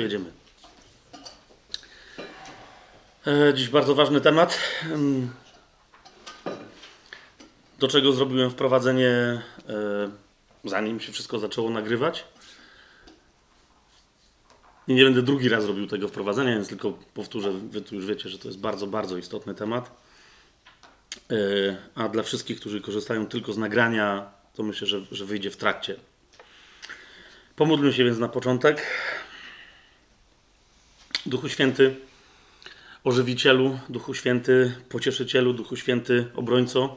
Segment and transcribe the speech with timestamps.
[0.00, 0.32] Jedziemy.
[3.26, 4.58] E, dziś bardzo ważny temat.
[7.78, 9.42] Do czego zrobiłem wprowadzenie, e,
[10.64, 12.24] zanim się wszystko zaczęło nagrywać.
[14.88, 17.52] I nie będę drugi raz robił tego wprowadzenia, więc tylko powtórzę.
[17.52, 19.90] Wy tu już wiecie, że to jest bardzo, bardzo istotny temat.
[21.30, 21.36] E,
[21.94, 25.96] a dla wszystkich, którzy korzystają tylko z nagrania, to myślę, że, że wyjdzie w trakcie.
[27.56, 28.86] Pomódlmy się więc na początek.
[31.26, 31.94] Duchu Święty,
[33.04, 36.96] ożywicielu, Duchu Święty, pocieszycielu, Duchu Święty, obrońco.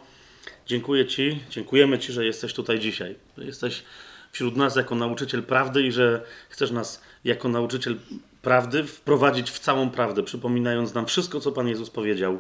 [0.67, 3.15] Dziękuję Ci, dziękujemy Ci, że jesteś tutaj dzisiaj.
[3.37, 3.83] Że jesteś
[4.31, 7.95] wśród nas jako nauczyciel prawdy i że chcesz nas jako nauczyciel
[8.41, 12.39] prawdy wprowadzić w całą prawdę, przypominając nam wszystko, co Pan Jezus powiedział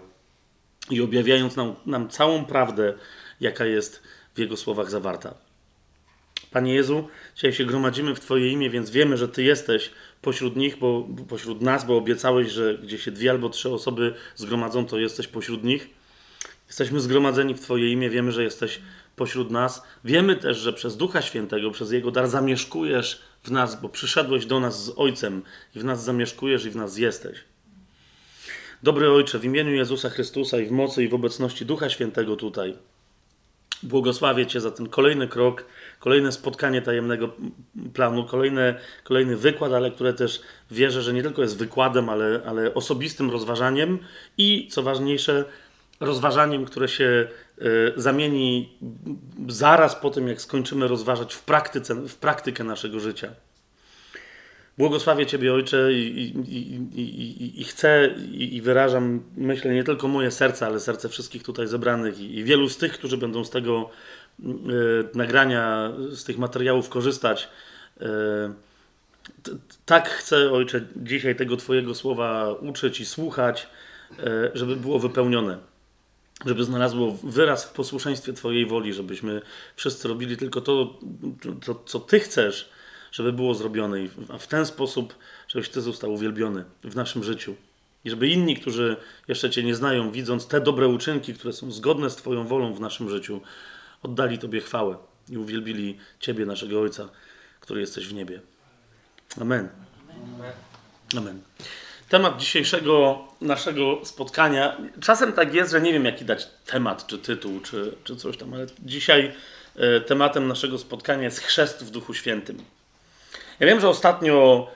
[0.89, 2.93] i objawiając nam, nam całą prawdę,
[3.41, 4.03] jaka jest
[4.35, 5.33] w Jego słowach zawarta.
[6.51, 9.91] Panie Jezu, dzisiaj się gromadzimy w Twoje imię, więc wiemy, że Ty jesteś
[10.21, 14.85] pośród nich, bo pośród nas, bo obiecałeś, że gdzie się dwie albo trzy osoby zgromadzą,
[14.85, 15.89] to jesteś pośród nich.
[16.67, 18.81] Jesteśmy zgromadzeni w Twoje imię, wiemy, że jesteś
[19.15, 19.83] pośród nas.
[20.05, 24.59] Wiemy też, że przez Ducha Świętego, przez Jego dar zamieszkujesz w nas, bo przyszedłeś do
[24.59, 25.41] nas z Ojcem
[25.75, 27.39] i w nas zamieszkujesz i w nas jesteś.
[28.83, 32.77] Dobry Ojcze, w imieniu Jezusa Chrystusa i w mocy i w obecności Ducha Świętego tutaj,
[33.83, 35.65] błogosławię Cię za ten kolejny krok,
[36.01, 37.29] kolejne spotkanie tajemnego
[37.93, 42.73] planu, kolejny, kolejny wykład, ale które też wierzę, że nie tylko jest wykładem, ale, ale
[42.73, 43.99] osobistym rozważaniem
[44.37, 45.45] i, co ważniejsze,
[45.99, 47.27] rozważaniem, które się
[47.61, 48.69] y, zamieni
[49.47, 53.31] zaraz po tym, jak skończymy rozważać w, praktyce, w praktykę naszego życia.
[54.77, 60.65] Błogosławię Ciebie, Ojcze, i, i, i, i chcę i, wyrażam, myślę, nie tylko moje serce,
[60.65, 63.89] ale serce wszystkich tutaj zebranych i, wielu z tych, którzy będą z tego
[65.15, 67.49] nagrania, z tych materiałów korzystać.
[68.01, 68.05] Y,
[69.85, 73.67] tak chcę, Ojcze, dzisiaj tego Twojego słowa uczyć i słuchać,
[74.11, 74.15] y,
[74.53, 75.57] żeby było wypełnione.
[76.45, 79.41] Żeby znalazło wyraz w posłuszeństwie Twojej woli, żebyśmy
[79.75, 80.99] wszyscy robili tylko to,
[81.61, 82.69] co, co Ty chcesz
[83.11, 83.97] żeby było zrobione,
[84.29, 85.15] a w ten sposób,
[85.47, 87.55] żebyś Ty został uwielbiony w naszym życiu.
[88.05, 88.95] I żeby inni, którzy
[89.27, 92.79] jeszcze Cię nie znają, widząc te dobre uczynki, które są zgodne z Twoją wolą w
[92.79, 93.41] naszym życiu,
[94.03, 94.97] oddali Tobie chwałę
[95.29, 97.09] i uwielbili Ciebie, naszego Ojca,
[97.59, 98.41] który jesteś w niebie.
[99.41, 99.69] Amen.
[101.17, 101.41] Amen.
[102.09, 104.77] Temat dzisiejszego naszego spotkania.
[105.01, 108.53] Czasem tak jest, że nie wiem, jaki dać temat, czy tytuł, czy, czy coś tam,
[108.53, 109.33] ale dzisiaj
[109.75, 112.57] e, tematem naszego spotkania jest chrzest w Duchu Świętym.
[113.59, 114.67] Ja wiem, że ostatnio,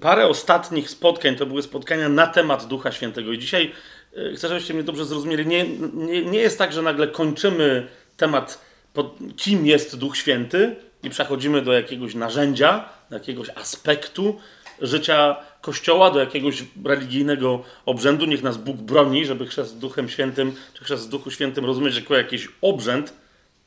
[0.00, 3.32] parę ostatnich spotkań to były spotkania na temat Ducha Świętego.
[3.32, 3.72] I dzisiaj
[4.16, 5.46] e, chcę, żebyście mnie dobrze zrozumieli.
[5.46, 11.10] Nie, nie, nie jest tak, że nagle kończymy temat, pod, kim jest Duch Święty i
[11.10, 14.40] przechodzimy do jakiegoś narzędzia, do jakiegoś aspektu
[14.80, 18.26] życia Kościoła, do jakiegoś religijnego obrzędu.
[18.26, 22.48] Niech nas Bóg broni, żeby chrzest Duchem Świętym, czy chrzest Duchu Świętym rozumieć jako jakiś
[22.60, 23.12] obrzęd,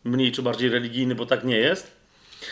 [0.03, 1.91] mniej czy bardziej religijny, bo tak nie jest.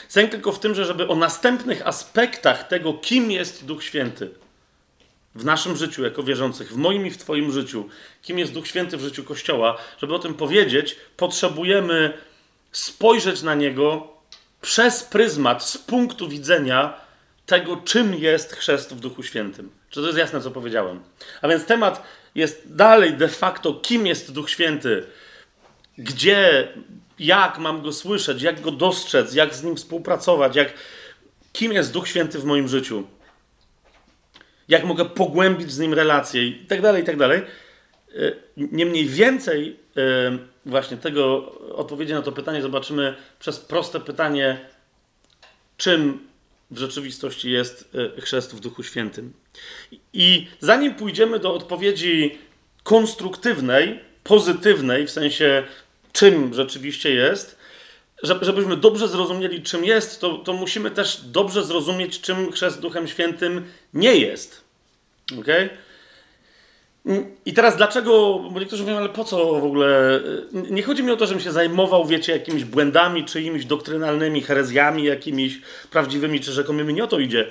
[0.07, 4.29] Sęk tylko w tym, że żeby o następnych aspektach tego, kim jest Duch Święty
[5.35, 7.89] w naszym życiu jako wierzących, w moim i w Twoim życiu,
[8.21, 12.13] kim jest Duch Święty w życiu Kościoła, żeby o tym powiedzieć, potrzebujemy
[12.73, 14.07] spojrzeć na niego
[14.61, 16.93] przez pryzmat, z punktu widzenia
[17.45, 19.71] tego, czym jest chrzest w Duchu Świętym.
[19.89, 20.99] Czy to jest jasne, co powiedziałem?
[21.41, 22.03] A więc temat
[22.35, 25.05] jest dalej de facto, kim jest Duch Święty,
[25.97, 26.67] gdzie
[27.19, 30.73] jak mam go słyszeć, jak go dostrzec, jak z nim współpracować, jak,
[31.53, 33.07] kim jest Duch Święty w moim życiu,
[34.67, 37.41] jak mogę pogłębić z nim relacje i tak dalej, i tak dalej.
[38.15, 44.69] E, niemniej więcej e, właśnie tego odpowiedzi na to pytanie zobaczymy przez proste pytanie,
[45.77, 46.27] czym
[46.71, 49.33] w rzeczywistości jest e, chrzest w Duchu Świętym.
[50.13, 52.37] I zanim pójdziemy do odpowiedzi
[52.83, 55.63] konstruktywnej, pozytywnej, w sensie
[56.11, 57.57] czym rzeczywiście jest,
[58.23, 63.65] żebyśmy dobrze zrozumieli, czym jest, to, to musimy też dobrze zrozumieć, czym chrzest Duchem Świętym
[63.93, 64.61] nie jest.
[65.39, 65.47] Ok?
[67.45, 70.19] I teraz dlaczego, bo niektórzy mówią, ale po co w ogóle?
[70.51, 75.61] Nie chodzi mi o to, żebym się zajmował, wiecie, jakimiś błędami, czyimiś doktrynalnymi herezjami, jakimiś
[75.91, 76.93] prawdziwymi czy rzekomymi.
[76.93, 77.47] Nie o to idzie.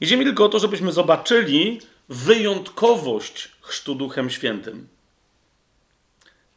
[0.00, 4.88] Idzie mi tylko o to, żebyśmy zobaczyli wyjątkowość chrztu Duchem Świętym.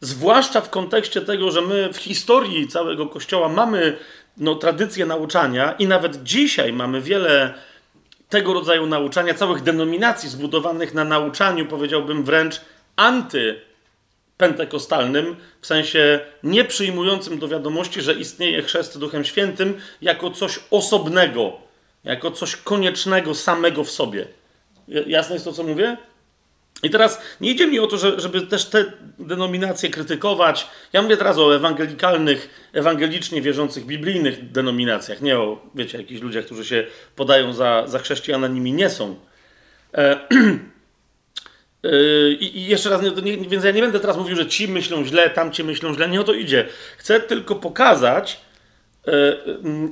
[0.01, 3.97] Zwłaszcza w kontekście tego, że my w historii całego Kościoła mamy
[4.37, 7.53] no, tradycję nauczania i nawet dzisiaj mamy wiele
[8.31, 12.61] tego rodzaju nauczania, całych denominacji zbudowanych na nauczaniu, powiedziałbym wręcz
[12.95, 21.71] antypentekostalnym, w sensie nie przyjmującym do wiadomości, że istnieje chrzest Duchem Świętym jako coś osobnego
[22.03, 24.27] jako coś koniecznego samego w sobie.
[25.07, 25.97] Jasne jest to, co mówię?
[26.83, 28.85] I teraz nie idzie mi o to, żeby też te
[29.19, 30.67] denominacje krytykować.
[30.93, 36.65] Ja mówię teraz o ewangelikalnych, ewangelicznie wierzących, biblijnych denominacjach, nie o, wiecie, jakichś ludziach, którzy
[36.65, 39.15] się podają za, za nimi nie są.
[39.93, 40.19] E,
[41.83, 45.29] e, I jeszcze raz, nie, więc ja nie będę teraz mówił, że ci myślą źle,
[45.29, 46.67] tamci myślą źle, nie o to idzie.
[46.97, 48.41] Chcę tylko pokazać,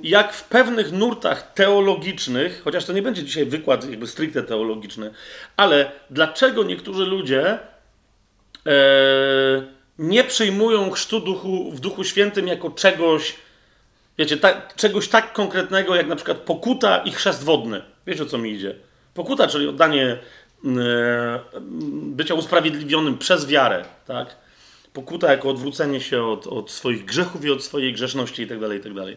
[0.04, 5.12] jak w pewnych nurtach teologicznych, chociaż to nie będzie dzisiaj wykład jakby stricte teologiczny,
[5.58, 7.60] ale dlaczego niektórzy ludzie
[8.66, 8.72] e,
[10.00, 13.36] nie przyjmują chrztu duchu, w Duchu Świętym jako czegoś,
[14.18, 14.38] wiecie,
[14.76, 17.82] czegoś tak konkretnego jak na przykład pokuta i chrzest wodny.
[18.08, 18.76] Wiecie o co mi idzie?
[19.14, 20.18] Pokuta, czyli oddanie
[20.66, 21.40] e,
[21.92, 24.36] bycia usprawiedliwionym przez wiarę, tak?
[25.00, 28.68] Pokuta jako odwrócenie się od, od swoich grzechów i od swojej grzeszności itd.
[28.68, 29.06] Tak itd.
[29.06, 29.16] Tak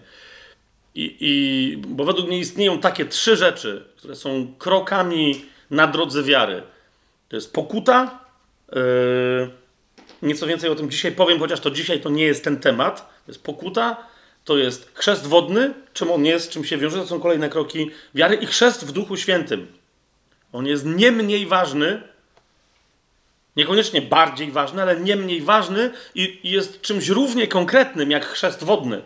[0.94, 6.62] I, I, bo według mnie istnieją takie trzy rzeczy, które są krokami na drodze wiary.
[7.28, 8.24] To jest pokuta.
[8.72, 9.50] Yy,
[10.22, 13.00] nieco więcej o tym dzisiaj powiem, chociaż to dzisiaj to nie jest ten temat.
[13.26, 14.06] To jest pokuta,
[14.44, 18.36] to jest chrzest wodny, czym on jest, czym się wiąże, to są kolejne kroki wiary
[18.36, 19.66] i chrzest w Duchu Świętym.
[20.52, 22.11] On jest nie mniej ważny
[23.56, 29.02] Niekoniecznie bardziej ważny, ale nie mniej ważny i, jest czymś równie konkretnym jak chrzest wodny.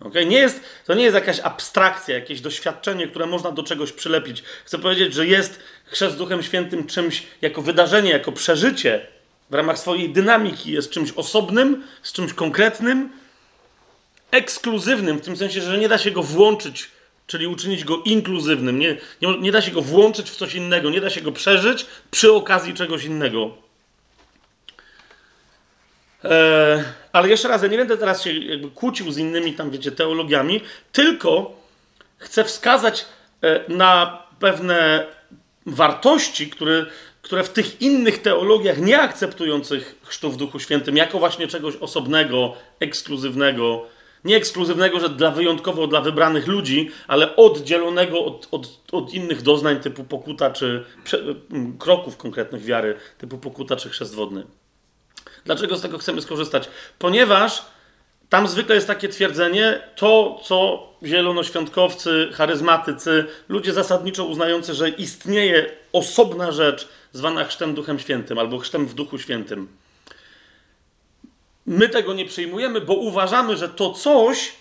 [0.00, 0.26] Okay?
[0.26, 4.42] Nie jest, to nie jest jakaś abstrakcja, jakieś doświadczenie, które można do czegoś przylepić.
[4.64, 9.06] Chcę powiedzieć, że jest chrzest Duchem Świętym czymś jako wydarzenie, jako przeżycie
[9.50, 13.12] w ramach swojej dynamiki, jest czymś osobnym, z czymś konkretnym,
[14.30, 16.90] ekskluzywnym, w tym sensie, że nie da się go włączyć
[17.26, 18.78] czyli uczynić go inkluzywnym.
[18.78, 21.86] Nie, nie, nie, da się go włączyć w coś innego, nie da się go przeżyć
[22.10, 23.50] przy okazji czegoś innego.
[26.24, 29.92] E, ale jeszcze raz, ja nie będę teraz się jakby kłócił z innymi tam, wiecie,
[29.92, 30.60] teologiami,
[30.92, 31.56] tylko
[32.18, 33.06] chcę wskazać
[33.42, 35.06] e, na pewne
[35.66, 36.86] wartości, które,
[37.22, 42.54] które w tych innych teologiach nie akceptujących chrztu w Duchu Świętym jako właśnie czegoś osobnego,
[42.80, 43.86] ekskluzywnego,
[44.24, 49.80] nie ekskluzywnego, że dla wyjątkowo dla wybranych ludzi, ale oddzielonego od, od, od innych doznań
[49.80, 51.18] typu pokuta czy prze,
[51.78, 54.46] kroków konkretnych wiary typu pokuta czy chrzest wodny.
[55.44, 56.68] Dlaczego z tego chcemy skorzystać?
[56.98, 57.62] Ponieważ
[58.28, 66.52] tam zwykle jest takie twierdzenie, to co zielonoświątkowcy, charyzmatycy, ludzie zasadniczo uznający, że istnieje osobna
[66.52, 69.68] rzecz zwana chrztem Duchem Świętym albo chrztem w Duchu Świętym
[71.66, 74.52] My tego nie przyjmujemy, bo uważamy, że to coś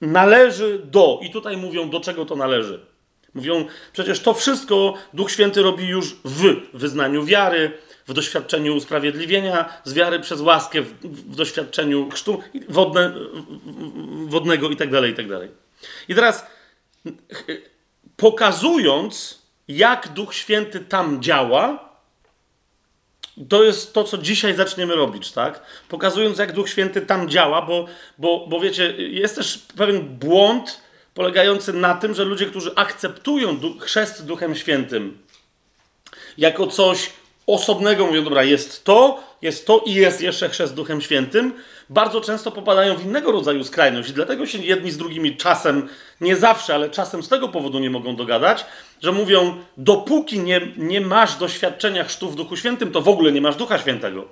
[0.00, 1.20] należy do.
[1.22, 2.80] I tutaj mówią, do czego to należy.
[3.34, 7.72] Mówią, przecież to wszystko Duch Święty robi już w wyznaniu wiary,
[8.06, 13.14] w doświadczeniu usprawiedliwienia, z wiary przez łaskę, w, w doświadczeniu chrztu wodne,
[14.26, 15.40] wodnego itd., tak itd.
[15.40, 15.48] Tak
[16.08, 16.46] I teraz
[18.16, 21.89] pokazując, jak Duch Święty tam działa,
[23.48, 25.62] to jest to, co dzisiaj zaczniemy robić, tak?
[25.88, 27.86] Pokazując, jak Duch Święty tam działa, bo,
[28.18, 30.80] bo, bo wiecie, jest też pewien błąd
[31.14, 35.18] polegający na tym, że ludzie, którzy akceptują chrzest Duchem Świętym
[36.38, 37.10] jako coś
[37.46, 41.52] osobnego, mówią, dobra, jest to, jest to i jest jeszcze chrzest Duchem Świętym,
[41.90, 45.88] bardzo często popadają w innego rodzaju skrajność i dlatego się jedni z drugimi czasem,
[46.20, 48.64] nie zawsze, ale czasem z tego powodu nie mogą dogadać,
[49.02, 53.40] że mówią, dopóki nie, nie masz doświadczenia chrztu w Duchu Świętym, to w ogóle nie
[53.40, 54.24] masz Ducha Świętego.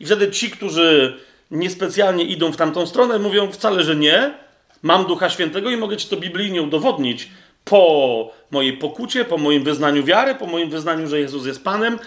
[0.00, 1.16] I wtedy ci, którzy
[1.50, 4.34] niespecjalnie idą w tamtą stronę, mówią wcale, że nie,
[4.82, 7.28] mam Ducha Świętego i mogę ci to biblijnie udowodnić
[7.64, 11.98] po mojej pokucie, po moim wyznaniu wiary, po moim wyznaniu, że Jezus jest Panem,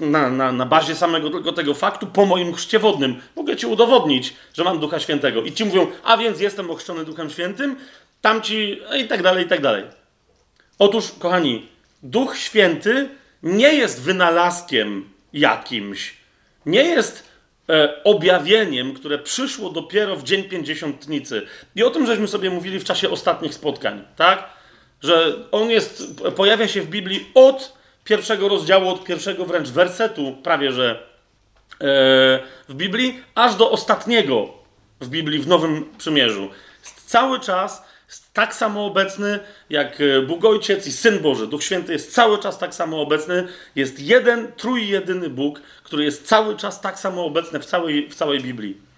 [0.00, 3.20] na, na, na bazie samego tego, tego faktu, po moim chrzcie wodnym.
[3.36, 5.42] Mogę ci udowodnić, że mam Ducha Świętego.
[5.42, 7.76] I ci mówią, a więc jestem ochrzczony Duchem Świętym,
[8.20, 9.84] tamci i tak dalej, i tak dalej.
[10.78, 11.68] Otóż, kochani,
[12.02, 13.08] Duch Święty
[13.42, 16.14] nie jest wynalazkiem jakimś,
[16.66, 17.28] nie jest
[17.68, 21.46] e, objawieniem, które przyszło dopiero w dzień pięćdziesiątnicy.
[21.76, 24.48] I o tym żeśmy sobie mówili w czasie ostatnich spotkań, tak?
[25.02, 27.73] Że on jest, pojawia się w Biblii od
[28.04, 30.96] pierwszego rozdziału, od pierwszego wręcz wersetu, prawie że e,
[32.68, 34.48] w Biblii, aż do ostatniego
[35.00, 36.48] w Biblii, w Nowym Przymierzu.
[37.06, 37.82] Cały czas
[38.32, 41.46] tak samo obecny jak e, Bóg Ojciec i Syn Boży.
[41.46, 43.48] Duch Święty jest cały czas tak samo obecny.
[43.76, 48.40] Jest jeden, trójjedyny Bóg, który jest cały czas tak samo obecny w całej, w całej
[48.40, 48.93] Biblii.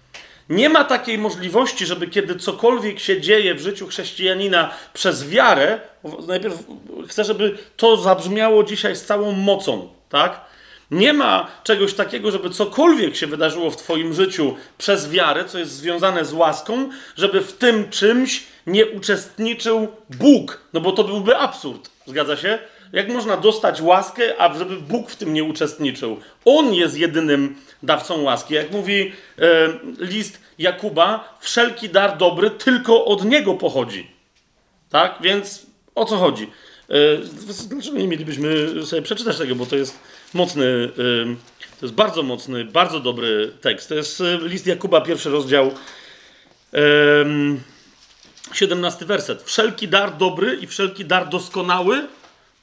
[0.49, 5.79] Nie ma takiej możliwości, żeby kiedy cokolwiek się dzieje w życiu chrześcijanina przez wiarę,
[6.27, 6.55] najpierw
[7.07, 10.41] chcę, żeby to zabrzmiało dzisiaj z całą mocą, tak?
[10.91, 15.71] Nie ma czegoś takiego, żeby cokolwiek się wydarzyło w Twoim życiu przez wiarę, co jest
[15.71, 20.61] związane z łaską, żeby w tym czymś nie uczestniczył Bóg.
[20.73, 21.89] No bo to byłby absurd.
[22.05, 22.59] Zgadza się?
[22.93, 26.17] Jak można dostać łaskę, a żeby Bóg w tym nie uczestniczył?
[26.45, 28.53] On jest jedynym dawcą łaski.
[28.53, 29.69] Jak mówi e,
[29.99, 34.11] list Jakuba, wszelki dar dobry tylko od Niego pochodzi.
[34.89, 35.17] Tak?
[35.21, 35.65] Więc
[35.95, 36.51] o co chodzi?
[36.89, 36.95] E,
[37.69, 39.99] dlaczego nie mielibyśmy sobie przeczytać tego, bo to jest
[40.33, 41.35] mocny, e,
[41.79, 43.89] to jest bardzo mocny, bardzo dobry tekst.
[43.89, 45.71] To jest e, list Jakuba, pierwszy rozdział,
[46.73, 46.79] e,
[48.53, 49.43] 17 werset.
[49.43, 52.07] Wszelki dar dobry i wszelki dar doskonały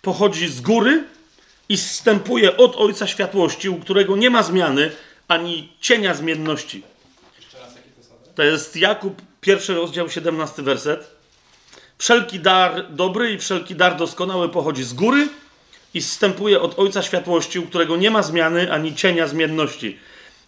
[0.03, 1.05] pochodzi z góry
[1.69, 4.91] i zstępuje od Ojca Światłości, u którego nie ma zmiany
[5.29, 6.83] ani cienia zmienności.
[8.35, 11.11] To jest Jakub, pierwszy rozdział, 17 werset.
[11.99, 15.29] Wszelki dar dobry i wszelki dar doskonały pochodzi z góry
[15.95, 19.99] i zstępuje od Ojca Światłości, u którego nie ma zmiany ani cienia zmienności.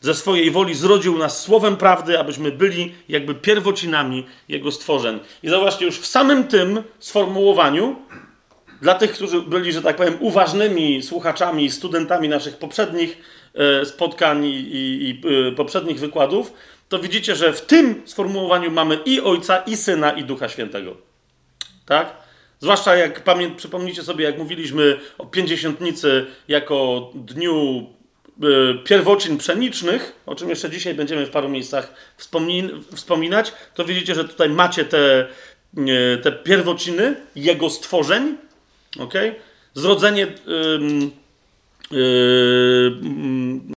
[0.00, 5.20] Ze swojej woli zrodził nas słowem prawdy, abyśmy byli jakby pierwocinami Jego stworzeń.
[5.42, 7.96] I zauważcie, już w samym tym sformułowaniu
[8.83, 13.18] dla tych, którzy byli, że tak powiem, uważnymi słuchaczami, studentami naszych poprzednich
[13.54, 16.52] e, spotkań i, i, i e, poprzednich wykładów,
[16.88, 20.97] to widzicie, że w tym sformułowaniu mamy i Ojca, i Syna, i Ducha Świętego.
[21.87, 22.26] Tak?
[22.61, 27.87] Zwłaszcza jak pamię- przypomnicie sobie, jak mówiliśmy o pięćdziesiątnicy jako dniu
[28.45, 31.95] y, pierwocin pszenicznych, o czym jeszcze dzisiaj będziemy w paru miejscach
[32.95, 35.26] wspominać, to widzicie, że tutaj macie te,
[35.78, 38.37] y, te pierwociny Jego stworzeń,
[38.98, 39.34] okay?
[39.74, 40.26] zrodzenie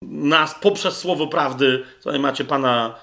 [0.03, 1.85] nas poprzez słowo prawdy.
[2.05, 2.95] Tutaj macie Pana,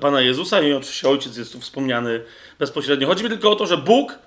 [0.00, 2.20] Pana Jezusa i oczywiście Ojciec jest tu wspomniany
[2.58, 3.06] bezpośrednio.
[3.06, 4.18] Chodzi mi tylko o to, że Bóg,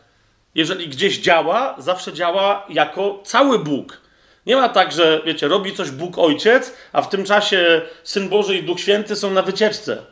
[0.56, 4.02] jeżeli gdzieś działa, zawsze działa jako cały Bóg.
[4.46, 8.58] Nie ma tak, że wiecie, robi coś Bóg Ojciec, a w tym czasie Syn Boży
[8.58, 10.06] i Duch Święty są na wycieczce.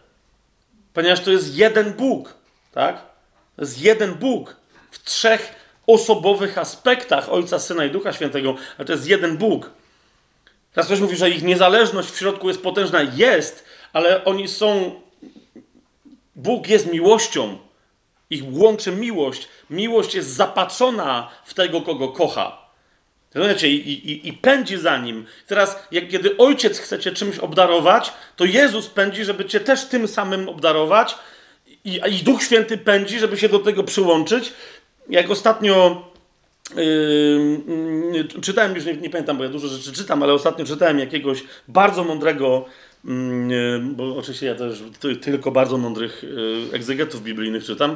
[0.94, 2.34] Ponieważ to jest jeden Bóg,
[2.72, 3.02] tak?
[3.56, 4.56] To jest jeden Bóg
[4.92, 5.61] w trzech
[5.94, 9.70] osobowych aspektach Ojca, Syna i Ducha Świętego, ale to jest jeden Bóg.
[10.74, 13.02] Teraz ktoś mówi, że ich niezależność w środku jest potężna.
[13.16, 15.02] Jest, ale oni są.
[16.36, 17.58] Bóg jest miłością.
[18.30, 19.48] Ich łączy miłość.
[19.70, 22.62] Miłość jest zapatrzona w tego, kogo kocha.
[23.34, 23.70] Rozumiecie?
[23.70, 25.26] I, i, I pędzi za nim.
[25.48, 30.08] Teraz, jak kiedy ojciec chce cię czymś obdarować, to Jezus pędzi, żeby cię też tym
[30.08, 31.16] samym obdarować.
[31.86, 34.54] I, I Duch Święty pędzi, żeby się do tego przyłączyć.
[35.10, 36.08] Jak ostatnio
[36.76, 41.44] yy, czytałem, już nie, nie, pamiętam, bo ja dużo rzeczy czytam, ale ostatnio czytałem jakiegoś
[41.68, 42.66] bardzo mądrego,
[43.06, 43.14] yy,
[43.82, 44.84] bo oczywiście ja też
[45.22, 47.96] tylko bardzo mądrych yy, egzegetów biblijnych czytam,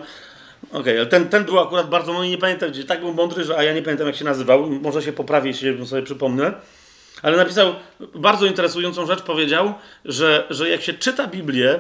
[0.70, 3.44] Okej, okay, ale ten, ten był akurat bardzo, no nie pamiętam, gdzie tak był mądry,
[3.44, 6.54] że, a ja nie pamiętam jak się nazywał, może się poprawię, jeśli sobie przypomnę,
[7.22, 7.74] ale napisał
[8.16, 9.74] bardzo interesującą rzecz, powiedział,
[10.06, 11.80] że, że jak się czyta Biblię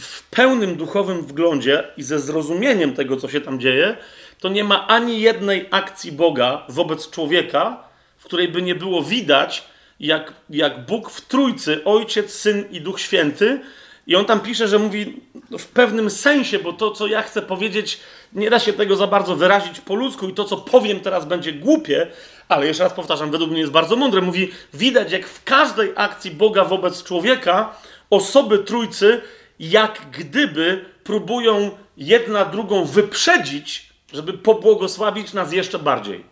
[0.00, 3.96] w pełnym duchowym wglądzie i ze zrozumieniem tego, co się tam dzieje,
[4.44, 7.84] to nie ma ani jednej akcji Boga wobec człowieka,
[8.16, 9.64] w której by nie było widać,
[10.00, 13.60] jak, jak Bóg w Trójcy, Ojciec, Syn i Duch Święty,
[14.06, 15.20] i on tam pisze, że mówi
[15.58, 18.00] w pewnym sensie, bo to, co ja chcę powiedzieć,
[18.32, 21.52] nie da się tego za bardzo wyrazić po ludzku, i to, co powiem teraz, będzie
[21.52, 22.06] głupie,
[22.48, 24.20] ale jeszcze raz powtarzam, według mnie jest bardzo mądre.
[24.20, 27.76] Mówi, widać, jak w każdej akcji Boga wobec człowieka,
[28.10, 29.20] osoby trójcy,
[29.60, 36.24] jak gdyby próbują jedna drugą wyprzedzić, żeby pobłogosławić nas jeszcze bardziej.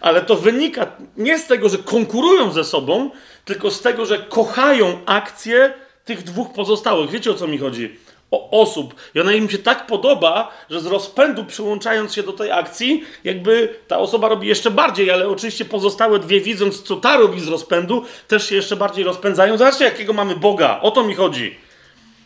[0.00, 3.10] Ale to wynika nie z tego, że konkurują ze sobą,
[3.44, 5.72] tylko z tego, że kochają akcję
[6.04, 7.10] tych dwóch pozostałych.
[7.10, 7.96] Wiecie o co mi chodzi?
[8.30, 8.94] O osób.
[9.14, 13.74] I ona im się tak podoba, że z rozpędu przyłączając się do tej akcji, jakby
[13.88, 18.04] ta osoba robi jeszcze bardziej, ale oczywiście pozostałe dwie, widząc co ta robi z rozpędu,
[18.28, 19.58] też się jeszcze bardziej rozpędzają.
[19.58, 20.80] Zobaczcie, jakiego mamy Boga.
[20.82, 21.56] O to mi chodzi.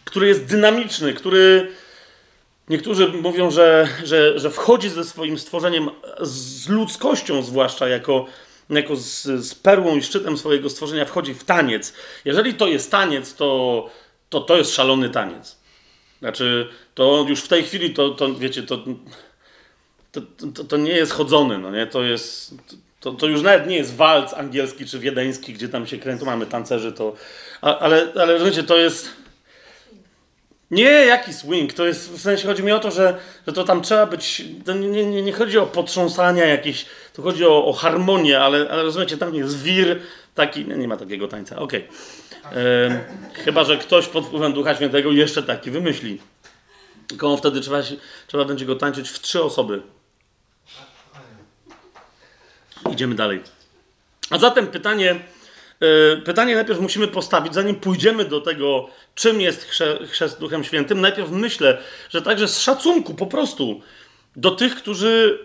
[0.05, 1.73] Który jest dynamiczny, który.
[2.69, 5.91] Niektórzy mówią, że, że, że wchodzi ze swoim stworzeniem,
[6.21, 8.27] z ludzkością zwłaszcza, jako
[8.71, 11.95] jako z, z perłą i szczytem swojego stworzenia wchodzi w taniec.
[12.25, 13.91] Jeżeli to jest taniec, to
[14.35, 15.57] to, to jest szalony taniec.
[16.19, 18.79] Znaczy, to już w tej chwili to, to wiecie, to,
[20.13, 20.21] to,
[20.55, 21.87] to, to nie jest chodzony, no nie?
[21.87, 22.55] To jest.
[23.01, 26.47] To, to już nawet nie jest walc angielski czy wiedeński, gdzie tam się kręcą, mamy
[26.47, 27.15] tancerzy, to.
[27.61, 29.11] Ale, ale wiecie, to jest
[30.75, 31.73] nie, jaki swing?
[31.73, 34.75] To jest, w sensie chodzi mi o to, że, że to tam trzeba być, to
[34.75, 39.17] nie, nie, nie chodzi o potrząsania jakieś, to chodzi o, o harmonię, ale, ale rozumiecie,
[39.17, 40.01] tam jest wir
[40.35, 41.89] taki, nie, nie ma takiego tańca, okej.
[42.51, 43.05] Okay.
[43.45, 46.21] Chyba, że ktoś pod wpływem Ducha Świętego jeszcze taki wymyśli.
[47.07, 47.83] Tylko wtedy trzeba,
[48.27, 49.83] trzeba będzie go tańczyć w trzy osoby.
[52.93, 53.41] Idziemy dalej.
[54.31, 55.21] A zatem pytanie,
[56.25, 59.71] pytanie najpierw musimy postawić, zanim pójdziemy do tego, czym jest
[60.11, 61.01] chrzest Duchem Świętym.
[61.01, 61.79] Najpierw myślę,
[62.11, 63.81] że także z szacunku po prostu
[64.37, 65.39] do tych, którzy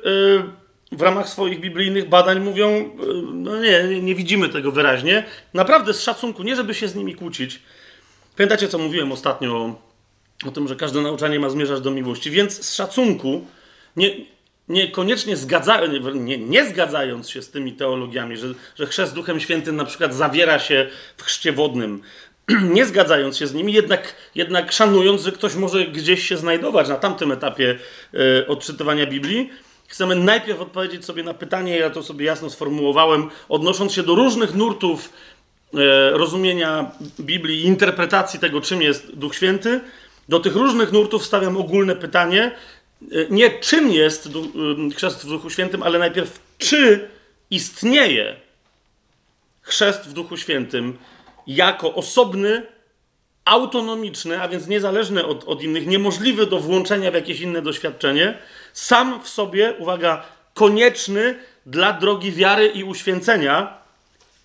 [0.91, 2.89] w ramach swoich biblijnych badań mówią,
[3.33, 5.25] no nie, nie widzimy tego wyraźnie.
[5.53, 7.59] Naprawdę z szacunku, nie żeby się z nimi kłócić.
[8.37, 9.75] Pamiętacie, co mówiłem ostatnio
[10.47, 13.45] o tym, że każde nauczanie ma zmierzać do miłości, więc z szacunku,
[13.95, 14.09] nie,
[14.69, 15.35] niekoniecznie
[16.13, 20.59] nie, nie zgadzając się z tymi teologiami, że, że chrzest Duchem Świętym na przykład zawiera
[20.59, 22.01] się w chrzcie wodnym,
[22.75, 26.95] nie zgadzając się z nimi, jednak, jednak szanując, że ktoś może gdzieś się znajdować na
[26.95, 27.79] tamtym etapie
[28.13, 29.49] e, odczytywania Biblii,
[29.87, 34.55] chcemy najpierw odpowiedzieć sobie na pytanie, ja to sobie jasno sformułowałem, odnosząc się do różnych
[34.55, 35.13] nurtów
[35.73, 39.81] e, rozumienia Biblii i interpretacji tego, czym jest Duch Święty.
[40.29, 42.51] Do tych różnych nurtów stawiam ogólne pytanie,
[43.29, 44.29] nie czym jest
[44.95, 47.09] chrzest w Duchu Świętym, ale najpierw czy
[47.51, 48.35] istnieje
[49.61, 50.97] chrzest w Duchu Świętym
[51.47, 52.65] jako osobny,
[53.45, 58.37] autonomiczny, a więc niezależny od, od innych, niemożliwy do włączenia w jakieś inne doświadczenie,
[58.73, 63.77] sam w sobie, uwaga, konieczny dla drogi wiary i uświęcenia,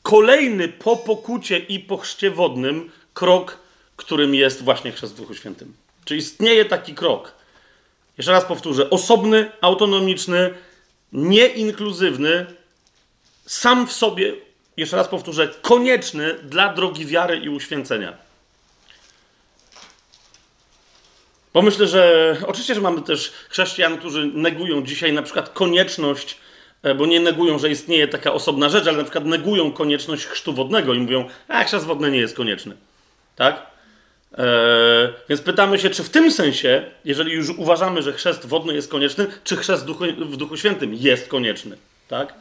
[0.02, 3.58] kolejny po pokucie i po chrzcie wodnym krok,
[3.96, 5.74] którym jest właśnie chrzest w Duchu Świętym.
[6.04, 7.32] Czy istnieje taki krok?
[8.18, 10.54] Jeszcze raz powtórzę: osobny, autonomiczny,
[11.12, 12.46] nieinkluzywny,
[13.46, 14.32] sam w sobie
[14.76, 18.16] jeszcze raz powtórzę, konieczny dla drogi wiary i uświęcenia.
[21.54, 26.38] Bo myślę, że oczywiście, że mamy też chrześcijan, którzy negują dzisiaj na przykład konieczność,
[26.82, 30.52] e, bo nie negują, że istnieje taka osobna rzecz, ale na przykład negują konieczność chrztu
[30.52, 32.76] wodnego i mówią, a chrzest wodny nie jest konieczny.
[33.36, 33.73] Tak?
[34.38, 38.90] Eee, więc pytamy się, czy w tym sensie, jeżeli już uważamy, że chrzest wodny jest
[38.90, 41.76] konieczny, czy chrzest duchu, w Duchu Świętym jest konieczny.
[42.08, 42.34] Tak?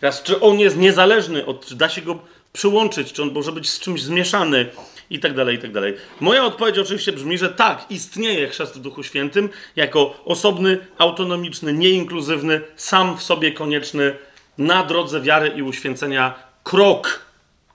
[0.00, 2.18] Teraz, czy on jest niezależny od, czy da się go
[2.52, 4.66] przyłączyć, czy on może być z czymś zmieszany
[5.10, 5.94] i tak dalej, i tak dalej.
[6.20, 12.60] Moja odpowiedź oczywiście brzmi, że tak, istnieje chrzest w Duchu Świętym jako osobny, autonomiczny, nieinkluzywny,
[12.76, 14.16] sam w sobie konieczny
[14.58, 17.20] na drodze wiary i uświęcenia krok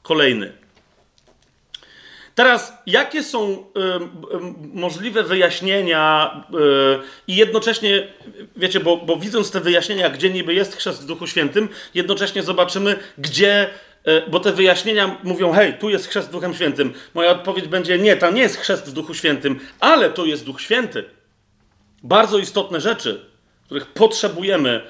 [0.02, 0.59] kolejny.
[2.40, 3.64] Teraz, jakie są y, y,
[4.74, 8.08] możliwe wyjaśnienia y, i jednocześnie,
[8.56, 13.00] wiecie, bo, bo, widząc te wyjaśnienia, gdzie niby jest chrzest w Duchu Świętym, jednocześnie zobaczymy,
[13.18, 13.70] gdzie,
[14.28, 16.94] bo te wyjaśnienia mówią, hej, tu jest chrzest w Duchem Świętym.
[17.14, 20.62] Moja odpowiedź będzie, nie, tam nie jest chrzest w Duchu Świętym, ale to jest Duch
[20.62, 21.04] Święty.
[22.04, 23.26] Bardzo istotne rzeczy,
[23.66, 24.82] których potrzebujemy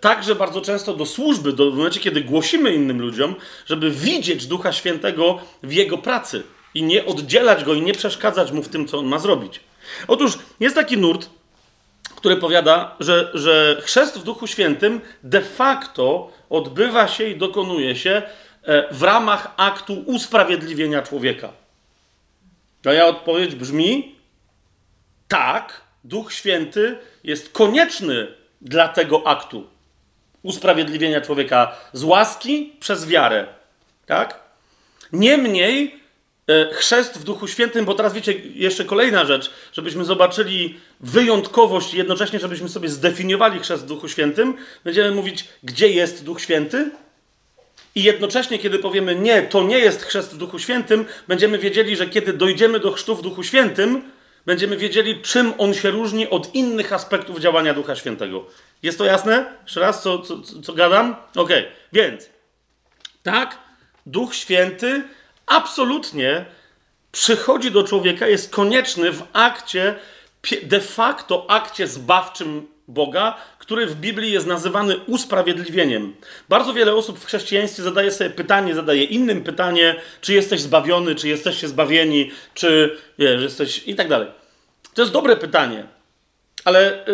[0.00, 3.34] także bardzo często do służby, do, w momencie, kiedy głosimy innym ludziom,
[3.66, 6.42] żeby widzieć Ducha Świętego w jego pracy
[6.74, 9.60] i nie oddzielać go i nie przeszkadzać mu w tym, co on ma zrobić.
[10.08, 11.30] Otóż jest taki nurt,
[12.16, 18.22] który powiada, że, że chrzest w Duchu Świętym de facto odbywa się i dokonuje się
[18.62, 21.52] e, w ramach aktu usprawiedliwienia człowieka.
[22.84, 24.16] Moja odpowiedź brzmi:
[25.28, 29.66] tak, Duch Święty jest konieczny dla tego aktu
[30.42, 33.46] usprawiedliwienia człowieka z łaski przez wiarę.
[34.06, 34.40] Tak?
[35.12, 36.00] Niemniej
[36.48, 41.98] e, chrzest w Duchu Świętym, bo teraz wiecie, jeszcze kolejna rzecz, żebyśmy zobaczyli wyjątkowość i
[41.98, 46.90] jednocześnie, żebyśmy sobie zdefiniowali chrzest w Duchu Świętym, będziemy mówić, gdzie jest Duch Święty.
[47.94, 52.06] I jednocześnie, kiedy powiemy nie, to nie jest chrzest w Duchu Świętym, będziemy wiedzieli, że
[52.06, 54.02] kiedy dojdziemy do chrztu w Duchu Świętym,
[54.48, 58.46] będziemy wiedzieli, czym on się różni od innych aspektów działania Ducha Świętego.
[58.82, 59.52] Jest to jasne?
[59.62, 61.16] Jeszcze raz, co, co, co gadam?
[61.36, 61.50] Ok,
[61.92, 62.30] więc
[63.22, 63.58] tak,
[64.06, 65.02] Duch Święty
[65.46, 66.44] absolutnie
[67.12, 69.94] przychodzi do człowieka, jest konieczny w akcie,
[70.62, 76.14] de facto akcie zbawczym Boga, który w Biblii jest nazywany usprawiedliwieniem.
[76.48, 81.28] Bardzo wiele osób w chrześcijaństwie zadaje sobie pytanie, zadaje innym pytanie, czy jesteś zbawiony, czy
[81.28, 84.37] jesteście zbawieni, czy wiesz, jesteś i tak dalej.
[84.98, 85.86] To jest dobre pytanie.
[86.64, 87.04] Ale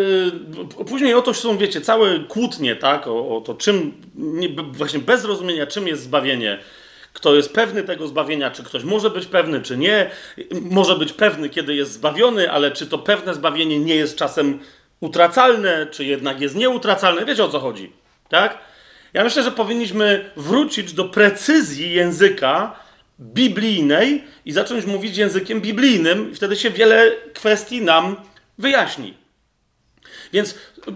[0.78, 4.98] yy, później o to są, wiecie, całe kłótnie, tak, o, o to czym, nie, właśnie
[4.98, 6.58] bez zrozumienia, czym jest zbawienie,
[7.12, 10.10] kto jest pewny tego zbawienia, czy ktoś może być pewny, czy nie,
[10.60, 14.58] może być pewny, kiedy jest zbawiony, ale czy to pewne zbawienie nie jest czasem
[15.00, 17.92] utracalne, czy jednak jest nieutracalne, wiecie o co chodzi,
[18.28, 18.58] tak?
[19.12, 22.83] Ja myślę, że powinniśmy wrócić do precyzji języka
[23.20, 28.16] biblijnej i zacząć mówić językiem biblijnym, wtedy się wiele kwestii nam
[28.58, 29.14] wyjaśni.
[30.32, 30.54] Więc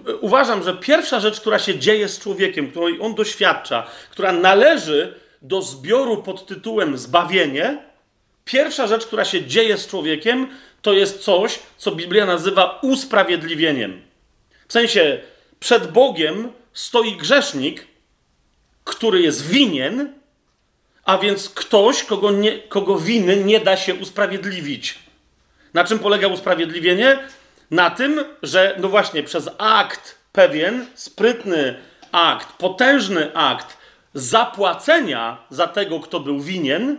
[0.08, 5.14] e, uważam, że pierwsza rzecz, która się dzieje z człowiekiem, której on doświadcza, która należy
[5.42, 7.82] do zbioru pod tytułem zbawienie,
[8.44, 10.48] pierwsza rzecz, która się dzieje z człowiekiem,
[10.82, 14.02] to jest coś, co Biblia nazywa usprawiedliwieniem.
[14.68, 15.20] W sensie,
[15.60, 17.86] przed Bogiem stoi grzesznik,
[18.84, 20.17] który jest winien,
[21.08, 24.98] a więc ktoś, kogo, nie, kogo winy nie da się usprawiedliwić.
[25.74, 27.18] Na czym polega usprawiedliwienie?
[27.70, 31.78] Na tym, że no właśnie przez akt pewien, sprytny
[32.12, 33.76] akt, potężny akt
[34.14, 36.98] zapłacenia za tego, kto był winien,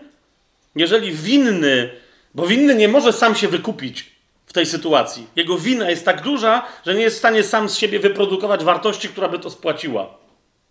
[0.76, 1.90] jeżeli winny,
[2.36, 4.12] bo winny nie może sam się wykupić
[4.46, 5.28] w tej sytuacji.
[5.36, 9.10] Jego wina jest tak duża, że nie jest w stanie sam z siebie wyprodukować wartości,
[9.10, 10.18] która by to spłaciła.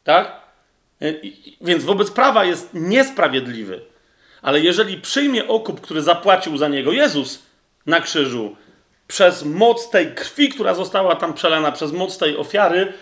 [0.05, 0.48] Tak?
[1.61, 3.81] Więc wobec prawa jest niesprawiedliwy.
[4.43, 7.43] Ale jeżeli przyjmie okup, który zapłacił za niego Jezus
[7.87, 8.57] na krzyżu,
[9.07, 12.93] przez moc tej krwi, która została tam przelana, przez moc tej ofiary,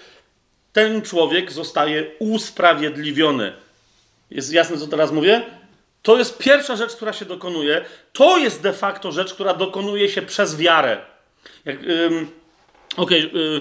[0.72, 3.52] ten człowiek zostaje usprawiedliwiony.
[4.30, 5.42] Jest jasne, co teraz mówię?
[6.02, 7.84] To jest pierwsza rzecz, która się dokonuje.
[8.12, 10.98] To jest de facto rzecz, która dokonuje się przez wiarę.
[11.64, 11.76] Jak,
[12.96, 13.60] Okej, okay,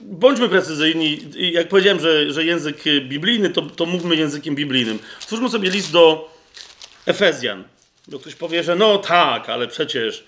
[0.00, 1.18] bądźmy precyzyjni.
[1.36, 4.98] Jak powiedziałem, że, że język biblijny, to, to mówmy językiem biblijnym.
[5.20, 6.34] Stwórzmy sobie list do
[7.06, 7.64] Efezjan.
[8.08, 10.24] Bo ktoś powie, że no tak, ale przecież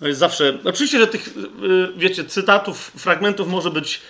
[0.00, 0.58] no jest zawsze.
[0.64, 1.32] Oczywiście, że tych, y,
[1.96, 4.00] wiecie, cytatów, fragmentów może być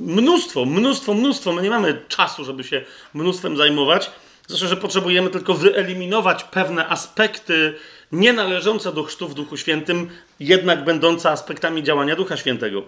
[0.00, 1.52] mnóstwo, mnóstwo, mnóstwo.
[1.52, 4.10] My nie mamy czasu, żeby się mnóstwem zajmować.
[4.48, 7.74] Zresztą, że potrzebujemy tylko wyeliminować pewne aspekty
[8.12, 12.82] nienależące do chrztu w Duchu Świętym, jednak będące aspektami działania Ducha Świętego.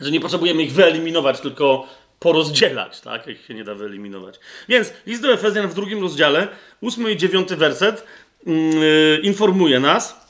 [0.00, 1.86] Że nie potrzebujemy ich wyeliminować, tylko
[2.18, 3.26] porozdzielać, tak?
[3.26, 4.40] Jak się nie da wyeliminować.
[4.68, 6.48] Więc list do Efezjan w drugim rozdziale,
[6.80, 8.06] ósmy i dziewiąty werset,
[8.46, 10.28] yy, informuje nas,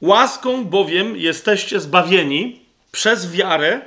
[0.00, 2.60] Łaską bowiem jesteście zbawieni
[2.92, 3.80] przez wiarę,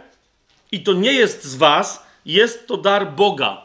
[0.72, 3.62] i to nie jest z was, jest to dar Boga.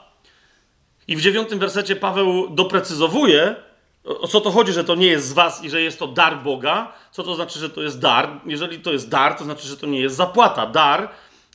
[1.09, 3.57] I w dziewiątym wersecie Paweł doprecyzowuje,
[4.05, 6.43] o co to chodzi, że to nie jest z was i że jest to dar
[6.43, 6.93] Boga.
[7.13, 8.41] Co to znaczy, że to jest dar?
[8.47, 10.67] Jeżeli to jest dar, to znaczy, że to nie jest zapłata.
[10.67, 11.09] Dar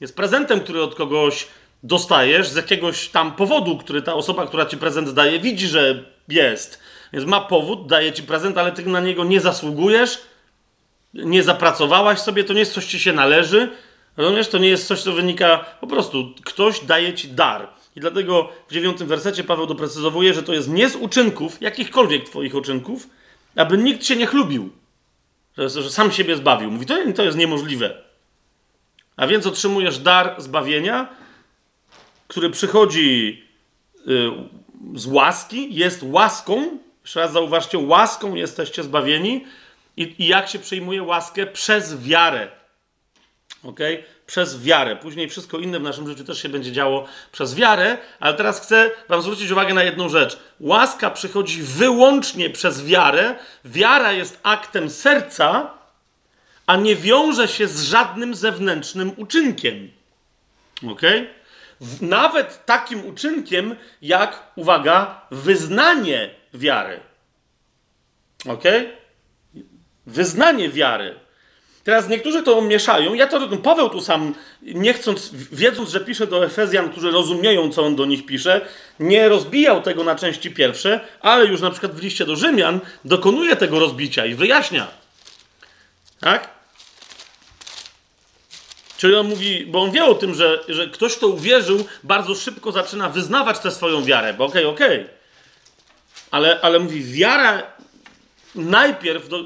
[0.04, 1.48] jest prezentem, który od kogoś
[1.84, 6.80] dostajesz z jakiegoś tam powodu, który ta osoba, która ci prezent daje, widzi, że jest.
[7.14, 10.34] Więc ma powód, daje ci prezent, ale ty na niego nie zasługujesz
[11.14, 13.72] nie zapracowałaś sobie, to nie jest coś, ci się należy.
[14.18, 14.48] Rozumiesz?
[14.48, 16.34] To nie jest coś, co wynika po prostu.
[16.44, 17.68] Ktoś daje ci dar.
[17.96, 22.56] I dlatego w dziewiątym wersecie Paweł doprecyzowuje, że to jest nie z uczynków, jakichkolwiek twoich
[22.56, 23.08] uczynków,
[23.56, 24.70] aby nikt się nie chlubił.
[25.58, 26.72] Że, że sam siebie zbawił.
[26.72, 28.04] Mówi, to, to jest niemożliwe.
[29.18, 31.08] A więc otrzymujesz dar zbawienia,
[32.28, 33.44] który przychodzi
[34.08, 34.32] y,
[34.96, 36.78] z łaski, jest łaską.
[37.02, 39.46] Jeszcze raz zauważcie, łaską jesteście zbawieni
[39.98, 41.46] i, I, jak się przyjmuje łaskę?
[41.46, 42.52] Przez wiarę.
[43.64, 43.80] Ok?
[44.26, 44.96] Przez wiarę.
[44.96, 48.92] Później wszystko inne w naszym życiu też się będzie działo przez wiarę, ale teraz chcę
[49.10, 50.40] Wam zwrócić uwagę na jedną rzecz.
[50.60, 53.36] Łaska przychodzi wyłącznie przez wiarę.
[53.66, 55.74] Wiara jest aktem serca,
[56.68, 59.92] a nie wiąże się z żadnym zewnętrznym uczynkiem.
[60.92, 61.02] Ok?
[62.02, 67.00] Nawet takim uczynkiem, jak, uwaga, wyznanie wiary.
[68.50, 68.64] Ok?
[70.06, 71.16] Wyznanie wiary.
[71.84, 73.14] Teraz niektórzy to mieszają.
[73.14, 77.72] Ja to no, Paweł tu sam, nie chcąc, wiedząc, że pisze do Efezjan, którzy rozumieją,
[77.72, 78.62] co on do nich pisze,
[79.00, 83.56] nie rozbijał tego na części pierwsze, ale już na przykład w liście do Rzymian dokonuje
[83.56, 85.03] tego rozbicia i wyjaśnia.
[86.24, 86.50] Tak?
[88.98, 92.72] Czyli on mówi, bo on wie o tym, że, że ktoś, kto uwierzył, bardzo szybko
[92.72, 95.00] zaczyna wyznawać tę swoją wiarę, bo okej, okay, okej.
[95.02, 95.14] Okay.
[96.32, 97.64] Ale, ale mówi, wiara
[98.56, 99.40] najpierw, do,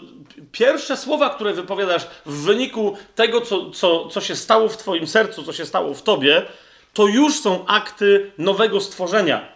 [0.51, 5.43] pierwsze słowa, które wypowiadasz w wyniku tego, co, co, co się stało w Twoim sercu,
[5.43, 6.45] co się stało w Tobie,
[6.93, 9.47] to już są akty nowego stworzenia.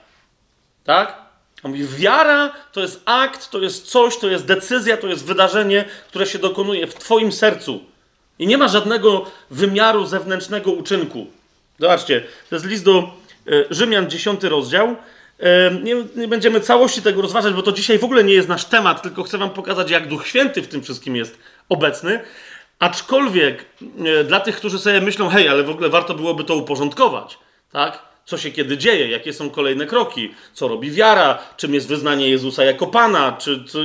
[0.83, 1.30] Tak?
[1.63, 6.25] Mówi, wiara to jest akt, to jest coś, to jest decyzja, to jest wydarzenie, które
[6.25, 7.83] się dokonuje w Twoim sercu.
[8.39, 11.27] I nie ma żadnego wymiaru zewnętrznego uczynku.
[11.79, 14.95] Zobaczcie, to jest list do e, Rzymian, 10 rozdział.
[15.83, 19.01] Nie, nie, będziemy całości tego rozważać, bo to dzisiaj w ogóle nie jest nasz temat,
[19.01, 21.37] tylko chcę Wam pokazać, jak Duch Święty w tym wszystkim jest
[21.69, 22.19] obecny.
[22.79, 23.65] Aczkolwiek
[24.05, 27.37] e, dla tych, którzy sobie myślą, hej, ale w ogóle warto byłoby to uporządkować,
[27.71, 28.10] tak?
[28.31, 32.63] Co się kiedy dzieje, jakie są kolejne kroki, co robi wiara, czym jest wyznanie Jezusa
[32.63, 33.79] jako Pana, czy, co,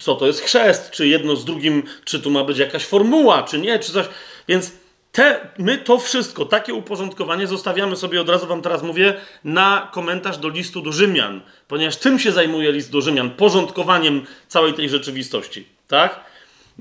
[0.00, 3.58] co to jest chrzest, czy jedno z drugim, czy tu ma być jakaś formuła, czy
[3.58, 4.06] nie, czy coś.
[4.48, 4.72] Więc
[5.12, 10.38] te, my to wszystko, takie uporządkowanie zostawiamy sobie, od razu wam teraz mówię, na komentarz
[10.38, 15.66] do listu do Rzymian, ponieważ tym się zajmuje list do Rzymian, porządkowaniem całej tej rzeczywistości,
[15.88, 16.20] tak?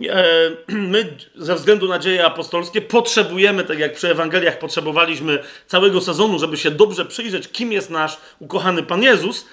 [0.09, 6.39] E, my ze względu na dzieje apostolskie potrzebujemy, tak jak przy Ewangeliach potrzebowaliśmy całego sezonu,
[6.39, 9.45] żeby się dobrze przyjrzeć, kim jest nasz ukochany Pan Jezus,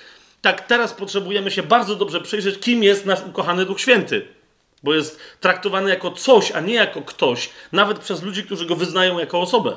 [0.42, 4.37] tak teraz potrzebujemy się bardzo dobrze przyjrzeć, kim jest nasz ukochany Duch Święty
[4.82, 9.18] bo jest traktowany jako coś, a nie jako ktoś, nawet przez ludzi, którzy go wyznają
[9.18, 9.76] jako osobę.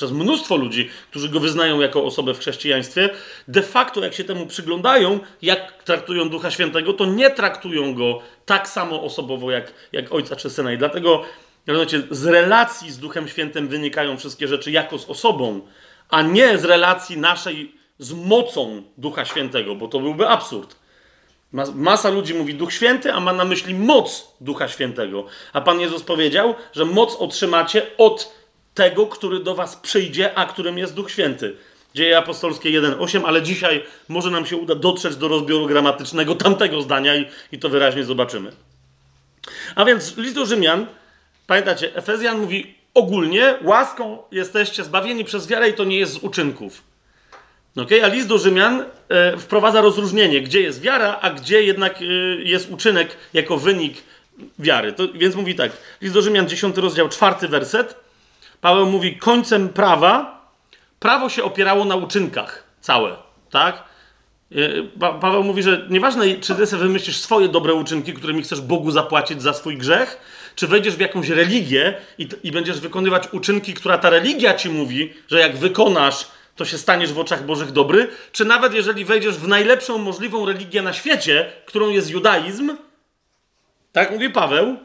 [0.00, 3.10] Przez mnóstwo ludzi, którzy go wyznają jako osobę w chrześcijaństwie,
[3.48, 8.68] de facto jak się temu przyglądają, jak traktują Ducha Świętego, to nie traktują go tak
[8.68, 10.72] samo osobowo jak, jak Ojca czy Syna.
[10.72, 11.22] I dlatego
[11.66, 15.60] Rozumiecie, z relacji z Duchem Świętym wynikają wszystkie rzeczy jako z osobą,
[16.08, 20.76] a nie z relacji naszej z mocą Ducha Świętego, bo to byłby absurd.
[21.74, 25.24] Masa ludzi mówi Duch Święty, a ma na myśli moc Ducha Świętego.
[25.52, 28.39] A Pan Jezus powiedział, że moc otrzymacie od
[28.74, 31.56] tego, który do Was przyjdzie, a którym jest Duch Święty.
[31.94, 37.16] Dzieje apostolskie 1.8, ale dzisiaj może nam się uda dotrzeć do rozbioru gramatycznego tamtego zdania
[37.16, 38.52] i, i to wyraźnie zobaczymy.
[39.74, 40.86] A więc list do Rzymian
[41.50, 46.82] Pamiętacie, Efezjan mówi ogólnie, łaską jesteście zbawieni przez wiarę i to nie jest z uczynków.
[47.76, 48.04] Okay?
[48.04, 52.04] A list do Rzymian e, wprowadza rozróżnienie, gdzie jest wiara, a gdzie jednak e,
[52.42, 53.94] jest uczynek jako wynik
[54.58, 54.92] wiary.
[54.92, 57.96] To, więc mówi tak, list do Rzymian, 10 rozdział, 4 werset.
[58.60, 60.40] Paweł mówi, końcem prawa,
[60.98, 63.16] prawo się opierało na uczynkach całe,
[63.50, 63.84] tak?
[65.00, 68.90] Pa Paweł mówi, że nieważne, czy ty sobie wymyślisz swoje dobre uczynki, którymi chcesz Bogu
[68.90, 70.20] zapłacić za swój grzech,
[70.54, 75.12] czy wejdziesz w jakąś religię i, i będziesz wykonywać uczynki, która ta religia ci mówi,
[75.28, 79.48] że jak wykonasz, to się staniesz w oczach Bożych dobry, czy nawet jeżeli wejdziesz w
[79.48, 82.76] najlepszą możliwą religię na świecie, którą jest judaizm,
[83.92, 84.76] tak mówi Paweł,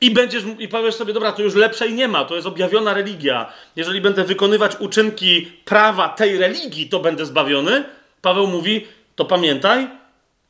[0.00, 3.52] i będziesz, i powiesz sobie, dobra, to już lepszej nie ma, to jest objawiona religia.
[3.76, 7.84] Jeżeli będę wykonywać uczynki prawa tej religii, to będę zbawiony.
[8.22, 9.88] Paweł mówi, to pamiętaj,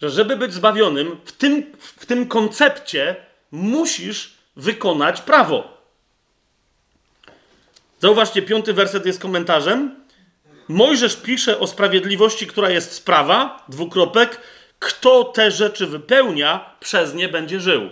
[0.03, 3.17] że żeby być zbawionym w tym, w tym koncepcie,
[3.51, 5.79] musisz wykonać prawo.
[8.01, 9.95] Zauważcie, piąty werset jest komentarzem.
[10.69, 14.41] Mojżesz pisze o sprawiedliwości, która jest sprawa, dwukropek,
[14.79, 17.91] kto te rzeczy wypełnia, przez nie będzie żył.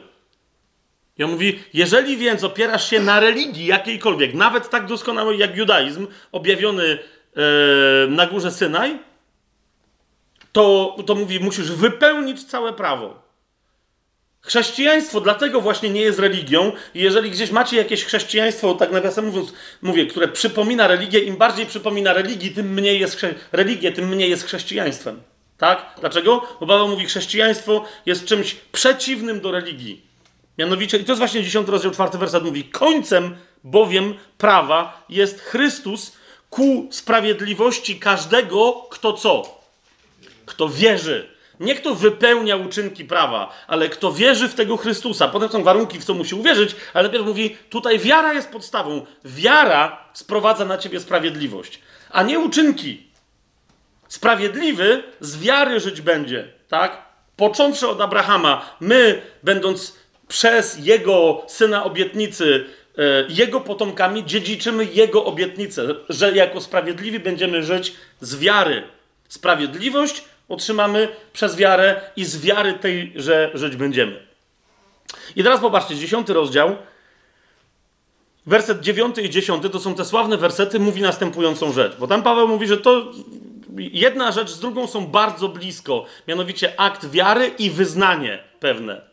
[1.19, 6.07] I on mówi, jeżeli więc opierasz się na religii jakiejkolwiek, nawet tak doskonałej jak judaizm,
[6.33, 6.99] objawiony
[7.37, 7.41] e,
[8.09, 8.99] na górze Synaj,
[10.53, 13.27] to, to mówi, musisz wypełnić całe prawo.
[14.41, 16.73] Chrześcijaństwo dlatego właśnie nie jest religią.
[16.95, 19.53] I jeżeli gdzieś macie jakieś chrześcijaństwo, tak nawiasem mówiąc,
[19.83, 24.45] mówię, które przypomina religię, im bardziej przypomina religii, tym mniej jest religię, tym mniej jest
[24.45, 25.23] chrześcijaństwem.
[25.59, 25.95] Tak?
[26.01, 26.57] Dlaczego?
[26.61, 30.06] Bo Paweł mówi, chrześcijaństwo jest czymś przeciwnym do religii.
[30.59, 36.16] Mianowicie, i to jest właśnie 10 rozdział 4 werset mówi, końcem bowiem prawa jest Chrystus
[36.51, 39.61] ku sprawiedliwości każdego, kto co?
[40.47, 41.37] Kto wierzy.
[41.61, 45.29] Nie kto wypełnia uczynki prawa, ale kto wierzy w tego Chrystusa.
[45.29, 49.07] Potem są warunki, w co musi uwierzyć, ale najpierw mówi, tutaj wiara jest podstawą.
[49.25, 53.07] Wiara sprowadza na ciebie sprawiedliwość, a nie uczynki.
[54.09, 57.03] Sprawiedliwy z wiary żyć będzie, tak?
[57.37, 59.97] Począwszy od Abrahama, my, będąc
[60.29, 62.65] przez jego syna obietnicy,
[62.99, 68.83] e, jego potomkami, dziedziczymy jego obietnicę, że jako sprawiedliwi będziemy żyć z wiary.
[69.29, 74.27] Sprawiedliwość otrzymamy przez wiarę i z wiary tej, że żyć będziemy.
[75.37, 76.77] I teraz popatrzcie, dziesiąty rozdział,
[78.47, 81.97] werset dziewiąty i dziesiąty, to są te sławne wersety, mówi następującą rzecz.
[81.99, 83.12] Bo tam Paweł mówi, że to
[83.77, 89.06] jedna rzecz z drugą są bardzo blisko, mianowicie akt wiary i wyznanie pewne.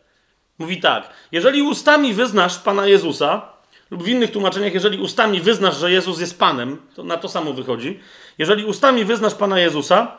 [0.58, 3.48] Mówi tak, jeżeli ustami wyznasz Pana Jezusa,
[3.90, 7.52] lub w innych tłumaczeniach, jeżeli ustami wyznasz, że Jezus jest Panem, to na to samo
[7.52, 8.00] wychodzi.
[8.38, 10.18] Jeżeli ustami wyznasz Pana Jezusa,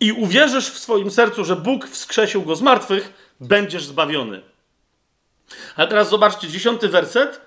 [0.00, 4.42] i uwierzysz w swoim sercu, że Bóg wskrzesił go z martwych, będziesz zbawiony.
[5.76, 7.40] Ale teraz zobaczcie, dziesiąty werset.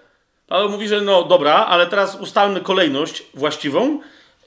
[0.47, 3.99] Paweł mówi, że no dobra, ale teraz ustalmy kolejność właściwą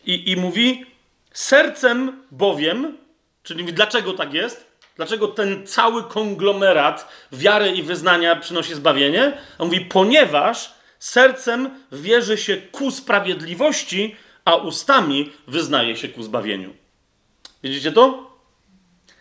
[0.06, 0.86] i, i mówi,
[1.32, 2.98] sercem bowiem,
[3.42, 4.69] czyli dlaczego tak jest?
[5.00, 9.38] Dlaczego ten cały konglomerat wiary i wyznania przynosi zbawienie?
[9.58, 16.74] On mówi, ponieważ sercem wierzy się ku sprawiedliwości, a ustami wyznaje się ku zbawieniu.
[17.62, 18.30] Widzicie to?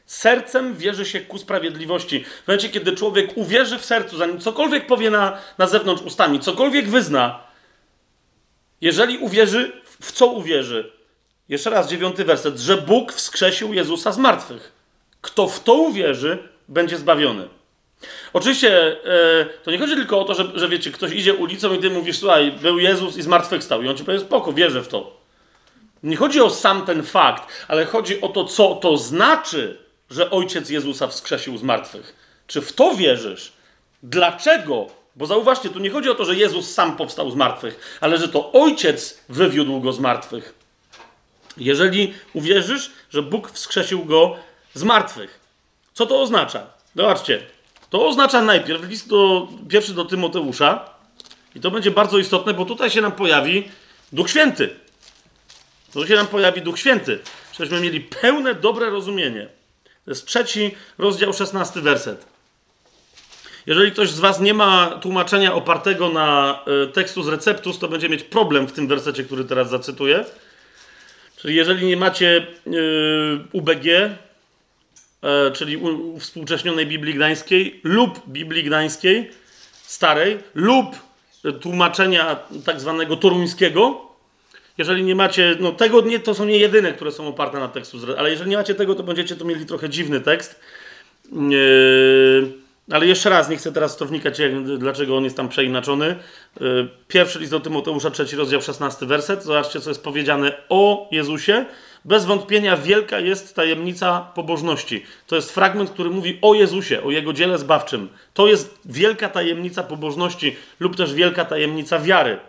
[0.05, 2.25] Sercem wierzy się ku sprawiedliwości.
[2.43, 6.89] W momencie, kiedy człowiek uwierzy w sercu, zanim cokolwiek powie na, na zewnątrz ustami, cokolwiek
[6.89, 7.43] wyzna,
[8.81, 10.91] jeżeli uwierzy, w co uwierzy?
[11.49, 14.78] Jeszcze raz, dziewiąty werset, że Bóg wskrzesił Jezusa z martwych.
[15.21, 17.47] Kto w to uwierzy, będzie zbawiony.
[18.33, 21.79] Oczywiście e, to nie chodzi tylko o to, że, że wiecie, ktoś idzie ulicą i
[21.79, 23.83] ty mówisz, słuchaj, był Jezus i zmartwychwstał.
[23.83, 25.19] I on ci powie, spoko, wierzę w to.
[26.03, 29.77] Nie chodzi o sam ten fakt, ale chodzi o to, co to znaczy,
[30.09, 32.15] że Ojciec Jezusa wskrzesił z martwych.
[32.47, 33.53] Czy w to wierzysz?
[34.03, 34.87] Dlaczego?
[35.15, 38.27] Bo zauważcie, tu nie chodzi o to, że Jezus sam powstał z martwych, ale że
[38.27, 40.53] to Ojciec wywiódł go z martwych.
[41.57, 44.35] Jeżeli uwierzysz, że Bóg wskrzesił go
[44.79, 45.39] z martwych.
[45.93, 46.67] Co to oznacza?
[46.95, 47.41] Zobaczcie.
[47.89, 50.89] To oznacza najpierw list do, pierwszy do Tymoteusza,
[51.55, 53.71] I to będzie bardzo istotne, bo tutaj się nam pojawi
[54.11, 54.69] Duch Święty.
[55.93, 57.19] Tu się nam pojawi Duch Święty,
[57.53, 59.47] żebyśmy mieli pełne, dobre rozumienie.
[60.05, 62.25] To jest trzeci rozdział, szesnasty werset.
[63.65, 68.09] Jeżeli ktoś z Was nie ma tłumaczenia opartego na y, tekstu z receptus, to będzie
[68.09, 70.25] mieć problem w tym wersecie, który teraz zacytuję.
[71.37, 72.71] Czyli jeżeli nie macie y,
[73.51, 73.85] UBG,
[75.23, 79.31] y, czyli uwspółcześnionej Biblii Gdańskiej lub Biblii Gdańskiej,
[79.83, 80.95] starej, lub
[81.61, 84.09] tłumaczenia tak zwanego toruńskiego,
[84.79, 87.97] jeżeli nie macie, no tego nie, to są nie jedyne, które są oparte na tekstu,
[88.17, 90.59] ale jeżeli nie macie tego, to będziecie to mieli trochę dziwny tekst.
[91.31, 92.51] Yy,
[92.91, 94.41] ale jeszcze raz, nie chcę teraz to wnikać,
[94.77, 96.15] dlaczego on jest tam przeinaczony.
[96.59, 99.43] Yy, pierwszy list do Tymoteusza, trzeci rozdział, 16 werset.
[99.43, 101.65] Zobaczcie, co jest powiedziane o Jezusie.
[102.05, 105.03] Bez wątpienia wielka jest tajemnica pobożności.
[105.27, 108.09] To jest fragment, który mówi o Jezusie, o Jego dziele zbawczym.
[108.33, 112.39] To jest wielka tajemnica pobożności lub też wielka tajemnica wiary.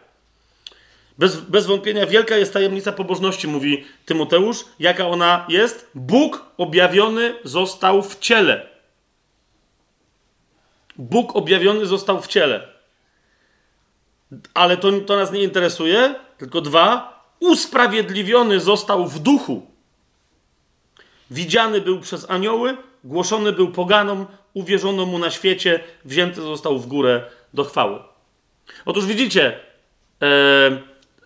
[1.18, 4.64] Bez, bez wątpienia wielka jest tajemnica pobożności, mówi Tymoteusz.
[4.78, 5.90] Jaka ona jest?
[5.94, 8.66] Bóg objawiony został w ciele.
[10.96, 12.68] Bóg objawiony został w ciele.
[14.54, 16.14] Ale to, to nas nie interesuje.
[16.38, 17.09] Tylko dwa.
[17.40, 19.66] Usprawiedliwiony został w duchu.
[21.30, 27.22] Widziany był przez anioły, głoszony był poganom, uwierzono mu na świecie, wzięty został w górę
[27.54, 27.98] do chwały.
[28.84, 29.60] Otóż widzicie,
[30.22, 30.80] e,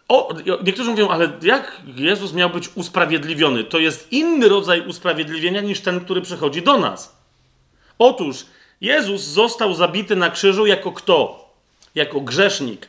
[0.08, 3.64] o, niektórzy mówią, ale jak Jezus miał być usprawiedliwiony?
[3.64, 7.16] To jest inny rodzaj usprawiedliwienia niż ten, który przychodzi do nas.
[7.98, 8.46] Otóż
[8.80, 11.50] Jezus został zabity na krzyżu jako kto?
[11.94, 12.88] Jako grzesznik.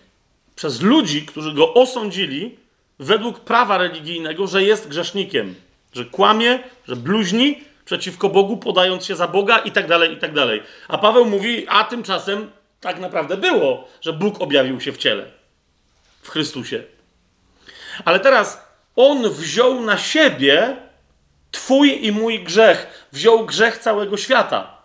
[0.56, 2.58] Przez ludzi, którzy go osądzili
[3.00, 5.56] według prawa religijnego, że jest grzesznikiem,
[5.94, 10.34] że kłamie, że bluźni przeciwko Bogu, podając się za Boga i tak dalej, i tak
[10.34, 10.64] dalej.
[10.88, 15.26] A Paweł mówi, a tymczasem tak naprawdę było, że Bóg objawił się w ciele,
[16.22, 16.84] w Chrystusie.
[18.06, 20.76] Ale teraz on wziął na siebie
[21.52, 24.78] Twój i mój grzech, wziął grzech całego świata.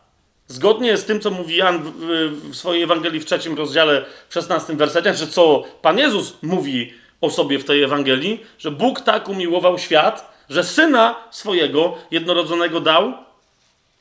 [0.46, 5.14] Zgodnie z tym, co mówi Jan w, swojej Ewangelii w trzecim rozdziale, w szesnastym wersecie,
[5.14, 10.32] że co Pan Jezus mówi o sobie w tej Ewangelii, że Bóg tak umiłował świat,
[10.50, 13.14] że Syna swojego jednorodzonego dał,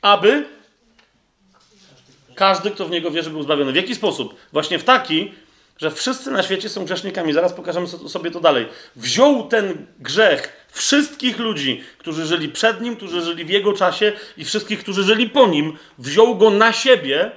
[0.01, 0.45] aby
[2.35, 3.71] każdy, kto w Niego wierzy, był zbawiony.
[3.71, 4.35] W jaki sposób?
[4.53, 5.31] Właśnie w taki,
[5.77, 7.33] że wszyscy na świecie są grzesznikami.
[7.33, 8.67] Zaraz pokażemy sobie to dalej.
[8.95, 14.45] Wziął ten grzech wszystkich ludzi, którzy żyli przed nim, którzy żyli w jego czasie i
[14.45, 17.31] wszystkich, którzy żyli po nim, wziął go na siebie,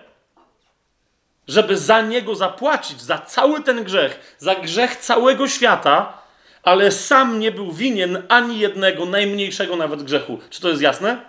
[1.48, 6.22] żeby za niego zapłacić, za cały ten grzech, za grzech całego świata,
[6.62, 10.38] ale sam nie był winien ani jednego, najmniejszego nawet grzechu.
[10.50, 11.20] Czy to jest jasne?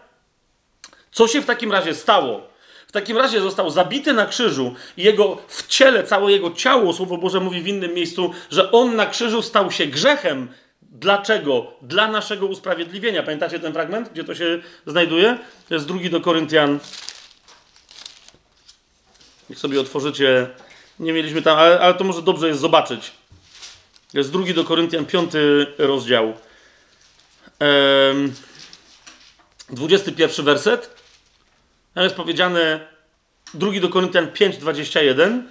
[1.11, 2.53] Co się w takim razie stało?
[2.87, 7.17] W takim razie został zabity na krzyżu i jego w ciele, całe jego ciało, Słowo
[7.17, 10.47] Boże mówi w innym miejscu, że on na krzyżu stał się grzechem.
[10.81, 11.71] Dlaczego?
[11.81, 13.23] Dla naszego usprawiedliwienia.
[13.23, 15.37] Pamiętacie ten fragment, gdzie to się znajduje?
[15.69, 16.79] To jest drugi do Koryntian.
[19.53, 20.49] Jak sobie otworzycie,
[20.99, 23.11] nie mieliśmy tam, ale, ale to może dobrze jest zobaczyć.
[24.13, 26.33] Jest drugi do Koryntian, piąty rozdział.
[27.59, 28.33] Ehm,
[29.69, 30.95] 21 werset.
[31.93, 32.87] Tam jest powiedziane,
[33.53, 35.43] drugi do Koryntian 5:21.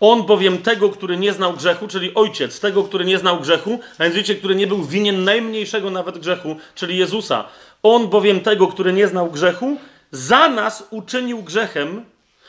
[0.00, 4.02] On bowiem tego, który nie znał grzechu, czyli ojciec tego, który nie znał grzechu, a
[4.02, 7.44] więc wiecie, który nie był winien najmniejszego nawet grzechu, czyli Jezusa.
[7.82, 9.76] On bowiem tego, który nie znał grzechu,
[10.14, 12.04] za nas uczynił grzechem,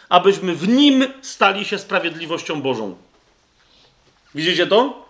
[0.10, 2.96] abyśmy w nim stali się sprawiedliwością Bożą.
[4.36, 5.06] Widzicie to?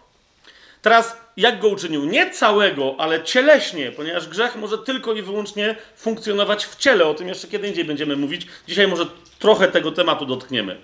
[0.81, 2.05] Teraz jak go uczynił?
[2.05, 7.05] Nie całego, ale cieleśnie, ponieważ grzech może tylko i wyłącznie funkcjonować w ciele.
[7.05, 8.47] O tym jeszcze kiedy indziej będziemy mówić.
[8.67, 9.05] Dzisiaj może
[9.39, 10.81] trochę tego tematu dotkniemy.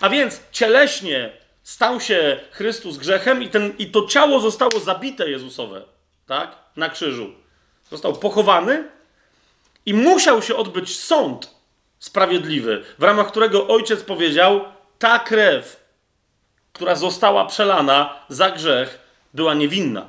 [0.00, 1.30] A więc cieleśnie
[1.62, 5.82] stał się Chrystus grzechem i, ten, i to ciało zostało zabite Jezusowe,
[6.26, 6.56] tak?
[6.76, 7.32] Na krzyżu.
[7.90, 8.97] Został pochowany
[9.88, 11.54] i musiał się odbyć sąd
[11.98, 14.64] sprawiedliwy, w ramach którego ojciec powiedział:
[14.98, 15.84] Ta krew,
[16.72, 18.98] która została przelana za grzech,
[19.34, 20.06] była niewinna.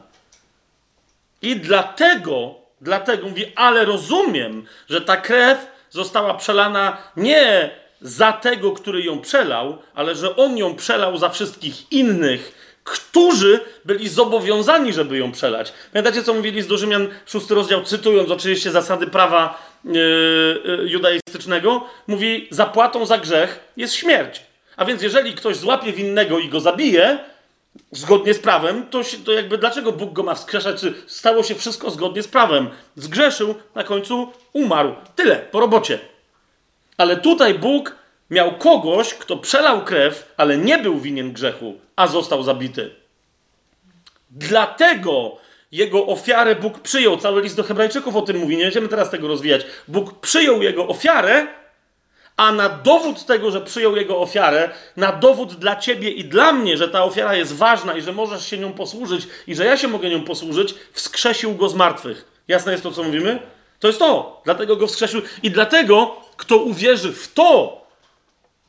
[1.41, 7.69] I dlatego, dlatego mówi, ale rozumiem, że ta krew została przelana nie
[8.01, 12.58] za tego, który ją przelał, ale że on ją przelał za wszystkich innych,
[12.89, 15.73] którzy byli zobowiązani, żeby ją przelać.
[15.93, 19.93] Pamiętacie, co mówili z do Rzymian, szósty rozdział, cytując oczywiście zasady prawa yy,
[20.65, 24.41] yy, judaistycznego, mówi, zapłatą za grzech jest śmierć.
[24.77, 27.19] A więc jeżeli ktoś złapie winnego i go zabije,
[27.91, 30.81] zgodnie z prawem, to, to jakby dlaczego Bóg go ma wskrzeszać?
[30.81, 32.69] Czy stało się wszystko zgodnie z prawem?
[32.95, 34.95] Zgrzeszył, na końcu umarł.
[35.15, 35.99] Tyle, po robocie.
[36.97, 37.95] Ale tutaj Bóg
[38.29, 42.95] miał kogoś, kto przelał krew, ale nie był winien grzechu, a został zabity.
[44.29, 45.37] Dlatego
[45.71, 47.17] jego ofiarę Bóg przyjął.
[47.17, 48.57] Cały list do Hebrajczyków o tym mówi.
[48.57, 49.65] Nie będziemy teraz tego rozwijać.
[49.87, 51.47] Bóg przyjął jego ofiarę,
[52.37, 56.77] a na dowód tego, że przyjął jego ofiarę, na dowód dla ciebie i dla mnie,
[56.77, 59.87] że ta ofiara jest ważna i że możesz się nią posłużyć i że ja się
[59.87, 62.25] mogę nią posłużyć, wskrzesił go z martwych.
[62.47, 63.39] Jasne jest to, co mówimy?
[63.79, 64.41] To jest to.
[64.45, 65.21] Dlatego go wskrzesił.
[65.43, 67.78] I dlatego, kto uwierzy w to,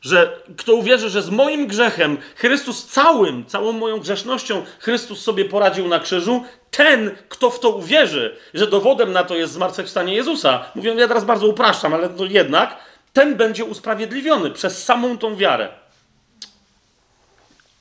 [0.01, 5.88] że kto uwierzy, że z moim grzechem Chrystus całym, całą moją grzesznością Chrystus sobie poradził
[5.88, 10.94] na krzyżu, ten, kto w to uwierzy, że dowodem na to jest zmartwychwstanie Jezusa, mówię,
[10.94, 12.76] ja teraz bardzo upraszczam, ale to jednak,
[13.12, 15.68] ten będzie usprawiedliwiony przez samą tą wiarę.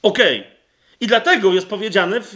[0.02, 0.40] Okej.
[0.40, 0.60] Okay.
[1.02, 2.36] I dlatego jest powiedziane w,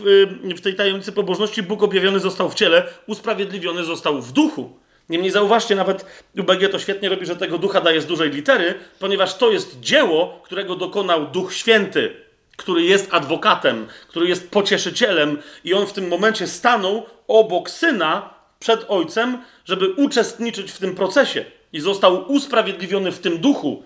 [0.57, 4.82] w tej tajemnicy pobożności, Bóg objawiony został w ciele, usprawiedliwiony został w duchu.
[5.09, 6.05] Niemniej zauważcie, nawet
[6.37, 10.41] UBG to świetnie robi, że tego ducha daje z dużej litery, ponieważ to jest dzieło,
[10.43, 12.15] którego dokonał Duch Święty,
[12.57, 18.85] który jest adwokatem, który jest pocieszycielem, i on w tym momencie stanął obok syna przed
[18.87, 21.45] ojcem, żeby uczestniczyć w tym procesie.
[21.73, 23.83] I został usprawiedliwiony w tym duchu,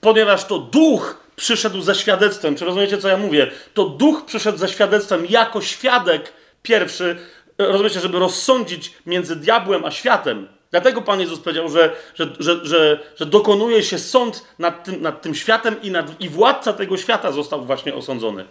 [0.00, 2.56] ponieważ to duch przyszedł ze świadectwem.
[2.56, 3.50] Czy rozumiecie, co ja mówię?
[3.74, 6.32] To duch przyszedł ze świadectwem jako świadek
[6.62, 7.16] pierwszy,
[7.58, 10.48] rozumiecie, żeby rozsądzić między diabłem a światem.
[10.70, 15.22] Dlatego Pan Jezus powiedział, że, że, że, że, że dokonuje się sąd nad tym, nad
[15.22, 18.44] tym światem i, nad, i władca tego świata został właśnie osądzony.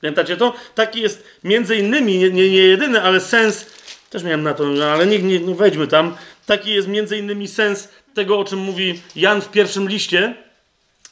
[0.00, 0.54] Pamiętacie to?
[0.74, 3.66] Taki jest między innymi, nie, nie, nie jedyny, ale sens,
[4.10, 6.16] też miałem na to, ale niech nie, no wejdźmy tam.
[6.46, 10.34] Taki jest między innymi sens tego, o czym mówi Jan w pierwszym liście,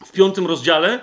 [0.07, 1.01] w piątym rozdziale,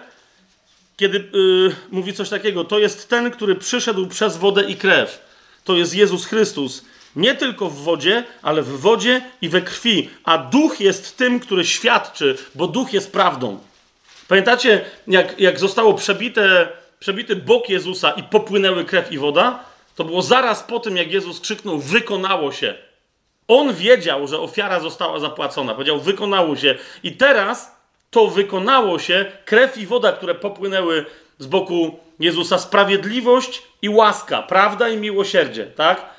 [0.98, 2.64] kiedy yy, mówi coś takiego.
[2.64, 5.27] To jest ten, który przyszedł przez wodę i krew.
[5.68, 10.10] To jest Jezus Chrystus nie tylko w wodzie, ale w wodzie i we krwi.
[10.24, 13.60] A duch jest tym, który świadczy, bo duch jest prawdą.
[14.28, 16.68] Pamiętacie, jak, jak zostało przebite,
[17.00, 19.64] przebity bok Jezusa i popłynęły krew i woda?
[19.96, 22.76] To było zaraz po tym, jak Jezus krzyknął: Wykonało się.
[23.48, 25.74] On wiedział, że ofiara została zapłacona.
[25.74, 26.76] Powiedział: Wykonało się.
[27.04, 27.76] I teraz
[28.12, 31.06] to wykonało się, krew i woda, które popłynęły
[31.40, 36.18] z boku Jezusa, sprawiedliwość i łaska, prawda i miłosierdzie, tak?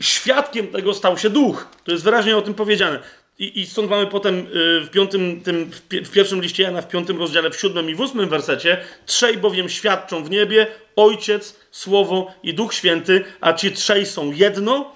[0.00, 1.68] świadkiem tego stał się duch.
[1.84, 2.98] To jest wyraźnie o tym powiedziane.
[3.38, 7.18] I, I, stąd mamy potem y, w, piątym, tym, w pierwszym liście Jana, w piątym
[7.18, 12.54] rozdziale, w siódmym i w ósmym wersecie, trzej bowiem świadczą w niebie, Ojciec, Słowo i
[12.54, 14.92] Duch Święty, a ci trzej są jedno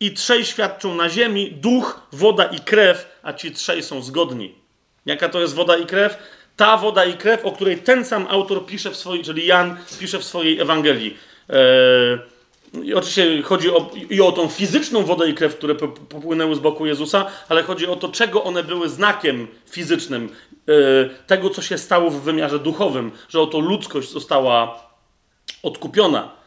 [0.00, 4.54] i trzej świadczą na ziemi, duch, woda i krew, a ci trzej są zgodni.
[5.06, 6.18] Jaka to jest woda i krew?
[6.58, 10.18] Ta woda i krew, o której ten sam autor pisze w swojej, czyli Jan pisze
[10.18, 11.16] w swojej Ewangelii.
[11.48, 12.18] Eee,
[12.82, 16.86] i oczywiście chodzi o, i o tą fizyczną wodę i krew, które popłynęły z boku
[16.86, 20.28] Jezusa, ale chodzi o to, czego one były znakiem fizycznym,
[20.66, 24.82] yy, tego, co się stało w wymiarze duchowym, że oto ludzkość została
[25.62, 26.37] odkupiona.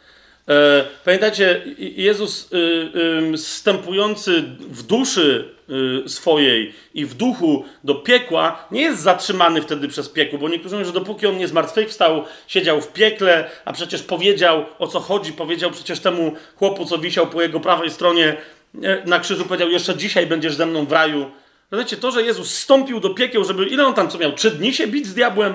[0.49, 2.49] E, pamiętajcie, Jezus
[3.37, 5.49] wstępujący y, w duszy
[6.05, 10.75] y, swojej i w duchu do piekła nie jest zatrzymany wtedy przez piekło, bo niektórzy
[10.75, 15.33] mówią, że dopóki on nie zmartwychwstał, siedział w piekle, a przecież powiedział o co chodzi,
[15.33, 18.37] powiedział przecież temu chłopu, co wisiał po jego prawej stronie
[18.83, 21.31] e, na krzyżu, powiedział jeszcze dzisiaj będziesz ze mną w raju.
[21.71, 24.73] Wiecie, to, że Jezus stąpił do piekieł, żeby, ile on tam co miał, trzy dni
[24.73, 25.53] się bić z diabłem?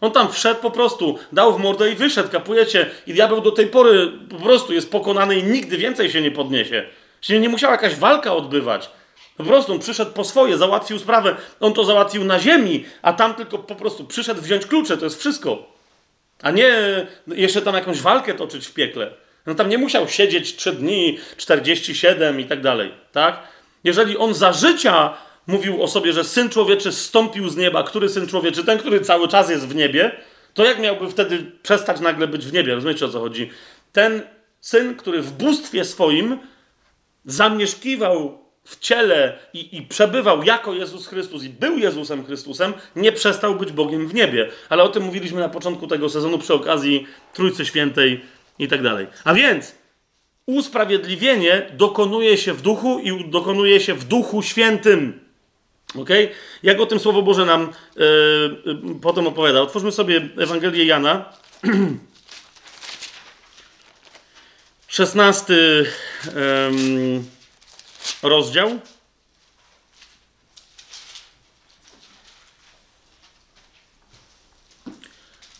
[0.00, 2.90] On tam wszedł po prostu, dał w mordę i wyszedł, kapujecie?
[3.06, 6.86] I diabeł do tej pory po prostu jest pokonany i nigdy więcej się nie podniesie.
[7.20, 8.90] Się nie musiała jakaś walka odbywać.
[9.36, 11.36] Po prostu on przyszedł po swoje, załatwił sprawę.
[11.60, 15.20] On to załatwił na ziemi, a tam tylko po prostu przyszedł wziąć klucze, to jest
[15.20, 15.72] wszystko.
[16.42, 16.70] A nie
[17.26, 19.10] jeszcze tam jakąś walkę toczyć w piekle.
[19.46, 23.42] No tam nie musiał siedzieć 3 dni, 47 i tak dalej, tak?
[23.84, 25.14] Jeżeli on za życia
[25.46, 27.82] mówił o sobie, że syn człowieczy stąpił z nieba.
[27.82, 28.64] Który syn człowieczy?
[28.64, 30.12] Ten, który cały czas jest w niebie.
[30.54, 32.74] To jak miałby wtedy przestać nagle być w niebie?
[32.74, 33.50] Rozumiecie o co chodzi?
[33.92, 34.22] Ten
[34.60, 36.38] syn, który w bóstwie swoim
[37.24, 43.54] zamieszkiwał w ciele i, i, przebywał jako Jezus Chrystus i był Jezusem Chrystusem, nie przestał
[43.54, 44.48] być Bogiem w niebie.
[44.68, 48.20] Ale o tym mówiliśmy na początku tego sezonu przy okazji Trójcy Świętej
[48.58, 49.06] i tak dalej.
[49.24, 49.74] A więc
[50.46, 55.29] usprawiedliwienie dokonuje się w duchu i dokonuje się w duchu świętym.
[55.98, 56.08] Ok?
[56.62, 58.04] Jak o tym Słowo Boże nam yy,
[58.64, 59.60] yy, potem opowiada?
[59.60, 61.24] Otwórzmy sobie Ewangelię Jana.
[64.88, 67.22] 16 yy,
[68.22, 68.80] rozdział.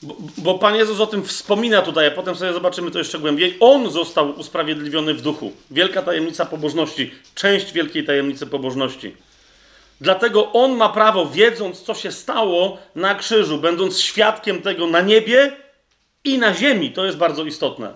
[0.03, 3.57] Bo, bo Pan Jezus o tym wspomina tutaj, a potem sobie zobaczymy to jeszcze głębiej.
[3.61, 5.53] On został usprawiedliwiony w duchu.
[5.71, 9.17] Wielka tajemnica pobożności, część wielkiej tajemnicy pobożności.
[10.01, 15.57] Dlatego on ma prawo, wiedząc, co się stało na krzyżu, będąc świadkiem tego na niebie
[16.25, 16.93] i na ziemi.
[16.93, 17.93] To jest bardzo istotne.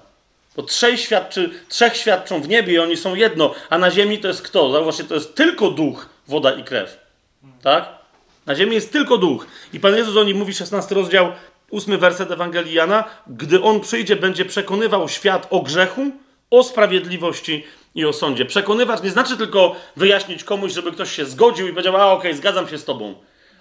[0.56, 4.28] Bo trzech, świadczy, trzech świadczą w niebie i oni są jedno, a na ziemi to
[4.28, 4.72] jest kto?
[4.72, 6.98] Zauważcie, to jest tylko duch, woda i krew.
[7.62, 7.88] Tak?
[8.46, 9.46] Na ziemi jest tylko duch.
[9.72, 11.32] I Pan Jezus o nim mówi, 16 rozdział,
[11.70, 13.04] 8 werset Ewangelii Jana.
[13.26, 16.10] Gdy On przyjdzie, będzie przekonywał świat o grzechu,
[16.50, 17.64] o sprawiedliwości
[17.94, 18.44] i o sądzie.
[18.44, 22.38] Przekonywać nie znaczy tylko wyjaśnić komuś, żeby ktoś się zgodził i powiedział, a okej, okay,
[22.38, 23.14] zgadzam się z tobą.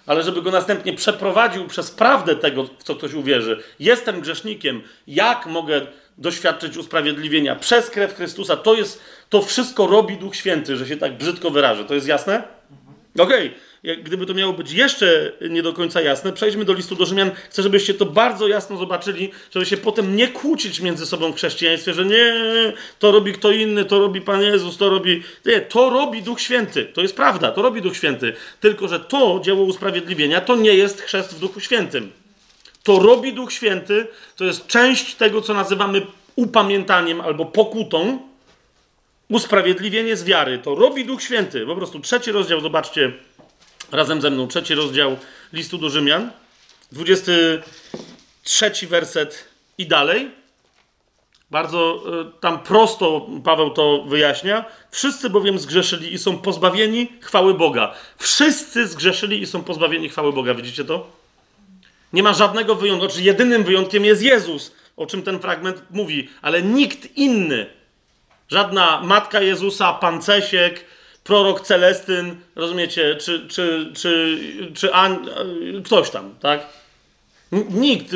[0.06, 3.62] Ale żeby go następnie przeprowadził przez prawdę tego, w co ktoś uwierzy.
[3.80, 4.82] Jestem grzesznikiem.
[5.06, 5.86] Jak mogę
[6.18, 8.56] doświadczyć usprawiedliwienia przez krew Chrystusa?
[8.56, 11.84] To jest, to wszystko robi Duch Święty, że się tak brzydko wyrażę.
[11.84, 12.42] To jest jasne?
[13.18, 13.46] Okej.
[13.46, 17.30] Okay gdyby to miało być jeszcze nie do końca jasne, przejdźmy do listu do Rzymian.
[17.50, 21.94] Chcę, żebyście to bardzo jasno zobaczyli, żeby się potem nie kłócić między sobą w chrześcijaństwie,
[21.94, 22.34] że nie,
[22.98, 25.22] to robi kto inny, to robi Pan Jezus, to robi.
[25.46, 26.84] Nie, to robi Duch Święty.
[26.84, 28.32] To jest prawda, to robi Duch Święty.
[28.60, 32.12] Tylko, że to dzieło usprawiedliwienia to nie jest chrzest w Duchu Świętym.
[32.82, 34.06] To robi Duch Święty,
[34.36, 36.06] to jest część tego, co nazywamy
[36.36, 38.18] upamiętaniem albo pokutą.
[39.28, 40.58] Usprawiedliwienie z wiary.
[40.58, 41.66] To robi Duch Święty.
[41.66, 43.12] Po prostu trzeci rozdział, zobaczcie
[43.94, 45.16] razem ze mną trzeci rozdział
[45.52, 46.30] listu do Rzymian,
[46.92, 50.30] 23 werset i dalej.
[51.50, 52.02] Bardzo
[52.36, 54.64] y, tam prosto Paweł to wyjaśnia.
[54.90, 57.94] Wszyscy bowiem zgrzeszyli i są pozbawieni chwały Boga.
[58.18, 60.54] Wszyscy zgrzeszyli i są pozbawieni chwały Boga.
[60.54, 61.06] Widzicie to?
[62.12, 63.06] Nie ma żadnego wyjątku.
[63.06, 67.66] Znaczy, jedynym wyjątkiem jest Jezus, o czym ten fragment mówi, ale nikt inny.
[68.48, 70.84] Żadna matka Jezusa, pancesiek,
[71.24, 74.38] prorok Celestyn, rozumiecie, czy, czy, czy,
[74.74, 75.28] czy An...
[75.84, 76.66] ktoś tam, tak?
[77.70, 78.06] Nikt.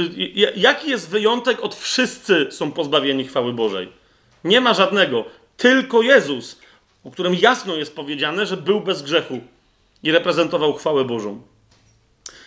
[0.57, 3.89] Jaki jest wyjątek od wszyscy są pozbawieni chwały Bożej?
[4.45, 5.25] Nie ma żadnego.
[5.57, 6.61] Tylko Jezus,
[7.05, 9.41] o którym jasno jest powiedziane, że był bez grzechu
[10.03, 11.43] i reprezentował chwałę Bożą.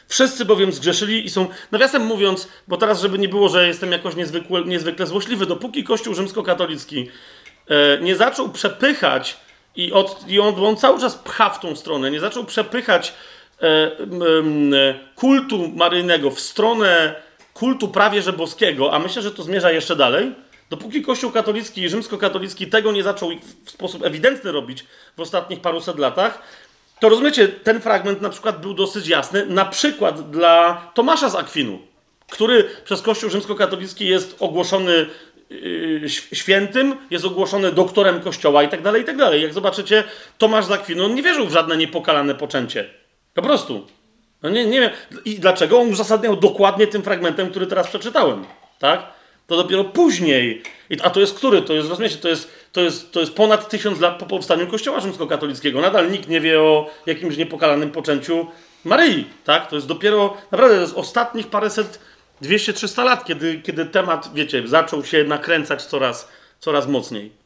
[0.08, 4.16] Wszyscy bowiem zgrzeszyli i są, nawiasem mówiąc, bo teraz, żeby nie było, że jestem jakoś
[4.16, 7.10] niezwykle, niezwykle złośliwy, dopóki Kościół rzymskokatolicki
[7.68, 9.38] e, nie zaczął przepychać
[9.76, 12.12] i, od, i on, on, cały czas pcha w tą stronę.
[12.12, 13.14] Nie zaczął przepychać
[13.62, 13.92] e, e,
[15.16, 17.16] kultu maryjnego w stronę
[17.54, 20.32] kultu prawie że boskiego, a myślę, że to zmierza jeszcze dalej.
[20.70, 23.30] Dopóki Kościół katolicki i rzymskokatolicki tego nie zaczął
[23.66, 24.86] w sposób ewidentny robić
[25.18, 26.42] w ostatnich paruset latach,
[27.00, 31.80] to rozumiecie, ten fragment na przykład był dosyć jasny, na przykład dla Tomasza z Akwinu,
[32.32, 35.06] który przez Kościół rzymskokatolicki jest ogłoszony
[36.34, 39.42] świętym, jest ogłoszony doktorem kościoła i tak dalej, i tak dalej.
[39.42, 40.04] Jak zobaczycie,
[40.38, 42.90] Tomasz z Akwinu, on nie wierzył w żadne niepokalane poczęcie.
[43.34, 43.88] Po prostu.
[44.44, 44.90] No nie, nie wiem.
[45.26, 45.80] I dlaczego?
[45.80, 48.46] On uzasadniał dokładnie tym fragmentem, który teraz przeczytałem.
[48.80, 49.08] Tak?
[49.48, 50.64] To dopiero później.
[51.04, 51.62] A to jest który?
[51.62, 55.00] To jest, rozumiecie, to jest, to jest, to jest ponad tysiąc lat po powstaniu Kościoła
[55.00, 55.82] Rzymskokatolickiego.
[55.82, 58.48] Nadal nikt nie wie o jakimś niepokalanym poczęciu
[58.84, 59.26] Maryi.
[59.44, 59.70] Tak?
[59.70, 62.00] To jest dopiero, naprawdę, to jest ostatnich paręset
[62.42, 66.30] 200-300 lat, kiedy, kiedy temat, wiecie, zaczął się nakręcać coraz,
[66.60, 67.42] coraz mocniej.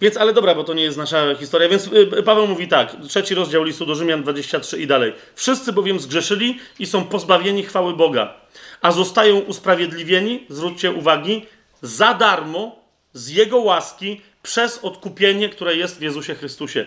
[0.00, 1.68] Więc, ale dobra, bo to nie jest nasza historia.
[1.68, 5.12] Więc y, Paweł mówi tak, trzeci rozdział listu do Rzymian 23 i dalej.
[5.34, 8.34] Wszyscy bowiem zgrzeszyli i są pozbawieni chwały Boga,
[8.82, 11.46] a zostają usprawiedliwieni, zwróćcie uwagi,
[11.82, 16.86] za darmo z Jego łaski przez odkupienie, które jest w Jezusie Chrystusie.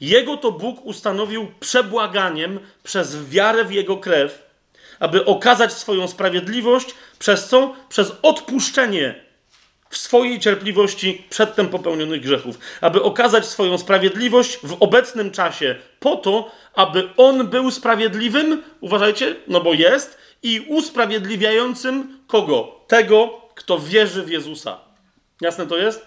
[0.00, 4.51] Jego to Bóg ustanowił przebłaganiem przez wiarę w Jego krew,
[5.02, 7.74] aby okazać swoją sprawiedliwość, przez co?
[7.88, 9.14] Przez odpuszczenie
[9.90, 16.50] w swojej cierpliwości przedtem popełnionych grzechów, aby okazać swoją sprawiedliwość w obecnym czasie, po to,
[16.74, 22.80] aby on był sprawiedliwym, uważajcie, no bo jest, i usprawiedliwiającym kogo?
[22.86, 24.78] Tego, kto wierzy w Jezusa.
[25.40, 26.06] Jasne to jest?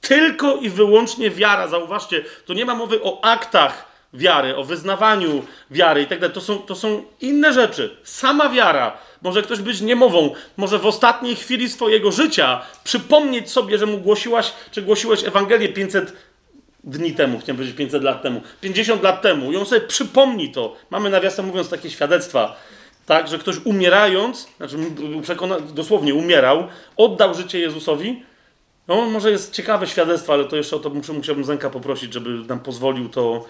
[0.00, 6.02] Tylko i wyłącznie wiara, zauważcie, to nie ma mowy o aktach wiary, o wyznawaniu wiary
[6.02, 6.34] i tak dalej.
[6.34, 7.96] To są, to są inne rzeczy.
[8.02, 8.98] Sama wiara.
[9.22, 14.52] Może ktoś być niemową, może w ostatniej chwili swojego życia przypomnieć sobie, że mu głosiłaś,
[14.70, 16.12] czy głosiłeś Ewangelię 500
[16.84, 19.52] dni temu, chciałem powiedzieć 500 lat temu, 50 lat temu.
[19.52, 20.76] I on sobie przypomni to.
[20.90, 22.56] Mamy nawiasem mówiąc takie świadectwa,
[23.06, 24.76] tak, że ktoś umierając, znaczy
[25.22, 28.22] przekona, dosłownie umierał, oddał życie Jezusowi.
[28.88, 32.30] No, może jest ciekawe świadectwo, ale to jeszcze o to muszę, musiałbym Zenka poprosić, żeby
[32.30, 33.44] nam pozwolił to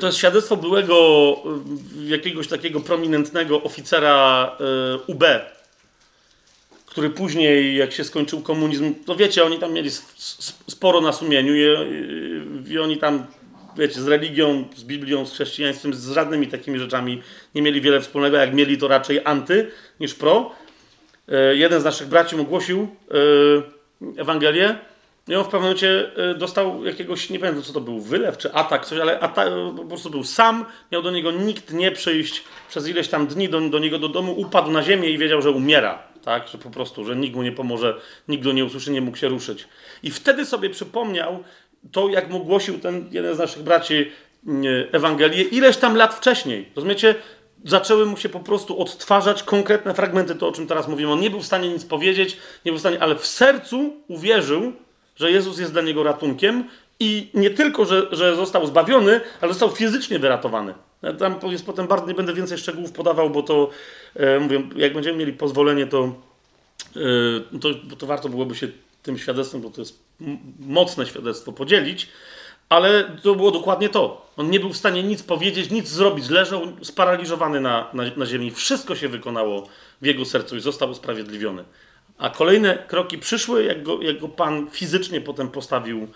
[0.00, 0.94] to jest świadectwo byłego
[1.36, 5.24] e, jakiegoś takiego prominentnego oficera e, UB,
[6.86, 9.90] który później, jak się skończył komunizm, to wiecie, oni tam mieli
[10.68, 13.26] sporo na sumieniu i, i oni tam,
[13.76, 17.22] wiecie, z religią, z Biblią, z chrześcijaństwem, z żadnymi takimi rzeczami
[17.54, 18.36] nie mieli wiele wspólnego.
[18.36, 19.70] Jak mieli, to raczej anty
[20.00, 20.50] niż pro.
[21.52, 22.88] Jeden z naszych braci mu głosił
[24.16, 24.78] Ewangelię
[25.28, 28.52] I on w pewnym momencie y, dostał jakiegoś, nie pamiętam co to był, wylew czy
[28.52, 32.88] atak, coś, ale atak, po prostu był sam, miał do niego nikt nie przyjść przez
[32.88, 36.02] ileś tam dni do, do niego do domu, upadł na ziemię i wiedział, że umiera.
[36.24, 39.16] Tak, że po prostu, że nikt mu nie pomoże, nikt go nie usłyszy, nie mógł
[39.16, 39.68] się ruszyć.
[40.02, 41.44] I wtedy sobie przypomniał
[41.92, 46.68] to, jak mu głosił ten jeden z naszych braci y, Ewangelię, ileś tam lat wcześniej.
[46.76, 47.14] Rozumiecie?
[47.64, 51.12] zaczęły mu się po prostu odtwarzać konkretne fragmenty, to o czym teraz mówimy.
[51.12, 54.72] On nie był w stanie nic powiedzieć, nie był w stanie, ale w sercu uwierzył,
[55.16, 56.64] że Jezus jest dla niego ratunkiem
[57.00, 60.74] i nie tylko, że, że został zbawiony, ale został fizycznie wyratowany.
[61.18, 63.70] Tam jest potem bardzo, nie będę więcej szczegółów podawał, bo to,
[64.16, 66.14] e, mówię, jak będziemy mieli pozwolenie, to,
[66.96, 68.68] e, to, to warto byłoby się
[69.02, 69.98] tym świadectwem, bo to jest
[70.58, 72.08] mocne świadectwo, podzielić.
[72.68, 74.26] Ale to było dokładnie to.
[74.36, 76.28] On nie był w stanie nic powiedzieć, nic zrobić.
[76.28, 78.50] Leżał sparaliżowany na, na, na ziemi.
[78.50, 79.68] Wszystko się wykonało
[80.02, 81.64] w jego sercu i został usprawiedliwiony.
[82.18, 86.08] A kolejne kroki przyszły, jak go, jak go Pan fizycznie potem postawił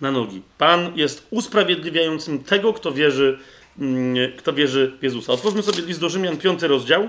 [0.00, 0.42] na nogi.
[0.58, 3.38] Pan jest usprawiedliwiającym tego, kto wierzy,
[3.78, 5.32] um, kto wierzy w Jezusa.
[5.32, 7.08] Otwórzmy sobie list do Rzymian, piąty rozdział.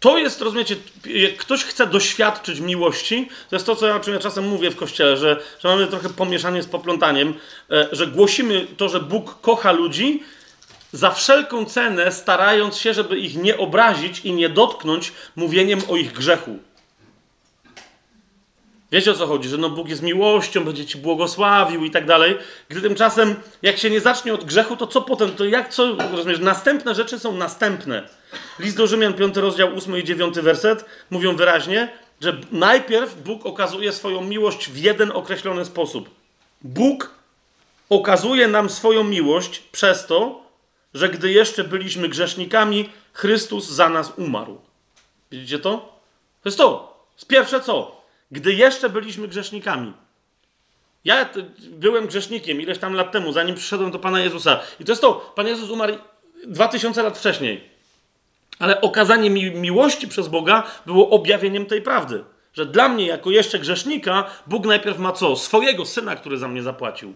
[0.00, 0.76] To jest, rozumiecie,
[1.06, 4.70] jak ktoś chce doświadczyć miłości, to jest to, co ja, o czym ja czasem mówię
[4.70, 7.34] w kościele, że, że mamy trochę pomieszanie z poplątaniem,
[7.70, 10.22] e, że głosimy to, że Bóg kocha ludzi,
[10.94, 16.12] za wszelką cenę starając się, żeby ich nie obrazić i nie dotknąć mówieniem o ich
[16.12, 16.58] grzechu.
[18.92, 19.48] Wiecie o co chodzi?
[19.48, 22.38] Że no Bóg jest miłością, będzie ci błogosławił i tak dalej.
[22.68, 25.30] Gdy tymczasem, jak się nie zacznie od grzechu, to co potem?
[25.30, 25.96] To jak co?
[26.12, 26.38] Rozumiesz?
[26.38, 28.08] Następne rzeczy są następne.
[28.58, 31.88] List do Rzymian, 5 rozdział, 8 i 9 werset mówią wyraźnie,
[32.20, 36.10] że najpierw Bóg okazuje swoją miłość w jeden określony sposób.
[36.62, 37.10] Bóg
[37.90, 40.43] okazuje nam swoją miłość przez to,
[40.94, 44.60] że gdy jeszcze byliśmy grzesznikami, Chrystus za nas umarł.
[45.30, 46.00] Widzicie to?
[46.42, 46.94] To jest to.
[47.16, 48.04] Z pierwsze co?
[48.30, 49.92] Gdy jeszcze byliśmy grzesznikami.
[51.04, 51.28] Ja
[51.70, 54.60] byłem grzesznikiem ileś tam lat temu, zanim przyszedłem do Pana Jezusa.
[54.80, 55.32] I to jest to.
[55.34, 55.94] Pan Jezus umarł
[56.46, 57.68] 2000 lat wcześniej.
[58.58, 62.24] Ale okazanie mi miłości przez Boga było objawieniem tej prawdy.
[62.52, 65.36] Że dla mnie, jako jeszcze grzesznika, Bóg najpierw ma co?
[65.36, 67.14] Swojego syna, który za mnie zapłacił.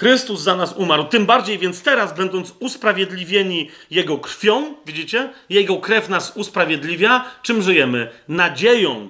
[0.00, 1.04] Chrystus za nas umarł.
[1.04, 5.32] Tym bardziej więc teraz, będąc usprawiedliwieni Jego krwią, widzicie?
[5.48, 7.24] Jego krew nas usprawiedliwia.
[7.42, 8.10] Czym żyjemy?
[8.28, 9.08] Nadzieją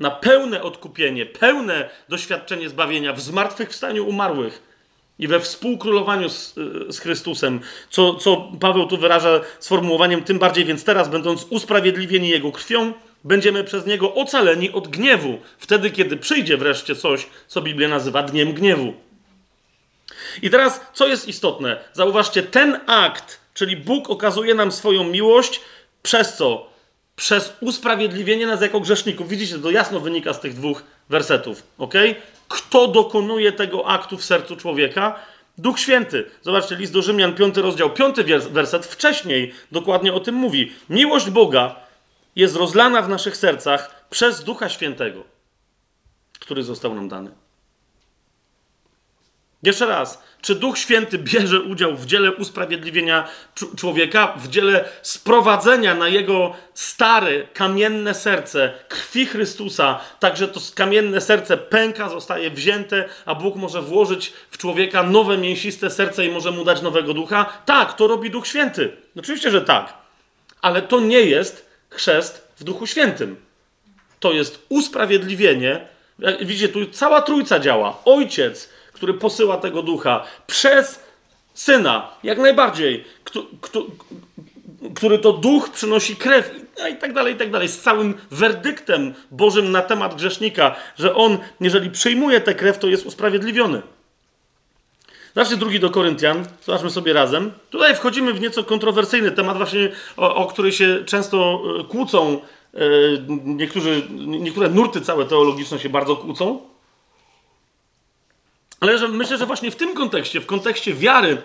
[0.00, 4.62] na pełne odkupienie, pełne doświadczenie zbawienia w zmartwychwstaniu umarłych
[5.18, 6.54] i we współkrólowaniu z,
[6.88, 12.52] z Chrystusem, co, co Paweł tu wyraża sformułowaniem, tym bardziej więc teraz, będąc usprawiedliwieni Jego
[12.52, 12.92] krwią,
[13.24, 18.52] będziemy przez Niego ocaleni od gniewu, wtedy kiedy przyjdzie wreszcie coś, co Biblia nazywa dniem
[18.52, 18.94] gniewu.
[20.42, 21.76] I teraz, co jest istotne?
[21.92, 25.60] Zauważcie, ten akt, czyli Bóg okazuje nam swoją miłość,
[26.02, 26.66] przez co?
[27.16, 29.28] Przez usprawiedliwienie nas jako grzeszników.
[29.28, 31.62] Widzicie, to jasno wynika z tych dwóch wersetów.
[31.78, 31.94] ok?
[32.48, 35.20] Kto dokonuje tego aktu w sercu człowieka?
[35.58, 36.24] Duch Święty.
[36.42, 38.16] Zobaczcie, list do Rzymian, 5 rozdział, 5
[38.50, 40.72] werset wcześniej dokładnie o tym mówi.
[40.90, 41.76] Miłość Boga
[42.36, 45.24] jest rozlana w naszych sercach przez Ducha Świętego,
[46.40, 47.43] który został nam dany.
[49.66, 53.28] Jeszcze raz, czy Duch Święty bierze udział w dziele usprawiedliwienia
[53.76, 61.20] człowieka, w dziele sprowadzenia na jego stare, kamienne serce krwi Chrystusa, tak że to kamienne
[61.20, 66.50] serce pęka, zostaje wzięte, a Bóg może włożyć w człowieka nowe, mięsiste serce i może
[66.50, 67.62] mu dać nowego ducha?
[67.66, 68.96] Tak, to robi Duch Święty.
[69.18, 69.94] Oczywiście, że tak.
[70.62, 73.36] Ale to nie jest chrzest w Duchu Świętym.
[74.20, 75.86] To jest usprawiedliwienie.
[76.40, 77.98] Widzicie, tu cała trójca działa.
[78.04, 81.00] Ojciec, który posyła tego ducha przez
[81.54, 83.04] syna, jak najbardziej,
[84.94, 86.50] który to duch przynosi krew
[86.92, 91.38] i tak dalej, i tak dalej, z całym werdyktem Bożym na temat grzesznika, że on,
[91.60, 93.82] jeżeli przyjmuje tę krew, to jest usprawiedliwiony.
[95.34, 97.52] Zobaczcie drugi do Koryntian, zobaczmy sobie razem.
[97.70, 102.40] Tutaj wchodzimy w nieco kontrowersyjny temat, właśnie o, o który się często e, kłócą,
[102.74, 102.78] e,
[103.44, 106.73] niektórzy, niektóre nurty całe teologiczne się bardzo kłócą.
[108.80, 111.42] Ale że myślę, że właśnie w tym kontekście, w kontekście wiary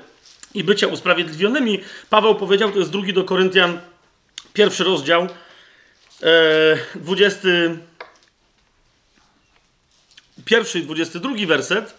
[0.53, 3.79] i bycia usprawiedliwionymi, Paweł powiedział, to jest drugi do Koryntian,
[4.53, 5.27] pierwszy rozdział,
[6.23, 7.39] e, 20,
[10.45, 11.93] pierwszy i 22 werset.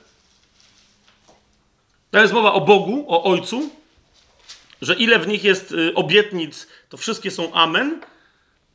[2.11, 3.70] To jest mowa o Bogu, o Ojcu,
[4.83, 8.01] że ile w nich jest y, obietnic, to wszystkie są amen.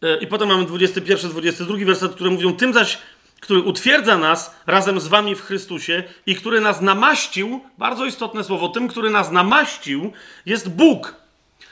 [0.01, 2.97] E, I potem mamy 21, 22 werset, które mówią, tym zaś
[3.45, 8.69] który utwierdza nas razem z wami w Chrystusie i który nas namaścił, bardzo istotne słowo,
[8.69, 10.11] tym, który nas namaścił,
[10.45, 11.15] jest Bóg,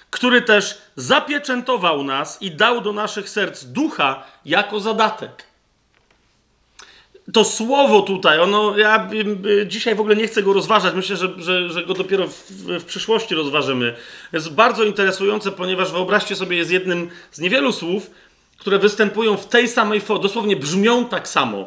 [0.10, 5.44] który też zapieczętował nas i dał do naszych serc ducha jako zadatek.
[7.34, 9.10] To słowo tutaj, ono, ja
[9.66, 12.86] dzisiaj w ogóle nie chcę go rozważać, myślę, że, że, że go dopiero w, w
[12.86, 13.96] przyszłości rozważymy.
[14.34, 18.12] Jest bardzo interesujące, ponieważ wyobraźcie sobie, jest jednym z niewielu słów,
[18.64, 21.66] które występują w tej samej formie, dosłownie brzmią tak samo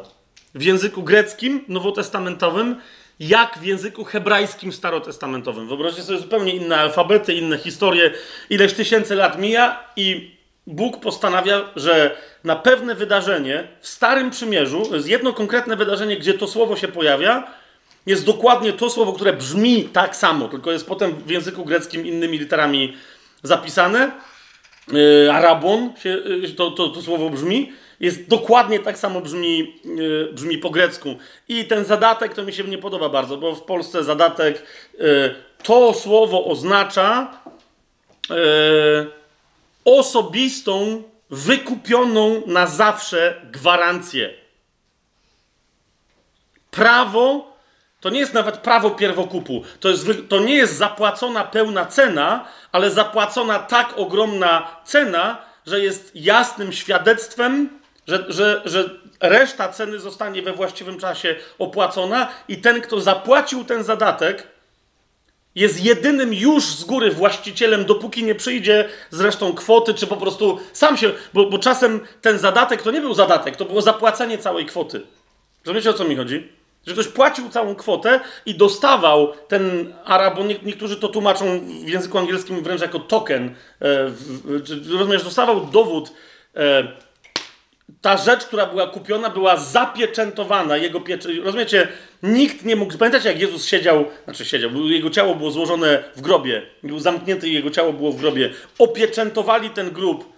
[0.55, 2.75] w języku greckim, nowotestamentowym,
[3.19, 5.67] jak w języku hebrajskim starotestamentowym.
[5.67, 8.11] Wyobraźcie sobie zupełnie inne alfabety, inne historie.
[8.49, 10.31] Ileś tysięcy lat mija i
[10.67, 16.47] Bóg postanawia, że na pewne wydarzenie w Starym Przymierzu, jest jedno konkretne wydarzenie, gdzie to
[16.47, 17.47] słowo się pojawia,
[18.05, 22.39] jest dokładnie to słowo, które brzmi tak samo, tylko jest potem w języku greckim innymi
[22.39, 22.97] literami
[23.43, 24.11] zapisane.
[24.91, 30.29] Yy, arabon się, yy, to, to, to słowo brzmi jest dokładnie tak samo brzmi, yy,
[30.33, 31.15] brzmi po grecku.
[31.47, 34.63] I ten zadatek to mi się nie podoba bardzo, bo w Polsce zadatek
[35.63, 37.41] to słowo oznacza
[39.85, 44.29] osobistą, wykupioną na zawsze gwarancję.
[46.71, 47.57] Prawo
[47.99, 49.63] to nie jest nawet prawo pierwokupu.
[49.79, 56.11] To, jest, to nie jest zapłacona pełna cena, ale zapłacona tak ogromna cena, że jest
[56.15, 57.69] jasnym świadectwem
[58.07, 58.89] że, że, że
[59.21, 64.47] reszta ceny zostanie we właściwym czasie opłacona i ten, kto zapłacił ten zadatek,
[65.55, 70.59] jest jedynym już z góry właścicielem, dopóki nie przyjdzie z resztą kwoty, czy po prostu
[70.73, 71.11] sam się.
[71.33, 75.01] Bo, bo czasem ten zadatek to nie był zadatek, to było zapłacenie całej kwoty.
[75.65, 76.56] Rozumiecie o co mi chodzi?
[76.87, 82.17] Że ktoś płacił całą kwotę i dostawał ten Arab, bo niektórzy to tłumaczą w języku
[82.17, 83.55] angielskim wręcz jako token.
[83.81, 84.11] E,
[84.91, 86.13] rozumiesz, dostawał dowód
[86.55, 86.87] e,
[88.01, 90.77] ta rzecz, która była kupiona, była zapieczętowana.
[90.77, 91.29] Jego piecze...
[91.43, 91.87] Rozumiecie?
[92.23, 92.97] Nikt nie mógł.
[92.97, 97.53] Pamiętacie, jak Jezus siedział, znaczy siedział, jego ciało było złożone w grobie, był zamknięty i
[97.53, 98.53] jego ciało było w grobie.
[98.79, 100.33] Opieczętowali ten grób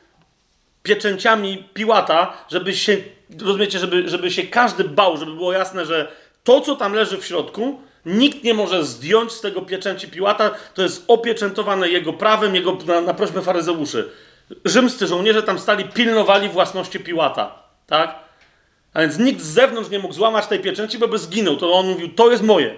[0.83, 2.97] pieczęciami Piłata, żeby się,
[3.41, 6.11] rozumiecie, żeby, żeby się każdy bał, żeby było jasne, że
[6.49, 10.81] to, co tam leży w środku, nikt nie może zdjąć z tego pieczęci Piłata, to
[10.81, 14.11] jest opieczętowane jego prawem, jego na, na prośbę faryzeuszy
[14.65, 18.19] rzymscy żołnierze tam stali, pilnowali własności Piłata, tak?
[18.93, 21.57] A więc nikt z zewnątrz nie mógł złamać tej pieczęci, bo by zginął.
[21.57, 22.75] To on mówił, to jest moje.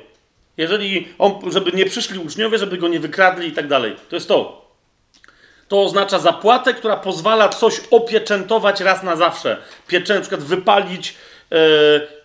[0.57, 3.95] Jeżeli on, żeby nie przyszli uczniowie, żeby go nie wykradli i tak dalej.
[4.09, 4.61] To jest to.
[5.67, 9.57] To oznacza zapłatę, która pozwala coś opieczętować raz na zawsze.
[9.87, 11.15] Pieczę, na przykład wypalić,
[11.51, 11.57] yy,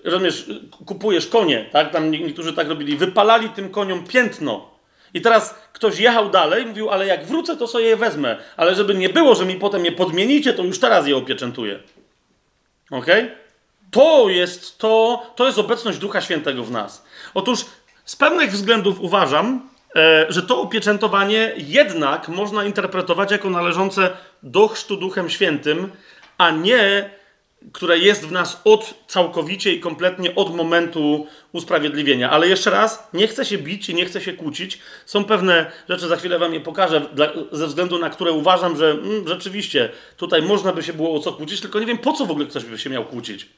[0.04, 0.46] rozumiesz,
[0.86, 1.90] kupujesz konie, tak?
[1.92, 2.96] Tam niektórzy tak robili.
[2.96, 4.76] Wypalali tym koniom piętno
[5.14, 8.36] i teraz ktoś jechał dalej mówił, ale jak wrócę, to sobie je wezmę.
[8.56, 11.78] Ale żeby nie było, że mi potem je podmienicie, to już teraz je opieczętuję.
[12.90, 13.06] Ok?
[13.90, 17.04] To jest to, to jest obecność Ducha Świętego w nas.
[17.34, 17.64] Otóż
[18.04, 24.10] z pewnych względów uważam, e, że to opieczętowanie jednak można interpretować jako należące
[24.42, 25.92] do chrztu Duchem Świętym,
[26.38, 27.10] a nie
[27.72, 32.30] które jest w nas od całkowicie i kompletnie od momentu usprawiedliwienia.
[32.30, 34.78] Ale jeszcze raz, nie chcę się bić i nie chcę się kłócić.
[35.06, 38.90] Są pewne rzeczy, za chwilę wam je pokażę, dla, ze względu na które uważam, że
[38.90, 42.26] mm, rzeczywiście tutaj można by się było o co kłócić, tylko nie wiem po co
[42.26, 43.48] w ogóle ktoś by się miał kłócić.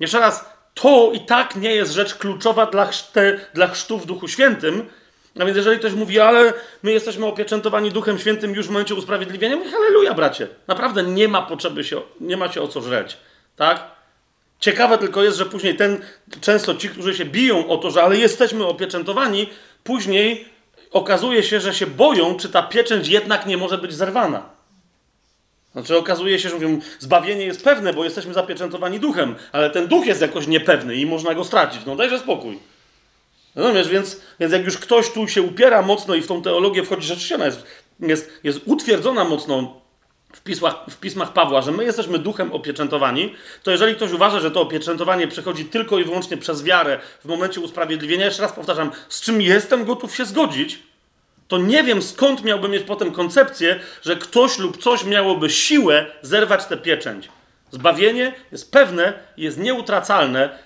[0.00, 0.44] Jeszcze raz,
[0.74, 4.86] to i tak nie jest rzecz kluczowa dla, chrzte, dla chrztu w Duchu Świętym,
[5.40, 9.56] a więc jeżeli ktoś mówi, ale my jesteśmy opieczętowani Duchem Świętym już w momencie usprawiedliwienia,
[9.56, 10.48] mówię, halleluja, bracie.
[10.68, 13.16] Naprawdę nie ma potrzeby się, nie ma się o co żreć.
[13.56, 13.96] Tak?
[14.60, 16.00] Ciekawe tylko jest, że później ten,
[16.40, 19.50] często ci, którzy się biją o to, że ale jesteśmy opieczętowani,
[19.84, 20.48] później
[20.90, 24.56] okazuje się, że się boją, czy ta pieczęć jednak nie może być zerwana.
[25.72, 30.06] Znaczy okazuje się, że mówią, zbawienie jest pewne, bo jesteśmy zapieczętowani duchem, ale ten duch
[30.06, 31.80] jest jakoś niepewny i można go stracić.
[31.86, 32.58] No dajże spokój.
[33.56, 37.06] Rozumiesz, więc, więc jak już ktoś tu się upiera mocno i w tą teologię wchodzi,
[37.06, 37.66] rzeczywiście ona jest,
[38.00, 39.80] jest, jest utwierdzona mocno
[40.32, 44.50] w pismach, w pismach Pawła, że my jesteśmy duchem opieczętowani, to jeżeli ktoś uważa, że
[44.50, 49.20] to opieczętowanie przechodzi tylko i wyłącznie przez wiarę w momencie usprawiedliwienia, jeszcze raz powtarzam, z
[49.20, 50.78] czym jestem gotów się zgodzić,
[51.48, 56.66] to nie wiem skąd miałby mieć potem koncepcję, że ktoś lub coś miałoby siłę zerwać
[56.66, 57.28] tę pieczęć.
[57.70, 60.58] Zbawienie jest pewne, jest nieutracalne,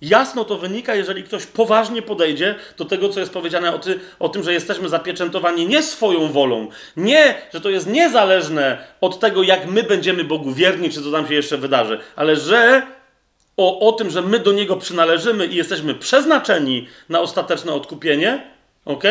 [0.00, 4.28] Jasno to wynika, jeżeli ktoś poważnie podejdzie do tego, co jest powiedziane o, ty, o,
[4.28, 9.66] tym, że jesteśmy zapieczętowani nie swoją wolą, nie, że to jest niezależne od tego, jak
[9.66, 12.82] my będziemy Bogu wierni, czy co tam się jeszcze wydarzy, ale że
[13.56, 18.50] o, o tym, że my do Niego przynależymy i jesteśmy przeznaczeni na ostateczne odkupienie,
[18.84, 19.04] ok?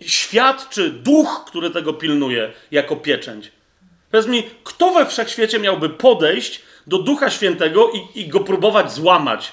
[0.00, 3.52] Świadczy duch, który tego pilnuje, jako pieczęć.
[4.10, 9.52] Powiedz mi, kto we wszechświecie miałby podejść do Ducha Świętego i, i go próbować złamać?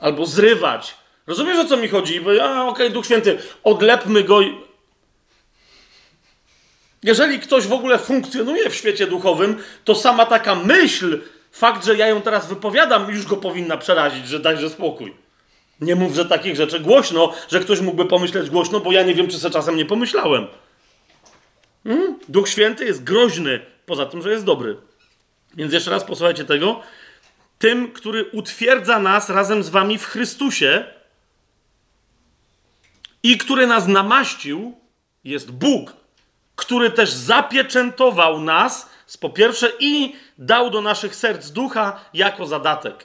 [0.00, 0.94] Albo zrywać.
[1.26, 2.20] Rozumiesz o co mi chodzi?
[2.20, 4.40] Bo, a okej, okay, Duch Święty, odlepmy go.
[7.02, 11.20] Jeżeli ktoś w ogóle funkcjonuje w świecie duchowym, to sama taka myśl,
[11.52, 15.14] fakt, że ja ją teraz wypowiadam, już go powinna przerazić, że dajże spokój.
[15.80, 19.28] Nie mów, że takich rzeczy głośno, że ktoś mógłby pomyśleć głośno, bo ja nie wiem,
[19.28, 20.46] czy se czasem nie pomyślałem.
[21.84, 22.18] Hmm?
[22.28, 24.76] Duch Święty jest groźny, poza tym, że jest dobry.
[25.54, 26.80] Więc jeszcze raz posłuchajcie tego.
[27.60, 30.84] Tym, który utwierdza nas razem z wami w Chrystusie
[33.22, 34.78] i który nas namaścił,
[35.24, 35.92] jest Bóg,
[36.56, 38.90] który też zapieczętował nas,
[39.20, 43.04] po pierwsze, i dał do naszych serc ducha jako zadatek.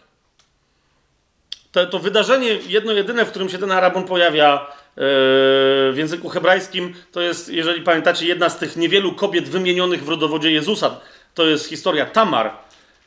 [1.71, 5.03] To, to wydarzenie, jedno jedyne, w którym się ten Arabon pojawia yy,
[5.91, 10.51] w języku hebrajskim, to jest, jeżeli pamiętacie, jedna z tych niewielu kobiet wymienionych w rodowodzie
[10.51, 10.99] Jezusa.
[11.33, 12.51] To jest historia Tamar,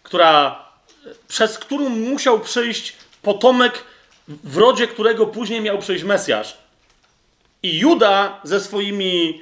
[0.03, 0.68] która,
[1.28, 3.84] przez którą musiał przyjść potomek,
[4.28, 6.56] w rodzie którego później miał przyjść Mesjasz.
[7.62, 9.40] I Juda ze swoimi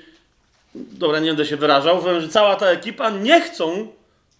[0.74, 3.88] dobra, nie będę się wyrażał, powiem, że cała ta ekipa nie chcą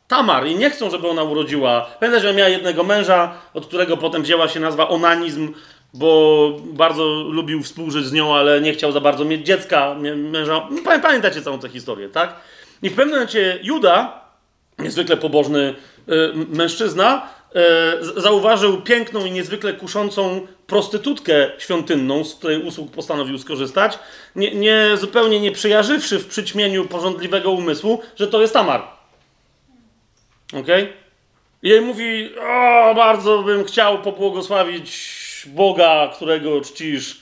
[0.08, 1.86] Tamar i nie chcą, żeby ona urodziła.
[2.00, 5.54] Pamiętaj, że miała jednego męża, od którego potem wzięła się nazwa onanizm,
[5.94, 10.68] bo bardzo lubił współżyć z nią, ale nie chciał za bardzo mieć dziecka, męża.
[11.02, 12.34] Pamiętacie całą tę historię, tak?
[12.82, 14.25] I w pewnym momencie Juda,
[14.78, 15.74] niezwykle pobożny
[16.08, 17.28] y, mężczyzna,
[18.16, 23.98] y, zauważył piękną i niezwykle kuszącą prostytutkę świątynną, z której usług postanowił skorzystać,
[24.36, 28.82] nie, nie, zupełnie nie przyjarzywszy w przyćmieniu porządliwego umysłu, że to jest Tamar.
[30.52, 30.66] Ok?
[31.62, 35.16] I jej mówi, o, bardzo bym chciał pobłogosławić
[35.46, 37.20] Boga, którego czcisz,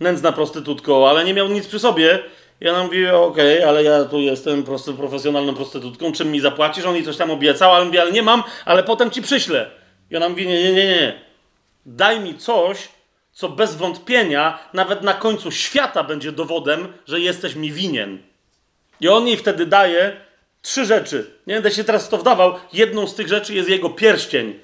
[0.00, 2.18] nędzna prostytutko, ale nie miał nic przy sobie.
[2.62, 6.84] I ona mówi, okej, okay, ale ja tu jestem prosty, profesjonalną prostytutką, czym mi zapłacisz?
[6.84, 9.70] On jej coś tam obiecał, ale mówi, ale nie mam, ale potem ci przyślę.
[10.10, 11.20] I ona mówi, nie, nie, nie, nie.
[11.86, 12.88] Daj mi coś,
[13.32, 18.18] co bez wątpienia nawet na końcu świata będzie dowodem, że jesteś mi winien.
[19.00, 20.16] I on jej wtedy daje
[20.62, 21.30] trzy rzeczy.
[21.46, 22.54] Nie będę się teraz w to wdawał.
[22.72, 24.60] Jedną z tych rzeczy jest jego pierścień,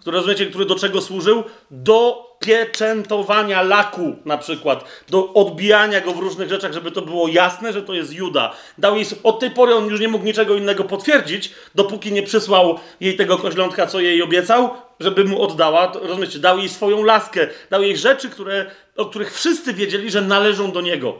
[0.00, 1.44] który rozumiecie, który do czego służył?
[1.70, 7.72] Do pieczętowania laku na przykład, do odbijania go w różnych rzeczach, żeby to było jasne,
[7.72, 8.54] że to jest Juda.
[8.78, 12.78] Dał jej, od tej pory on już nie mógł niczego innego potwierdzić, dopóki nie przysłał
[13.00, 14.70] jej tego koźlątka, co jej obiecał,
[15.00, 15.92] żeby mu oddała.
[16.02, 20.72] Rozumiecie, dał jej swoją laskę, dał jej rzeczy, które, o których wszyscy wiedzieli, że należą
[20.72, 21.18] do niego.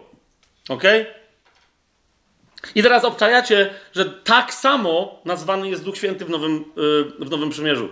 [0.68, 0.82] Ok?
[2.74, 7.50] I teraz obczajacie, że tak samo nazwany jest Duch Święty w Nowym, yy, w Nowym
[7.50, 7.88] Przymierzu.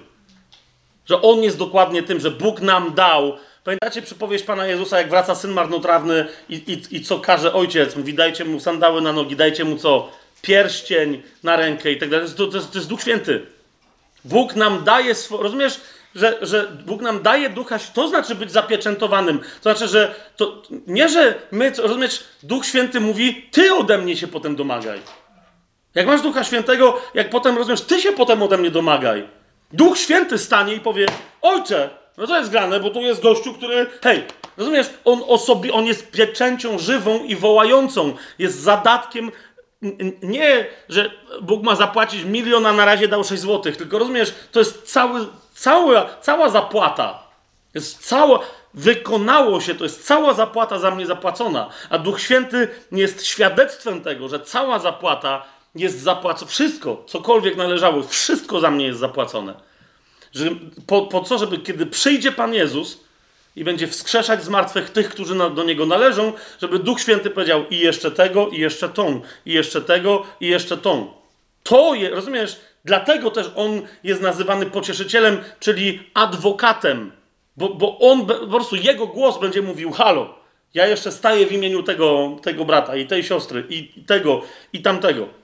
[1.11, 3.37] Że On jest dokładnie tym, że Bóg nam dał.
[3.65, 7.97] Pamiętacie przypowieść Pana Jezusa, jak wraca syn marnotrawny i, i, i co każe ojciec?
[7.97, 10.11] Mówi, dajcie mu sandały na nogi, dajcie mu co?
[10.43, 12.29] Pierścień na rękę i tak dalej.
[12.37, 13.47] To, to, to jest Duch Święty.
[14.25, 15.43] Bóg nam daje, swo...
[15.43, 15.81] rozumiesz,
[16.15, 19.39] że, że Bóg nam daje ducha, to znaczy być zapieczętowanym.
[19.39, 24.27] To znaczy, że to nie, że my, rozumiesz, Duch Święty mówi, ty ode mnie się
[24.27, 25.01] potem domagaj.
[25.95, 29.40] Jak masz Ducha Świętego, jak potem rozumiesz, ty się potem ode mnie domagaj.
[29.73, 31.07] Duch Święty stanie i powie:
[31.43, 34.25] Ojcze, no to jest grane, bo tu jest gościu, który, hej,
[34.57, 39.33] rozumiesz, on, osobie, on jest pieczęcią żywą i wołającą, jest zadatkiem.
[40.23, 41.11] Nie, że
[41.43, 45.27] Bóg ma zapłacić milion, a na razie dał 6 złotych, tylko rozumiesz, to jest cały,
[45.55, 47.23] cała, cała zapłata.
[47.75, 48.41] Jest cała,
[48.75, 51.71] wykonało się, to jest cała zapłata za mnie zapłacona.
[51.91, 55.43] A Duch Święty jest świadectwem tego, że cała zapłata
[55.75, 56.51] jest zapłacone.
[56.51, 59.55] Wszystko, cokolwiek należało, wszystko za mnie jest zapłacone.
[60.33, 60.51] Że
[60.87, 63.05] po, po co, żeby kiedy przyjdzie Pan Jezus
[63.57, 67.65] i będzie wskrzeszać z martwych tych, którzy na, do Niego należą, żeby Duch Święty powiedział
[67.71, 71.13] i jeszcze tego, i jeszcze tą, i jeszcze tego, i jeszcze tą.
[71.63, 72.61] To jest, rozumiesz?
[72.85, 77.13] Dlatego też On jest nazywany pocieszycielem, czyli adwokatem.
[77.57, 80.35] Bo, bo on, po prostu jego głos będzie mówił, halo,
[80.75, 84.43] ja jeszcze staję w imieniu tego, tego brata i tej siostry, i tego,
[84.73, 85.40] i tamtego.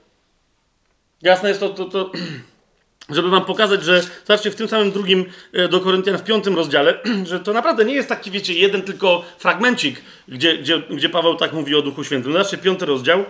[1.21, 2.11] Jasne jest to, to, to
[3.09, 6.99] żeby wam pokazać, że zobaczcie w tym samym drugim e, do Koryntian w piątym rozdziale,
[7.29, 11.53] że to naprawdę nie jest taki, wiecie, jeden tylko fragmencik, gdzie, gdzie, gdzie Paweł tak
[11.53, 12.33] mówi o Duchu Świętym.
[12.33, 13.25] Zobaczcie, piąty rozdział,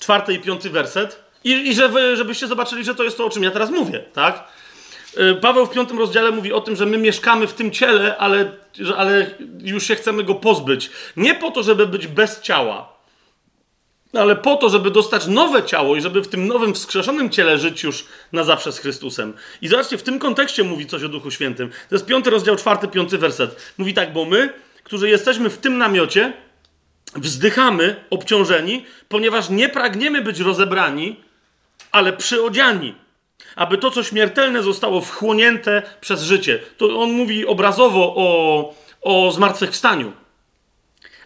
[0.00, 1.30] czwarty i piąty werset.
[1.44, 4.44] I, i żeby, żebyście zobaczyli, że to jest to, o czym ja teraz mówię, tak?
[5.16, 8.52] E, Paweł w piątym rozdziale mówi o tym, że my mieszkamy w tym ciele, ale,
[8.96, 9.30] ale
[9.62, 10.90] już się chcemy go pozbyć.
[11.16, 12.99] Nie po to, żeby być bez ciała,
[14.12, 17.58] no ale po to, żeby dostać nowe ciało i żeby w tym nowym, wskrzeszonym ciele
[17.58, 19.34] żyć już na zawsze z Chrystusem.
[19.62, 21.70] I zobaczcie, w tym kontekście mówi coś o Duchu Świętym.
[21.70, 23.74] To jest piąty rozdział, czwarty, piąty werset.
[23.78, 24.52] Mówi tak, bo my,
[24.84, 26.32] którzy jesteśmy w tym namiocie,
[27.16, 31.16] wzdychamy, obciążeni, ponieważ nie pragniemy być rozebrani,
[31.92, 32.94] ale przyodziani.
[33.56, 36.58] Aby to, co śmiertelne, zostało wchłonięte przez życie.
[36.76, 40.12] To on mówi obrazowo o, o zmartwychwstaniu.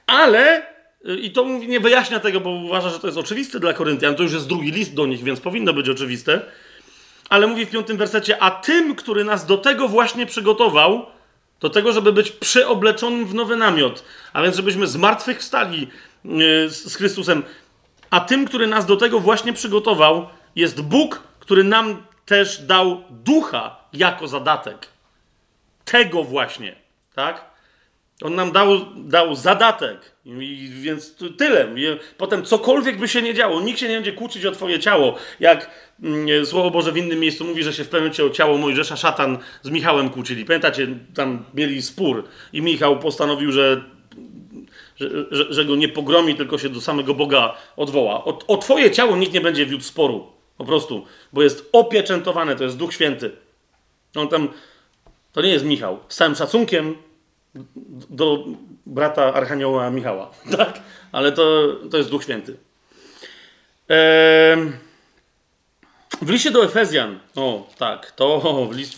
[0.06, 0.73] Ale
[1.04, 4.14] I to nie wyjaśnia tego, bo uważa, że to jest oczywiste dla Koryntian.
[4.14, 6.40] To już jest drugi list do nich, więc powinno być oczywiste.
[7.28, 11.06] Ale mówi w piątym wersecie, a tym, który nas do tego właśnie przygotował,
[11.60, 14.86] do tego, żeby być przeobleczonym w nowy namiot, a więc żebyśmy
[16.24, 17.42] yy, z Chrystusem,
[18.10, 23.76] a tym, który nas do tego właśnie przygotował, jest Bóg, który nam też dał ducha
[23.92, 24.86] jako zadatek.
[25.84, 26.76] Tego właśnie,
[27.14, 27.53] tak?
[28.22, 30.14] On nam dał, dał zadatek.
[30.26, 31.68] I, więc tyle.
[32.16, 35.14] Potem cokolwiek by się nie działo, nikt się nie będzie kłócić o twoje ciało.
[35.40, 35.70] Jak
[36.02, 38.96] mm, Słowo Boże w innym miejscu mówi, że się w pewnym momencie o ciało Mojżesza
[38.96, 40.44] szatan z Michałem kłócili.
[40.44, 43.84] Pamiętacie, tam mieli spór i Michał postanowił, że,
[44.96, 48.24] że, że, że go nie pogromi, tylko się do samego Boga odwoła.
[48.24, 50.26] O, o twoje ciało nikt nie będzie wiódł sporu.
[50.56, 51.06] Po prostu.
[51.32, 53.30] Bo jest opieczętowane, to jest Duch Święty.
[54.14, 54.48] On tam,
[55.32, 55.98] to nie jest Michał.
[56.08, 56.96] Z całym szacunkiem
[58.10, 58.44] do
[58.86, 60.80] brata Archanioła Michała, tak?
[61.12, 62.56] Ale to, to jest Duch Święty.
[66.22, 68.40] W liście do Efezjan, o tak, to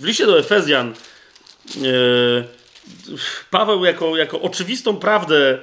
[0.01, 0.95] w, liście do Efezjan e,
[3.51, 5.59] Paweł jako, jako oczywistą prawdę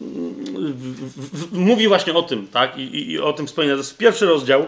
[0.00, 2.78] w, mówi właśnie o tym, tak?
[2.78, 3.74] I, i, i o tym wspomina.
[3.74, 4.66] To jest pierwszy rozdział.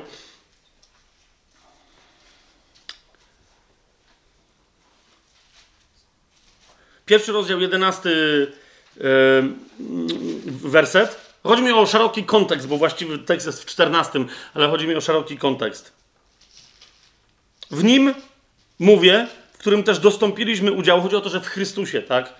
[7.06, 8.12] Pierwszy rozdział, jedenasty
[10.46, 11.20] werset.
[11.42, 15.00] Chodzi mi o szeroki kontekst, bo właściwy tekst jest w czternastym, ale chodzi mi o
[15.00, 15.92] szeroki kontekst.
[17.70, 18.14] W nim
[18.78, 22.34] mówię, w którym też dostąpiliśmy udziału, chodzi o to, że w Chrystusie, tak?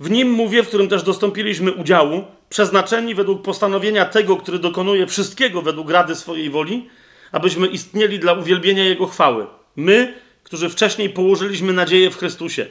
[0.00, 5.62] W nim mówię, w którym też dostąpiliśmy udziału, przeznaczeni według postanowienia tego, który dokonuje wszystkiego
[5.62, 6.88] według rady swojej woli,
[7.32, 9.46] abyśmy istnieli dla uwielbienia Jego chwały.
[9.76, 12.66] My, którzy wcześniej położyliśmy nadzieję w Chrystusie.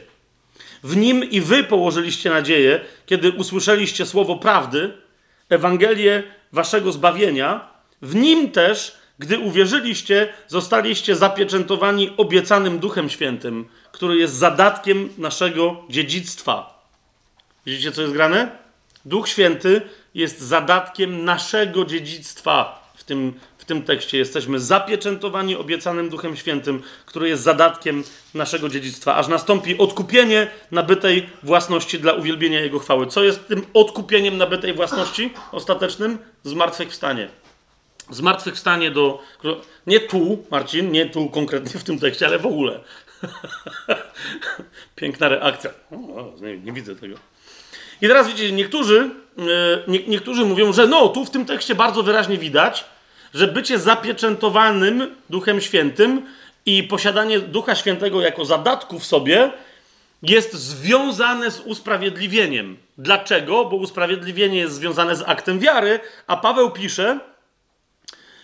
[0.83, 4.93] W nim i wy położyliście nadzieję, kiedy usłyszeliście słowo prawdy,
[5.49, 7.69] Ewangelię waszego zbawienia.
[8.01, 16.83] W nim też, gdy uwierzyliście, zostaliście zapieczętowani obiecanym Duchem Świętym, który jest zadatkiem naszego dziedzictwa.
[17.65, 18.51] Widzicie, co jest grane?
[19.05, 19.81] Duch Święty
[20.13, 27.43] jest zadatkiem naszego dziedzictwa w tym tym tekście jesteśmy zapieczętowani obiecanym Duchem Świętym, który jest
[27.43, 28.03] zadatkiem
[28.33, 33.07] naszego dziedzictwa, aż nastąpi odkupienie nabytej własności dla uwielbienia Jego chwały.
[33.07, 36.17] Co jest tym odkupieniem nabytej własności ostatecznym?
[36.43, 37.29] Zmartwychwstanie.
[38.09, 39.21] Zmartwychwstanie do.
[39.87, 42.79] Nie tu, Marcin, nie tu konkretnie w tym tekście, ale w ogóle.
[44.95, 45.71] Piękna reakcja.
[45.91, 47.15] O, nie, widzę tego.
[48.01, 49.43] I teraz widzicie, niektórzy, e,
[49.87, 52.85] nie, niektórzy mówią, że no, tu w tym tekście bardzo wyraźnie widać,
[53.33, 56.25] że bycie zapieczętowanym Duchem Świętym
[56.65, 59.51] i posiadanie Ducha Świętego jako zadatku w sobie
[60.23, 62.77] jest związane z usprawiedliwieniem.
[62.97, 63.65] Dlaczego?
[63.65, 67.19] Bo usprawiedliwienie jest związane z aktem wiary, a Paweł pisze,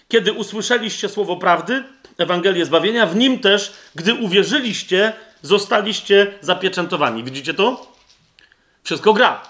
[0.08, 1.84] kiedy usłyszeliście słowo prawdy,
[2.18, 7.24] Ewangelię zbawienia, w nim też, gdy uwierzyliście, zostaliście zapieczętowani.
[7.24, 7.96] Widzicie to?
[8.84, 9.42] Wszystko gra.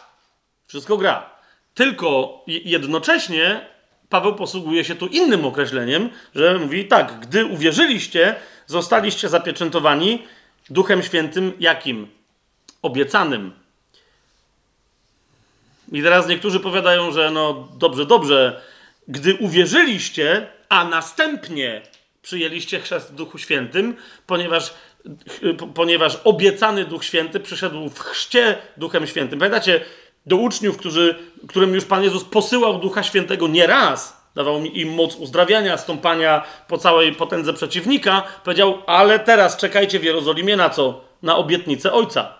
[0.67, 1.29] Wszystko gra.
[1.73, 3.72] Tylko jednocześnie
[4.13, 8.35] Paweł posługuje się tu innym określeniem, że mówi tak, gdy uwierzyliście,
[8.67, 10.23] zostaliście zapieczętowani
[10.69, 12.07] Duchem Świętym jakim?
[12.81, 13.51] Obiecanym.
[15.91, 18.61] I teraz niektórzy powiadają, że no dobrze, dobrze,
[19.07, 21.81] gdy uwierzyliście, a następnie
[22.21, 23.95] przyjęliście chrzest w Duchu Świętym,
[24.27, 24.73] ponieważ,
[25.75, 29.39] ponieważ obiecany Duch Święty przyszedł w chrzcie Duchem Świętym.
[29.39, 29.85] Pamiętacie,
[30.25, 31.15] do uczniów, którzy,
[31.47, 36.77] którym już Pan Jezus posyłał Ducha Świętego nie raz, dawał im moc uzdrawiania, stąpania po
[36.77, 41.01] całej potędze przeciwnika, powiedział, ale teraz czekajcie w Jerozolimie na co?
[41.23, 42.33] Na obietnicę Ojca.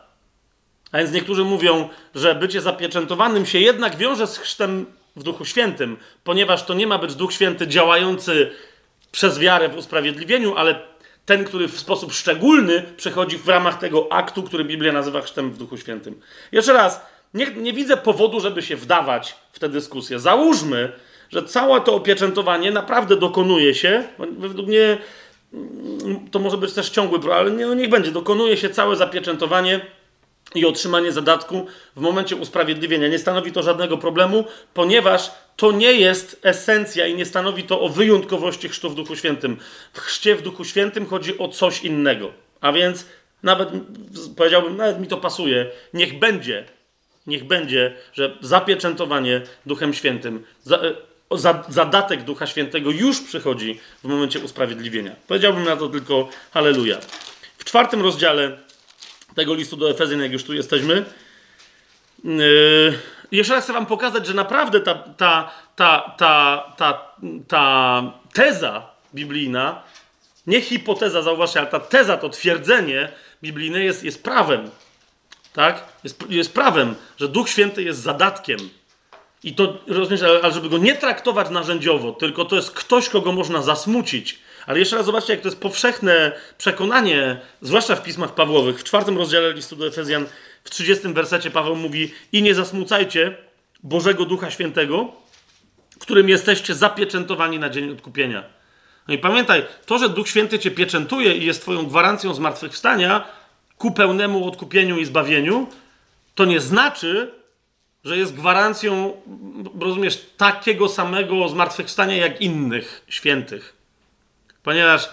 [0.92, 5.98] A więc niektórzy mówią, że bycie zapieczętowanym się jednak wiąże z chrztem w Duchu Świętym,
[6.24, 8.52] ponieważ to nie ma być Duch Święty działający
[9.12, 10.80] przez wiarę w usprawiedliwieniu, ale
[11.26, 15.58] ten, który w sposób szczególny przechodzi w ramach tego aktu, który Biblia nazywa chrztem w
[15.58, 16.22] Duchu Świętym.
[16.52, 17.02] Jeszcze raz,
[17.34, 20.20] nie, nie widzę powodu, żeby się wdawać w tę dyskusję.
[20.20, 20.92] Załóżmy,
[21.30, 24.04] że całe to opieczętowanie naprawdę dokonuje się.
[24.38, 24.98] Według mnie
[25.54, 28.12] mm, to może być też ciągły, ale nie, no niech będzie.
[28.12, 29.82] Dokonuje się całe zapieczętowanie
[30.56, 31.66] i otrzymanie zadatku
[31.96, 33.08] w momencie usprawiedliwienia.
[33.08, 37.90] Nie stanowi to żadnego problemu, ponieważ to nie jest esencja i nie stanowi to o
[37.90, 39.58] wyjątkowości chrztu w Duchu Świętym.
[39.94, 42.32] W chrzcie w Duchu Świętym chodzi o coś innego.
[42.62, 43.06] A więc
[43.44, 43.70] nawet
[44.38, 45.70] powiedziałbym, nawet mi to pasuje.
[45.94, 46.66] Niech będzie
[47.28, 50.44] niech będzie, że zapieczętowanie Duchem Świętym,
[51.32, 55.16] za, zadatek Ducha Świętego już przychodzi w momencie usprawiedliwienia.
[55.28, 56.98] Powiedziałbym na to tylko halleluja.
[57.58, 58.58] W czwartym rozdziale
[59.36, 61.06] tego listu do Efezjan, jak już tu jesteśmy,
[62.24, 63.00] yy,
[63.32, 67.16] jeszcze raz chcę wam pokazać, że naprawdę ta, ta, ta, ta, ta,
[67.48, 68.04] ta
[68.34, 69.84] teza biblijna,
[70.48, 73.10] nie hipoteza, zauważcie, ale ta teza, to twierdzenie
[73.44, 74.70] biblijne jest, jest prawem.
[75.54, 75.84] Tak?
[76.04, 78.58] Jest, jest prawem, że Duch Święty jest zadatkiem.
[79.44, 83.62] I to, rozumiesz, ale żeby go nie traktować narzędziowo, tylko to jest ktoś, kogo można
[83.62, 84.40] zasmucić.
[84.66, 88.80] Ale jeszcze raz zobaczcie, jak to jest powszechne przekonanie, zwłaszcza w pismach Pawłowych.
[88.80, 90.26] W czwartym rozdziale listu do Efezjan,
[90.64, 93.38] w 30 wersecie Paweł mówi i nie zasmucajcie
[93.84, 95.12] Bożego Ducha Świętego,
[96.00, 98.44] którym jesteście zapieczętowani na dzień odkupienia.
[99.08, 103.26] No i pamiętaj, to, że Duch Święty cię pieczętuje i jest twoją gwarancją zmartwychwstania
[103.84, 105.68] ku pełnemu odkupieniu i zbawieniu,
[106.36, 107.32] to nie znaczy,
[108.04, 109.14] że jest gwarancją,
[109.80, 113.74] rozumiesz, takiego samego zmartwychwstania jak innych świętych.
[114.64, 115.10] Ponieważ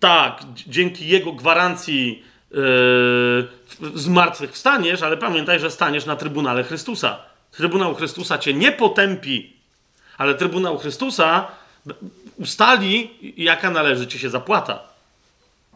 [0.00, 3.48] tak, dzięki jego gwarancji yy,
[3.94, 7.18] zmartwychwstaniesz, ale pamiętaj, że staniesz na Trybunale Chrystusa.
[7.50, 9.52] Trybunał Chrystusa cię nie potępi,
[10.18, 11.48] ale Trybunał Chrystusa
[12.38, 14.82] ustali, jaka należy ci się zapłata.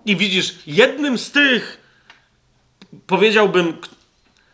[0.06, 1.83] I widzisz, jednym z tych,
[3.06, 3.76] powiedziałbym,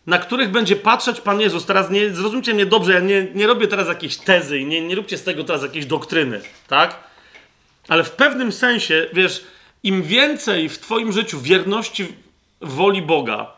[0.07, 1.67] na których będzie patrzeć Pan Jezus.
[1.67, 4.95] Teraz nie zrozumcie mnie dobrze, ja nie, nie robię teraz jakiejś tezy i nie, nie
[4.95, 6.97] róbcie z tego teraz jakiejś doktryny, tak?
[7.89, 9.45] Ale w pewnym sensie, wiesz,
[9.83, 12.07] im więcej w Twoim życiu wierności
[12.61, 13.53] woli Boga,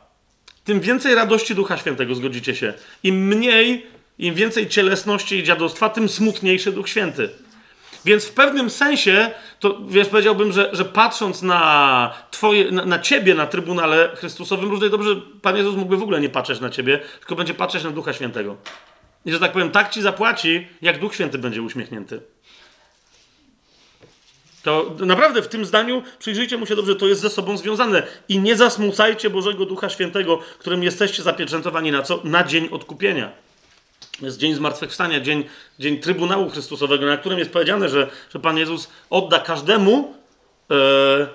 [0.65, 2.75] tym więcej radości Ducha Świętego, zgodzicie się.
[3.03, 3.87] Im mniej,
[4.19, 7.31] im więcej cielesności i dziadostwa, tym smutniejszy Duch Święty.
[8.05, 9.31] Więc w pewnym sensie,
[9.61, 14.91] to wiesz, powiedziałbym, że, że patrząc na, twoje, na, na ciebie na Trybunale Chrystusowym, równie
[14.91, 18.13] dobrze Pan Jezus mógłby w ogóle nie patrzeć na ciebie, tylko będzie patrzeć na Ducha
[18.13, 18.57] Świętego.
[19.25, 22.21] I że tak powiem, tak ci zapłaci, jak Duch Święty będzie uśmiechnięty.
[24.63, 28.03] To naprawdę w tym zdaniu, przyjrzyjcie mu się dobrze, to jest ze sobą związane.
[28.29, 32.21] I nie zasmucajcie Bożego Ducha Świętego, którym jesteście zapieczętowani na co?
[32.25, 33.33] Na dzień odkupienia.
[34.23, 35.45] Jest dzień zmartwychwstania, dzień,
[35.79, 40.15] dzień Trybunału Chrystusowego, na którym jest powiedziane, że, że Pan Jezus odda każdemu
[40.71, 41.27] e,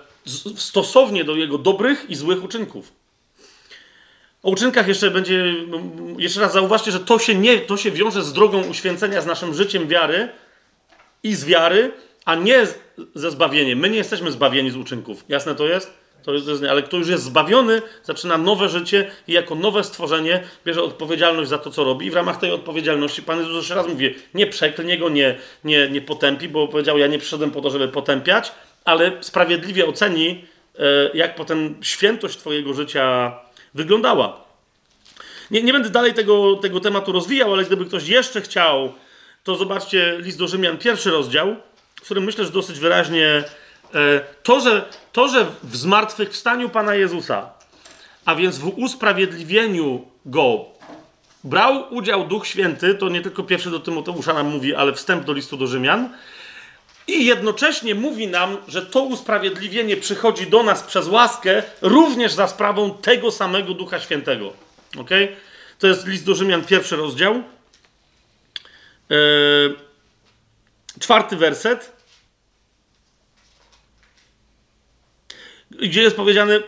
[0.56, 2.92] stosownie do jego dobrych i złych uczynków.
[4.44, 5.56] O uczynkach jeszcze będzie,
[6.18, 9.54] jeszcze raz zauważcie, że to się, nie, to się wiąże z drogą uświęcenia, z naszym
[9.54, 10.30] życiem wiary
[11.24, 11.92] i z wiary,
[12.26, 12.68] a nie
[13.16, 13.80] ze zbawieniem.
[13.80, 15.26] My nie jesteśmy zbawieni z uczynków.
[15.30, 15.94] Jasne to jest?
[16.28, 20.84] To jest, ale kto już jest zbawiony, zaczyna nowe życie i jako nowe stworzenie bierze
[20.84, 22.06] odpowiedzialność za to, co robi.
[22.06, 25.90] I w ramach tej odpowiedzialności Pan Jezus jeszcze raz mówi, nie przeklnie go, nie, nie,
[25.90, 28.52] nie potępi, bo powiedział, ja nie przyszedłem po to, żeby potępiać,
[28.86, 30.46] ale sprawiedliwie oceni,
[30.80, 33.36] e, jak potem świętość Twojego życia
[33.74, 34.44] wyglądała.
[35.52, 38.94] Nie, nie będę dalej tego, tego tematu rozwijał, ale gdyby ktoś jeszcze chciał,
[39.44, 41.56] to zobaczcie list do Rzymian, pierwszy rozdział,
[41.96, 43.44] w którym myślę, że dosyć wyraźnie
[44.44, 47.50] to, że, to, że w zmartwychwstaniu Pana Jezusa,
[48.26, 50.66] a więc w usprawiedliwieniu Go
[51.44, 55.34] brał udział Duch Święty, to nie tylko pierwszy do Tymoteusza nam mówi, ale wstęp do
[55.34, 56.10] listu do Rzymian,
[57.08, 62.94] i jednocześnie mówi nam, że to usprawiedliwienie przychodzi do nas przez łaskę również za sprawą
[62.94, 64.54] tego samego Ducha Świętego.
[64.98, 65.10] Ok?
[65.80, 67.44] To jest list do Rzymian, pierwszy rozdział.
[69.10, 69.76] Yy,
[71.00, 71.97] czwarty werset.
[75.80, 76.60] Gdzie jest powiedziane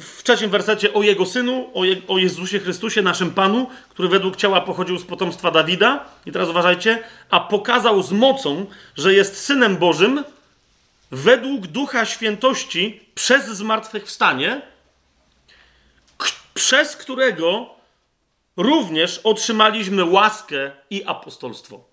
[0.00, 4.36] w trzecim wersecie o Jego Synu, o, Je o Jezusie Chrystusie, naszym Panu, który według
[4.36, 6.04] ciała pochodził z potomstwa Dawida.
[6.26, 8.66] I teraz uważajcie, a pokazał z mocą,
[8.96, 10.24] że jest Synem Bożym
[11.10, 14.62] według Ducha Świętości przez zmartwychwstanie,
[16.54, 17.74] przez którego
[18.56, 21.84] również otrzymaliśmy łaskę i apostolstwo.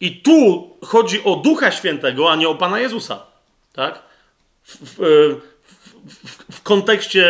[0.00, 3.26] I tu chodzi o Ducha Świętego, a nie o Pana Jezusa.
[3.72, 4.07] Tak?
[4.68, 4.98] W,
[6.14, 7.26] w, w, kontekście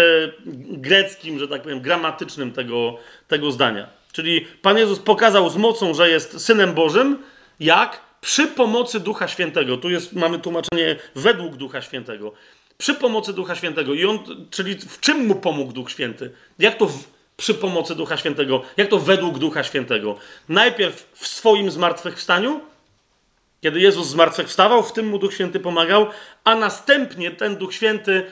[0.70, 2.96] greckim, że tak powiem, gramatycznym tego,
[3.28, 3.88] tego zdania.
[4.12, 7.18] Czyli Pan Jezus pokazał z mocą, że jest Synem Bożym,
[7.60, 8.00] jak?
[8.20, 9.76] Przy pomocy Ducha Świętego.
[9.76, 12.32] Tu jest, mamy tłumaczenie według Ducha Świętego.
[12.78, 13.94] Przy pomocy Ducha Świętego.
[13.94, 14.18] I on,
[14.50, 16.30] czyli w czym mu pomógł Duch Święty?
[16.58, 17.04] Jak to w,
[17.36, 18.62] przy pomocy Ducha Świętego?
[18.76, 20.16] Jak to według Ducha Świętego?
[20.48, 22.60] Najpierw w swoim zmartwychwstaniu,
[23.60, 26.06] kiedy Jezus zmartwychwstawał, w tym mu Duch Święty pomagał,
[26.44, 28.26] a następnie ten Duch Święty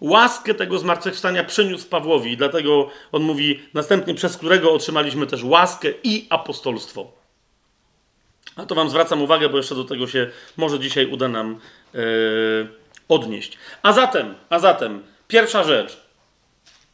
[0.00, 2.36] łaskę tego zmartwychwstania przyniósł Pawłowi.
[2.36, 7.12] Dlatego on mówi, następnie przez którego otrzymaliśmy też łaskę i apostolstwo.
[8.56, 11.60] A to wam zwracam uwagę, bo jeszcze do tego się może dzisiaj uda nam
[11.94, 12.02] yy,
[13.08, 13.58] odnieść.
[13.82, 16.00] A zatem, a zatem, pierwsza rzecz.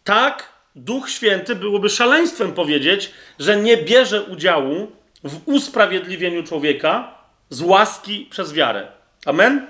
[0.04, 4.92] Tak, Duch Święty byłoby szaleństwem powiedzieć, że nie bierze udziału
[5.24, 7.17] w usprawiedliwieniu człowieka,
[7.50, 8.86] z łaski przez wiarę.
[9.26, 9.66] Amen?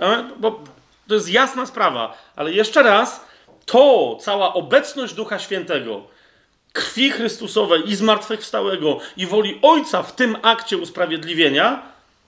[0.00, 0.30] Amen?
[0.36, 0.60] Bo
[1.08, 2.18] to jest jasna sprawa.
[2.36, 3.24] Ale jeszcze raz,
[3.66, 6.02] to cała obecność Ducha Świętego
[6.72, 11.82] krwi Chrystusowej i zmartwychwstałego i woli Ojca w tym akcie usprawiedliwienia,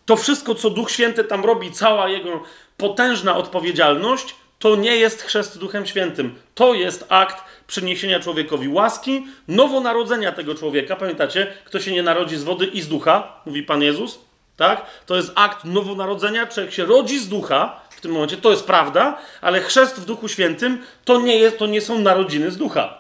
[0.07, 2.43] to wszystko, co Duch Święty tam robi, cała jego
[2.77, 6.35] potężna odpowiedzialność, to nie jest chrzest Duchem Świętym.
[6.55, 10.97] To jest akt przyniesienia człowiekowi łaski, nowonarodzenia tego człowieka.
[10.97, 14.19] Pamiętacie, kto się nie narodzi z wody i z ducha, mówi Pan Jezus,
[14.63, 14.87] tak?
[15.07, 19.19] To jest akt nowonarodzenia, człowiek się rodzi z ducha w tym momencie, to jest prawda,
[19.41, 22.99] ale chrzest w Duchu Świętym to nie, jest, to nie są narodziny z ducha.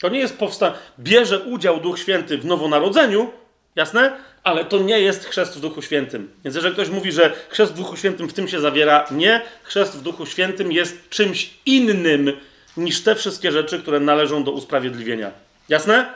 [0.00, 3.30] To nie jest powstanie, bierze udział Duch Święty w nowonarodzeniu,
[3.76, 4.16] jasne?
[4.44, 6.30] Ale to nie jest chrzest w Duchu Świętym.
[6.44, 9.42] Więc jeżeli ktoś mówi, że chrzest w Duchu Świętym w tym się zawiera, nie.
[9.62, 12.32] Chrzest w Duchu Świętym jest czymś innym
[12.76, 15.30] niż te wszystkie rzeczy, które należą do usprawiedliwienia.
[15.68, 16.12] Jasne?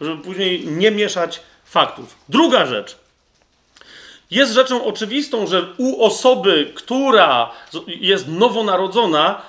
[0.00, 2.16] Żeby później nie mieszać faktów.
[2.28, 3.07] Druga rzecz.
[4.30, 7.50] Jest rzeczą oczywistą, że u osoby, która
[7.86, 9.42] jest nowonarodzona,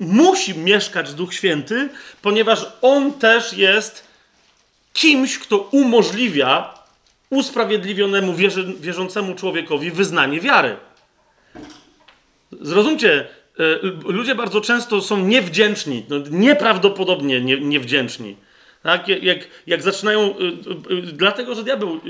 [0.00, 1.88] musi mieszkać Duch Święty,
[2.22, 4.04] ponieważ on też jest
[4.92, 6.74] kimś, kto umożliwia
[7.30, 10.76] usprawiedliwionemu, wierzy, wierzącemu człowiekowi wyznanie wiary.
[12.60, 13.62] Zrozumcie, e,
[14.12, 18.36] ludzie bardzo często są niewdzięczni, no, nieprawdopodobnie nie, niewdzięczni.
[18.82, 19.08] Tak?
[19.08, 20.42] Jak, jak zaczynają, y,
[20.92, 22.00] y, y, dlatego że diabeł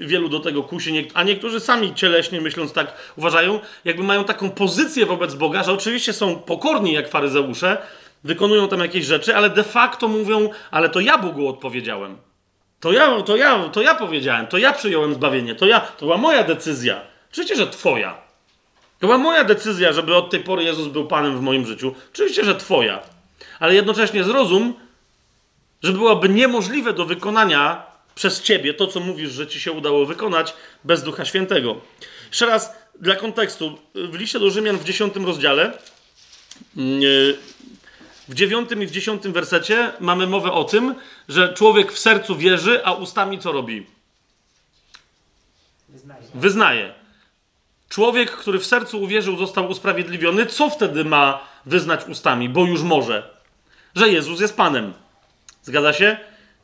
[0.00, 5.06] wielu do tego kusi, a niektórzy sami cieleśnie myśląc tak uważają, jakby mają taką pozycję
[5.06, 7.78] wobec Boga, że oczywiście są pokorni jak faryzeusze,
[8.24, 12.16] wykonują tam jakieś rzeczy, ale de facto mówią, ale to ja Bogu odpowiedziałem.
[12.80, 16.16] To ja, to ja, to ja powiedziałem, to ja przyjąłem zbawienie, to ja, to była
[16.16, 17.00] moja decyzja.
[17.30, 18.14] Oczywiście, że twoja.
[18.98, 21.94] To była moja decyzja, żeby od tej pory Jezus był Panem w moim życiu.
[22.12, 23.02] Oczywiście, że twoja.
[23.60, 24.74] Ale jednocześnie zrozum,
[25.84, 30.54] że byłoby niemożliwe do wykonania przez ciebie to, co mówisz, że ci się udało wykonać
[30.84, 31.76] bez Ducha Świętego.
[32.28, 33.78] Jeszcze raz dla kontekstu.
[33.94, 35.78] W liście do Rzymian w 10 rozdziale,
[36.76, 37.00] mm,
[38.28, 40.94] w 9 i w 10 wersecie mamy mowę o tym,
[41.28, 43.86] że człowiek w sercu wierzy, a ustami co robi?
[45.88, 46.22] Wyznaje.
[46.34, 46.94] Wyznaje.
[47.88, 53.30] Człowiek, który w sercu uwierzył, został usprawiedliwiony, co wtedy ma wyznać ustami, bo już może?
[53.94, 55.03] Że Jezus jest Panem.
[55.64, 56.16] Zgadza się?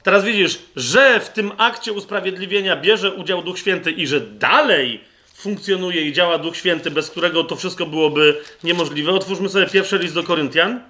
[0.03, 5.05] Teraz widzisz, że w tym akcie usprawiedliwienia bierze udział Duch Święty i że dalej
[5.35, 9.13] funkcjonuje i działa Duch Święty, bez którego to wszystko byłoby niemożliwe.
[9.13, 10.81] Otwórzmy sobie pierwszy list do Koryntian.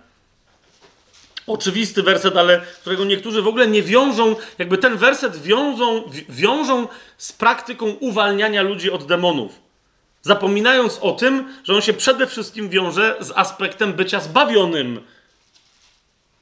[1.47, 6.89] Oczywisty werset, ale którego niektórzy w ogóle nie wiążą, jakby ten werset wiążą, wiążą
[7.19, 9.61] z praktyką uwalniania ludzi od demonów.
[10.23, 15.01] Zapominając o tym, że on się przede wszystkim wiąże z aspektem bycia zbawionym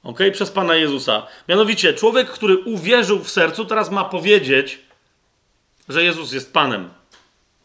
[0.02, 1.26] ok, przez Pana Jezusa.
[1.48, 4.78] Mianowicie, człowiek, który uwierzył w sercu, teraz ma powiedzieć,
[5.88, 6.88] że Jezus jest Panem.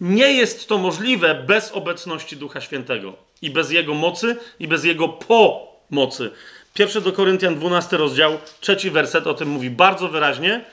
[0.02, 5.10] Nie jest to możliwe bez obecności Ducha Świętego i bez Jego mocy i bez Jego
[5.10, 6.32] pomocy.
[6.74, 10.66] Pierwszy do Koryntian 12 rozdział, trzeci werset o tym mówi bardzo wyraźnie.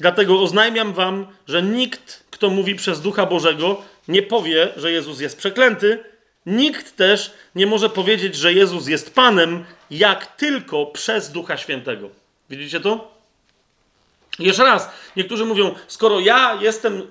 [0.00, 5.38] Dlatego oznajmiam wam, że nikt, kto mówi przez Ducha Bożego, nie powie, że Jezus jest
[5.38, 6.04] przeklęty,
[6.46, 12.08] Nikt też nie może powiedzieć, że Jezus jest Panem, jak tylko przez Ducha Świętego.
[12.50, 13.14] Widzicie to?
[14.38, 17.02] Jeszcze raz, niektórzy mówią, skoro ja jestem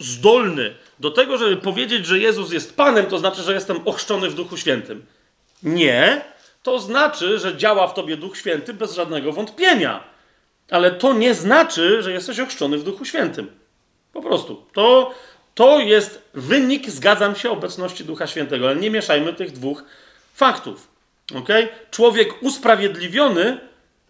[0.00, 4.34] zdolny do tego, żeby powiedzieć, że Jezus jest Panem, to znaczy, że jestem ochrzczony w
[4.34, 5.06] Duchu Świętym.
[5.62, 6.24] Nie,
[6.62, 10.04] to znaczy, że działa w tobie Duch Święty bez żadnego wątpienia.
[10.70, 13.50] Ale to nie znaczy, że jesteś ochrzczony w Duchu Świętym.
[14.12, 14.66] Po prostu.
[14.72, 15.14] To
[15.58, 19.84] to jest wynik, zgadzam się, obecności Ducha Świętego, ale nie mieszajmy tych dwóch
[20.34, 20.87] faktów.
[21.34, 21.68] Okay?
[21.90, 23.58] Człowiek usprawiedliwiony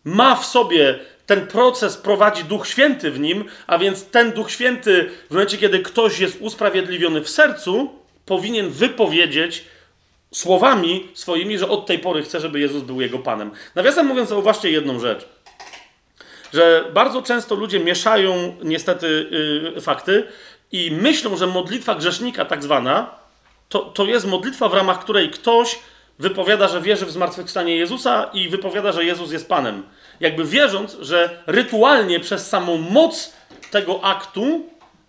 [0.05, 5.11] ma w sobie ten proces, prowadzi Duch Święty w nim, a więc ten Duch Święty,
[5.31, 7.90] w momencie, kiedy ktoś jest usprawiedliwiony w sercu,
[8.27, 9.65] powinien wypowiedzieć
[10.35, 13.51] słowami swoimi, że od tej pory chce, żeby Jezus był jego Panem.
[13.74, 15.28] Nawiasem mówiąc, zauważcie jedną rzecz.
[16.53, 19.28] Że bardzo często ludzie mieszają niestety
[19.74, 20.24] yy, fakty
[20.73, 23.15] i myślą, że modlitwa grzesznika, tak zwana,
[23.69, 25.78] to, to jest modlitwa, w ramach której ktoś
[26.19, 29.82] wypowiada, że wierzy w zmartwychwstanie Jezusa i wypowiada, że Jezus jest Panem.
[30.20, 33.32] Jakby wierząc, że rytualnie przez samą moc
[33.70, 34.66] tego aktu,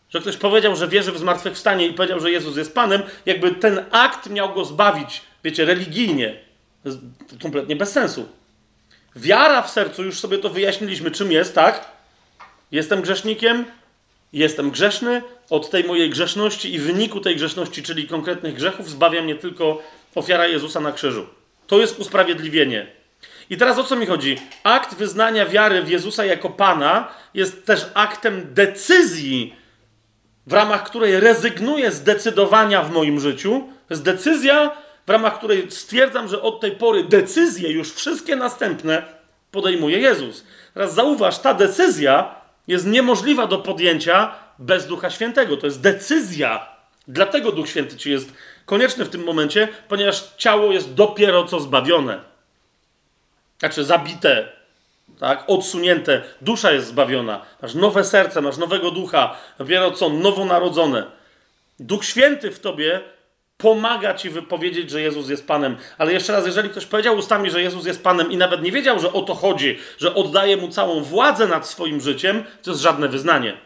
[0.10, 3.86] że ktoś powiedział, że wierzy w zmartwychwstanie i powiedział, że Jezus jest Panem, jakby ten
[3.92, 6.40] akt miał go zbawić, wiecie, religijnie.
[7.42, 8.30] Kompletnie bez sensu.
[9.16, 11.92] Wiara w sercu, już sobie to wyjaśniliśmy, czym jest, tak?
[12.72, 13.66] Jestem grzesznikiem,
[14.34, 19.36] jestem grzeszny, od tej mojej grzeszności i wyniku tej grzeszności, czyli konkretnych grzechów, zbawia mnie
[19.36, 19.82] tylko
[20.16, 21.28] ofiara Jezusa na krzyżu.
[21.68, 22.88] To jest usprawiedliwienie.
[23.50, 24.38] I teraz o co mi chodzi?
[24.64, 29.56] Akt wyznania wiary w Jezusa jako Pana jest też aktem decyzji,
[30.48, 33.64] w ramach której rezygnuję z decydowania w moim życiu.
[33.88, 34.72] To jest decyzja,
[35.08, 39.04] w ramach której stwierdzam, że od tej pory decyzje, już wszystkie następne,
[39.52, 40.46] podejmuje Jezus.
[40.74, 42.36] Teraz zauważ, ta decyzja
[42.68, 45.58] jest niemożliwa do podjęcia bez Ducha Świętego.
[45.58, 46.68] To jest decyzja.
[47.08, 48.34] Dlatego Duch Święty ci jest
[48.70, 52.20] konieczny w tym momencie, ponieważ ciało jest dopiero co zbawione.
[53.60, 54.50] Znaczy zabite,
[55.20, 57.42] tak, odsunięte, dusza jest zbawiona.
[57.62, 61.06] Masz nowe serce, masz nowego ducha, dopiero co nowonarodzone.
[61.80, 63.02] Duch Święty w tobie
[63.58, 65.78] pomaga ci wypowiedzieć, że Jezus jest Panem.
[65.98, 69.00] Ale jeszcze raz, jeżeli ktoś powiedział ustami, że Jezus jest Panem i nawet nie wiedział,
[69.00, 73.08] że o to chodzi, że oddaje mu całą władzę nad swoim życiem, to jest żadne
[73.08, 73.58] wyznanie.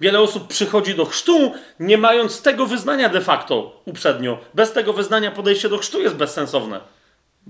[0.00, 4.38] Wiele osób przychodzi do chrztu, nie mając tego wyznania de facto uprzednio.
[4.54, 6.80] Bez tego wyznania podejście do chrztu jest bezsensowne.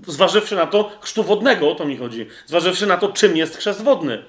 [0.07, 2.27] Zważywszy na to, chrztu wodnego, o to mi chodzi.
[2.45, 4.23] Zważywszy na to, czym jest chrzest wodny.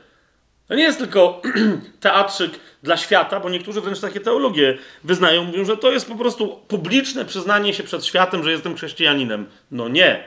[0.69, 1.43] To nie jest tylko
[2.01, 6.61] teatrzyk dla świata, bo niektórzy wręcz takie teologie wyznają, mówią, że to jest po prostu
[6.69, 9.47] publiczne przyznanie się przed światem, że jestem chrześcijaninem.
[9.71, 10.25] No nie.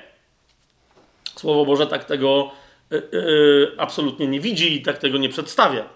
[1.35, 2.51] Słowo Boże tak tego
[2.91, 5.89] yy, yy, absolutnie nie widzi i tak tego nie przedstawia.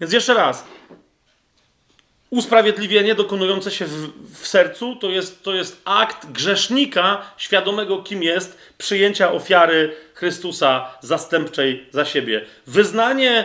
[0.00, 0.64] Więc jeszcze raz,
[2.32, 8.58] usprawiedliwienie dokonujące się w, w, sercu to jest, to jest akt grzesznika świadomego, kim jest,
[8.78, 12.44] przyjęcia ofiary Chrystusa zastępczej za siebie.
[12.66, 13.44] Wyznanie,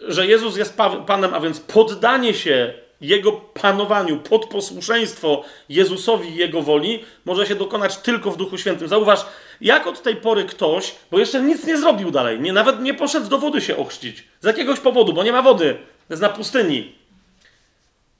[0.00, 0.76] że Jezus jest
[1.06, 7.54] Panem, a więc poddanie się Jego panowaniu, pod posłuszeństwo Jezusowi i Jego woli, może się
[7.54, 8.88] dokonać tylko w Duchu Świętym.
[8.88, 9.26] Zauważ,
[9.60, 13.28] jak od tej pory ktoś, bo jeszcze nic nie zrobił dalej, nie, nawet nie poszedł
[13.28, 14.24] do wody się ochrzcić.
[14.40, 15.76] Z jakiegoś powodu, bo nie ma wody.
[16.10, 17.05] Jest na pustyni.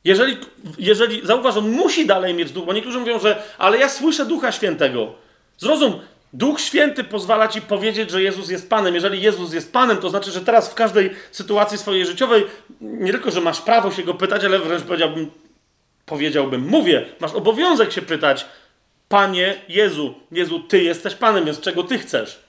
[0.06, 0.36] Jeżeli,
[0.78, 4.52] jeżeli zauważ, on musi dalej mieć duch, bo niektórzy mówią, że ale ja słyszę Ducha
[4.52, 5.14] Świętego.
[5.58, 5.92] Zrozum,
[6.32, 8.94] Duch Święty pozwala ci powiedzieć, że Jezus jest Panem.
[8.94, 12.44] Jeżeli Jezus jest Panem, to znaczy, że teraz w każdej sytuacji swojej życiowej
[12.80, 15.30] nie tylko, że masz prawo się go pytać, ale wręcz powiedziałbym,
[16.06, 18.46] powiedziałbym, mówię, masz obowiązek się pytać,
[19.08, 22.45] Panie Jezu, Jezu, Ty jesteś Panem, więc czego Ty chcesz?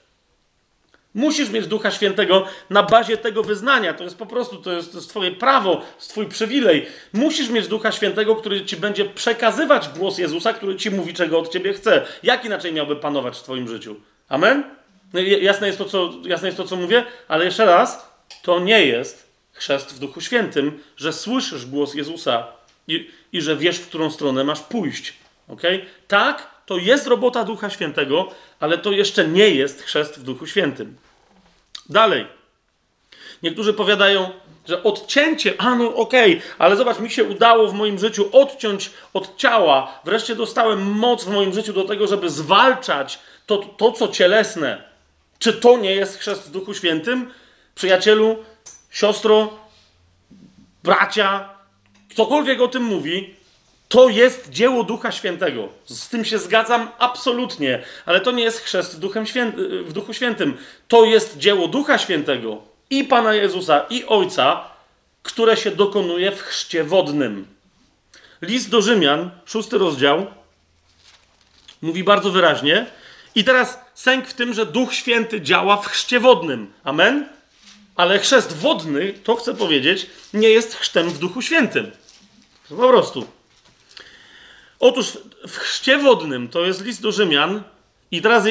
[1.14, 3.94] Musisz mieć Ducha Świętego na bazie tego wyznania.
[3.94, 6.86] To jest po prostu, to jest, to jest Twoje prawo, Twój przywilej.
[7.12, 11.48] Musisz mieć Ducha Świętego, który Ci będzie przekazywać głos Jezusa, który Ci mówi, czego od
[11.48, 12.06] Ciebie chce.
[12.22, 13.96] Jak inaczej miałby panować w Twoim życiu?
[14.28, 14.64] Amen?
[15.12, 18.12] No jasne jest to, co, jasne jest to, co mówię, ale jeszcze raz,
[18.42, 22.46] to nie jest chrzest w Duchu Świętym, że słyszysz głos Jezusa
[22.88, 25.14] i, i że wiesz, w którą stronę masz pójść.
[25.48, 25.86] Okay?
[26.08, 28.28] Tak, to jest robota Ducha Świętego,
[28.60, 30.96] ale to jeszcze nie jest chrzest w Duchu Świętym.
[31.88, 32.26] Dalej.
[33.42, 34.30] Niektórzy powiadają,
[34.66, 38.90] że odcięcie, a no okej, okay, ale zobacz, mi się udało w moim życiu odciąć
[39.14, 40.00] od ciała.
[40.04, 44.82] Wreszcie dostałem moc w moim życiu do tego, żeby zwalczać to, to co cielesne.
[45.38, 47.30] Czy to nie jest chrzest w Duchu Świętym?
[47.74, 48.36] Przyjacielu,
[48.90, 49.58] siostro,
[50.84, 51.48] bracia,
[52.10, 53.37] ktokolwiek o tym mówi,
[53.88, 55.68] to jest dzieło Ducha Świętego.
[55.84, 60.56] Z tym się zgadzam absolutnie, ale to nie jest chrzest Duchem Święty, w Duchu Świętym.
[60.88, 64.64] To jest dzieło Ducha Świętego i Pana Jezusa, i Ojca,
[65.22, 67.46] które się dokonuje w chrzcie wodnym.
[68.42, 70.26] List do Rzymian, szósty rozdział,
[71.82, 72.86] mówi bardzo wyraźnie.
[73.34, 76.72] I teraz sęk w tym, że Duch Święty działa w chrzcie wodnym.
[76.84, 77.28] Amen?
[77.96, 81.90] Ale chrzest wodny, to chcę powiedzieć, nie jest chrztem w Duchu Świętym.
[82.68, 83.37] Po prostu.
[84.80, 85.18] Otóż
[85.48, 87.62] w chrzcie wodnym, to jest list do Rzymian,
[88.10, 88.44] i teraz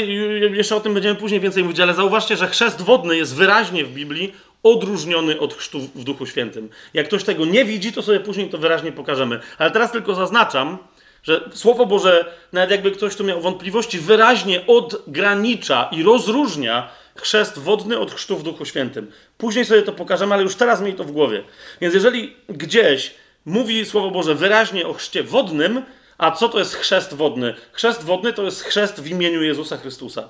[0.53, 3.91] jeszcze o tym będziemy później więcej mówić, ale zauważcie, że chrzest wodny jest wyraźnie w
[3.91, 4.33] Biblii
[4.63, 6.69] odróżniony od chrztu w Duchu Świętym.
[6.93, 9.39] Jak ktoś tego nie widzi, to sobie później to wyraźnie pokażemy.
[9.57, 10.77] Ale teraz tylko zaznaczam,
[11.23, 17.99] że Słowo Boże, nawet jakby ktoś tu miał wątpliwości, wyraźnie odgranicza i rozróżnia chrzest wodny
[17.99, 19.11] od chrztu w Duchu Świętym.
[19.37, 21.43] Później sobie to pokażemy, ale już teraz miej to w głowie.
[21.81, 23.13] Więc jeżeli gdzieś
[23.45, 25.81] mówi Słowo Boże wyraźnie o chrzcie wodnym,
[26.17, 27.53] a co to jest chrzest wodny?
[27.71, 30.29] Chrzest wodny to jest chrzest w imieniu Jezusa Chrystusa.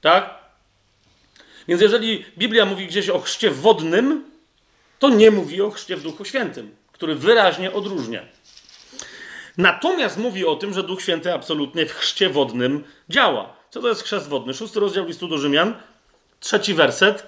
[0.00, 0.34] Tak?
[1.68, 4.24] Więc jeżeli Biblia mówi gdzieś o chrzcie wodnym,
[4.98, 8.22] to nie mówi o chrzcie w Duchu Świętym, który wyraźnie odróżnia.
[9.58, 13.56] Natomiast mówi o tym, że Duch Święty absolutnie w chrzcie wodnym działa.
[13.70, 14.54] Co to jest chrzest wodny?
[14.54, 15.74] Szósty rozdział listu do Rzymian,
[16.40, 17.26] trzeci werset.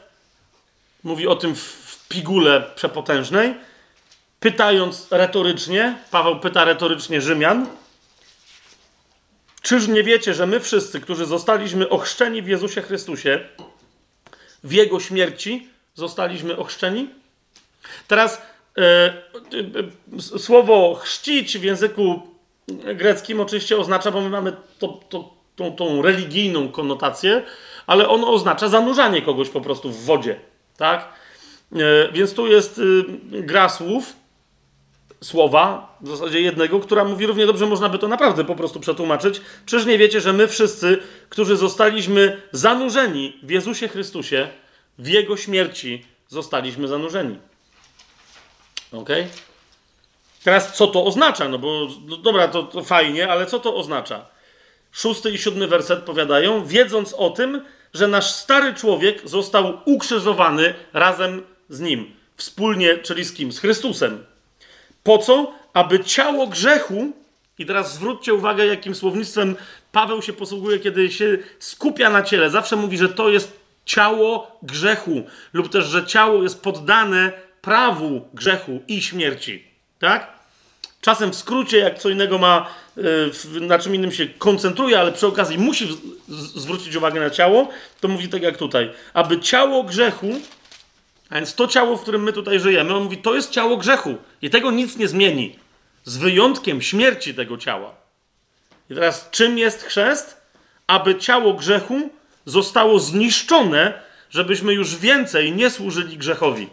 [1.03, 3.55] Mówi o tym w pigule przepotężnej.
[4.41, 7.67] Pytając retorycznie, Paweł pyta retorycznie Rzymian,
[9.63, 13.41] Czyż nie wiecie, że my wszyscy, którzy zostaliśmy ochrzczeni w Jezusie Chrystusie,
[14.65, 17.09] w Jego śmierci zostaliśmy ochrzczeni?
[18.09, 18.43] Teraz
[18.79, 22.23] e, e, słowo chrzcić w języku
[22.95, 27.43] greckim oczywiście oznacza, bo my mamy to, to, tą, tą religijną konotację,
[27.87, 30.37] ale ono oznacza zanurzanie kogoś po prostu w wodzie.
[30.77, 31.13] Tak?
[31.73, 34.20] E, więc tu jest y, gra słów
[35.25, 39.41] słowa, w zasadzie jednego, która mówi równie dobrze, można by to naprawdę po prostu przetłumaczyć.
[39.67, 40.99] Czyż nie wiecie, że my wszyscy,
[41.29, 44.49] którzy zostaliśmy zanurzeni w Jezusie Chrystusie,
[44.99, 47.39] w Jego śmierci zostaliśmy zanurzeni.
[48.93, 49.09] Ok?
[50.45, 51.49] Teraz co to oznacza?
[51.49, 54.27] No bo no dobra, to, to fajnie, ale co to oznacza?
[54.93, 57.65] Szósty i siódmy werset powiadają, wiedząc o tym,
[57.95, 63.53] że nasz stary człowiek został ukrzyżowany razem z nim, wspólnie, czyli z kim?
[63.53, 64.25] Z Chrystusem.
[65.03, 65.53] Po co?
[65.73, 67.13] Aby ciało grzechu,
[67.59, 69.57] i teraz zwróćcie uwagę, jakim słownictwem
[69.93, 72.51] Paweł się posługuje, kiedy się skupia na ciele.
[72.51, 75.23] Zawsze mówi, że to jest ciało grzechu,
[75.53, 77.33] lub też, że ciało jest poddane
[77.63, 79.65] prawu grzechu i śmierci.
[79.99, 80.41] Tak?
[81.01, 82.67] Czasem w skrócie, jak co innego ma,
[82.97, 85.89] e, na czym innym się koncentruje, ale przy okazji musi
[86.57, 87.69] zwrócić uwagę na ciało,
[88.01, 88.91] to mówi tak jak tutaj.
[89.15, 90.27] Aby ciało grzechu,
[91.31, 94.15] a więc to ciało, w którym my tutaj żyjemy, on mówi, to jest ciało grzechu
[94.43, 95.59] i tego nic nie zmieni.
[96.05, 97.95] Z wyjątkiem śmierci tego ciała.
[98.91, 100.41] I teraz, czym jest chrzest?
[100.87, 102.11] Aby ciało grzechu
[102.45, 106.69] zostało zniszczone, żebyśmy już więcej nie służyli grzechowi.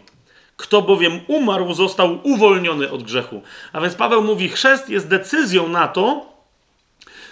[0.56, 3.42] Kto bowiem umarł, został uwolniony od grzechu.
[3.72, 6.32] A więc Paweł mówi: Chrzest jest decyzją na to,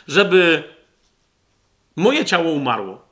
[0.09, 0.63] żeby
[1.97, 3.07] moje ciało umarło.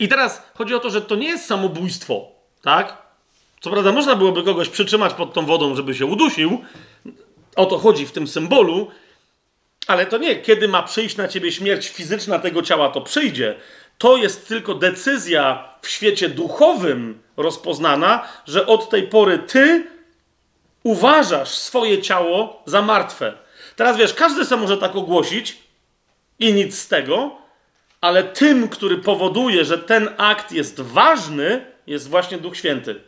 [0.00, 2.26] I teraz chodzi o to, że to nie jest samobójstwo,
[2.62, 3.07] tak?
[3.60, 6.64] Co prawda, można byłoby kogoś przytrzymać pod tą wodą, żeby się udusił.
[7.56, 8.90] O to chodzi w tym symbolu,
[9.86, 13.54] ale to nie, kiedy ma przyjść na ciebie śmierć fizyczna tego ciała, to przyjdzie.
[13.98, 19.86] To jest tylko decyzja w świecie duchowym rozpoznana, że od tej pory ty
[20.82, 23.32] uważasz swoje ciało za martwe.
[23.76, 25.58] Teraz wiesz, każdy sobie może tak ogłosić
[26.38, 27.36] i nic z tego,
[28.00, 33.07] ale tym, który powoduje, że ten akt jest ważny, jest właśnie Duch Święty.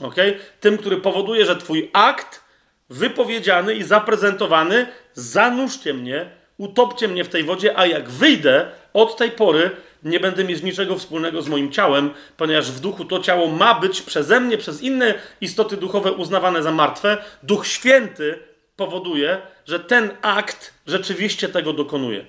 [0.00, 0.14] Ok?
[0.60, 2.44] Tym, który powoduje, że twój akt
[2.90, 9.30] wypowiedziany i zaprezentowany, zanurzcie mnie, utopcie mnie w tej wodzie, a jak wyjdę, od tej
[9.30, 9.70] pory
[10.02, 14.02] nie będę mieć niczego wspólnego z moim ciałem, ponieważ w duchu to ciało ma być
[14.02, 17.24] przeze mnie, przez inne istoty duchowe uznawane za martwe.
[17.42, 18.38] Duch Święty
[18.76, 22.24] powoduje, że ten akt rzeczywiście tego dokonuje.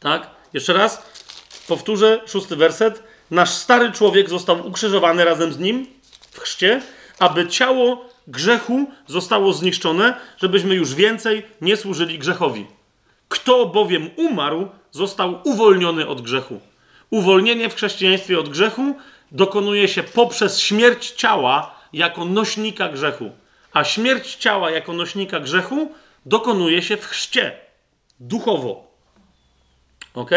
[0.00, 0.30] Tak?
[0.52, 1.02] Jeszcze raz
[1.68, 3.02] powtórzę, szósty werset.
[3.30, 5.86] Nasz stary człowiek został ukrzyżowany razem z nim
[6.34, 6.82] w chrzcie,
[7.18, 12.66] aby ciało grzechu zostało zniszczone, żebyśmy już więcej nie służyli grzechowi.
[13.28, 16.60] Kto bowiem umarł, został uwolniony od grzechu.
[17.10, 18.94] Uwolnienie w chrześcijaństwie od grzechu
[19.32, 23.30] dokonuje się poprzez śmierć ciała jako nośnika grzechu.
[23.72, 25.92] A śmierć ciała jako nośnika grzechu
[26.26, 27.56] dokonuje się w chrzcie,
[28.20, 28.94] duchowo.
[30.14, 30.30] Ok?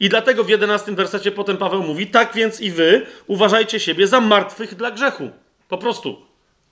[0.00, 4.20] I dlatego w 11 wersecie potem Paweł mówi: Tak więc i wy uważajcie siebie za
[4.20, 5.30] martwych dla grzechu.
[5.68, 6.26] Po prostu.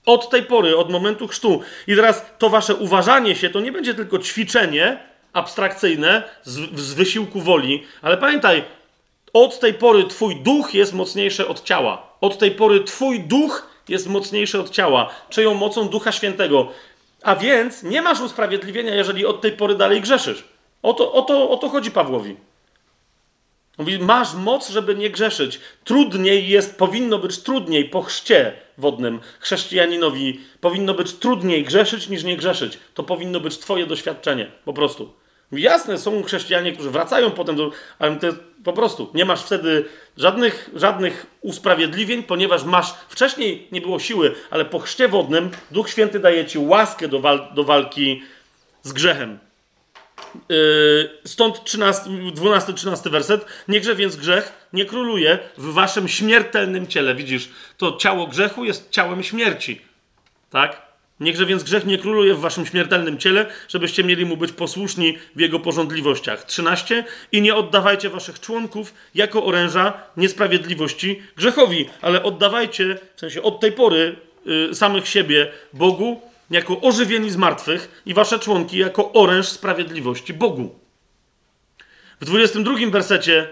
[0.05, 1.61] Od tej pory, od momentu chrztu.
[1.87, 4.99] I teraz to wasze uważanie się to nie będzie tylko ćwiczenie,
[5.33, 8.63] abstrakcyjne z, z wysiłku woli, ale pamiętaj,
[9.33, 12.07] od tej pory Twój duch jest mocniejszy od ciała.
[12.21, 15.09] Od tej pory Twój duch jest mocniejszy od ciała.
[15.29, 16.67] Czyją mocą Ducha Świętego.
[17.23, 20.43] A więc nie masz usprawiedliwienia, jeżeli od tej pory dalej grzeszysz.
[20.83, 22.35] O to, o to, o to chodzi Pawłowi.
[23.77, 25.59] Mówi, masz moc, żeby nie grzeszyć.
[25.83, 30.39] Trudniej jest, powinno być trudniej po chrzcie wodnym chrześcijaninowi.
[30.61, 32.79] Powinno być trudniej grzeszyć niż nie grzeszyć.
[32.93, 34.51] To powinno być Twoje doświadczenie.
[34.65, 35.13] Po prostu.
[35.51, 37.71] Jasne, są chrześcijanie, którzy wracają potem do.
[37.99, 38.27] Ale to
[38.63, 39.85] po prostu nie masz wtedy
[40.17, 42.93] żadnych, żadnych usprawiedliwień, ponieważ masz.
[43.09, 47.47] Wcześniej nie było siły, ale po chrzcie wodnym Duch Święty daje ci łaskę do, wal,
[47.55, 48.21] do walki
[48.83, 49.39] z grzechem.
[50.49, 53.45] Yy, stąd 12-13 werset.
[53.67, 57.15] Niechże więc grzech nie króluje w waszym śmiertelnym ciele.
[57.15, 59.81] Widzisz, to ciało grzechu jest ciałem śmierci.
[60.49, 60.85] Tak?
[61.19, 65.39] Niechże więc grzech nie króluje w waszym śmiertelnym ciele, żebyście mieli mu być posłuszni w
[65.39, 66.45] jego porządliwościach.
[66.45, 67.03] 13.
[67.31, 73.71] I nie oddawajcie waszych członków jako oręża niesprawiedliwości grzechowi, ale oddawajcie, w sensie od tej
[73.71, 80.33] pory, yy, samych siebie Bogu, jako ożywieni z martwych i wasze członki jako oręż sprawiedliwości
[80.33, 80.75] Bogu.
[82.21, 83.47] W 22 wersecie,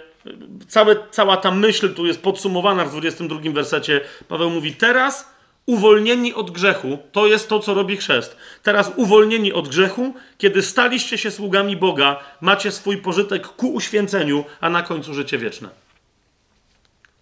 [0.68, 4.02] całe, cała ta myśl tu jest podsumowana w 22 wersecie.
[4.28, 5.34] Paweł mówi: Teraz
[5.66, 8.38] uwolnieni od grzechu, to jest to, co robi chrzest.
[8.64, 14.70] Teraz uwolnieni od grzechu, kiedy staliście się sługami Boga, macie swój pożytek ku uświęceniu, a
[14.70, 15.70] na końcu życie wieczne.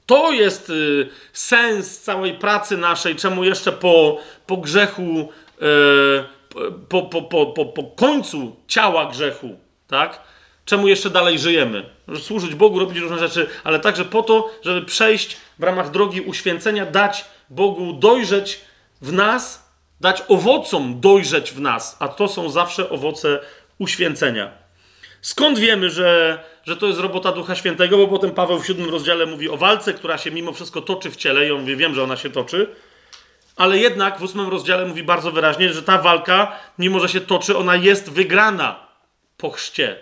[0.06, 4.18] To jest y, sens całej pracy naszej, czemu jeszcze po,
[4.48, 5.30] po grzechu,
[6.90, 9.56] po, po, po, po, końcu ciała grzechu,
[9.88, 10.22] tak?
[10.66, 11.90] Czemu jeszcze dalej żyjemy?
[12.20, 16.86] Służyć Bogu, robić różne rzeczy, ale także po to, żeby przejść w ramach drogi uświęcenia,
[16.86, 18.62] dać Bogu dojrzeć
[19.02, 19.72] w nas,
[20.02, 23.40] dać owocom dojrzeć w nas, a to są zawsze owoce
[23.80, 24.52] uświęcenia.
[25.22, 27.98] Skąd wiemy, że, że to jest robota Ducha Świętego?
[27.98, 31.16] Bo potem Paweł w siódmym rozdziale mówi o walce, która się mimo wszystko toczy w
[31.16, 31.48] ciele.
[31.48, 32.76] I on mówi, wiem, że ona się toczy.
[33.56, 37.58] Ale jednak w ósmym rozdziale mówi bardzo wyraźnie, że ta walka, mimo że się toczy,
[37.58, 38.80] ona jest wygrana
[39.38, 40.00] po chrzcie.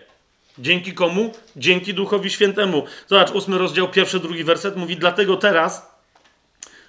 [0.58, 1.34] Dzięki komu?
[1.56, 2.86] Dzięki Duchowi Świętemu.
[3.08, 5.90] Zobacz, ósmy rozdział, pierwszy, drugi werset mówi, dlatego teraz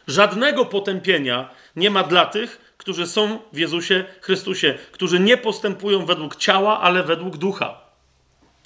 [0.08, 6.36] żadnego potępienia nie ma dla tych, którzy są w Jezusie Chrystusie, którzy nie postępują według
[6.36, 7.80] ciała, ale według ducha.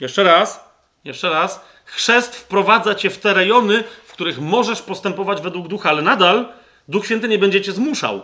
[0.00, 0.64] Jeszcze raz,
[1.04, 1.64] jeszcze raz.
[1.84, 6.48] Chrzest wprowadza cię w te rejony, w których możesz postępować według ducha, ale nadal
[6.88, 8.22] Duch Święty nie będzie cię zmuszał.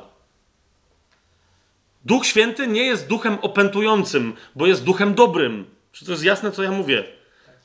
[2.04, 5.66] Duch Święty nie jest duchem opętującym, bo jest duchem dobrym.
[5.92, 7.04] Czy to jest jasne, co ja mówię?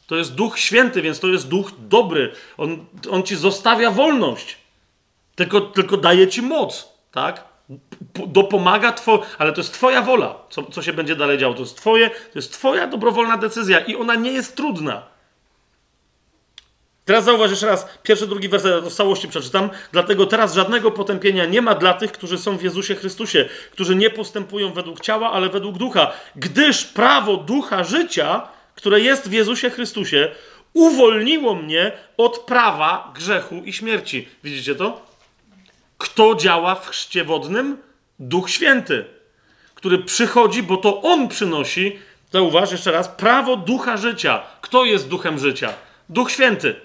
[0.08, 2.32] To jest duch święty, więc to jest duch dobry.
[2.58, 4.58] On, on ci zostawia wolność,
[5.36, 7.44] tylko, tylko daje ci moc, tak?
[8.28, 11.54] Dopomaga, two, ale to jest Twoja wola, co, co się będzie dalej działo.
[11.54, 15.15] To jest, twoje, to jest Twoja dobrowolna decyzja i ona nie jest trudna.
[17.06, 19.70] Teraz zauważ jeszcze raz, pierwszy, drugi werset, to w całości przeczytam.
[19.92, 24.10] Dlatego teraz żadnego potępienia nie ma dla tych, którzy są w Jezusie Chrystusie, którzy nie
[24.10, 26.12] postępują według ciała, ale według ducha.
[26.36, 30.32] Gdyż prawo ducha życia, które jest w Jezusie Chrystusie,
[30.74, 34.28] uwolniło mnie od prawa grzechu i śmierci.
[34.44, 35.02] Widzicie to?
[35.98, 37.78] Kto działa w chrzcie wodnym?
[38.20, 39.06] Duch Święty,
[39.76, 42.00] który przychodzi, bo to On przynosi,
[42.32, 44.44] zauważ jeszcze raz, prawo ducha życia.
[44.62, 45.74] Kto jest duchem życia?
[46.10, 46.85] Duch Święty.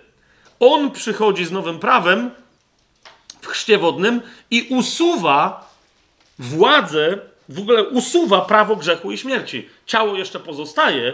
[0.61, 2.31] On przychodzi z nowym prawem
[3.41, 4.21] w chrzcie wodnym
[4.51, 5.71] i usuwa
[6.39, 7.19] władzę,
[7.49, 9.69] w ogóle usuwa prawo grzechu i śmierci.
[9.87, 11.13] Ciało jeszcze pozostaje,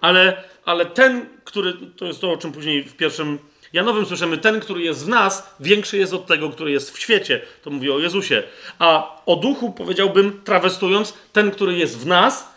[0.00, 3.38] ale, ale ten, który, to jest to, o czym później w pierwszym
[3.72, 7.40] Janowym słyszymy, ten, który jest w nas, większy jest od tego, który jest w świecie.
[7.62, 8.42] To mówi o Jezusie.
[8.78, 12.51] A o duchu powiedziałbym, trawestując, ten, który jest w nas,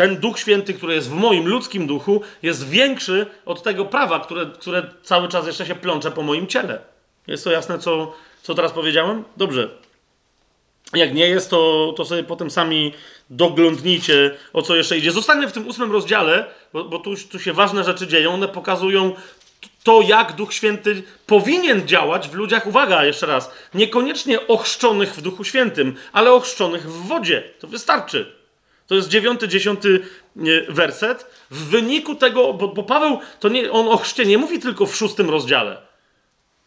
[0.00, 4.46] ten Duch Święty, który jest w moim ludzkim duchu, jest większy od tego prawa, które,
[4.46, 6.80] które cały czas jeszcze się plącze po moim ciele.
[7.26, 9.24] Jest to jasne, co, co teraz powiedziałem?
[9.36, 9.68] Dobrze.
[10.92, 12.92] Jak nie jest, to, to sobie potem sami
[13.30, 15.12] doglądnijcie, o co jeszcze idzie.
[15.12, 18.34] Zostańmy w tym ósmym rozdziale, bo, bo tu, tu się ważne rzeczy dzieją.
[18.34, 19.12] One pokazują
[19.84, 22.66] to, jak Duch Święty powinien działać w ludziach.
[22.66, 23.52] Uwaga, jeszcze raz.
[23.74, 27.42] Niekoniecznie ochrzczonych w Duchu Świętym, ale ochrzczonych w wodzie.
[27.58, 28.39] To wystarczy.
[28.90, 30.00] To jest dziewiąty, dziesiąty
[30.68, 31.26] werset.
[31.50, 34.96] W wyniku tego, bo, bo Paweł, to nie, on o chrzcie nie mówi tylko w
[34.96, 35.82] szóstym rozdziale,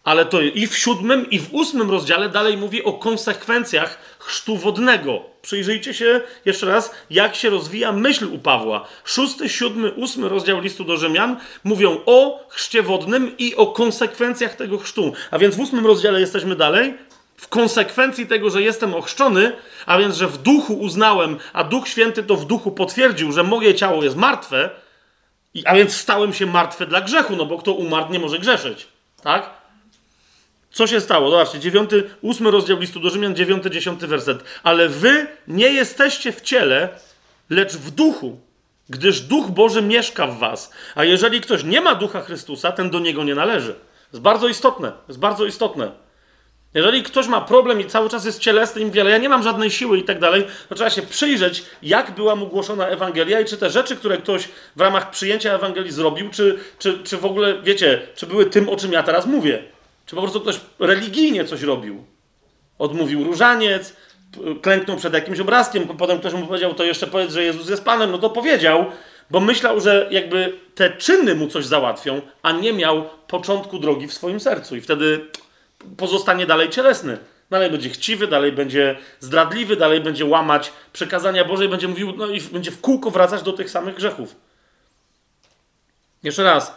[0.04, 5.22] ale to i w siódmym, i w ósmym rozdziale dalej mówi o konsekwencjach chrztu wodnego.
[5.42, 8.88] Przyjrzyjcie się jeszcze raz, jak się rozwija myśl u Pawła.
[9.06, 14.78] Szósty, siódmy, ósmy rozdział listu do Rzymian mówią o chrzcie wodnym i o konsekwencjach tego
[14.78, 15.14] chrztu.
[15.32, 16.94] A więc w ósmym rozdziale jesteśmy dalej
[17.38, 19.52] w konsekwencji tego, że jestem ochrzczony,
[19.86, 23.76] a więc, że w duchu uznałem, a Duch Święty to w duchu potwierdził, że moje
[23.76, 24.70] ciało jest martwe,
[25.66, 28.88] a więc stałem się martwy dla grzechu, no bo kto umarł, nie może grzeszyć.
[29.24, 29.50] Tak?
[30.72, 31.30] Co się stało?
[31.30, 34.44] Zobaczcie, dziewiąty, ósmy rozdział listu do Rzymian, dziewiąty, dziesiąty werset.
[34.64, 36.90] Ale wy nie jesteście w ciele,
[37.50, 38.40] lecz w duchu,
[38.90, 40.72] gdyż Duch Boży mieszka w was.
[40.96, 43.76] A jeżeli ktoś nie ma Ducha Chrystusa, ten do niego nie należy.
[44.14, 44.92] Jest bardzo istotne.
[44.92, 46.03] To jest bardzo istotne.
[46.74, 49.44] Jeżeli ktoś ma problem i cały czas jest cielesny i mówi, ale ja nie mam
[49.44, 53.46] żadnej siły i tak dalej, to trzeba się przyjrzeć, jak była mu głoszona Ewangelia i
[53.46, 57.62] czy te rzeczy, które ktoś w ramach przyjęcia Ewangelii zrobił, czy, czy, czy w ogóle,
[57.62, 59.64] wiecie, czy były tym, o czym ja teraz mówię.
[60.06, 62.04] Czy po prostu ktoś religijnie coś robił.
[62.80, 63.96] Odmówił różaniec,
[64.62, 68.12] klęknął przed jakimś obrazkiem, potem ktoś mu powiedział, to jeszcze powiedz, że Jezus jest Panem,
[68.12, 68.86] no to powiedział,
[69.32, 74.14] bo myślał, że jakby te czyny mu coś załatwią, a nie miał początku drogi w
[74.14, 74.76] swoim sercu.
[74.76, 75.26] I wtedy
[75.98, 77.18] pozostanie dalej cielesny.
[77.50, 82.28] Dalej będzie chciwy, dalej będzie zdradliwy, dalej będzie łamać przekazania Boże i będzie mówił, no
[82.28, 84.36] i będzie w kółko wracać do tych samych grzechów.
[86.24, 86.74] Jeszcze raz.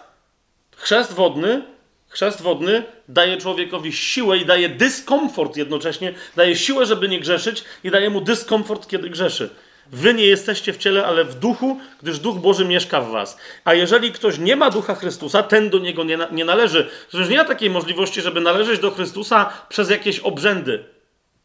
[0.77, 1.62] Chrzest wodny,
[2.09, 6.15] chrzest wodny daje człowiekowi siłę i daje dyskomfort jednocześnie.
[6.37, 9.51] Daje siłę, żeby nie grzeszyć i daje mu dyskomfort, kiedy grzeszy.
[9.92, 13.38] Wy nie jesteście w ciele, ale w duchu, gdyż Duch Boży mieszka w was.
[13.64, 16.88] A jeżeli ktoś nie ma Ducha Chrystusa, ten do niego nie, nie należy.
[17.08, 20.84] Przecież nie ma takiej możliwości, żeby należeć do Chrystusa przez jakieś obrzędy.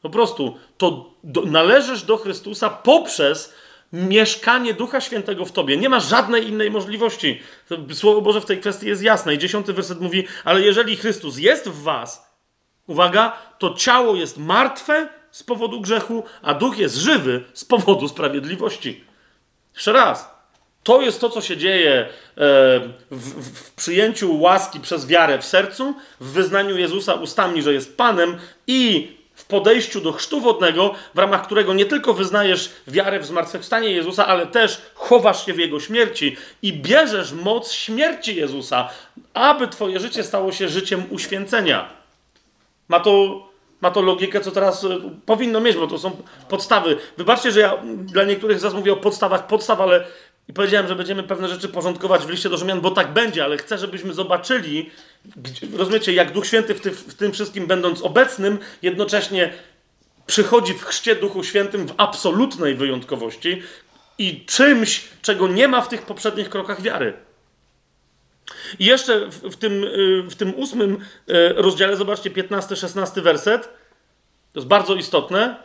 [0.01, 3.53] Po prostu to do, należysz do Chrystusa poprzez
[3.93, 5.77] mieszkanie Ducha Świętego w tobie.
[5.77, 7.41] Nie ma żadnej innej możliwości.
[7.93, 9.33] Słowo Boże w tej kwestii jest jasne.
[9.33, 12.35] I dziesiąty werset mówi, ale jeżeli Chrystus jest w was,
[12.87, 19.03] uwaga, to ciało jest martwe, z powodu grzechu, a duch jest żywy z powodu sprawiedliwości.
[19.73, 20.31] Jeszcze raz.
[20.83, 22.07] To jest to, co się dzieje e,
[23.11, 28.37] w, w, przyjęciu łaski przez wiarę w sercu, w wyznaniu Jezusa ustami, że jest Panem
[28.67, 33.91] i w podejściu do chrztu wodnego, w ramach którego nie tylko wyznajesz wiarę w zmartwychwstanie
[33.91, 38.89] Jezusa, ale też chowasz się w Jego śmierci i bierzesz moc śmierci Jezusa,
[39.33, 41.89] aby Twoje życie stało się życiem uświęcenia.
[42.87, 43.43] Ma to,
[43.81, 46.11] ma to logikę, co teraz e, powinno mieć, bo to są
[46.49, 46.97] podstawy.
[47.17, 50.03] Wybaczcie, że ja dla niektórych z Was mówię o podstawach podstaw, ale
[50.49, 53.57] i powiedziałem, że będziemy pewne rzeczy porządkować w liście do Rzymian, bo tak będzie, ale
[53.57, 54.89] chcę, żebyśmy zobaczyli,
[55.77, 59.53] rozumiecie, jak Duch Święty w, ty, w tym wszystkim będąc obecnym, jednocześnie
[60.25, 63.61] przychodzi w chrzcie Duchu Świętym w absolutnej wyjątkowości
[64.17, 67.13] i czymś, czego nie ma w tych poprzednich krokach wiary.
[68.79, 70.93] I jeszcze w, tym, y, w tym ósmym
[71.29, 73.63] y, rozdziale, zobaczcie, 15-16 werset,
[74.53, 75.55] to jest bardzo istotne,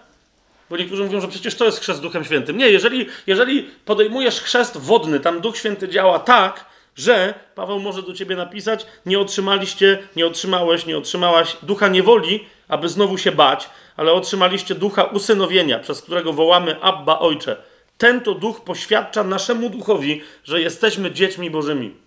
[0.70, 2.56] bo niektórzy mówią, że przecież to jest chrzest Duchem Świętym.
[2.58, 6.64] Nie, jeżeli, jeżeli podejmujesz chrzest wodny, tam Duch Święty działa tak,
[6.96, 12.88] że Paweł może do ciebie napisać: Nie otrzymaliście, nie otrzymałeś, nie otrzymałaś ducha niewoli, aby
[12.88, 17.56] znowu się bać, ale otrzymaliście ducha usynowienia, przez którego wołamy Abba Ojcze.
[17.98, 22.05] Ten to duch poświadcza naszemu duchowi, że jesteśmy dziećmi Bożymi.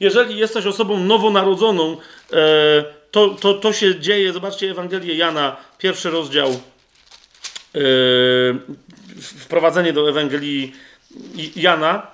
[0.00, 1.96] Jeżeli jesteś osobą nowonarodzoną,
[2.32, 4.32] e, to, to, to się dzieje.
[4.32, 6.60] Zobaczcie Ewangelię Jana, pierwszy rozdział
[7.74, 8.60] Yy,
[9.22, 10.72] wprowadzenie do Ewangelii
[11.56, 12.06] Jana,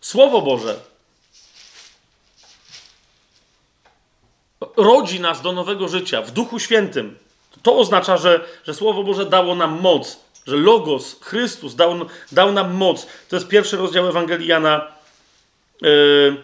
[0.00, 0.80] Słowo Boże
[4.76, 7.18] rodzi nas do nowego życia w Duchu Świętym.
[7.62, 11.94] To oznacza, że, że Słowo Boże dało nam moc, że Logos, Chrystus dał,
[12.32, 13.06] dał nam moc.
[13.28, 14.86] To jest pierwszy rozdział Ewangelii Jana
[15.82, 16.36] yy,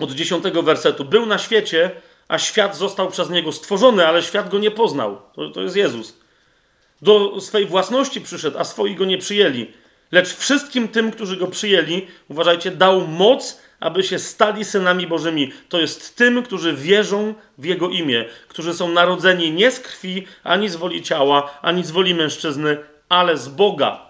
[0.00, 1.04] od dziesiątego wersetu.
[1.04, 1.90] Był na świecie,
[2.28, 5.22] a świat został przez Niego stworzony, ale świat Go nie poznał.
[5.34, 6.16] To, to jest Jezus.
[7.02, 9.66] Do swej własności przyszedł, a swoi go nie przyjęli.
[10.12, 15.52] Lecz wszystkim tym, którzy go przyjęli, uważajcie, dał moc, aby się stali synami Bożymi.
[15.68, 20.68] To jest tym, którzy wierzą w Jego imię, którzy są narodzeni nie z krwi, ani
[20.68, 22.78] z woli ciała, ani z woli mężczyzny,
[23.08, 24.00] ale z Boga.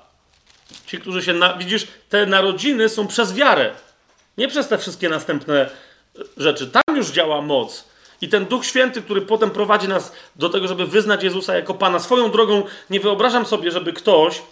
[0.87, 1.33] Ci, którzy się.
[1.33, 1.55] Na...
[1.55, 3.71] Widzisz, te narodziny są przez wiarę,
[4.39, 5.71] nie przez te wszystkie następne
[6.37, 6.67] rzeczy.
[6.67, 7.91] Tam już działa moc.
[8.21, 11.99] I ten Duch Święty, który potem prowadzi nas do tego, żeby wyznać Jezusa jako Pana.
[11.99, 14.43] Swoją drogą nie wyobrażam sobie, żeby ktoś,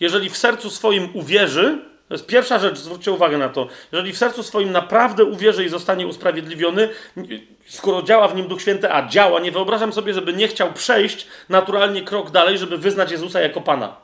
[0.00, 1.78] jeżeli w sercu swoim uwierzy,
[2.08, 5.68] to jest pierwsza rzecz, zwróćcie uwagę na to, jeżeli w sercu swoim naprawdę uwierzy i
[5.68, 6.88] zostanie usprawiedliwiony,
[7.66, 11.26] skoro działa w nim Duch Święty, a działa, nie wyobrażam sobie, żeby nie chciał przejść
[11.48, 14.03] naturalnie krok dalej, żeby wyznać Jezusa jako Pana.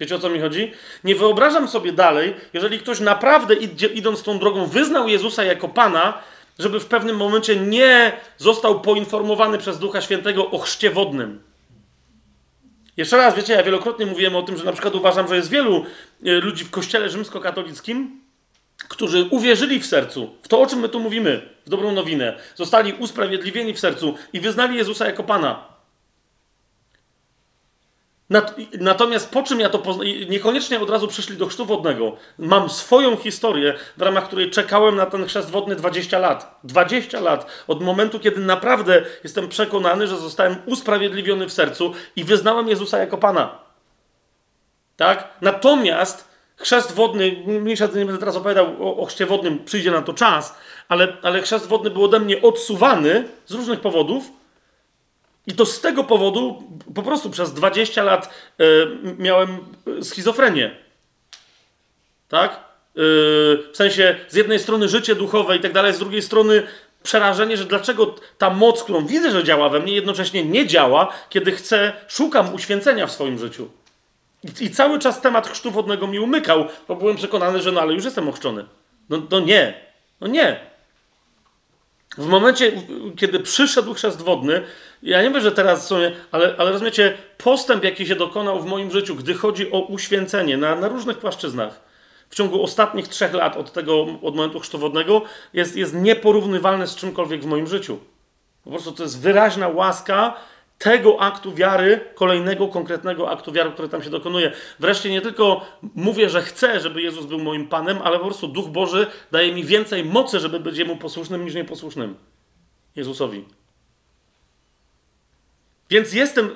[0.00, 0.72] Wiecie o co mi chodzi?
[1.04, 6.22] Nie wyobrażam sobie dalej, jeżeli ktoś naprawdę idzie, idąc tą drogą wyznał Jezusa jako Pana,
[6.58, 11.42] żeby w pewnym momencie nie został poinformowany przez Ducha Świętego o chrzcie wodnym.
[12.96, 15.84] Jeszcze raz, wiecie, ja wielokrotnie mówiłem o tym, że na przykład uważam, że jest wielu
[16.24, 18.20] e, ludzi w kościele rzymskokatolickim,
[18.88, 22.92] którzy uwierzyli w sercu, w to, o czym my tu mówimy, w dobrą nowinę, zostali
[22.92, 25.77] usprawiedliwieni w sercu i wyznali Jezusa jako Pana.
[28.80, 32.16] Natomiast po czym ja to poznałem, niekoniecznie od razu przyszli do chrztu wodnego.
[32.38, 36.58] Mam swoją historię, w ramach której czekałem na ten chrzest wodny 20 lat.
[36.64, 42.68] 20 lat od momentu, kiedy naprawdę jestem przekonany, że zostałem usprawiedliwiony w sercu i wyznałem
[42.68, 43.58] Jezusa jako Pana.
[44.96, 45.28] Tak?
[45.40, 50.14] Natomiast chrzest wodny, mniejsza nie będę teraz opowiadał o, o chrzcie wodnym, przyjdzie na to
[50.14, 50.54] czas,
[50.88, 54.37] ale, ale chrzest wodny był ode mnie odsuwany z różnych powodów
[55.48, 56.62] i to z tego powodu
[56.94, 58.30] po prostu przez 20 lat
[58.60, 58.64] y,
[59.18, 59.58] miałem
[60.02, 60.76] schizofrenię.
[62.28, 62.50] Tak?
[62.50, 62.60] Y,
[63.72, 66.62] w sensie z jednej strony życie duchowe i tak dalej, z drugiej strony
[67.02, 71.52] przerażenie, że dlaczego ta moc, którą widzę, że działa we mnie, jednocześnie nie działa, kiedy
[71.52, 73.68] chcę, szukam uświęcenia w swoim życiu.
[74.44, 77.94] I, I, cały czas temat chrztu wodnego mi umykał, bo byłem przekonany, że no ale
[77.94, 78.64] już jestem ochrzczony.
[79.08, 79.74] No, no nie,
[80.20, 80.60] no nie.
[82.18, 82.72] W momencie,
[83.16, 84.62] kiedy przyszedł chrzest wodny,
[85.02, 85.96] ja nie wiem, że teraz są,
[86.32, 90.74] ale, ale rozumiecie, postęp, jaki się dokonał w moim życiu, gdy chodzi o uświęcenie na,
[90.74, 91.80] na różnych płaszczyznach,
[92.28, 95.22] w ciągu ostatnich trzech lat od tego, od momentu chrztu wodnego,
[95.52, 97.98] jest, jest nieporównywalny z czymkolwiek w moim życiu.
[98.64, 100.34] Po prostu to jest wyraźna łaska
[100.78, 104.52] tego aktu wiary, kolejnego konkretnego aktu wiary, który tam się dokonuje.
[104.78, 108.68] Wreszcie nie tylko mówię, że chcę, żeby Jezus był moim Panem, ale po prostu Duch
[108.68, 112.14] Boży daje mi więcej mocy, żeby być Jemu posłusznym niż nieposłusznym.
[112.96, 113.57] Jezusowi.
[115.90, 116.50] Więc jestem,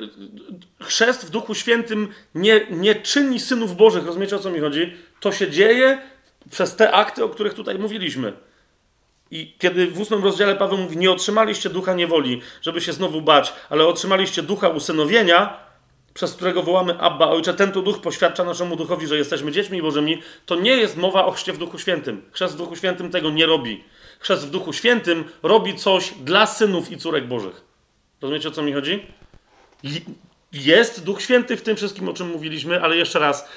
[0.82, 4.96] chrzest w Duchu Świętym nie, nie czyni synów Bożych, rozumiecie o co mi chodzi?
[5.20, 5.98] To się dzieje
[6.50, 8.32] przez te akty, o których tutaj mówiliśmy.
[9.30, 13.52] I kiedy w ósmym rozdziale Paweł mówi, nie otrzymaliście ducha niewoli, żeby się znowu bać,
[13.70, 15.56] ale otrzymaliście ducha usynowienia,
[16.14, 20.22] przez którego wołamy Abba, Ojcze, ten to duch poświadcza naszemu duchowi, że jesteśmy dziećmi Bożymi,
[20.46, 22.22] to nie jest mowa o chrzcie w Duchu Świętym.
[22.32, 23.84] Chrzest w Duchu Świętym tego nie robi.
[24.18, 27.71] Chrzest w Duchu Świętym robi coś dla synów i córek Bożych.
[28.22, 29.06] Rozumiecie, o co mi chodzi?
[30.52, 33.48] Jest Duch Święty w tym wszystkim, o czym mówiliśmy, ale jeszcze raz,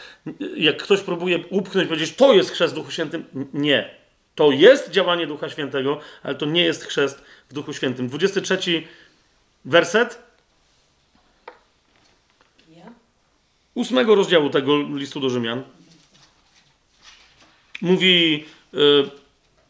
[0.57, 3.95] jak ktoś próbuje upchnąć, powiedzieć, to jest chrzest w Duchu Świętym, nie.
[4.35, 8.07] To jest działanie Ducha Świętego, ale to nie jest chrzest w Duchu Świętym.
[8.07, 8.83] 23
[9.65, 10.25] werset.
[13.73, 15.63] Ósmego rozdziału tego listu do Rzymian.
[17.81, 19.09] Mówi yy,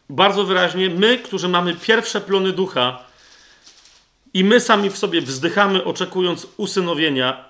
[0.10, 3.06] bardzo wyraźnie, my, którzy mamy pierwsze plony ducha,
[4.36, 7.46] i my sami w sobie wzdychamy, oczekując usynowienia.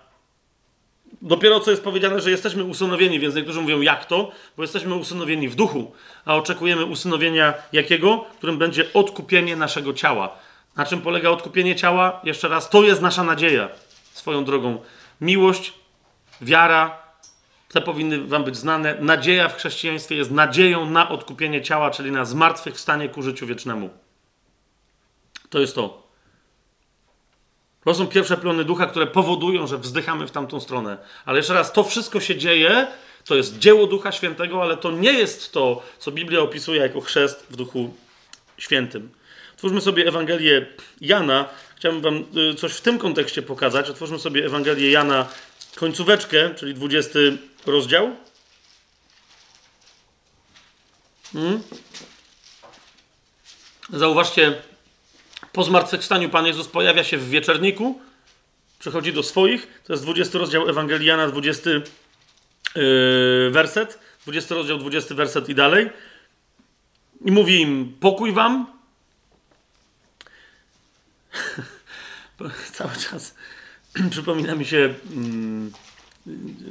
[1.22, 4.32] Dopiero co jest powiedziane, że jesteśmy usynowieni, więc niektórzy mówią, jak to?
[4.58, 5.92] Bo jesteśmy usynowieni w duchu,
[6.26, 8.26] a oczekujemy usynowienia jakiego?
[8.38, 10.38] Którym będzie odkupienie naszego ciała.
[10.78, 12.22] Na czym polega odkupienie ciała?
[12.24, 13.70] Jeszcze raz, to jest nasza nadzieja.
[14.14, 14.78] Swoją drogą.
[15.22, 15.74] Miłość,
[16.42, 17.00] wiara,
[17.70, 18.98] te powinny Wam być znane.
[19.00, 23.90] Nadzieja w chrześcijaństwie jest nadzieją na odkupienie ciała, czyli na zmartwychwstanie ku życiu wiecznemu.
[25.50, 26.05] To jest to.
[27.86, 30.98] To są pierwsze plony ducha, które powodują, że wzdychamy w tamtą stronę.
[31.26, 32.88] Ale jeszcze raz, to wszystko się dzieje,
[33.26, 37.46] to jest dzieło Ducha Świętego, ale to nie jest to, co Biblia opisuje jako chrzest
[37.50, 37.94] w Duchu
[38.58, 39.10] Świętym.
[39.56, 40.66] Otwórzmy sobie Ewangelię
[41.02, 41.50] Jana.
[41.76, 43.90] Chciałbym Wam y, coś w tym kontekście pokazać.
[43.90, 45.28] Otwórzmy sobie Ewangelię Jana,
[45.76, 47.20] końcóweczkę, czyli 20
[47.66, 48.16] rozdział.
[51.34, 51.64] Hmm?
[53.94, 54.62] Zauważcie,
[55.56, 58.00] po zmartwychwstaniu Pan Jezus pojawia się w wieczerniku,
[58.80, 61.84] przychodzi do swoich, to jest 20 rozdział Ewangeliana, 20 yy,
[63.52, 65.90] werset, 20 rozdział, 20 werset i dalej.
[67.26, 68.68] I mówi im, pokój wam.
[72.74, 73.36] Cały czas
[74.12, 75.72] przypomina mi się mm,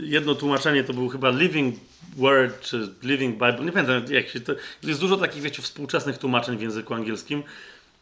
[0.00, 1.74] jedno tłumaczenie, to był chyba Living
[2.16, 4.52] Word, czy Living Bible, nie pamiętam jak się to...
[4.82, 7.42] Jest dużo takich, wiecie, współczesnych tłumaczeń w języku angielskim.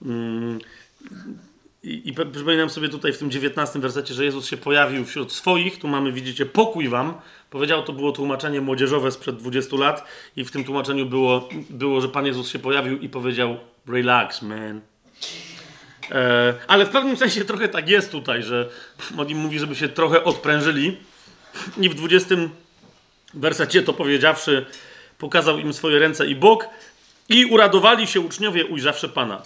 [0.05, 0.59] Mm,
[1.83, 5.79] I, I przypominam sobie tutaj w tym 19 wersecie, że Jezus się pojawił wśród swoich.
[5.79, 7.15] Tu mamy, widzicie, pokój wam.
[7.51, 10.05] Powiedział, to było tłumaczenie młodzieżowe sprzed 20 lat,
[10.37, 13.57] i w tym tłumaczeniu było, było że Pan Jezus się pojawił i powiedział:
[13.87, 14.81] Relax, man.
[16.11, 18.69] E, ale w pewnym sensie trochę tak jest tutaj, że
[19.19, 20.97] on im mówi, żeby się trochę odprężyli.
[21.81, 22.35] I w 20
[23.35, 24.67] wersecie to powiedziawszy,
[25.19, 26.69] pokazał im swoje ręce i bok,
[27.29, 29.43] i uradowali się uczniowie, ujrzawszy Pana.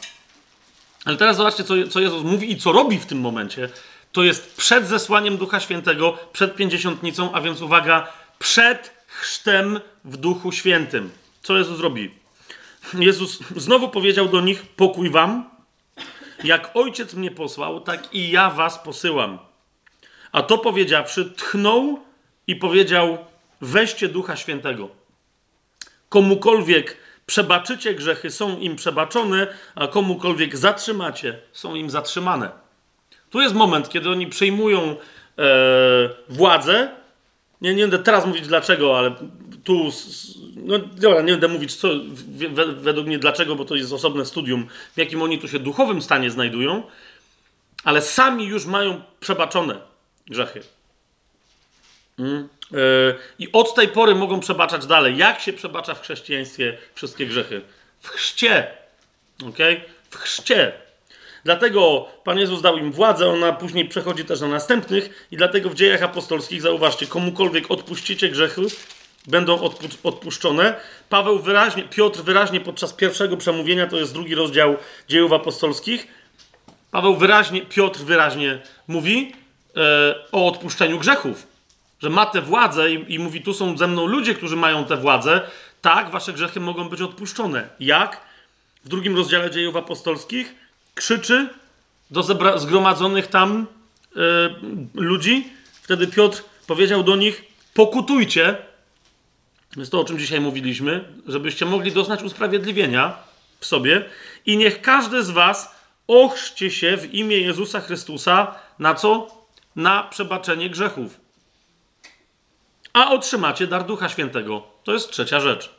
[1.06, 3.68] Ale teraz zobaczcie, co, co Jezus mówi i co robi w tym momencie.
[4.12, 10.52] To jest przed zesłaniem Ducha Świętego, przed pięćdziesiątnicą, a więc uwaga, przed chrztem w Duchu
[10.52, 11.10] Świętym.
[11.42, 12.10] Co Jezus robi?
[12.94, 15.50] Jezus znowu powiedział do nich: Pokój wam.
[16.44, 19.38] Jak ojciec mnie posłał, tak i ja was posyłam.
[20.32, 22.00] A to powiedziawszy, tchnął
[22.46, 23.18] i powiedział:
[23.60, 24.88] Weźcie Ducha Świętego.
[26.08, 26.96] Komukolwiek
[27.26, 32.50] Przebaczycie grzechy, są im przebaczone, a komukolwiek zatrzymacie, są im zatrzymane.
[33.30, 34.96] Tu jest moment, kiedy oni przejmują
[35.38, 35.44] e,
[36.28, 36.88] władzę.
[37.60, 39.14] Nie, nie będę teraz mówić dlaczego, ale
[39.64, 39.90] tu.
[40.56, 41.88] No dobra, nie będę mówić co,
[42.76, 46.30] według mnie dlaczego, bo to jest osobne studium, w jakim oni tu się duchowym stanie
[46.30, 46.82] znajdują,
[47.84, 49.80] ale sami już mają przebaczone
[50.26, 50.62] grzechy.
[52.18, 52.48] Mm.
[52.72, 52.76] E,
[53.38, 55.16] I od tej pory mogą przebaczać dalej.
[55.16, 57.60] Jak się przebacza w chrześcijaństwie wszystkie grzechy?
[58.00, 58.66] W chrzcie.
[59.48, 59.58] ok?
[60.10, 60.72] W chrzcie.
[61.44, 65.74] Dlatego Pan Jezus dał im władzę, ona później przechodzi też na następnych, i dlatego w
[65.74, 68.62] dziejach apostolskich, zauważcie, komukolwiek odpuścicie grzechy,
[69.26, 70.74] będą odpu odpuszczone.
[71.08, 74.76] Paweł wyraźnie, Piotr wyraźnie podczas pierwszego przemówienia, to jest drugi rozdział
[75.08, 76.06] dziejów apostolskich,
[76.90, 79.32] Paweł wyraźnie, Piotr wyraźnie mówi
[79.76, 81.55] e, o odpuszczeniu grzechów
[82.02, 84.96] że ma tę władzę i, i mówi, tu są ze mną ludzie, którzy mają tę
[84.96, 85.40] władzę,
[85.80, 87.68] tak, wasze grzechy mogą być odpuszczone.
[87.80, 88.20] Jak?
[88.84, 90.54] W drugim rozdziale dziejów apostolskich
[90.94, 91.48] krzyczy
[92.10, 92.22] do
[92.58, 93.66] zgromadzonych tam
[94.16, 94.22] yy,
[94.94, 95.48] ludzi.
[95.82, 97.44] Wtedy Piotr powiedział do nich,
[97.74, 98.56] pokutujcie,
[99.76, 103.14] jest to, o czym dzisiaj mówiliśmy, żebyście mogli doznać usprawiedliwienia
[103.60, 104.04] w sobie
[104.46, 105.74] i niech każdy z was
[106.06, 109.36] ochrzcie się w imię Jezusa Chrystusa na co?
[109.76, 111.25] Na przebaczenie grzechów
[112.96, 114.62] a otrzymacie dar Ducha Świętego.
[114.84, 115.74] To jest trzecia rzecz.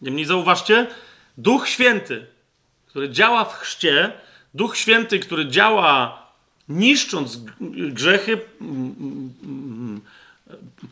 [0.00, 0.86] Niemniej zauważcie,
[1.38, 2.26] Duch Święty,
[2.86, 4.12] który działa w chrzcie,
[4.54, 6.22] Duch Święty, który działa
[6.68, 7.38] niszcząc
[7.70, 8.40] grzechy,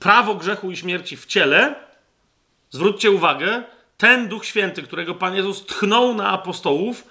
[0.01, 1.75] prawo grzechu i śmierci w ciele,
[2.71, 3.63] zwróćcie uwagę,
[3.99, 7.05] ten Duch Święty, którego Pan Jezus tchnął na apostołów,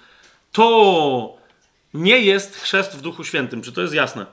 [0.52, 1.36] to
[1.94, 3.62] nie jest chrzest w Duchu Świętym.
[3.62, 4.26] Czy to jest jasne?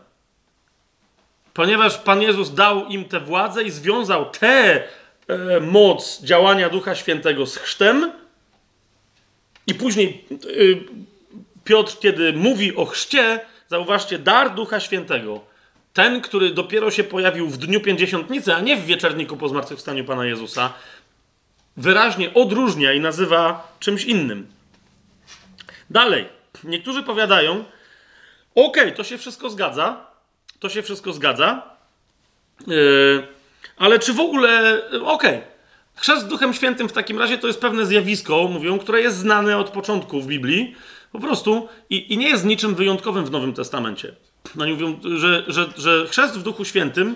[1.53, 4.83] Ponieważ Pan Jezus dał im tę władzę i związał tę
[5.27, 8.11] e, moc działania Ducha Świętego z chrztem,
[9.67, 10.37] i później e,
[11.63, 15.51] Piotr, kiedy mówi o chrzcie, zauważcie, dar Ducha Świętego
[15.93, 20.25] ten, który dopiero się pojawił w dniu pięćdziesiątnicy, a nie w wieczerniku po zmartwychwstaniu Pana
[20.25, 20.73] Jezusa,
[21.77, 24.47] wyraźnie odróżnia i nazywa czymś innym.
[25.89, 26.29] Dalej,
[26.63, 27.63] niektórzy powiadają,
[28.55, 30.10] okej, okay, to się wszystko zgadza,
[30.61, 31.61] to się wszystko zgadza,
[32.67, 33.27] yy,
[33.77, 35.41] ale czy w ogóle, okej, okay,
[35.95, 39.69] chrzest Duchem Świętym w takim razie to jest pewne zjawisko, mówią, które jest znane od
[39.69, 40.75] początku w Biblii,
[41.11, 44.15] po prostu, i, i nie jest niczym wyjątkowym w Nowym Testamencie.
[44.55, 47.15] No oni mówią, że, że, że chrzest w Duchu Świętym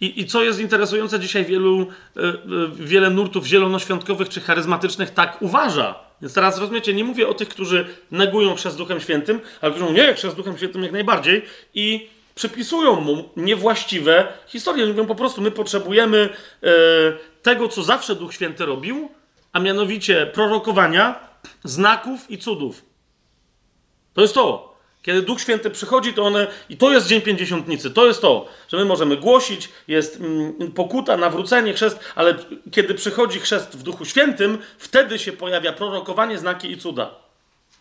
[0.00, 2.34] i, I co jest interesujące, dzisiaj wielu, y, y,
[2.74, 5.94] wiele nurtów zielonoświątkowych czy charyzmatycznych tak uważa.
[6.22, 10.06] Więc teraz rozumiecie, nie mówię o tych, którzy negują chrzest Duchem Świętym, ale którzy mówią,
[10.06, 11.42] nie, chrzest Duchem Świętym jak najbardziej
[11.74, 14.86] i przypisują mu niewłaściwe historie.
[14.86, 16.28] Mówią po prostu, my potrzebujemy
[16.64, 16.68] y,
[17.42, 19.08] tego, co zawsze Duch Święty robił,
[19.52, 21.28] a mianowicie prorokowania,
[21.64, 22.84] znaków i cudów.
[24.14, 24.72] To jest to.
[25.02, 28.76] Kiedy Duch Święty przychodzi, to one, i to jest Dzień Pięćdziesiątnicy, to jest to, że
[28.76, 32.34] my możemy głosić, jest mm, pokuta, nawrócenie, chrzest, ale
[32.70, 37.31] kiedy przychodzi chrzest w Duchu Świętym, wtedy się pojawia prorokowanie, znaki i cuda.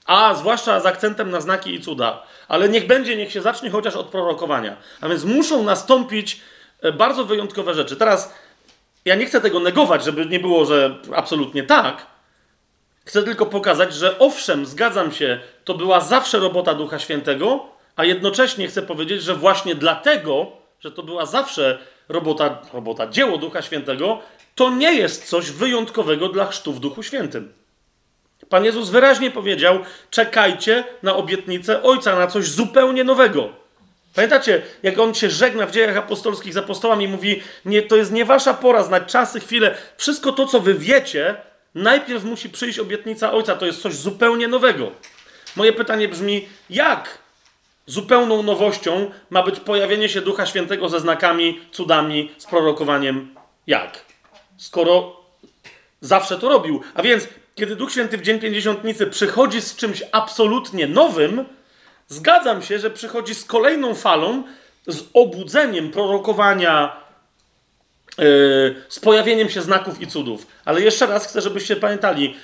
[0.06, 2.24] A zwłaszcza z akcentem na znaki i cuda.
[2.48, 4.78] Ale niech będzie, niech się zacznie chociaż od prorokowania.
[5.02, 6.42] A więc muszą nastąpić
[6.82, 7.96] e, bardzo wyjątkowe rzeczy.
[7.96, 8.34] Teraz
[9.06, 12.06] ja nie chcę tego negować, żeby nie było, że absolutnie tak,
[13.06, 17.66] Chcę tylko pokazać, że owszem, zgadzam się, to była zawsze robota Ducha Świętego,
[17.96, 21.80] a jednocześnie chcę powiedzieć, że właśnie dlatego, że to była zawsze
[22.10, 24.20] robota, robota dzieło Ducha Świętego,
[24.56, 27.54] to nie jest coś wyjątkowego dla chrztu w Duchu Świętym.
[28.50, 33.50] Pan Jezus wyraźnie powiedział: czekajcie na obietnicę Ojca, na coś zupełnie nowego.
[34.16, 38.12] Pamiętacie, jak on się żegna w dziejach apostolskich z apostołami i mówi: nie, To jest
[38.12, 39.78] nie wasza pora, znać czasy, chwile.
[39.98, 41.36] Wszystko to, co wy wiecie,
[41.76, 44.92] Najpierw musi przyjść obietnica Ojca, to jest coś zupełnie nowego.
[45.56, 47.18] Moje pytanie brzmi, jak
[47.86, 53.36] zupełną nowością ma być pojawienie się Ducha Świętego ze znakami, cudami, z prorokowaniem?
[53.68, 54.06] Jak?
[54.58, 55.22] Skoro
[56.02, 56.82] zawsze to robił.
[56.94, 61.46] A więc, kiedy Duch Święty w Dzień Pięćdziesiątnicy przychodzi z czymś absolutnie nowym,
[62.08, 64.44] zgadzam się, że przychodzi z kolejną falą,
[64.88, 67.02] z obudzeniem prorokowania,
[68.90, 70.48] z pojawieniem się znaków i cudów.
[70.66, 72.36] Ale jeszcze raz chcę, żebyście pamiętali,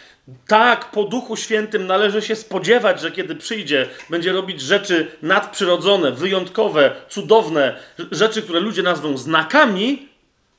[0.48, 6.92] tak, po Duchu Świętym należy się spodziewać, że kiedy przyjdzie, będzie robić rzeczy nadprzyrodzone, wyjątkowe,
[7.10, 7.80] cudowne,
[8.12, 10.10] rzeczy, które ludzie nazwą znakami,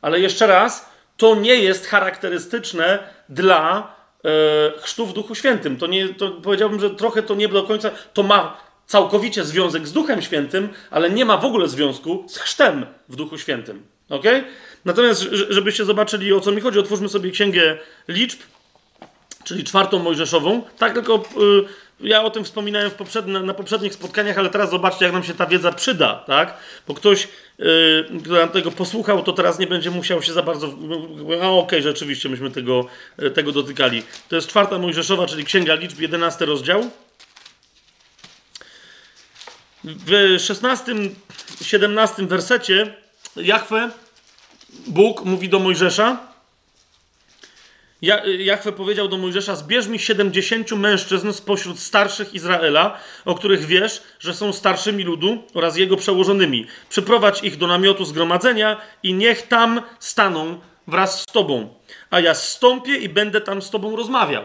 [0.03, 2.99] ale jeszcze raz, to nie jest charakterystyczne
[3.29, 3.95] dla
[4.81, 5.77] chrztu w Duchu Świętym.
[5.77, 9.93] To nie, to powiedziałbym, że trochę to nie do końca, to ma całkowicie związek z
[9.93, 13.83] Duchem Świętym, ale nie ma w ogóle związku z chrztem w Duchu Świętym.
[14.09, 14.25] Ok?
[14.85, 17.79] Natomiast, żebyście zobaczyli o co mi chodzi, otwórzmy sobie księgę
[18.09, 18.39] liczb,
[19.45, 20.63] czyli czwartą Mojżeszową.
[20.79, 21.65] Tak, tylko y,
[22.01, 25.47] ja o tym wspominałem poprzedni, na poprzednich spotkaniach, ale teraz zobaczcie, jak nam się ta
[25.47, 26.55] wiedza przyda, tak?
[26.89, 27.29] Bo ktoś,
[27.61, 30.67] y, nam tego posłuchał, to teraz nie będzie musiał się za bardzo.
[30.67, 30.71] A
[31.31, 32.87] okej, okay, rzeczywiście myśmy tego,
[33.23, 34.03] y, tego dotykali.
[34.29, 36.91] To jest czwarta Mojżeszowa, czyli księga liczb, 11 rozdział.
[39.85, 40.95] W 16,
[41.63, 42.95] 17 wersecie
[43.37, 43.91] Jachwę,
[44.87, 46.28] Bóg mówi do Mojżesza,
[48.39, 54.35] Jachwę powiedział do Mojżesza: Zbierz mi 70 mężczyzn spośród starszych Izraela, o których wiesz, że
[54.35, 56.67] są starszymi ludu oraz jego przełożonymi.
[56.89, 61.75] Przyprowadź ich do namiotu zgromadzenia i niech tam staną wraz z tobą.
[62.11, 64.45] A ja stąpię i będę tam z tobą rozmawiał.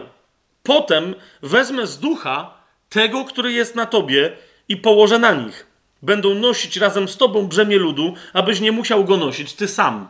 [0.62, 2.54] Potem wezmę z ducha
[2.88, 4.32] tego, który jest na tobie
[4.68, 5.74] i położę na nich
[6.04, 10.08] będą nosić razem z tobą brzemię ludu, abyś nie musiał go nosić ty sam.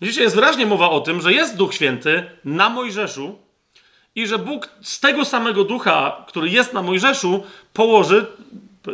[0.00, 3.38] Widzicie, jest wyraźnie mowa o tym, że jest Duch Święty na Mojżeszu
[4.14, 8.26] i że Bóg z tego samego ducha, który jest na Mojżeszu, położy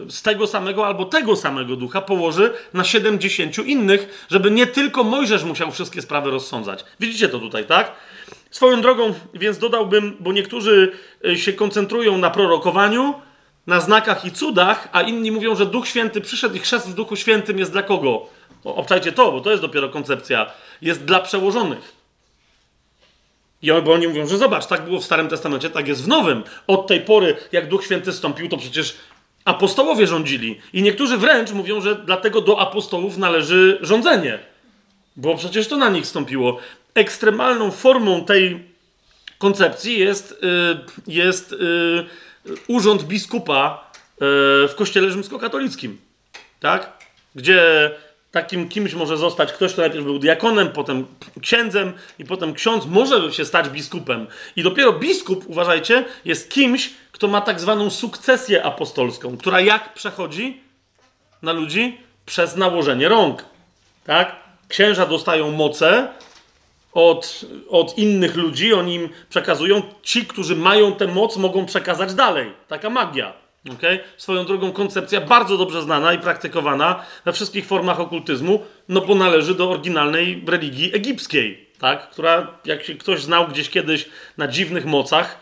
[0.09, 5.45] z tego samego albo tego samego ducha położy na 70 innych, żeby nie tylko Mojżesz
[5.45, 6.85] musiał wszystkie sprawy rozsądzać.
[7.01, 7.93] Widzicie to tutaj, tak?
[8.51, 10.93] Swoją drogą, więc dodałbym, bo niektórzy
[11.27, 13.15] y, się koncentrują na prorokowaniu,
[13.67, 17.17] na znakach i cudach, a inni mówią, że Duch Święty przyszedł i chrzest w Duchu
[17.17, 18.27] Świętym jest dla kogo?
[18.65, 20.51] obczajcie to, bo to jest dopiero koncepcja.
[20.83, 21.93] Jest dla przełożonych.
[23.63, 26.45] I bo oni mówią, że zobacz, tak było w Starym Testamencie, tak jest w Nowym.
[26.67, 28.97] Od tej pory, jak Duch Święty stąpił, to przecież
[29.45, 30.61] apostołowie rządzili.
[30.73, 34.39] I niektórzy wręcz mówią, że dlatego do apostołów należy rządzenie.
[35.17, 36.59] Bo przecież to na nich stąpiło.
[36.95, 38.67] Ekstremalną formą tej
[39.39, 42.07] koncepcji jest, yy, jest yy,
[42.69, 45.99] urząd biskupa e, w kościele rzymskokatolickim.
[46.61, 46.93] Tak?
[47.35, 47.91] Gdzie
[48.33, 51.07] takim kimś może zostać ktoś, kto najpierw był diakonem, potem
[51.41, 54.27] księdzem i potem ksiądz może się stać biskupem.
[54.57, 60.61] I dopiero biskup, uważajcie, jest kimś, kto ma tak zwaną sukcesję apostolską, która jak przechodzi
[61.43, 61.99] na ludzi?
[62.27, 63.45] przez nałożenie rąk.
[64.05, 64.37] Tak?
[64.69, 66.09] Księża dostają moce
[66.93, 69.83] od, od innych ludzi, oni im przekazują.
[70.03, 72.53] Ci, którzy mają tę moc, mogą przekazać dalej.
[72.69, 73.42] Taka magia.
[73.71, 74.01] Okay?
[74.17, 79.55] Swoją drogą koncepcja bardzo dobrze znana i praktykowana we wszystkich formach okultyzmu, no bo należy
[79.55, 82.11] do oryginalnej religii egipskiej, tak?
[82.11, 84.09] która, jak się ktoś znał gdzieś kiedyś
[84.39, 85.39] na dziwnych mocach,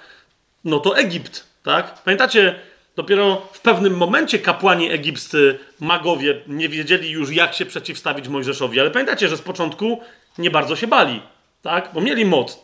[0.64, 1.44] no to Egipt.
[1.62, 2.02] Tak?
[2.04, 2.54] Pamiętacie,
[2.96, 8.90] dopiero w pewnym momencie kapłani egipscy, magowie, nie wiedzieli już, jak się przeciwstawić Mojżeszowi, ale
[8.90, 10.00] pamiętacie, że z początku
[10.38, 11.22] nie bardzo się bali,
[11.62, 11.90] tak?
[11.94, 12.60] bo mieli moc.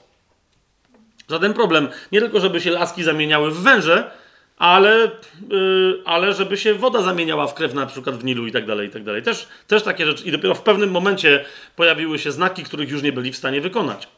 [1.30, 1.88] Żaden problem.
[2.12, 4.10] Nie tylko, żeby się laski zamieniały w węże,
[4.56, 5.10] ale,
[5.50, 8.88] yy, ale żeby się woda zamieniała w krew na przykład w Nilu i tak dalej,
[8.88, 9.22] i tak dalej.
[9.22, 10.24] Też, też takie rzeczy.
[10.24, 11.44] I dopiero w pewnym momencie
[11.76, 14.08] pojawiły się znaki, których już nie byli w stanie wykonać.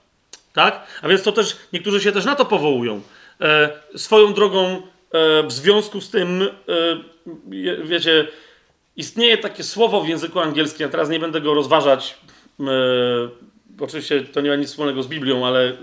[0.53, 0.87] Tak?
[1.03, 3.01] A więc to też, niektórzy się też na to powołują.
[3.41, 4.83] E, swoją drogą,
[5.13, 6.49] e, w związku z tym, e,
[7.85, 8.29] wiecie,
[8.97, 12.19] istnieje takie słowo w języku angielskim, ja teraz nie będę go rozważać,
[12.61, 12.65] e,
[13.81, 15.75] oczywiście to nie ma nic wspólnego z Biblią, ale y,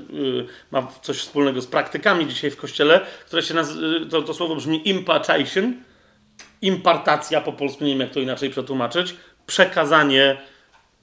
[0.72, 4.90] ma coś wspólnego z praktykami dzisiaj w kościele, które się nazywa, to, to słowo brzmi
[4.90, 5.74] impartation,
[6.62, 9.16] impartacja po polsku, nie wiem jak to inaczej przetłumaczyć,
[9.46, 10.38] przekazanie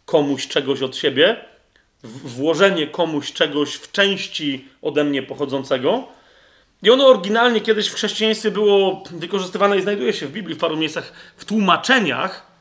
[0.05, 1.36] komuś czegoś od siebie,
[2.05, 6.09] włożenie komuś czegoś w części ode mnie pochodzącego.
[6.82, 10.77] I ono oryginalnie kiedyś w chrześcijaństwie było wykorzystywane i znajduje się w Biblii w paru
[10.77, 12.51] miejscach w tłumaczeniach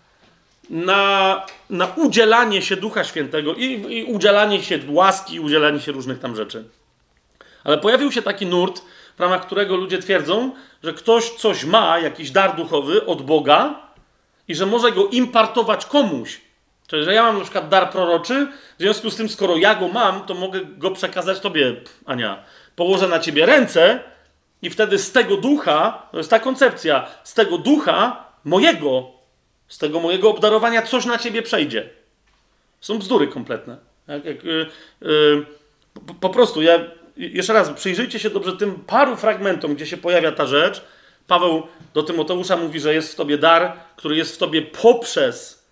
[0.72, 6.20] na, na udzielanie się Ducha Świętego i, i udzielanie się łaski, i udzielanie się różnych
[6.20, 6.64] tam rzeczy.
[7.64, 8.82] Ale pojawił się taki nurt,
[9.18, 10.52] w ramach którego ludzie twierdzą,
[10.84, 13.88] że ktoś coś ma, jakiś dar duchowy od Boga
[14.48, 16.42] i że może go impartować komuś.
[16.88, 19.88] Czyli, że ja mam na przykład dar proroczy, w związku z tym, skoro ja go
[19.88, 21.76] mam, to mogę go przekazać tobie,
[22.06, 22.44] Ania.
[22.76, 24.00] Położę na ciebie ręce
[24.62, 29.21] i wtedy z tego ducha, to jest ta koncepcja, z tego ducha mojego
[29.72, 31.90] z tego mojego obdarowania coś na ciebie przejdzie.
[32.82, 33.78] Są bzdury kompletne.
[34.08, 34.66] Jak, jak, yy,
[35.02, 35.46] yy,
[36.08, 36.80] po, po, prostu, ja
[37.18, 40.82] jeszcze raz, przyjrzyjcie się dobrze tym paru fragmentom, gdzie się pojawia ta rzecz.
[41.28, 45.66] Paweł do Tymoteusza mówi, że jest w tobie dar, który jest w tobie poprzez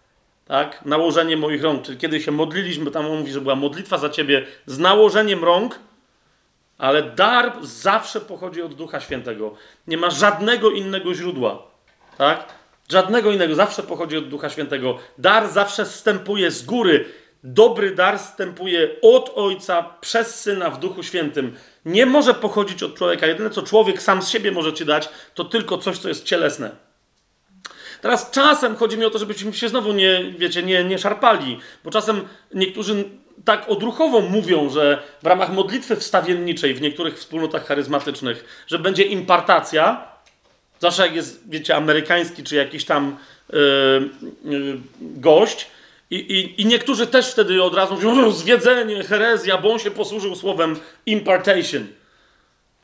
[0.48, 1.84] tak, nałożenie moich rąk.
[1.84, 5.80] Czyli kiedy się modliliśmy, tam on mówi, że była modlitwa za ciebie z nałożeniem rąk,
[6.78, 9.56] ale dar zawsze pochodzi od Ducha Świętego.
[9.88, 11.64] Nie ma żadnego innego źródła.
[12.18, 12.59] Tak?
[12.92, 14.98] Żadnego innego, zawsze pochodzi od Ducha Świętego.
[15.18, 17.06] Dar zawsze stępuje z góry.
[17.44, 21.56] Dobry dar stępuje od Ojca przez Syna w Duchu Świętym.
[21.86, 23.28] Nie może pochodzić od człowieka.
[23.28, 26.72] Jedyne, co człowiek sam z siebie może ci dać, to tylko coś, co jest cielesne.
[28.02, 31.92] Teraz czasem chodzi mi o to, żebyśmy się znowu nie, wiecie, nie, nie szarpali, bo
[31.92, 33.04] czasem niektórzy
[33.46, 40.08] tak odruchowo mówią, że w ramach modlitwy wstawienniczej w niektórych wspólnotach charyzmatycznych, że będzie impartacja,
[40.80, 43.18] Zawsze jak jest, wiecie, amerykański czy jakiś tam
[43.54, 43.60] yy,
[44.46, 45.68] yy, gość
[46.12, 50.36] i, i, i, niektórzy też wtedy od razu mówią, zwiedzenie, herezja, bo on się posłużył
[50.36, 50.76] słowem
[51.06, 51.88] impartation.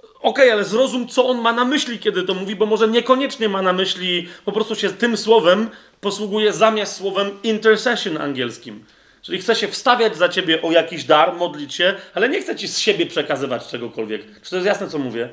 [0.01, 3.49] Okej, okay, ale zrozum, co on ma na myśli, kiedy to mówi, bo może niekoniecznie
[3.49, 5.69] ma na myśli, po prostu się tym słowem
[6.01, 8.85] posługuje zamiast słowem intercession angielskim.
[9.21, 12.67] Czyli chce się wstawiać za ciebie o jakiś dar, modlić się, ale nie chce ci
[12.67, 14.41] z siebie przekazywać czegokolwiek.
[14.41, 15.29] Czy to jest jasne, co mówię?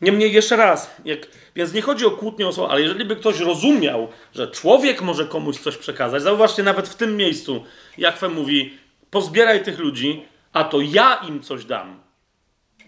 [0.00, 1.18] Niemniej jeszcze raz, jak,
[1.56, 5.26] więc nie chodzi o kłótnię o słowo, ale jeżeli by ktoś rozumiał, że człowiek może
[5.26, 7.64] komuś coś przekazać, zauważcie nawet w tym miejscu,
[7.98, 8.78] Jachwę mówi,
[9.10, 12.00] pozbieraj tych ludzi, a to ja im coś dam.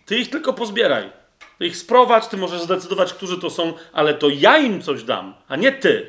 [0.07, 1.11] Ty ich tylko pozbieraj.
[1.59, 5.35] Ty ich sprowadź, ty możesz zdecydować, którzy to są, ale to ja im coś dam,
[5.49, 6.07] a nie ty.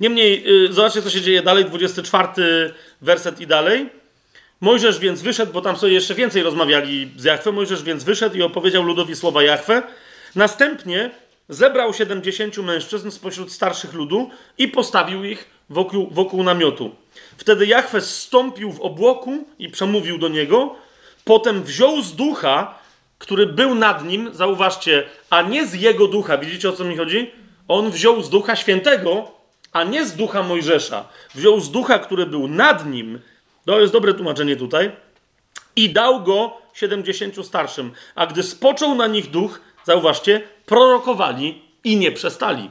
[0.00, 3.90] Niemniej, yy, zobaczcie, co się dzieje dalej, 24 werset i dalej.
[4.60, 7.52] Mojżesz więc wyszedł, bo tam sobie jeszcze więcej rozmawiali z Jachwę.
[7.52, 9.82] Mojżesz więc wyszedł i opowiedział ludowi słowa Jachwę.
[10.34, 11.10] Następnie
[11.48, 16.90] zebrał 70 mężczyzn spośród starszych ludu i postawił ich wokół, wokół namiotu.
[17.36, 20.74] Wtedy Jachwę zstąpił w obłoku i przemówił do niego.
[21.24, 22.78] Potem wziął z ducha,
[23.18, 26.38] który był nad nim, zauważcie, a nie z jego ducha.
[26.38, 27.30] Widzicie o co mi chodzi?
[27.68, 29.30] On wziął z ducha świętego,
[29.72, 31.08] a nie z ducha Mojżesza.
[31.34, 33.20] Wziął z ducha, który był nad nim
[33.68, 34.90] to jest dobre tłumaczenie tutaj.
[35.76, 37.92] I dał go 70 starszym.
[38.14, 42.70] A gdy spoczął na nich duch, zauważcie, prorokowali i nie przestali.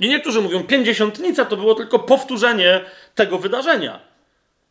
[0.00, 2.84] I niektórzy mówią, pięćdziesiątnica to było tylko powtórzenie
[3.14, 4.00] tego wydarzenia.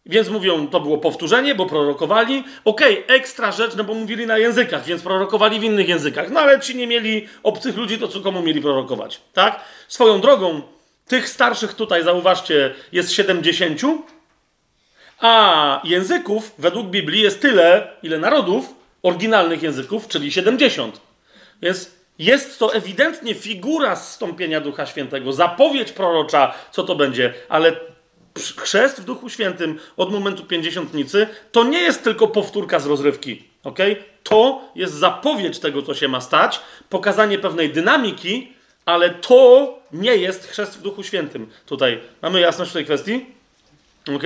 [0.06, 2.44] Więc mówią, to było powtórzenie, bo prorokowali.
[2.66, 6.30] Okej, okay, ekstra rzecz, no bo mówili na językach, więc prorokowali w innych językach.
[6.32, 9.22] No ale ci nie mieli obcych ludzi, to co komu mieli prorokować?
[9.34, 9.64] Tak?
[9.88, 10.62] Swoją drogą,
[11.12, 13.82] tych starszych tutaj, zauważcie, jest 70,
[15.20, 18.66] a języków według Biblii jest tyle, ile narodów,
[19.04, 21.02] oryginalnych języków, czyli 70.
[21.62, 27.76] Więc Jest to ewidentnie figura zstąpienia Ducha Świętego, zapowiedź prorocza, co to będzie, ale
[28.58, 33.44] chrzest w Duchu Świętym od momentu pięćdziesiątnicy to nie jest tylko powtórka z rozrywki.
[33.64, 33.96] Okay?
[34.24, 36.60] To jest zapowiedź tego, co się ma stać,
[36.90, 38.54] pokazanie pewnej dynamiki,
[38.92, 41.50] ale to nie jest chrzest w Duchu Świętym.
[41.66, 43.26] Tutaj mamy jasność w tej kwestii?
[44.16, 44.24] Ok?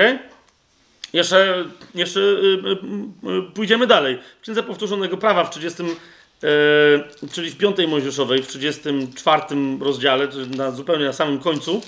[1.13, 1.65] Jeszcze,
[1.95, 2.77] jeszcze yy,
[3.23, 4.19] yy, pójdziemy dalej.
[4.39, 9.43] W Księdze Powtórzonego Prawa w 30, yy, czyli w 5 Mojżeszowej, w 34
[9.81, 10.27] rozdziale,
[10.57, 11.81] na, zupełnie na samym końcu,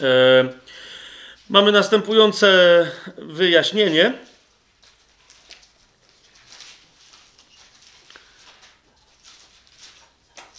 [0.00, 0.06] yy,
[1.50, 2.46] mamy następujące
[3.18, 4.12] wyjaśnienie.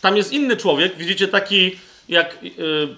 [0.03, 2.95] Tam jest inny człowiek, widzicie, taki jak yy,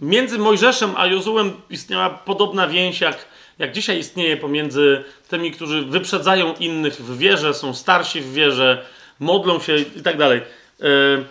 [0.00, 3.24] między Mojżeszem a Jozułem istniała podobna więź, jak,
[3.58, 8.86] jak dzisiaj istnieje pomiędzy tymi, którzy wyprzedzają innych w wierze, są starsi w wierze,
[9.18, 10.40] modlą się i tak dalej.
[10.80, 11.24] Yy,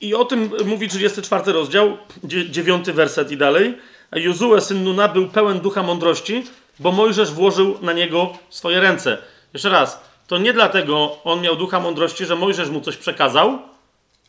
[0.00, 3.78] I o tym mówi 34 rozdział, 9 werset i dalej.
[4.12, 6.44] Jozue, syn Nuna, był pełen ducha mądrości,
[6.78, 9.18] bo Mojżesz włożył na niego swoje ręce.
[9.54, 13.58] Jeszcze raz, to nie dlatego on miał ducha mądrości, że Mojżesz mu coś przekazał,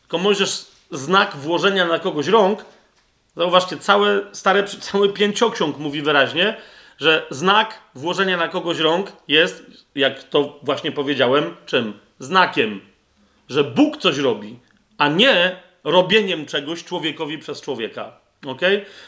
[0.00, 2.64] tylko Mojżesz znak włożenia na kogoś rąk,
[3.36, 6.56] zauważcie, całe, stare, cały pięcioksiąg mówi wyraźnie,
[6.98, 9.64] że znak włożenia na kogoś rąk jest,
[9.94, 11.98] jak to właśnie powiedziałem, czym?
[12.18, 12.80] Znakiem,
[13.48, 14.58] że Bóg coś robi,
[14.98, 18.12] a nie robieniem czegoś człowiekowi przez człowieka.
[18.46, 18.60] Ok?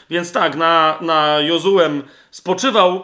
[0.09, 3.03] Więc tak, na, na Jozułem spoczywał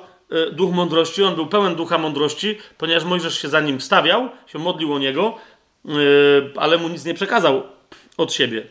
[0.51, 4.93] duch mądrości, on był pełen ducha mądrości, ponieważ Mojżesz się za nim stawiał, się modlił
[4.93, 5.37] o niego,
[5.85, 5.89] e,
[6.55, 7.63] ale mu nic nie przekazał
[8.17, 8.67] od siebie.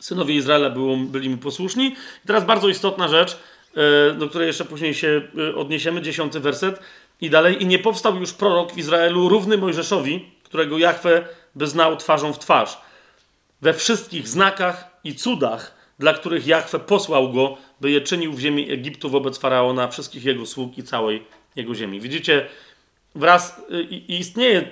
[0.00, 1.86] Synowie Izraela byli mu posłuszni.
[2.24, 3.38] I teraz bardzo istotna rzecz,
[3.76, 5.22] e, do której jeszcze później się
[5.56, 6.80] odniesiemy, dziesiąty werset
[7.20, 7.62] i dalej.
[7.62, 12.38] I nie powstał już prorok w Izraelu równy Mojżeszowi, którego Jahwe by znał twarzą w
[12.38, 12.78] twarz.
[13.62, 18.72] We wszystkich znakach i cudach, dla których Jahwe posłał go, by je czynił w ziemi
[18.72, 21.22] Egiptu wobec faraona, wszystkich jego sług i całej
[21.56, 22.00] jego ziemi.
[22.00, 22.46] Widzicie,
[23.14, 24.70] wraz i, i istnieje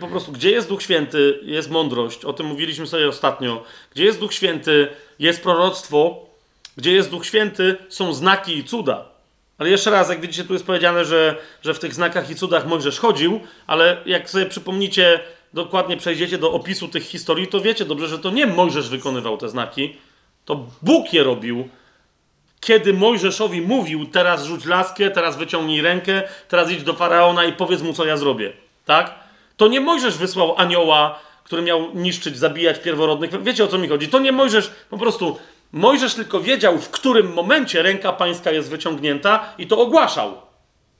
[0.00, 3.64] po prostu, gdzie jest Duch Święty, jest mądrość, o tym mówiliśmy sobie ostatnio.
[3.94, 4.88] Gdzie jest Duch Święty,
[5.18, 6.26] jest proroctwo,
[6.76, 9.04] gdzie jest Duch Święty, są znaki i cuda.
[9.58, 12.66] Ale jeszcze raz, jak widzicie, tu jest powiedziane, że, że w tych znakach i cudach
[12.66, 15.20] Mojżesz chodził, ale jak sobie przypomnicie,
[15.54, 19.48] dokładnie przejdziecie do opisu tych historii, to wiecie dobrze, że to nie Mojżesz wykonywał te
[19.48, 19.96] znaki,
[20.50, 21.68] to Bóg je robił,
[22.60, 27.82] kiedy Mojżeszowi mówił, teraz rzuć laskę, teraz wyciągnij rękę, teraz idź do faraona i powiedz
[27.82, 28.52] mu, co ja zrobię.
[28.84, 29.14] Tak?
[29.56, 33.42] To nie Mojżesz wysłał anioła, który miał niszczyć, zabijać pierworodnych.
[33.42, 34.08] Wiecie o co mi chodzi?
[34.08, 35.38] To nie Mojżesz, po prostu
[35.72, 40.34] Mojżesz tylko wiedział, w którym momencie ręka pańska jest wyciągnięta i to ogłaszał.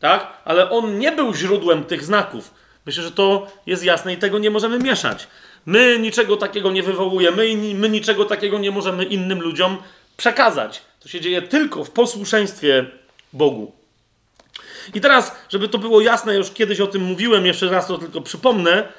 [0.00, 0.26] Tak?
[0.44, 2.54] Ale on nie był źródłem tych znaków.
[2.86, 5.28] Myślę, że to jest jasne i tego nie możemy mieszać.
[5.66, 9.76] My niczego takiego nie wywołujemy i my niczego takiego nie możemy innym ludziom
[10.16, 10.82] przekazać.
[11.00, 12.86] To się dzieje tylko w posłuszeństwie
[13.32, 13.72] Bogu.
[14.94, 18.20] I teraz, żeby to było jasne, już kiedyś o tym mówiłem, jeszcze raz to tylko
[18.20, 18.92] przypomnę,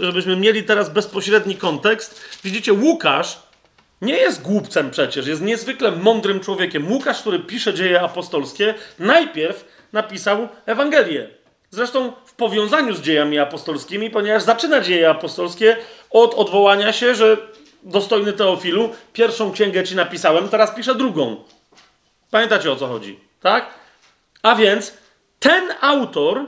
[0.00, 2.38] żebyśmy mieli teraz bezpośredni kontekst.
[2.44, 3.42] Widzicie, Łukasz
[4.02, 6.92] nie jest głupcem przecież, jest niezwykle mądrym człowiekiem.
[6.92, 11.39] Łukasz, który pisze dzieje apostolskie, najpierw napisał Ewangelię.
[11.70, 15.76] Zresztą w powiązaniu z dziejami apostolskimi, ponieważ zaczyna dzieje apostolskie
[16.10, 17.36] od odwołania się, że
[17.82, 21.44] dostojny Teofilu, pierwszą księgę ci napisałem, teraz piszę drugą.
[22.30, 23.74] Pamiętacie o co chodzi, tak?
[24.42, 24.94] A więc
[25.38, 26.46] ten autor,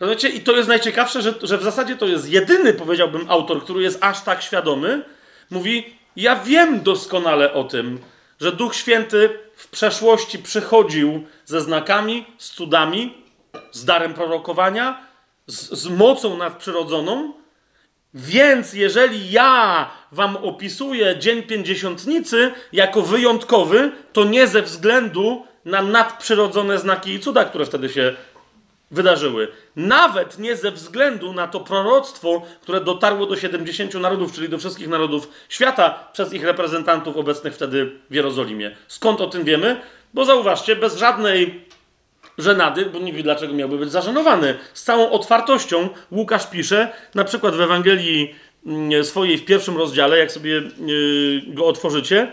[0.00, 3.82] rozumiecie, i to jest najciekawsze, że, że w zasadzie to jest jedyny, powiedziałbym, autor, który
[3.82, 5.04] jest aż tak świadomy,
[5.50, 7.98] mówi: Ja wiem doskonale o tym,
[8.40, 13.21] że Duch Święty w przeszłości przychodził ze znakami, z cudami,
[13.72, 15.06] z darem prorokowania,
[15.46, 17.32] z, z mocą nadprzyrodzoną,
[18.14, 26.78] więc jeżeli ja wam opisuję Dzień Pięćdziesiątnicy jako wyjątkowy, to nie ze względu na nadprzyrodzone
[26.78, 28.14] znaki i cuda, które wtedy się
[28.90, 29.48] wydarzyły.
[29.76, 34.88] Nawet nie ze względu na to proroctwo, które dotarło do 70 narodów, czyli do wszystkich
[34.88, 38.76] narodów świata, przez ich reprezentantów obecnych wtedy w Jerozolimie.
[38.88, 39.80] Skąd o tym wiemy?
[40.14, 41.64] Bo zauważcie, bez żadnej
[42.42, 44.58] żenady, bo nie wie dlaczego miałby być zażenowany.
[44.74, 48.34] Z całą otwartością Łukasz pisze, na przykład w Ewangelii
[48.66, 52.32] mm, swojej w pierwszym rozdziale, jak sobie y, go otworzycie,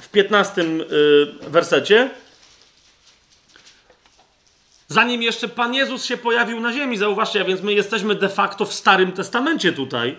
[0.00, 0.66] w 15 y,
[1.48, 2.10] wersecie,
[4.88, 8.64] zanim jeszcze Pan Jezus się pojawił na ziemi, zauważcie, a więc my jesteśmy de facto
[8.64, 10.16] w Starym Testamencie tutaj,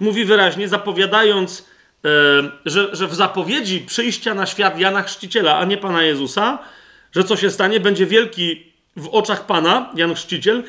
[0.00, 1.66] mówi wyraźnie, zapowiadając,
[2.04, 2.08] e,
[2.66, 6.58] że, że w zapowiedzi przyjścia na świat Jana Chrzciciela, a nie Pana Jezusa,
[7.12, 10.62] że co się stanie, będzie wielki w oczach Pana, Jan Chrzciciel,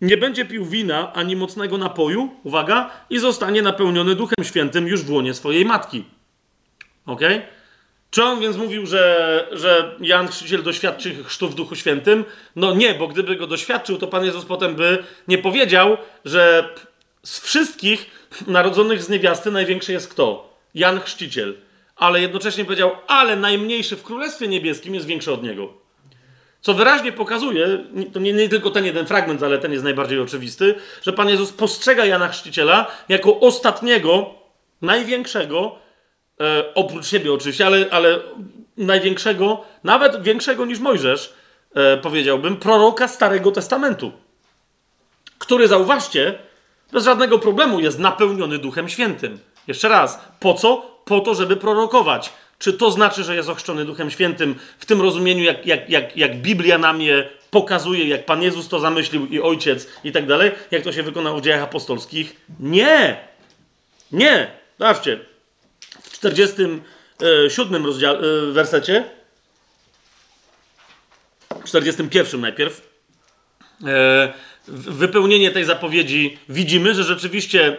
[0.00, 5.10] nie będzie pił wina ani mocnego napoju, uwaga, i zostanie napełniony Duchem Świętym już w
[5.10, 6.04] łonie swojej matki.
[7.06, 7.20] Ok?
[8.10, 12.24] Czy on więc mówił, że, że Jan Chrzciciel doświadczy chrztu w Duchu Świętym?
[12.56, 16.68] No nie, bo gdyby go doświadczył, to Pan Jezus potem by nie powiedział, że
[17.22, 18.10] z wszystkich
[18.46, 20.58] narodzonych z niewiasty największy jest kto?
[20.74, 21.54] Jan Chrzciciel.
[21.96, 25.86] Ale jednocześnie powiedział, ale najmniejszy w Królestwie Niebieskim jest większy od niego.
[26.60, 30.74] Co wyraźnie pokazuje, to nie, nie, tylko ten jeden fragment, ale ten jest najbardziej oczywisty,
[31.02, 34.34] że Pan Jezus postrzega Jana Chrzciciela jako ostatniego,
[34.82, 35.78] największego,
[36.40, 38.18] e, oprócz siebie oczywiście, ale, ale
[38.76, 41.34] największego, nawet większego niż Mojżesz,
[41.74, 44.12] e, powiedziałbym, proroka Starego Testamentu,
[45.38, 46.38] który, zauważcie,
[46.92, 49.38] bez żadnego problemu jest napełniony Duchem Świętym.
[49.66, 50.95] Jeszcze raz, po co?
[51.06, 52.32] Po to, żeby prorokować.
[52.58, 56.36] Czy to znaczy, że jest ochrzczony Duchem Świętym w tym rozumieniu, jak, jak, jak, jak
[56.36, 60.82] Biblia nam je pokazuje, jak Pan Jezus to zamyślił i Ojciec i tak dalej, jak
[60.82, 62.36] to się wykonało w dziejach apostolskich?
[62.60, 63.16] Nie!
[64.12, 64.50] Nie!
[64.78, 65.20] Zobaczcie,
[66.02, 68.18] w 47 rozdziale,
[68.52, 69.04] wersecie,
[71.50, 72.88] w 41 najpierw,
[73.86, 74.32] e,
[74.68, 77.76] wypełnienie tej zapowiedzi widzimy, że rzeczywiście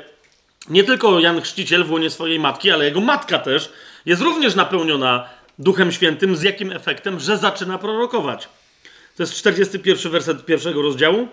[0.69, 3.71] nie tylko Jan Chrzciciel w łonie swojej matki, ale jego matka też
[4.05, 5.29] jest również napełniona
[5.59, 6.35] Duchem Świętym.
[6.35, 7.19] Z jakim efektem?
[7.19, 8.49] Że zaczyna prorokować.
[9.17, 11.27] To jest 41 werset pierwszego rozdziału.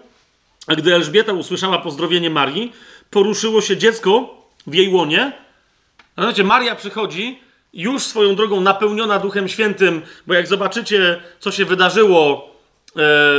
[0.66, 2.72] A gdy Elżbieta usłyszała pozdrowienie Marii,
[3.10, 5.32] poruszyło się dziecko w jej łonie.
[6.18, 7.40] Znaczy, Maria przychodzi
[7.72, 12.53] już swoją drogą napełniona Duchem Świętym, bo jak zobaczycie, co się wydarzyło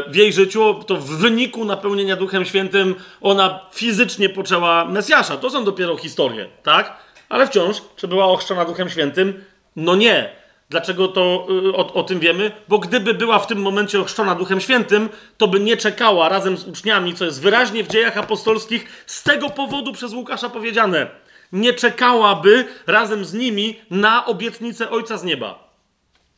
[0.08, 5.38] w jej życiu, to w wyniku napełnienia Duchem Świętym ona fizycznie poczęła Mesjasza.
[5.38, 6.98] To są dopiero historie, tak?
[7.30, 9.44] Ale wciąż, czy była ochrzczona Duchem Świętym?
[9.76, 10.30] No nie.
[10.70, 12.52] Dlaczego to y, o, o, tym wiemy?
[12.68, 16.68] Bo gdyby była w tym momencie ochrzczona Duchem Świętym, to by nie czekała razem z
[16.68, 21.08] uczniami, co jest wyraźnie w dziejach apostolskich z tego powodu przez Łukasza powiedziane.
[21.52, 25.65] Nie czekałaby razem z nimi na obietnicę Ojca z nieba.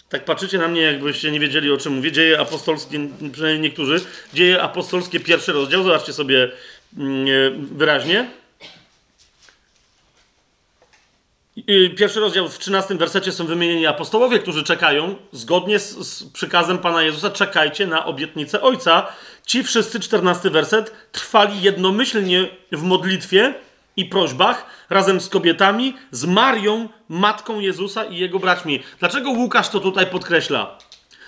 [0.10, 2.12] Tak patrzycie na mnie, jakbyście nie wiedzieli o czym mówię.
[2.12, 4.02] Dzieje apostolskie, przynajmniej niektórzy,
[4.34, 6.52] dzieje apostolskie, pierwszy rozdział, zobaczcie sobie
[6.98, 7.32] mm, e,
[7.76, 8.30] wyraźnie.
[11.98, 17.04] Pierwszy rozdział w 13 wersecie są wymienieni apostołowie, którzy czekają, zgodnie z, z, przykazem Pana
[17.04, 19.08] Jezusa, czekajcie na obietnicę Ojca.
[19.46, 23.54] Ci wszyscy, 14 werset, trwali jednomyślnie w modlitwie
[23.98, 28.84] i prośbach razem z kobietami, z Marią, matką Jezusa i jego braćmi.
[29.00, 30.78] Dlaczego Łukasz to tutaj podkreśla?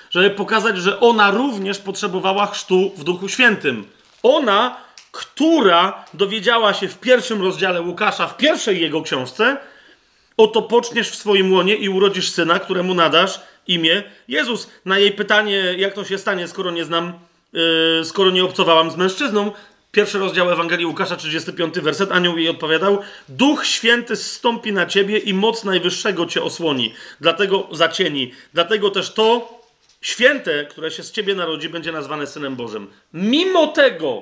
[0.09, 3.85] Żeby pokazać, że ona również potrzebowała chrztu w Duchu Świętym.
[4.23, 4.77] Ona,
[5.11, 9.57] która dowiedziała się w pierwszym rozdziale Łukasza, w pierwszej jego książce,
[10.39, 14.69] Oto poczniesz w swoim łonie i urodzisz syna, któremu nadasz imię Jezus.
[14.85, 17.13] Na jej pytanie, jak to się stanie, skoro nie znam,
[17.53, 19.51] yy, skoro nie obcowałam z mężczyzną,
[19.91, 22.99] pierwszy rozdział Ewangelii Łukasza, 35 werset, anioł jej odpowiadał,
[23.29, 28.31] Duch Święty zstąpi na ciebie i moc Najwyższego cię osłoni, dlatego zacieni.
[28.53, 29.59] Dlatego też to
[30.01, 32.87] święte, które się z ciebie narodzi, będzie nazwane Synem Bożym.
[33.13, 34.21] Mimo tego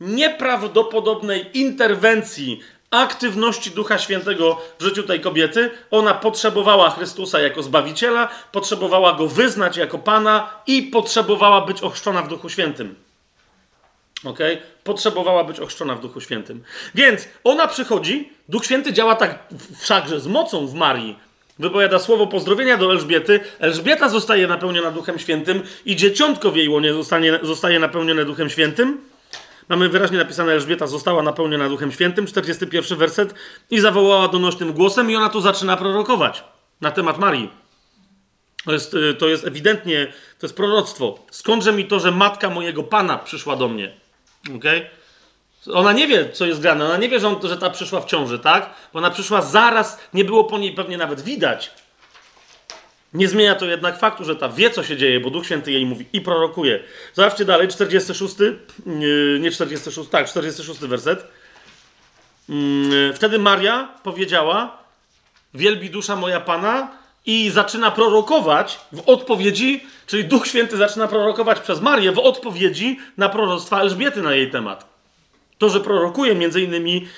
[0.00, 2.60] nieprawdopodobnej interwencji
[2.90, 5.70] aktywności Ducha Świętego w życiu tej kobiety.
[5.90, 12.28] Ona potrzebowała Chrystusa jako Zbawiciela, potrzebowała Go wyznać jako Pana i potrzebowała być ochrzczona w
[12.28, 13.05] Duchu Świętym.
[14.24, 14.38] Ok?
[14.84, 16.62] Potrzebowała być ochrzczona w Duchu Świętym.
[16.94, 19.48] Więc ona przychodzi, Duch Święty działa tak
[19.78, 21.18] wszakże z mocą w Marii.
[21.58, 23.40] Wypowiada słowo pozdrowienia do Elżbiety.
[23.58, 29.00] Elżbieta zostaje napełniona Duchem Świętym i dzieciątko w jej łonie zostanie, zostaje napełnione Duchem Świętym.
[29.68, 33.34] Mamy wyraźnie napisane, Elżbieta została napełniona Duchem Świętym, 41 werset,
[33.70, 36.44] i zawołała donośnym głosem, i ona tu zaczyna prorokować
[36.80, 37.50] na temat Marii.
[38.64, 40.06] To jest, y, to jest ewidentnie,
[40.38, 41.18] to jest proroctwo.
[41.30, 44.05] Skądże mi to, że matka mojego Pana przyszła do mnie?
[44.56, 44.86] Okay?
[45.72, 46.84] Ona nie wie, co jest grane.
[46.84, 48.70] Ona nie wie, że, on, że ta przyszła w ciąży, tak?
[48.92, 51.70] Bo ona przyszła zaraz, nie było po niej pewnie nawet widać.
[53.14, 55.86] Nie zmienia to jednak faktu, że ta wie, co się dzieje, bo Duch Święty jej
[55.86, 56.82] mówi i prorokuje.
[57.14, 58.34] Zobaczcie dalej, 46,
[59.40, 61.26] nie 46, tak, 46 werset.
[62.48, 64.78] Mm, wtedy Maria powiedziała,
[65.54, 66.90] wielbi dusza moja Pana
[67.26, 73.28] i zaczyna prorokować w odpowiedzi, czyli Duch Święty zaczyna prorokować przez Marię w odpowiedzi na
[73.28, 74.96] proroctwa Elżbiety na jej temat.
[75.58, 77.08] To, że prorokuje między innymi,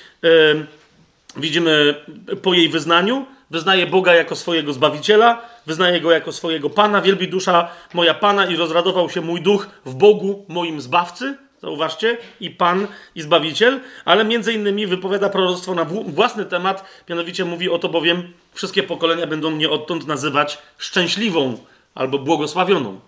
[1.37, 1.95] widzimy
[2.41, 7.67] po jej wyznaniu, wyznaje Boga jako swojego Zbawiciela, wyznaje Go jako swojego Pana, wielbi dusza
[7.93, 13.21] moja Pana i rozradował się mój duch w Bogu moim Zbawcy, zauważcie, i Pan, i
[13.21, 18.83] Zbawiciel, ale między innymi wypowiada proroctwo na własny temat, mianowicie mówi o to bowiem, wszystkie
[18.83, 21.57] pokolenia będą mnie odtąd nazywać szczęśliwą
[21.95, 22.99] albo błogosławioną.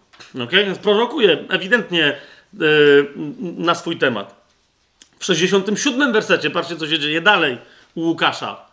[0.43, 0.65] Okay?
[0.65, 2.17] Więc prorokuje ewidentnie
[2.53, 3.11] yy,
[3.57, 4.41] na swój temat.
[5.19, 7.57] W 67 wersecie, patrzcie co się dzieje dalej
[7.95, 8.65] u Łukasza.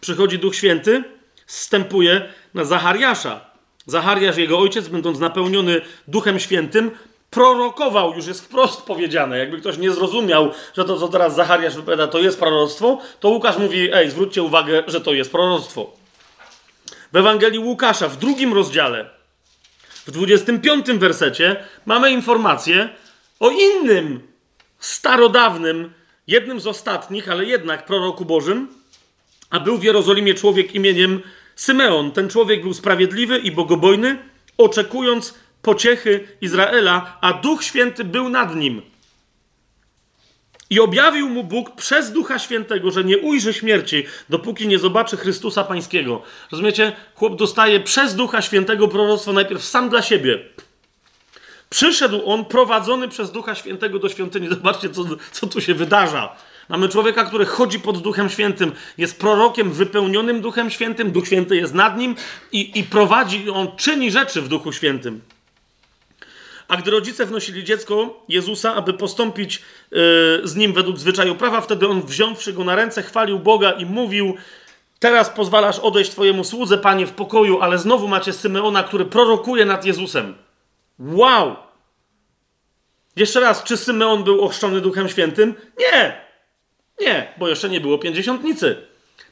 [0.00, 1.04] Przychodzi Duch Święty,
[1.46, 3.40] zstępuje na Zachariasza.
[3.86, 6.90] Zachariasz, jego ojciec, będąc napełniony Duchem Świętym,
[7.30, 9.38] prorokował, już jest wprost powiedziane.
[9.38, 13.58] Jakby ktoś nie zrozumiał, że to, co teraz Zachariasz wypowiada, to jest proroctwo, to Łukasz
[13.58, 15.92] mówi, ej, zwróćcie uwagę, że to jest proroctwo.
[17.12, 19.10] W Ewangelii Łukasza, w drugim rozdziale,
[20.06, 22.88] w 25 wersecie, mamy informację
[23.40, 24.20] o innym,
[24.78, 25.92] starodawnym,
[26.26, 28.68] jednym z ostatnich, ale jednak proroku Bożym,
[29.50, 31.20] a był w Jerozolimie człowiek imieniem
[31.56, 32.12] Symeon.
[32.12, 34.18] Ten człowiek był sprawiedliwy i bogobojny,
[34.58, 38.82] oczekując pociechy Izraela, a Duch Święty był nad nim.
[40.70, 45.64] I objawił mu Bóg przez Ducha Świętego, że nie ujrzy śmierci, dopóki nie zobaczy Chrystusa
[45.64, 46.22] Pańskiego.
[46.52, 46.92] Rozumiecie?
[47.14, 50.38] Chłop dostaje przez Ducha Świętego proroctwo najpierw sam dla siebie.
[51.70, 54.48] Przyszedł on prowadzony przez Ducha Świętego do świątyni.
[54.54, 56.36] Zobaczcie, co, co tu się wydarza.
[56.68, 61.74] Mamy człowieka, który chodzi pod Duchem Świętym, jest prorokiem wypełnionym Duchem Świętym, Duch Święty jest
[61.74, 62.14] nad nim
[62.52, 65.20] i, i prowadzi, on czyni rzeczy w Duchu Świętym.
[66.68, 69.98] A gdy rodzice wnosili dziecko Jezusa, aby postąpić yy,
[70.44, 74.34] z nim według zwyczaju prawa, wtedy on wziąwszy go na ręce, chwalił Boga i mówił:
[74.98, 79.84] Teraz pozwalasz odejść Twojemu słudze, panie, w pokoju, ale znowu macie Symeona, który prorokuje nad
[79.84, 80.34] Jezusem.
[80.98, 81.56] Wow!
[83.16, 85.54] Jeszcze raz, czy Symeon był ochrzczony Duchem Świętym?
[85.78, 86.20] Nie!
[87.00, 88.76] Nie, bo jeszcze nie było pięćdziesiątnicy.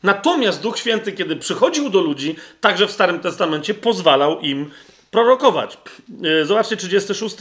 [0.03, 4.71] Natomiast Duch Święty, kiedy przychodził do ludzi, także w Starym Testamencie, pozwalał im
[5.17, 5.79] prorokować.
[6.25, 7.37] E, zobaczcie, 36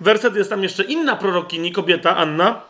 [0.00, 2.60] werset, jest tam jeszcze inna prorokini, kobieta Anna.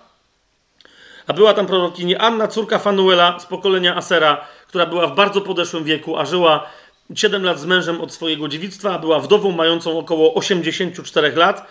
[1.26, 5.84] A była tam prorokini Anna, córka Fanuela z pokolenia Asera, która była w bardzo podeszłym
[5.84, 6.66] wieku, a żyła
[7.14, 11.66] 7 lat z mężem od swojego dziewictwa, była wdową mającą około 84 lat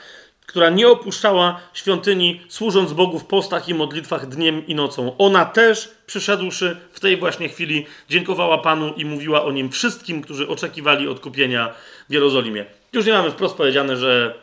[0.52, 5.18] która nie opuszczała świątyni, służąc Bogu w postach i modlitwach dniem i nocą.
[5.18, 10.48] Ona też, przyszedłszy w tej właśnie chwili, dziękowała Panu i mówiła o nim wszystkim, którzy
[10.48, 11.74] oczekiwali odkupienia
[12.10, 12.66] w Jerozolimie.
[12.94, 14.34] Już nie mamy wprost powiedziane, że,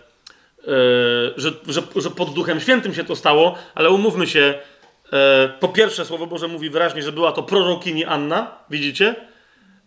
[0.66, 0.72] yy,
[1.36, 4.54] że, że, że, pod Duchem Świętym się to stało, ale umówmy się,
[5.12, 5.18] yy,
[5.60, 9.14] po pierwsze, Słowo Boże mówi wyraźnie, że była to prorokini Anna, widzicie?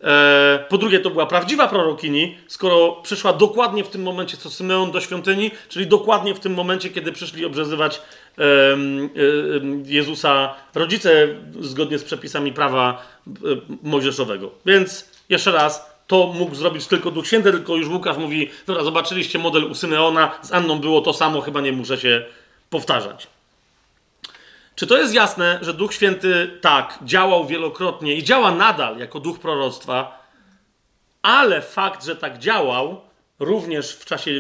[0.03, 4.91] E, po drugie, to była prawdziwa prorokini, skoro przyszła dokładnie w tym momencie, co Symeon
[4.91, 8.02] do świątyni, czyli dokładnie w tym momencie, kiedy przyszli obrzezywać
[9.86, 11.28] Jezusa rodzice,
[11.60, 13.32] zgodnie z przepisami prawa e,
[13.84, 14.52] mojżeszowego.
[14.65, 19.40] Więc jeszcze raz, to mógł zrobić tylko Duch Święty, tylko już Łukasz mówi, dobra, zobaczyliście
[19.40, 22.26] model u Symeona, z Anną było to samo, chyba nie muszę się
[22.69, 23.28] powtarzać.
[24.82, 29.40] Czy to jest jasne, że Duch Święty tak działał wielokrotnie i działa nadal jako duch
[29.40, 30.28] proroctwa,
[31.22, 33.02] ale fakt, że tak działał
[33.40, 34.32] również w czasie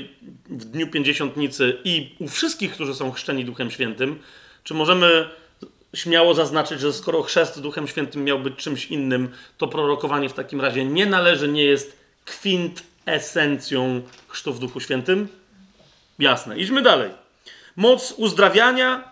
[0.49, 4.19] w dniu pięćdziesiątnicy i u wszystkich, którzy są chrzczeni Duchem Świętym,
[4.63, 5.29] czy możemy
[5.93, 10.61] śmiało zaznaczyć, że skoro chrzest Duchem Świętym miał być czymś innym, to prorokowanie w takim
[10.61, 15.27] razie nie należy, nie jest kwintesencją chrztu w Duchu Świętym?
[16.19, 16.57] Jasne.
[16.57, 17.09] Idźmy dalej.
[17.75, 19.10] Moc uzdrawiania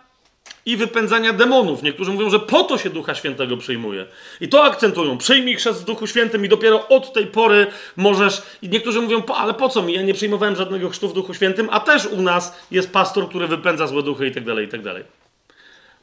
[0.65, 1.83] i wypędzania demonów.
[1.83, 4.05] Niektórzy mówią, że po to się Ducha Świętego przyjmuje.
[4.41, 5.17] I to akcentują.
[5.17, 8.41] Przyjmij chrzest w Duchu Świętym i dopiero od tej pory możesz...
[8.61, 9.93] I niektórzy mówią, ale po co mi?
[9.93, 13.47] Ja nie przyjmowałem żadnego chrztu w Duchu Świętym, a też u nas jest pastor, który
[13.47, 14.81] wypędza złe duchy i tak dalej, i tak.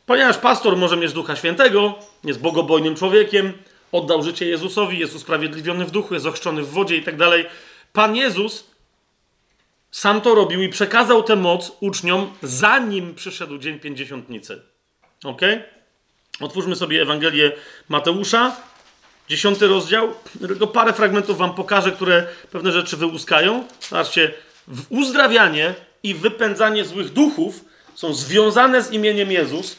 [0.07, 1.95] Ponieważ pastor może mieć Ducha Świętego,
[2.25, 3.53] jest bogobojnym człowiekiem,
[3.93, 7.15] oddał życie Jezusowi, jest usprawiedliwiony w duchu, jest ochrzczony w wodzie i tak.
[7.93, 8.76] Pan Jezus
[9.91, 14.63] sam to robił i przekazał tę moc uczniom, zanim przyszedł dzień pięćdziesiątnicy.
[15.25, 15.41] Ok?
[16.41, 17.53] Otwórzmy sobie Ewangelię
[17.89, 18.57] Mateusza,
[19.29, 20.15] dziesiąty rozdział.
[20.39, 23.65] Tylko parę fragmentów wam pokażę, które pewne rzeczy wyłuskają.
[23.89, 24.35] Zobaczcie,
[24.89, 27.65] uzdrawianie i wypędzanie złych duchów
[27.95, 29.77] są związane z imieniem Jezus,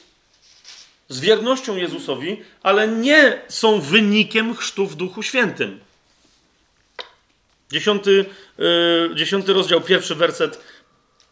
[1.09, 5.79] z wiernością Jezusowi, ale nie są wynikiem chrztu w Duchu Świętym.
[7.71, 8.25] Dziesiąty,
[8.57, 10.63] yy, dziesiąty rozdział, pierwszy werset.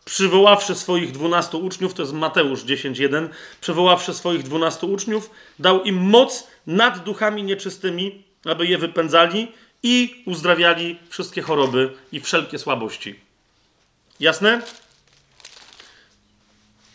[0.06, 3.30] Przywoławszy swoich dwunastu uczniów, to jest Mateusz 10.1,
[3.62, 5.30] przywoławszy swoich dwunastu uczniów,
[5.60, 9.52] dał im moc nad duchami nieczystymi, aby je wypędzali
[9.84, 13.20] i uzdrawiali wszystkie choroby i wszelkie słabości.
[14.20, 14.62] Jasne?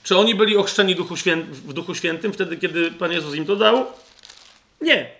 [0.02, 1.14] Czy oni byli ochrzczeni Duchu
[1.50, 3.86] w Duchu Świętym wtedy, kiedy Pan Jezus im to dał?
[4.80, 5.10] Nie,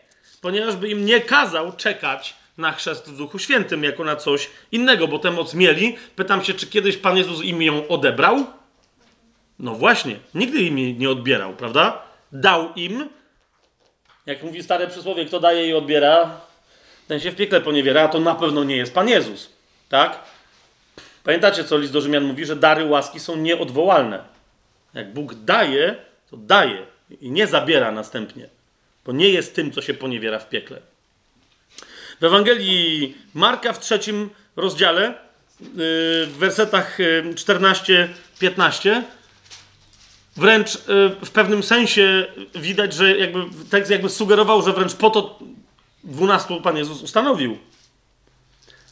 [0.41, 5.09] ponieważ by im nie kazał czekać na chrzest w Duchu Świętym jako na coś innego,
[5.09, 5.97] bo tę moc mieli.
[6.17, 8.47] Pytam się, czy kiedyś Pan Jezus im ją odebrał?
[9.59, 12.03] No właśnie, nigdy im nie odbierał, prawda?
[12.33, 13.09] Dał im,
[14.27, 16.41] jak mówi stare przysłowie, kto daje i odbiera,
[17.09, 19.53] ten się w piekle poniewiera, a to na pewno nie jest Pan Jezus,
[19.89, 20.19] tak?
[21.25, 24.25] Pamiętacie, co list do Rzymian mówi, że dary łaski są nieodwołalne.
[24.95, 25.97] Jak Bóg daje,
[26.31, 26.87] to daje
[27.21, 28.49] i nie zabiera następnie,
[29.05, 30.81] bo nie jest tym, co się poniewiera w piekle.
[32.21, 35.15] W Ewangelii Marka w trzecim rozdziale, y,
[36.27, 36.99] w wersetach
[37.35, 39.03] 14-15, y,
[40.37, 40.79] wręcz y,
[41.25, 43.41] w pewnym sensie widać, że jakby
[43.71, 45.39] tekst jakby sugerował, że wręcz po to
[46.05, 47.59] dwunastu Pan Jezus ustanowił.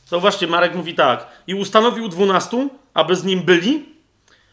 [0.06, 1.26] Zauważcie, Marek mówi tak.
[1.46, 3.84] I ustanowił dwunastu, aby z nim byli,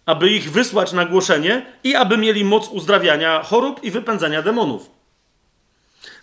[0.05, 4.94] aby ich wysłać na głoszenie i aby mieli moc uzdrawiania chorób i wypędzania demonów.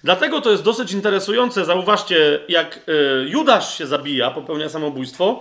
[0.04, 1.64] Dlatego to jest dosyć interesujące.
[1.64, 2.92] Zauważcie, jak e,
[3.28, 5.40] Judasz się zabija, popełnia samobójstwo.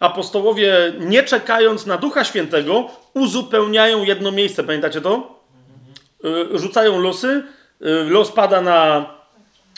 [0.00, 4.64] Apostołowie, nie czekając na Ducha Świętego, uzupełniają jedno miejsce.
[4.64, 5.40] Pamiętacie to?
[6.24, 7.42] E, rzucają losy.
[7.80, 9.06] E, los pada na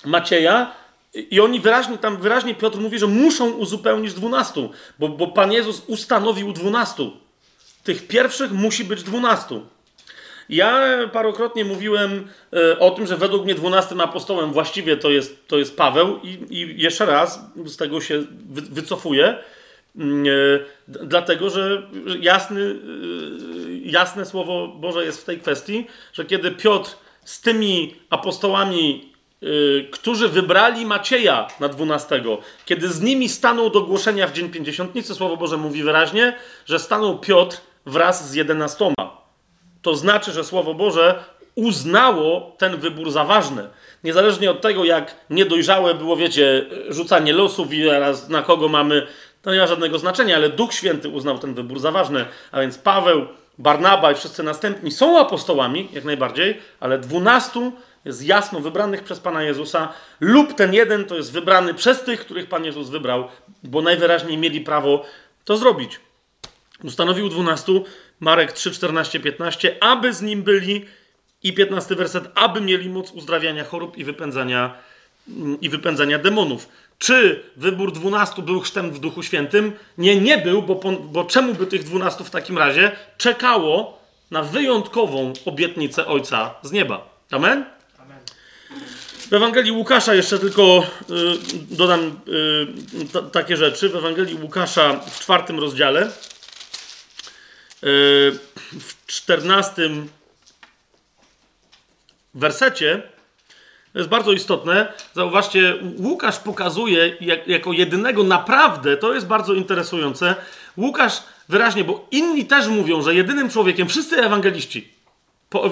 [0.04, 0.72] Macieja.
[1.14, 5.82] I oni wyraźnie, tam wyraźnie Piotr mówi, że muszą uzupełnić dwunastu, bo, bo Pan Jezus
[5.86, 7.12] ustanowił dwunastu.
[7.84, 9.66] Tych pierwszych musi być dwunastu.
[10.48, 15.58] Ja parokrotnie mówiłem e, o tym, że według mnie dwunastym apostołem właściwie to jest, to
[15.58, 19.38] jest Paweł i, i jeszcze raz z tego się wycofuję,
[19.96, 20.30] mm, e,
[20.88, 21.82] dlatego że
[22.20, 22.74] jasny, e,
[23.84, 26.90] jasne słowo Boże jest w tej kwestii, że kiedy Piotr
[27.24, 29.14] z tymi apostołami
[29.90, 35.36] którzy wybrali Macieja na dwunastego, kiedy z nimi stanął do głoszenia w dzień pięćdziesiątnicy, Słowo
[35.36, 37.56] Boże mówi wyraźnie, że stanął Piotr
[37.86, 39.23] wraz z jedenastoma
[39.84, 41.24] to znaczy, że Słowo Boże
[41.54, 43.68] uznało ten wybór za ważny.
[44.04, 49.06] Niezależnie od tego, jak niedojrzałe było, wiecie, rzucanie losów i teraz na kogo mamy,
[49.42, 52.24] to nie ma żadnego znaczenia, ale Duch Święty uznał ten wybór za ważny.
[52.52, 53.26] A więc Paweł,
[53.58, 57.72] Barnaba i wszyscy następni są apostołami, jak najbardziej, ale dwunastu
[58.04, 62.48] jest jasno wybranych przez Pana Jezusa, lub ten jeden to jest wybrany przez tych, których
[62.48, 63.28] Pan Jezus wybrał,
[63.62, 65.04] bo najwyraźniej mieli prawo
[65.44, 66.00] to zrobić.
[66.84, 67.84] Ustanowił dwunastu,
[68.20, 70.84] Marek 3, 14, 15, aby z nim byli
[71.42, 74.74] i 15 werset, aby mieli moc uzdrawiania chorób i wypędzania,
[75.60, 76.68] i wypędzania demonów.
[76.98, 79.72] Czy wybór dwunastu był chrztem w Duchu Świętym?
[79.98, 83.98] Nie, nie był, bo, bo czemu by tych dwunastu w takim razie czekało
[84.30, 87.08] na wyjątkową obietnicę Ojca z nieba?
[87.30, 87.64] Amen?
[87.98, 88.18] Amen.
[89.30, 92.20] W Ewangelii Łukasza jeszcze tylko y, dodam
[93.02, 93.88] y, t- takie rzeczy.
[93.88, 96.10] W Ewangelii Łukasza w czwartym rozdziale
[98.80, 100.08] w czternastym
[102.34, 103.02] wersecie,
[103.92, 104.92] to jest bardzo istotne.
[105.14, 110.34] Zauważcie, Łukasz pokazuje jak, jako jedynego naprawdę, to jest bardzo interesujące.
[110.76, 114.88] Łukasz wyraźnie, bo inni też mówią, że jedynym człowiekiem, wszyscy ewangeliści,
[115.50, 115.70] po,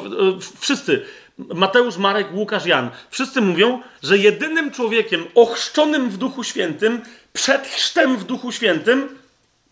[0.60, 1.05] wszyscy,
[1.39, 7.02] Mateusz, Marek, Łukasz, Jan, wszyscy mówią, że jedynym człowiekiem ochrzczonym w Duchu Świętym,
[7.32, 9.18] przed chrztem w Duchu Świętym,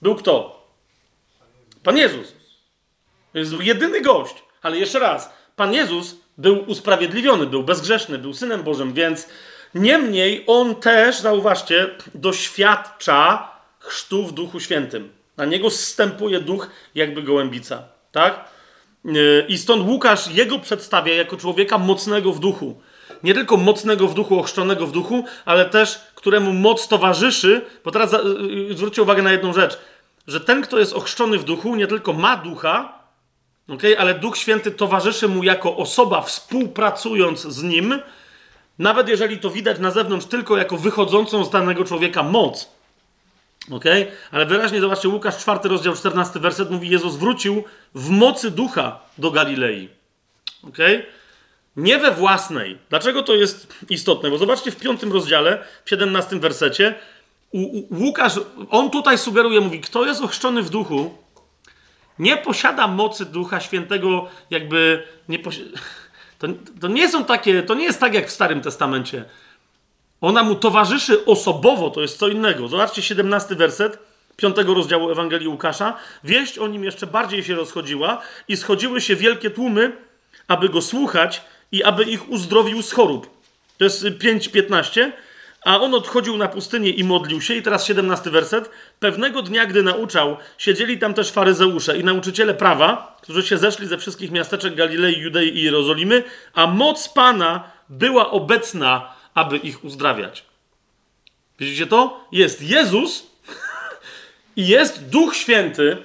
[0.02, 0.59] był kto?
[1.82, 2.34] Pan Jezus.
[3.32, 4.34] To jest jedyny gość.
[4.62, 9.28] Ale jeszcze raz, Pan Jezus był usprawiedliwiony, był bezgrzeszny, był Synem Bożym, więc
[9.74, 15.12] niemniej On też, zauważcie, doświadcza chrztu w Duchu Świętym.
[15.36, 17.82] Na Niego zstępuje duch jakby gołębica.
[18.12, 18.44] Tak?
[19.48, 22.80] I stąd Łukasz jego przedstawia jako człowieka mocnego w duchu.
[23.22, 27.66] Nie tylko mocnego w duchu, ochrzczonego w duchu, ale też któremu moc towarzyszy.
[27.84, 28.16] Bo teraz
[28.70, 29.78] zwróćcie uwagę na jedną rzecz
[30.26, 32.98] że ten, kto jest ochrzczony w duchu, nie tylko ma ducha,
[33.68, 38.00] okay, ale Duch Święty towarzyszy mu jako osoba, współpracując z nim,
[38.78, 42.68] nawet jeżeli to widać na zewnątrz tylko jako wychodzącą z danego człowieka moc.
[43.70, 44.06] Okay?
[44.30, 47.64] Ale wyraźnie zobaczcie, Łukasz 4 rozdział 14 werset mówi, Jezus wrócił
[47.94, 49.88] w mocy ducha do Galilei.
[50.68, 51.06] Okay?
[51.76, 52.78] Nie we własnej.
[52.90, 54.30] Dlaczego to jest istotne?
[54.30, 56.94] Bo zobaczcie w 5 rozdziale, w 17 wersecie,
[57.90, 58.40] Łukasz,
[58.70, 61.14] on tutaj sugeruje, mówi, kto jest ochrzczony w duchu,
[62.18, 65.38] nie posiada mocy Ducha Świętego, jakby nie
[66.38, 66.46] to,
[66.80, 69.24] to nie są takie, to nie jest tak jak w Starym Testamencie.
[70.20, 72.68] Ona mu towarzyszy osobowo, to jest co innego.
[72.68, 73.98] Zobaczcie 17 werset
[74.36, 75.96] 5 rozdziału Ewangelii Łukasza.
[76.24, 79.92] Wieść o nim jeszcze bardziej się rozchodziła i schodziły się wielkie tłumy,
[80.48, 83.30] aby go słuchać i aby ich uzdrowił z chorób.
[83.78, 85.12] To jest 5.15.
[85.64, 87.54] A on odchodził na pustynię i modlił się.
[87.54, 88.70] I teraz 17 werset.
[89.00, 93.98] Pewnego dnia, gdy nauczał, siedzieli tam też faryzeusze i nauczyciele prawa, którzy się zeszli ze
[93.98, 96.22] wszystkich miasteczek Galilei, Judei i Jerozolimy,
[96.54, 100.44] a moc Pana była obecna, aby ich uzdrawiać.
[101.58, 102.28] Widzicie to?
[102.32, 103.26] Jest Jezus
[104.56, 105.96] i jest Duch Święty.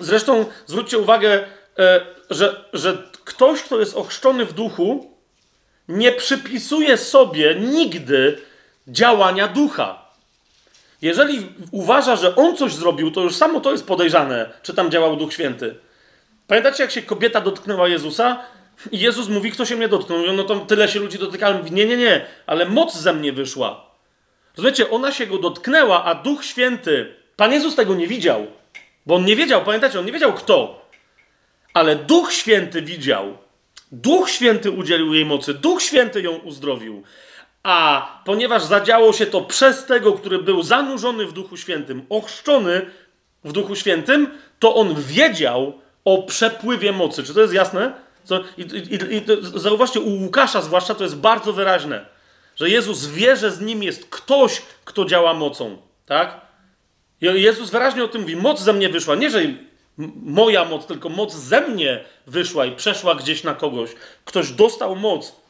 [0.00, 1.44] Zresztą zwróćcie uwagę,
[1.78, 2.00] e,
[2.30, 5.16] że, że ktoś, kto jest ochrzczony w duchu,
[5.88, 8.42] nie przypisuje sobie nigdy
[8.88, 10.06] działania ducha.
[11.02, 15.16] Jeżeli uważa, że on coś zrobił, to już samo to jest podejrzane, czy tam działał
[15.16, 15.74] Duch Święty.
[16.46, 18.42] Pamiętacie, jak się kobieta dotknęła Jezusa?
[18.92, 20.18] I Jezus mówi, kto się mnie dotknął?
[20.32, 21.58] No to tyle się ludzi dotykało.
[21.58, 23.90] Mówi, nie, nie, nie, ale moc ze mnie wyszła.
[24.56, 28.46] Rozumiecie, ona się go dotknęła, a Duch Święty, Pan Jezus tego nie widział.
[29.06, 30.86] Bo on nie wiedział, pamiętacie, on nie wiedział kto.
[31.74, 33.38] Ale Duch Święty widział.
[33.92, 35.54] Duch Święty udzielił jej mocy.
[35.54, 37.02] Duch Święty ją uzdrowił.
[37.66, 42.90] A ponieważ zadziało się to przez tego, który był zanurzony w Duchu Świętym, ochrzczony
[43.44, 44.28] w Duchu Świętym,
[44.58, 47.22] to on wiedział o przepływie mocy.
[47.22, 47.92] Czy to jest jasne?
[48.24, 48.40] Co?
[48.58, 49.22] I, i, i
[49.54, 52.06] zauważcie, u Łukasza zwłaszcza to jest bardzo wyraźne,
[52.56, 55.76] że Jezus wie, że z nim jest ktoś, kto działa mocą.
[56.06, 56.40] Tak?
[57.20, 59.14] Jezus wyraźnie o tym mówi: Moc ze mnie wyszła.
[59.14, 59.40] Nie, że
[60.22, 63.90] moja moc, tylko moc ze mnie wyszła i przeszła gdzieś na kogoś.
[64.24, 65.45] Ktoś dostał moc.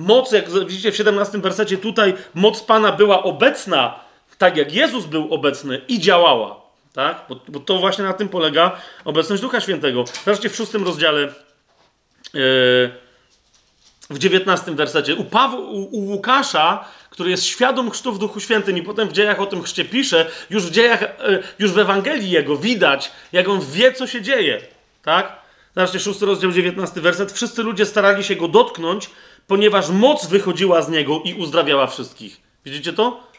[0.00, 4.00] Moc, jak widzicie w 17 wersecie, tutaj moc Pana była obecna,
[4.38, 6.60] tak jak Jezus był obecny i działała.
[6.92, 7.24] Tak?
[7.28, 10.04] Bo, bo to właśnie na tym polega obecność Ducha Świętego.
[10.24, 11.30] Zobaczcie w szóstym rozdziale, yy,
[14.10, 15.14] w 19 wersecie.
[15.14, 19.40] U, u, u Łukasza, który jest świadom chrztu w Duchu Świętym i potem w dziejach
[19.40, 23.60] o tym chrzcie pisze, już w dziejach, yy, już w Ewangelii jego widać, jak on
[23.72, 24.60] wie, co się dzieje.
[25.02, 25.40] Tak?
[25.74, 27.32] Zobaczcie, szósty rozdział, 19 werset.
[27.32, 29.10] Wszyscy ludzie starali się go dotknąć,
[29.46, 32.40] ponieważ moc wychodziła z niego i uzdrawiała wszystkich.
[32.64, 33.30] Widzicie to?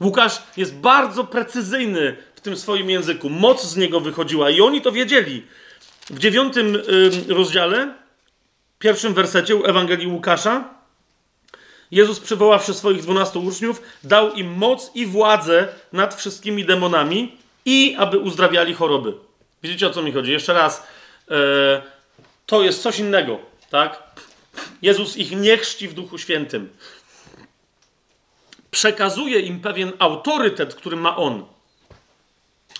[0.00, 3.30] Łukasz jest bardzo precyzyjny w tym swoim języku.
[3.30, 5.46] Moc z niego wychodziła i oni to wiedzieli.
[6.10, 6.82] W dziewiątym
[7.28, 7.94] rozdziale,
[8.78, 10.80] pierwszym wersecie Ewangelii Łukasza,
[11.90, 18.18] Jezus przywoławszy swoich dwunastu uczniów, dał im moc i władzę nad wszystkimi demonami i aby
[18.18, 19.14] uzdrawiali choroby.
[19.62, 20.32] Widzicie o co mi chodzi?
[20.32, 20.86] Jeszcze raz.
[21.30, 21.82] E,
[22.46, 23.38] to jest coś innego,
[23.70, 24.02] tak?
[24.82, 26.68] Jezus ich nie chrzci w Duchu Świętym.
[28.70, 31.44] Przekazuje im pewien autorytet, który ma On.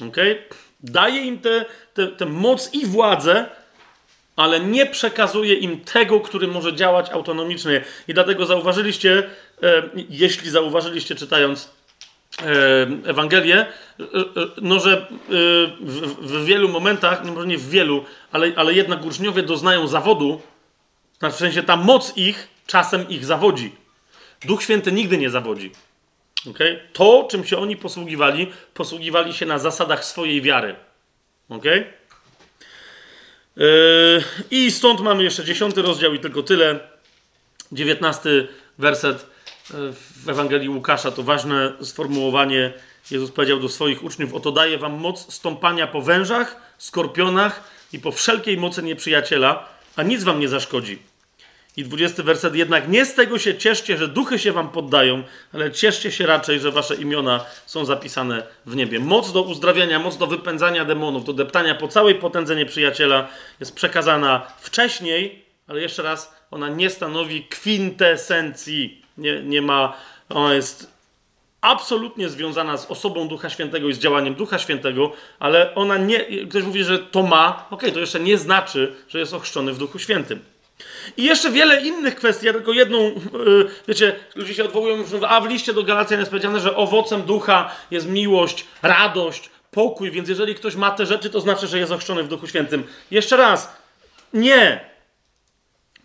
[0.09, 0.43] Okay?
[0.81, 1.65] Daje im tę
[1.95, 3.47] te, te, te moc i władzę,
[4.37, 7.85] ale nie przekazuje im tego, który może działać autonomicznie.
[8.09, 9.31] I dlatego zauważyliście,
[9.63, 11.71] e, jeśli zauważyliście czytając
[12.43, 13.67] e, Ewangelię, e,
[14.03, 15.07] e no że
[15.81, 20.43] w, w, wielu momentach, no może nie w wielu, ale, ale jednak uczniowie doznają zawodu,
[21.21, 23.73] znaczy w sensie ta moc ich czasem ich zawodzi.
[24.45, 25.73] Duch Święty nigdy nie zawodzi.
[26.51, 26.81] Okay?
[26.93, 30.77] To, czym się oni posługiwali, posługiwali się na zasadach swojej wiary.
[31.49, 31.93] Okay?
[33.57, 36.81] Yy, I stąd mamy jeszcze dziesiąty rozdział i tylko tyle.
[37.73, 38.49] Dziewiętnasty
[38.79, 39.27] werset
[39.71, 39.93] yy,
[40.25, 42.73] w Ewangelii Łukasza to ważne sformułowanie.
[43.11, 48.13] Jezus powiedział do swoich uczniów: Oto daję wam moc stąpania po wężach, skorpionach i po
[48.13, 51.10] wszelkiej mocy nieprzyjaciela, a nic wam nie zaszkodzi.
[51.77, 52.55] I dwudziesty werset.
[52.55, 55.23] Jednak nie z tego się cieszcie, że duchy się wam poddają,
[55.55, 59.01] ale cieszcie się raczej, że wasze imiona są zapisane w niebie.
[59.01, 63.29] Moc do uzdrawiania, moc do wypędzania demonów, do deptania po całej potędze nieprzyjaciela
[63.61, 69.03] jest przekazana wcześniej, ale jeszcze raz, ona nie stanowi kwintesencji.
[69.19, 69.97] Nie, nie ma,
[70.29, 70.93] ona jest
[71.61, 76.63] absolutnie związana z osobą Ducha Świętego i z działaniem Ducha Świętego, ale ona nie, ktoś
[76.63, 80.41] mówi, że to ma, ok, to jeszcze nie znaczy, że jest ochrzczony w Duchu Świętym.
[81.17, 85.47] I jeszcze wiele innych kwestii, ja tylko jedną, yy, wiecie, ludzie się odwołują, a w
[85.47, 90.75] liście do Galacjan jest powiedziane, że owocem ducha jest miłość, radość, pokój, więc jeżeli ktoś
[90.75, 92.85] ma te rzeczy, to znaczy, że jest ochrzczony w Duchu Świętym.
[93.11, 93.77] Jeszcze raz,
[94.33, 94.91] nie.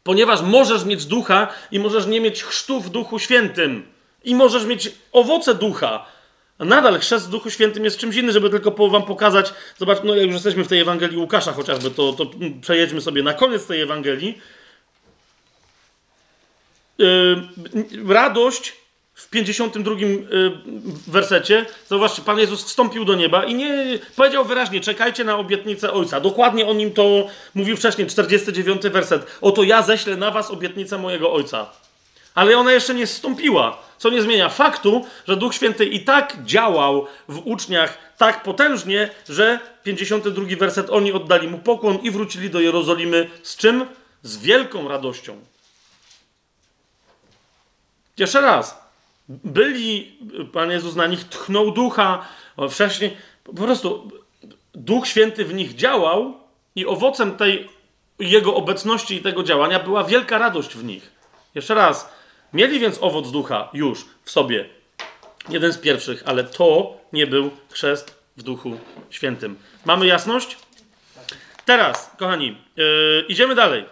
[0.03, 3.85] Ponieważ możesz mieć ducha i możesz nie mieć chrztu w Duchu Świętym.
[4.23, 6.05] I możesz mieć owoce ducha.
[6.59, 9.53] A nadal chrzest w Duchu Świętym jest czymś innym, żeby tylko wam pokazać.
[9.77, 12.25] Zobacz, no jak już jesteśmy w tej Ewangelii Łukasza chociażby, to, to
[12.61, 14.37] przejedźmy sobie na koniec tej Ewangelii
[18.07, 18.73] radość
[19.15, 20.17] w 52 yy,
[21.07, 26.19] wersecie, zobaczcie, Pan Jezus wstąpił do nieba i nie powiedział wyraźnie, czekajcie na obietnicę Ojca.
[26.19, 29.37] Dokładnie o nim to mówił wcześniej, 49 werset.
[29.41, 31.69] Oto ja ześlę na was obietnicę mojego Ojca.
[32.35, 37.07] Ale ona jeszcze nie wstąpiła, co nie zmienia faktu, że Duch Święty i tak działał
[37.29, 43.29] w uczniach tak potężnie, że 52 werset oni oddali mu pokłon i wrócili do Jerozolimy
[43.43, 43.85] z czym?
[44.23, 45.54] Z wielką radością.
[48.17, 48.85] Jeszcze raz.
[49.29, 50.17] Byli,
[50.53, 52.25] Pan Jezus na nich tchnął ducha,
[52.69, 54.11] wcześniej po prostu
[54.73, 56.33] Duch Święty w nich działał
[56.75, 57.69] i owocem tej
[58.19, 61.11] jego obecności i tego działania była wielka radość w nich.
[61.55, 62.09] Jeszcze raz.
[62.53, 64.69] Mieli więc owoc ducha już w sobie.
[65.49, 68.77] Jeden z pierwszych, ale to nie był chrzest w Duchu
[69.09, 69.57] Świętym.
[69.85, 70.57] Mamy jasność?
[71.65, 73.85] Teraz, kochani, yy, idziemy dalej.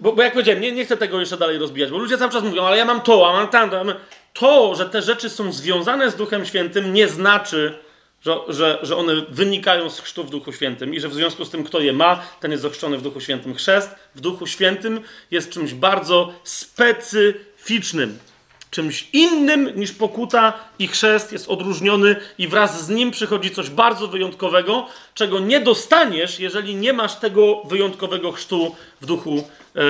[0.00, 2.42] Bo, bo jak powiedziałem, nie, nie chcę tego jeszcze dalej rozbijać, bo ludzie cały czas
[2.42, 3.84] mówią, ale ja mam to, a mam tamto.
[4.32, 7.78] To, że te rzeczy są związane z Duchem Świętym, nie znaczy,
[8.20, 11.50] że, że, że one wynikają z chrztu w Duchu Świętym i że w związku z
[11.50, 13.54] tym, kto je ma, ten jest ochrzczony w Duchu Świętym.
[13.54, 15.00] Chrzest w Duchu Świętym
[15.30, 18.18] jest czymś bardzo specyficznym.
[18.70, 24.08] Czymś innym niż pokuta i chrzest jest odróżniony i wraz z nim przychodzi coś bardzo
[24.08, 29.44] wyjątkowego, czego nie dostaniesz, jeżeli nie masz tego wyjątkowego chrztu w Duchu
[29.76, 29.80] e,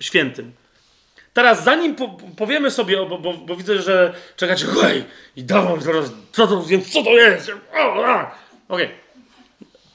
[0.00, 0.52] Świętym.
[1.32, 5.04] Teraz zanim po, powiemy sobie, bo, bo, bo, widzę, że czekacie, hej,
[5.36, 7.52] i dawaj teraz, co to, co to jest?
[8.68, 8.86] Okej.
[8.86, 8.88] Okay.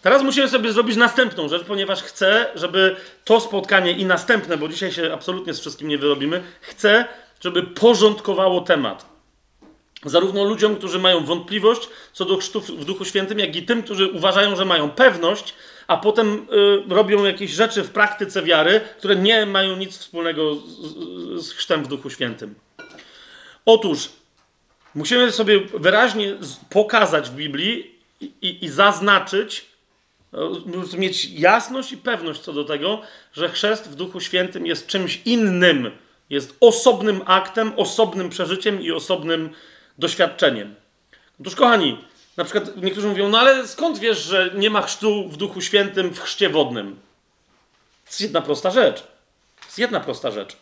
[0.03, 2.95] Teraz musimy sobie zrobić następną rzecz, ponieważ chcę, żeby
[3.25, 7.05] to spotkanie i następne, bo dzisiaj się absolutnie z wszystkim nie wyrobimy, chcę,
[7.43, 9.05] żeby porządkowało temat.
[10.05, 14.07] Zarówno ludziom, którzy mają wątpliwość co do chrztu w Duchu Świętym, jak i tym, którzy
[14.07, 15.53] uważają, że mają pewność,
[15.87, 16.47] a potem
[16.89, 21.83] y, robią jakieś rzeczy w praktyce wiary, które nie mają nic wspólnego z, z, chrztem
[21.83, 22.55] w Duchu Świętym.
[23.65, 24.09] Otóż
[24.95, 26.37] musimy sobie wyraźnie
[26.69, 29.65] pokazać w Biblii i, i, i zaznaczyć,
[30.93, 33.01] y, mieć jasność i pewność co do tego,
[33.33, 35.91] że chrzest w Duchu Świętym jest czymś innym,
[36.33, 39.49] jest osobnym aktem, osobnym przeżyciem i osobnym
[39.97, 40.75] doświadczeniem.
[41.41, 41.97] Otóż, kochani,
[42.37, 46.13] na przykład niektórzy mówią, no ale skąd wiesz, że nie ma chrztu w Duchu Świętym
[46.13, 46.99] w chrzcie wodnym?
[48.03, 49.01] To jest jedna prosta rzecz.
[49.59, 50.57] To jest jedna prosta rzecz.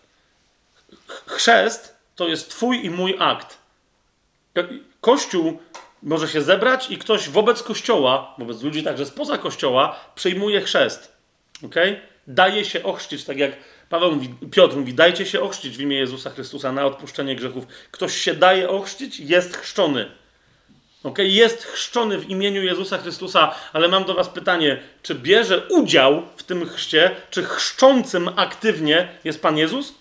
[1.25, 3.57] Chrzest to jest twój i mój akt.
[5.01, 5.59] Kościół
[6.03, 11.11] może się zebrać i ktoś wobec kościoła, wobec ludzi także spoza kościoła, przyjmuje chrzest.
[11.65, 12.01] Okay?
[12.27, 13.51] Daje się ochrzcić, tak jak
[13.91, 17.65] Paweł mówi, Piotr mówi, dajcie się ochrzcić w imię Jezusa Chrystusa na odpuszczenie grzechów.
[17.91, 20.11] Ktoś się daje ochrzcić, jest chrzczony.
[21.03, 21.27] Okay?
[21.27, 26.43] Jest chrzczony w imieniu Jezusa Chrystusa, ale mam do Was pytanie, czy bierze udział w
[26.43, 29.93] tym chrzcie, czy chrzczącym aktywnie jest Pan Jezus?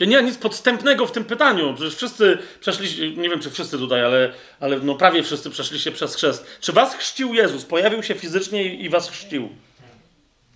[0.00, 1.74] Nie ma nic podstępnego w tym pytaniu.
[1.74, 6.14] Przecież wszyscy przeszli, nie wiem czy wszyscy tutaj, ale, ale no prawie wszyscy przeszliście przez
[6.14, 6.46] chrzest.
[6.60, 7.64] Czy was chrzcił Jezus?
[7.64, 9.48] Pojawił się fizycznie i was chrzcił?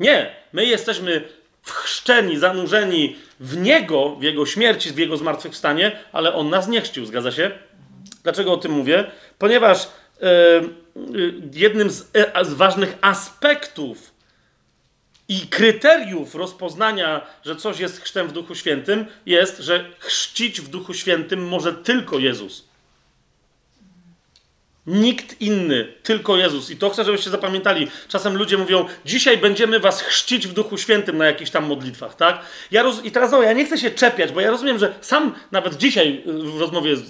[0.02, 0.34] Nie.
[0.52, 1.28] My jesteśmy
[1.62, 7.06] wchrzczeni, zanurzeni w Niego, w Jego śmierci, w Jego zmartwychwstanie, ale On nas nie chrzcił,
[7.06, 7.50] zgadza się?
[8.22, 9.10] Dlaczego o tym mówię?
[9.38, 9.88] Ponieważ
[10.20, 14.12] yy, jednym z, yy, z ważnych aspektów
[15.28, 20.94] i kryteriów rozpoznania, że coś jest chrztem w Duchu Świętym, jest, że chrzcić w Duchu
[20.94, 22.71] Świętym może tylko Jezus.
[24.86, 26.70] Nikt inny, tylko Jezus.
[26.70, 27.88] I to chcę, żebyście zapamiętali.
[28.08, 32.40] Czasem ludzie mówią, dzisiaj będziemy was chrzcić w Duchu Świętym na jakichś tam modlitwach, tak?
[32.70, 33.04] Ja roz...
[33.04, 36.22] I teraz no, ja nie chcę się czepiać, bo ja rozumiem, że sam nawet dzisiaj
[36.26, 37.02] w rozmowie z,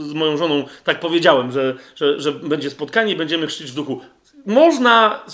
[0.00, 4.00] z moją żoną tak powiedziałem, że, że, że będzie spotkanie i będziemy chrzcić w Duchu.
[4.46, 5.24] Można,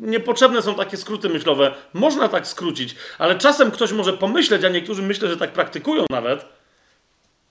[0.00, 5.02] niepotrzebne są takie skróty myślowe, można tak skrócić, ale czasem ktoś może pomyśleć, a niektórzy
[5.02, 6.46] myślę, że tak praktykują nawet,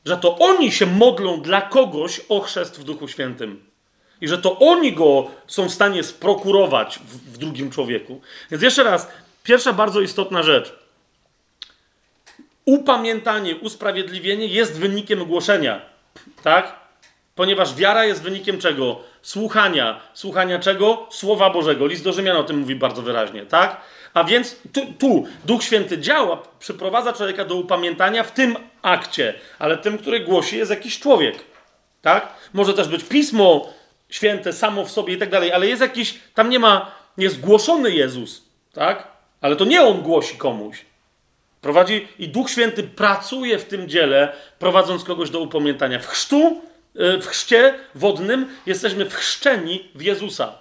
[0.05, 3.65] że to oni się modlą dla kogoś o chrzest w Duchu Świętym.
[4.21, 8.21] I że to oni go są w stanie sprokurować w, w drugim człowieku.
[8.51, 9.07] Więc jeszcze raz,
[9.43, 10.75] pierwsza bardzo istotna rzecz.
[12.65, 15.81] Upamiętanie, usprawiedliwienie jest wynikiem głoszenia.
[16.43, 16.75] Tak?
[17.35, 18.99] Ponieważ wiara jest wynikiem czego?
[19.21, 19.99] Słuchania.
[20.13, 21.07] Słuchania czego?
[21.11, 21.87] Słowa Bożego.
[21.87, 23.81] List do Rzymian o tym mówi bardzo wyraźnie, tak?
[24.13, 29.77] A więc tu, tu, Duch Święty działa, przyprowadza człowieka do upamiętania w tym akcie, ale
[29.77, 31.35] tym, który głosi, jest jakiś człowiek.
[32.01, 32.33] Tak?
[32.53, 33.73] Może też być pismo
[34.09, 37.91] święte samo w sobie i tak dalej, ale jest jakiś, tam nie ma, jest głoszony
[37.91, 38.43] Jezus,
[38.73, 39.07] tak?
[39.41, 40.85] Ale to nie on głosi komuś.
[41.61, 45.99] Prowadzi i Duch Święty pracuje w tym dziele, prowadząc kogoś do upamiętania.
[45.99, 46.61] W chrztu,
[46.95, 50.59] y, w chrzcie wodnym jesteśmy wchrzczeni w Jezusa.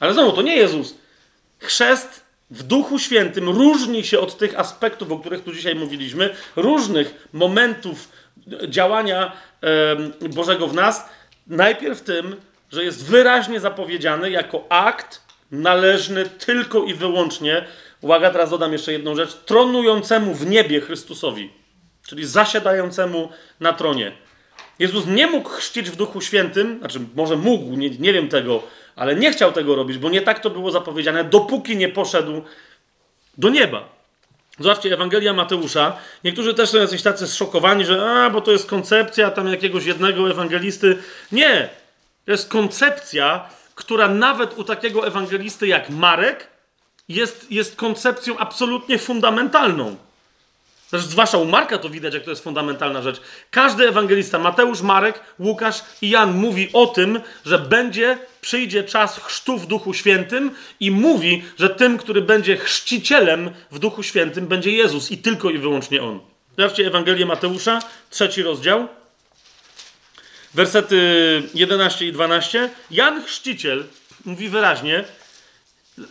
[0.00, 0.94] Ale znowu, to nie Jezus.
[1.58, 7.28] Chrzest w Duchu Świętym różni się od tych aspektów, o których tu dzisiaj mówiliśmy, różnych
[7.32, 8.08] momentów
[8.68, 9.32] działania
[10.30, 11.08] Bożego w nas.
[11.46, 12.36] Najpierw tym,
[12.72, 17.64] że jest wyraźnie zapowiedziany jako akt należny tylko i wyłącznie,
[18.00, 21.50] uwaga, teraz dodam jeszcze jedną rzecz, tronującemu w niebie Chrystusowi,
[22.06, 23.28] czyli zasiadającemu
[23.60, 24.12] na tronie.
[24.78, 28.62] Jezus nie mógł chrzcić w Duchu Świętym, znaczy może mógł, nie, nie wiem tego,
[28.96, 32.42] ale nie chciał tego robić, bo nie tak to było zapowiedziane, dopóki nie poszedł
[33.38, 33.94] do nieba.
[34.58, 35.96] Zobaczcie, Ewangelia Mateusza.
[36.24, 40.30] Niektórzy też są jacyś tacy zszokowani, że a, bo to jest koncepcja tam jakiegoś jednego
[40.30, 40.98] ewangelisty.
[41.32, 41.68] Nie!
[42.24, 46.48] To jest koncepcja, która nawet u takiego ewangelisty jak Marek
[47.08, 49.96] jest, jest koncepcją absolutnie fundamentalną.
[50.98, 53.20] Zresztą zwłaszcza u Marka to widać, jak to jest fundamentalna rzecz.
[53.50, 59.58] Każdy ewangelista, Mateusz, Marek, Łukasz i Jan mówi o tym, że będzie, przyjdzie czas chrztu
[59.58, 60.50] w Duchu Świętym
[60.80, 65.58] i mówi, że tym, który będzie chrzcicielem w Duchu Świętym będzie Jezus i tylko i
[65.58, 66.20] wyłącznie On.
[66.58, 68.88] Zobaczcie Ewangelię Mateusza, trzeci rozdział.
[70.54, 70.98] Wersety
[71.54, 72.70] 11 i 12.
[72.90, 73.84] Jan Chrzciciel
[74.24, 75.04] mówi wyraźnie,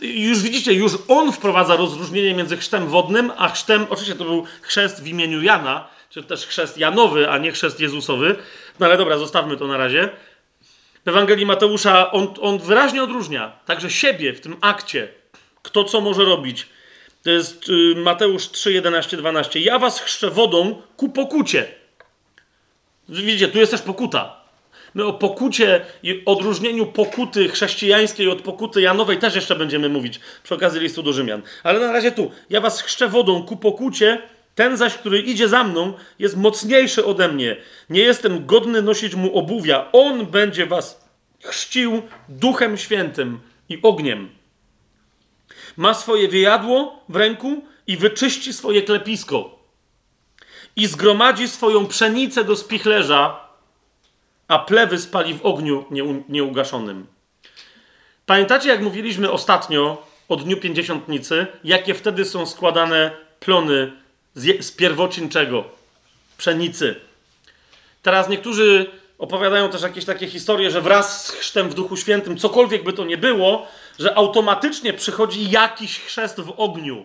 [0.00, 5.02] już widzicie, już on wprowadza rozróżnienie między chrztem wodnym, a chrztem, oczywiście to był chrzest
[5.02, 8.36] w imieniu Jana, czy też chrzest Janowy, a nie chrzest Jezusowy.
[8.80, 10.08] No ale dobra, zostawmy to na razie.
[11.04, 15.08] W Ewangelii Mateusza on, on wyraźnie odróżnia także siebie w tym akcie,
[15.62, 16.68] kto co może robić.
[17.22, 19.60] To jest y, Mateusz 3, 11, 12.
[19.60, 21.74] Ja was chrzczę wodą ku pokucie.
[23.08, 24.43] Widzicie, tu jest też pokuta.
[24.94, 30.54] My o pokucie i odróżnieniu pokuty chrześcijańskiej od pokuty janowej też jeszcze będziemy mówić przy
[30.54, 31.42] okazji listu do Rzymian.
[31.62, 32.30] Ale na razie tu.
[32.50, 34.22] Ja was chrzczę wodą ku pokucie,
[34.54, 37.56] ten zaś, który idzie za mną, jest mocniejszy ode mnie.
[37.90, 39.88] Nie jestem godny nosić mu obuwia.
[39.92, 41.04] On będzie was
[41.42, 44.28] chrzcił duchem świętym i ogniem.
[45.76, 49.58] Ma swoje wyjadło w ręku i wyczyści swoje klepisko.
[50.76, 53.43] I zgromadzi swoją pszenicę do spichlerza,
[54.48, 55.84] a plewy spali w ogniu
[56.28, 57.06] nieugaszonym.
[58.26, 63.92] Pamiętacie, jak mówiliśmy ostatnio o Dniu Pięćdziesiątnicy, jakie wtedy są składane plony
[64.34, 65.64] z, z pierwocin czego?
[66.38, 66.94] Pszenicy.
[68.02, 72.84] Teraz niektórzy opowiadają też jakieś takie historie, że wraz z chrztem w Duchu Świętym, cokolwiek
[72.84, 73.66] by to nie było,
[73.98, 77.04] że automatycznie przychodzi jakiś chrzest w ogniu.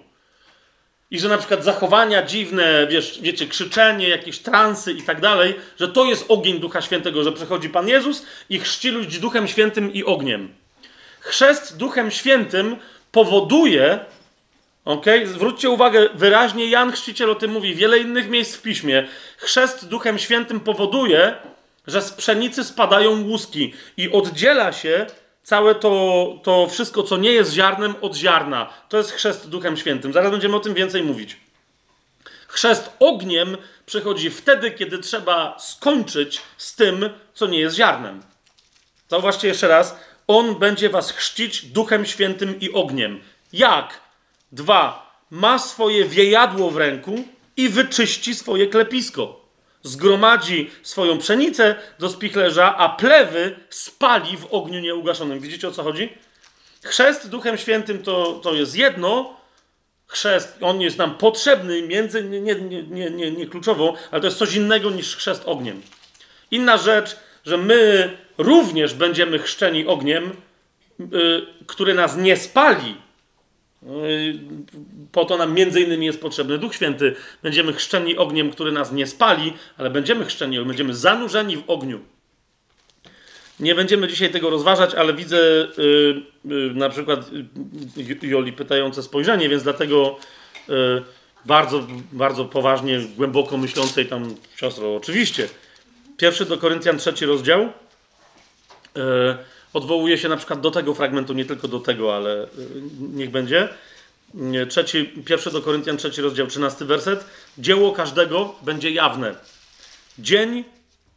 [1.12, 5.88] I że na przykład zachowania dziwne, wiesz, wiecie, krzyczenie, jakieś transy i tak dalej, że
[5.88, 10.04] to jest ogień Ducha Świętego, że przychodzi Pan Jezus i chrzci ludzi Duchem Świętym i
[10.04, 10.54] ogniem.
[11.20, 12.76] Chrzest Duchem Świętym
[13.12, 14.00] powoduje,
[14.86, 19.08] ok, zwróćcie uwagę, wyraźnie Jan Chrzciciel o tym mówi, wiele innych miejsc w Piśmie.
[19.38, 21.36] Chrzest Duchem Świętym powoduje,
[21.88, 25.06] że z pszenicy spadają łuski i oddziela się
[25.50, 28.69] całe to, to wszystko, co nie jest ziarnem, od ziarna.
[28.90, 30.14] To jest chrzest Duchem Świętym.
[30.14, 31.38] Zaraz będziemy o tym więcej mówić.
[32.48, 38.24] Chrzest ogniem przychodzi wtedy, kiedy trzeba skończyć z tym, co nie jest ziarnem.
[39.08, 39.95] Zauważcie jeszcze raz.
[40.28, 43.19] On będzie was chrzcić Duchem Świętym i ogniem.
[43.53, 44.00] Jak?
[44.52, 45.10] Dwa.
[45.32, 47.24] Ma swoje wiejadło w ręku
[47.58, 49.39] i wyczyści swoje klepisko
[49.83, 55.40] zgromadzi swoją pszenicę do spichlerza, a plewy spali w ogniu nieugaszonym.
[55.40, 56.09] Widzicie o co chodzi?
[56.83, 59.40] Chrzest Duchem Świętym to, to jest jedno.
[60.08, 64.56] Chrzest, on jest nam potrzebny, między nie, nie, nie, nie, kluczowo, ale to jest coś
[64.56, 65.82] innego niż chrzest ogniem.
[66.51, 70.32] Inna rzecz, że my również będziemy chrzczeni ogniem,
[70.99, 72.95] yy, który nas nie spali,
[75.11, 77.16] po to nam między innymi jest potrzebny Duch Święty.
[77.43, 81.99] Będziemy chrzczeni ogniem, który nas nie spali, ale będziemy chrzczeni, będziemy zanurzeni w ogniu.
[83.59, 85.38] Nie będziemy dzisiaj tego rozważać, ale widzę
[85.77, 87.32] yy, yy, na przykład
[88.22, 90.17] yy, Joli pytające spojrzenie, więc dlatego
[90.69, 90.74] y,
[91.45, 95.48] bardzo, bardzo poważnie, głęboko myślącej tam siostro, oczywiście.
[96.17, 97.61] Pierwszy do Koryntian trzeci rozdział.
[97.61, 97.69] Y,
[99.74, 102.48] odwołuje się na przykład do tego fragmentu, nie tylko do tego, ale y,
[103.00, 103.70] niech będzie.
[104.70, 107.26] Trzeci, pierwszy do Koryntian, trzeci rozdział, trzynasty werset.
[107.58, 109.36] Dzieło każdego będzie jawne.
[110.20, 110.64] Dzień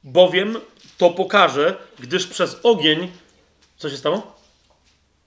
[0.05, 0.59] bowiem
[0.99, 3.09] to pokaże, gdyż przez ogień.
[3.77, 4.37] Co się stało?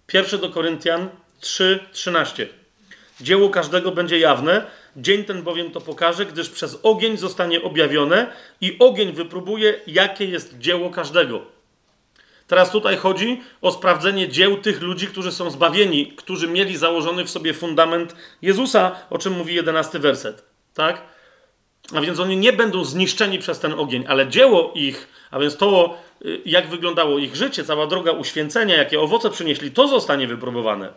[0.08, 2.48] Pierwszy do Koryntian 3, 13.
[3.22, 4.66] Dzieło każdego będzie jawne,
[4.98, 10.58] dzień ten bowiem to pokaże, gdyż przez ogień zostanie objawione i ogień wypróbuje, jakie jest
[10.58, 11.55] dzieło każdego.
[12.48, 17.30] Teraz tutaj chodzi o sprawdzenie dzieł tych ludzi, którzy są zbawieni, którzy mieli założony w
[17.30, 20.44] sobie fundament Jezusa, o czym mówi jedenasty werset.
[20.74, 21.02] Tak?
[21.96, 25.98] A więc oni nie będą zniszczeni przez ten ogień, ale dzieło ich, a więc to,
[26.26, 30.94] y, jak wyglądało ich życie, cała droga uświęcenia, jakie owoce przynieśli, to zostanie wypróbowane.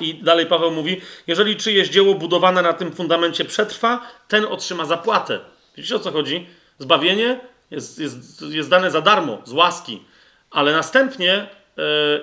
[0.00, 5.40] I dalej Paweł mówi: Jeżeli czyjeś dzieło budowane na tym fundamencie przetrwa, ten otrzyma zapłatę.
[5.76, 6.46] Widzicie o co chodzi?
[6.78, 10.02] Zbawienie jest, jest, jest dane za darmo, z łaski
[10.50, 11.46] ale następnie e,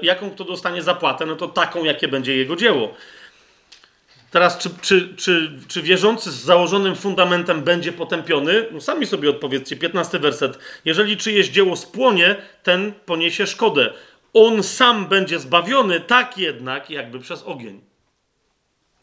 [0.01, 2.93] jaką kto dostanie zapłatę, no to taką, jakie będzie jego dzieło.
[4.31, 8.65] Teraz, czy, czy, czy, czy wierzący z założonym fundamentem będzie potępiony?
[8.71, 10.59] No sami sobie odpowiedzcie, 15 werset.
[10.85, 13.93] Jeżeli czyjeś dzieło spłonie, ten poniesie szkodę.
[14.33, 17.81] On sam będzie zbawiony, tak jednak, jakby przez ogień.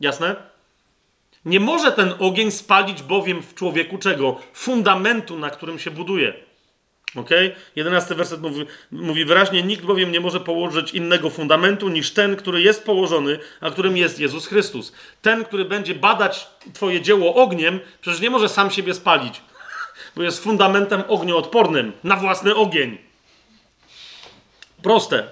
[0.00, 0.36] Jasne?
[1.44, 4.40] Nie może ten ogień spalić bowiem w człowieku czego?
[4.52, 6.34] Fundamentu, na którym się buduje.
[7.16, 7.30] Ok?
[7.76, 12.62] Jedenasty werset mówi, mówi wyraźnie: Nikt bowiem nie może położyć innego fundamentu niż ten, który
[12.62, 14.92] jest położony, a którym jest Jezus Chrystus.
[15.22, 19.40] Ten, który będzie badać Twoje dzieło ogniem, przecież nie może sam siebie spalić,
[20.16, 22.98] bo jest fundamentem ognioodpornym na własny ogień.
[24.82, 25.24] Proste.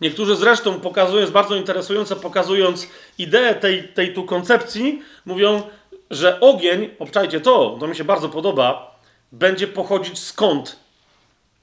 [0.00, 5.62] Niektórzy zresztą pokazują, jest bardzo interesujące, pokazując ideę tej, tej tu koncepcji, mówią,
[6.10, 8.98] że ogień, obczajcie to, to mi się bardzo podoba,
[9.32, 10.81] będzie pochodzić skąd?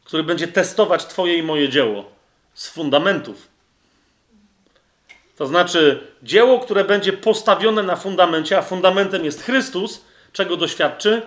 [0.09, 2.05] Który będzie testować Twoje i moje dzieło
[2.53, 3.47] z fundamentów.
[5.37, 11.21] To znaczy dzieło, które będzie postawione na fundamencie, a fundamentem jest Chrystus, czego doświadczy?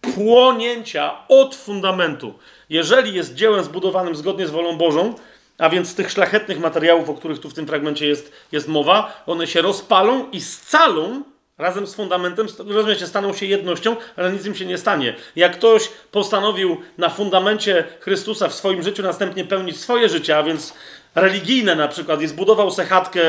[0.00, 2.34] Płonięcia od fundamentu.
[2.68, 5.14] Jeżeli jest dziełem zbudowanym zgodnie z wolą Bożą,
[5.58, 9.22] a więc z tych szlachetnych materiałów, o których tu w tym fragmencie jest, jest mowa,
[9.26, 11.22] one się rozpalą i scalą
[11.58, 15.14] razem z fundamentem, rozumiecie, staną się jednością, ale nic im się nie stanie.
[15.36, 20.74] Jak ktoś postanowił na fundamencie Chrystusa w swoim życiu następnie pełnić swoje życie, a więc
[21.14, 23.20] religijne na przykład, i zbudował se chatkę,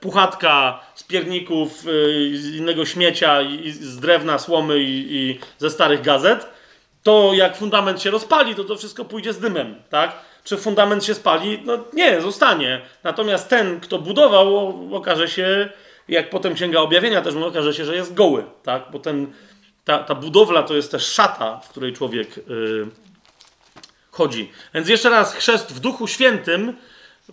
[0.00, 6.46] puchatka z pierników, yy, innego śmiecia, i, z drewna, słomy i, i ze starych gazet,
[7.02, 10.12] to jak fundament się rozpali, to to wszystko pójdzie z dymem, tak?
[10.44, 11.62] Czy fundament się spali?
[11.64, 12.80] No nie, zostanie.
[13.04, 15.68] Natomiast ten, kto budował, okaże się,
[16.12, 18.82] jak potem Księga Objawienia też okaże się, że jest goły, tak?
[18.92, 19.32] Bo ten,
[19.84, 22.86] ta, ta budowla to jest też szata, w której człowiek yy,
[24.10, 24.50] chodzi.
[24.74, 26.76] Więc jeszcze raz, chrzest w Duchu Świętym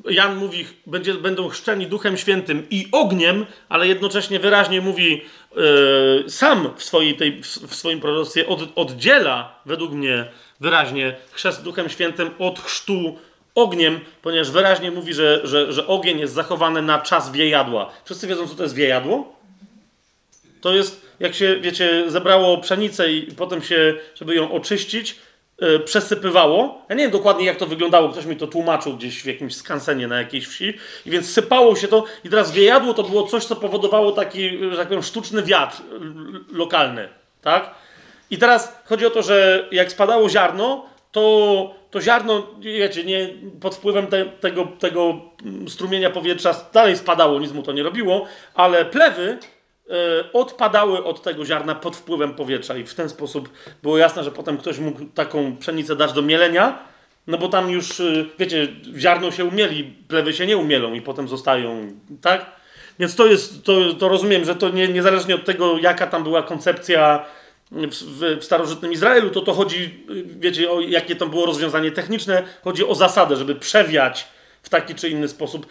[0.10, 5.22] Jan mówi, będzie, będą chrzczeni Duchem Świętym i ogniem, ale jednocześnie wyraźnie mówi
[5.56, 10.26] yy, sam w, swojej tej, w, swoim proroctwie od, oddziela według mnie
[10.60, 13.18] wyraźnie chrzest Duchem Świętym od chrztu
[13.62, 17.92] ogniem, ponieważ wyraźnie mówi, że, że, że ogień jest zachowany na czas wiejadła.
[18.06, 19.36] Wszyscy wiedzą, co to jest wiejadło?
[20.62, 25.16] To jest, jak się, wiecie, zebrało pszenicę i potem się, żeby ją oczyścić,
[25.62, 26.86] yy, przesypywało.
[26.90, 30.08] Ja nie wiem dokładnie, jak to wyglądało, ktoś mi to tłumaczył gdzieś w jakimś skansenie
[30.08, 30.74] na jakiejś wsi.
[31.06, 34.78] I więc sypało się to i teraz wiejadło to było coś, co powodowało taki, że
[34.78, 35.82] tak powiem, sztuczny wiatr
[36.52, 37.10] lokalny,
[37.42, 37.76] tak?
[38.32, 43.30] I teraz chodzi o to, że jak spadało ziarno, to, to ziarno, wiecie, nie,
[43.62, 45.22] pod wpływem te, tego, tego
[45.68, 49.38] strumienia powietrza dalej spadało, nic mu to nie robiło, ale plewy
[49.88, 53.50] y, odpadały od tego ziarna pod wpływem powietrza i w ten sposób
[53.84, 56.80] było jasne, że potem ktoś mógł taką pszenicę dać do mielenia,
[57.28, 61.28] no bo tam już, y, wiecie, ziarno się umieli, plewy się nie umielą i potem
[61.28, 62.60] zostają, tak?
[63.00, 66.44] Więc to jest, to, to rozumiem, że to nie, niezależnie od tego, jaka tam była
[66.44, 67.26] koncepcja
[67.72, 72.96] w, starożytnym Izraelu, to to chodzi, wiecie, o jakie to było rozwiązanie techniczne, chodzi o
[72.96, 74.28] zasadę, żeby przewiać
[74.64, 75.68] w taki czy inny sposób.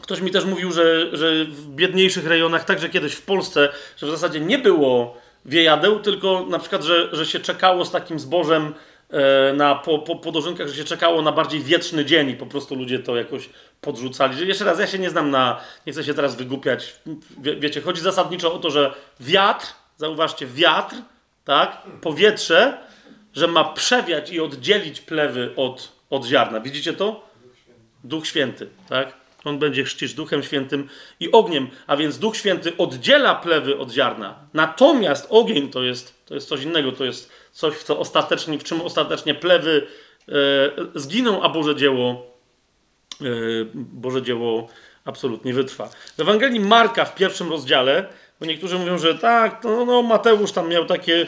[0.00, 4.10] Ktoś mi też mówił, że, że w biedniejszych rejonach, także kiedyś w Polsce, że w
[4.10, 8.74] zasadzie nie było wiejadeł, tylko na przykład, że, że się czekało z takim zbożem
[9.10, 12.74] e, na, po, po, po że się czekało na bardziej wieczny dzień i po prostu
[12.74, 14.48] ludzie to jakoś podrzucali.
[14.48, 16.96] Jeszcze raz, ja się nie znam na, nie chcę się teraz wygłupiać,
[17.42, 19.66] Wie, wiecie, chodzi zasadniczo o to, że wiatr
[20.02, 20.96] zauważcie, wiatr,
[21.44, 22.78] tak, powietrze,
[23.34, 26.60] że ma przewiać i oddzielić plewy od, od ziarna.
[26.60, 27.28] Widzicie to?
[28.04, 29.12] Duch Święty, tak?
[29.44, 30.88] On będzie chrzcić Duchem Świętym
[31.20, 34.34] i ogniem, a więc Duch Święty oddziela plewy od ziarna.
[34.54, 38.80] Natomiast ogień to jest, to jest coś innego, to jest coś, co ostatecznie, w czym
[38.80, 39.86] ostatecznie plewy
[40.28, 40.32] e,
[40.94, 42.26] zginą, a Boże dzieło,
[43.20, 43.24] e,
[43.74, 44.68] Boże dzieło
[45.04, 45.88] absolutnie wytrwa.
[46.16, 48.08] W Ewangelii Marka w pierwszym rozdziale
[48.42, 51.26] bo niektórzy mówią, że tak, no, no Mateusz tam miał takie.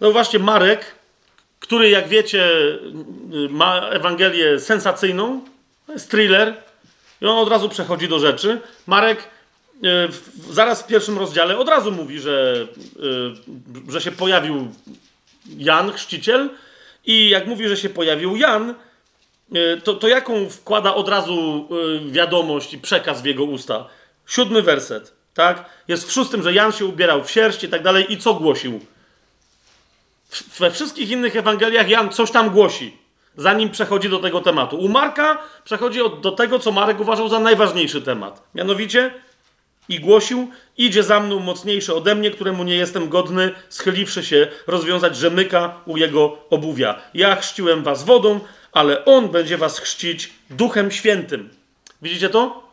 [0.00, 0.94] No właśnie, Marek,
[1.60, 2.50] który, jak wiecie,
[3.50, 5.40] ma Ewangelię sensacyjną,
[5.88, 6.54] jest thriller,
[7.20, 8.60] i on od razu przechodzi do rzeczy.
[8.86, 9.18] Marek
[9.84, 10.08] e,
[10.50, 12.66] zaraz w pierwszym rozdziale od razu mówi, że,
[13.88, 14.68] e, że się pojawił
[15.58, 16.50] Jan, chrzciciel,
[17.04, 18.74] i jak mówi, że się pojawił Jan,
[19.54, 21.68] e, to, to jaką wkłada od razu
[22.10, 23.88] wiadomość i przekaz w jego usta?
[24.26, 25.64] Siódmy werset tak?
[25.88, 28.12] Jest w szóstym, że Jan się ubierał w sierść i tak dalej.
[28.12, 28.80] I co głosił?
[30.58, 32.96] We wszystkich innych Ewangeliach Jan coś tam głosi,
[33.36, 34.76] zanim przechodzi do tego tematu.
[34.76, 38.42] U Marka przechodzi do tego, co Marek uważał za najważniejszy temat.
[38.54, 39.10] Mianowicie
[39.88, 45.16] i głosił, idzie za mną mocniejszy ode mnie, któremu nie jestem godny, schyliwszy się, rozwiązać
[45.16, 47.00] rzemyka u jego obuwia.
[47.14, 48.40] Ja chrzciłem was wodą,
[48.72, 51.50] ale on będzie was chrzcić duchem świętym.
[52.02, 52.65] Widzicie to?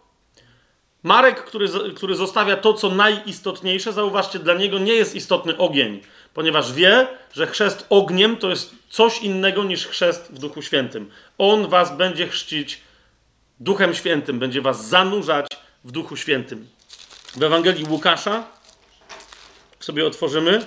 [1.04, 6.02] Marek, który, który zostawia to, co najistotniejsze, zauważcie, dla niego nie jest istotny ogień,
[6.34, 11.10] ponieważ wie, że chrzest ogniem to jest coś innego niż chrzest w Duchu Świętym.
[11.38, 12.82] On was będzie chrzcić
[13.60, 15.48] Duchem Świętym, będzie was zanurzać
[15.84, 16.68] w Duchu Świętym.
[17.36, 18.44] W Ewangelii Łukasza
[19.80, 20.66] sobie otworzymy.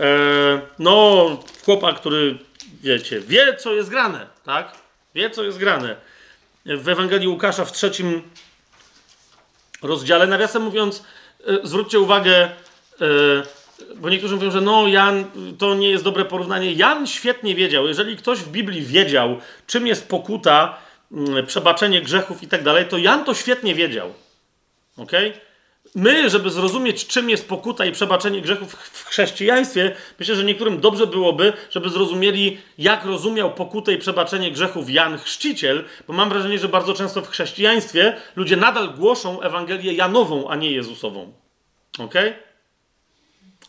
[0.00, 1.26] E, no,
[1.64, 2.38] chłopak, który,
[2.82, 4.72] wiecie, wie, co jest grane, tak?
[5.14, 5.96] Wie, co jest grane.
[6.66, 8.22] W Ewangelii Łukasza w trzecim
[9.82, 10.26] rozdziale.
[10.26, 11.04] Nawiasem mówiąc,
[11.46, 12.50] e, zwróćcie uwagę, e,
[13.96, 15.24] bo niektórzy mówią, że no, Jan,
[15.58, 16.72] to nie jest dobre porównanie.
[16.72, 20.78] Jan świetnie wiedział, jeżeli ktoś w Biblii wiedział, czym jest pokuta,
[21.46, 24.14] przebaczenie grzechów i tak dalej, to Jan to świetnie wiedział.
[24.96, 25.12] Ok?
[25.94, 31.06] My, żeby zrozumieć, czym jest pokuta i przebaczenie grzechów w chrześcijaństwie, myślę, że niektórym dobrze
[31.06, 36.68] byłoby, żeby zrozumieli, jak rozumiał pokutę i przebaczenie grzechów Jan Chrzciciel, bo mam wrażenie, że
[36.68, 41.32] bardzo często w chrześcijaństwie ludzie nadal głoszą Ewangelię Janową, a nie Jezusową.
[41.98, 42.14] Ok?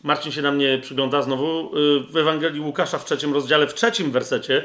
[0.02, 1.76] Marcin się na mnie przygląda znowu.
[1.76, 4.64] Y, w Ewangelii Łukasza w trzecim rozdziale, w trzecim wersecie,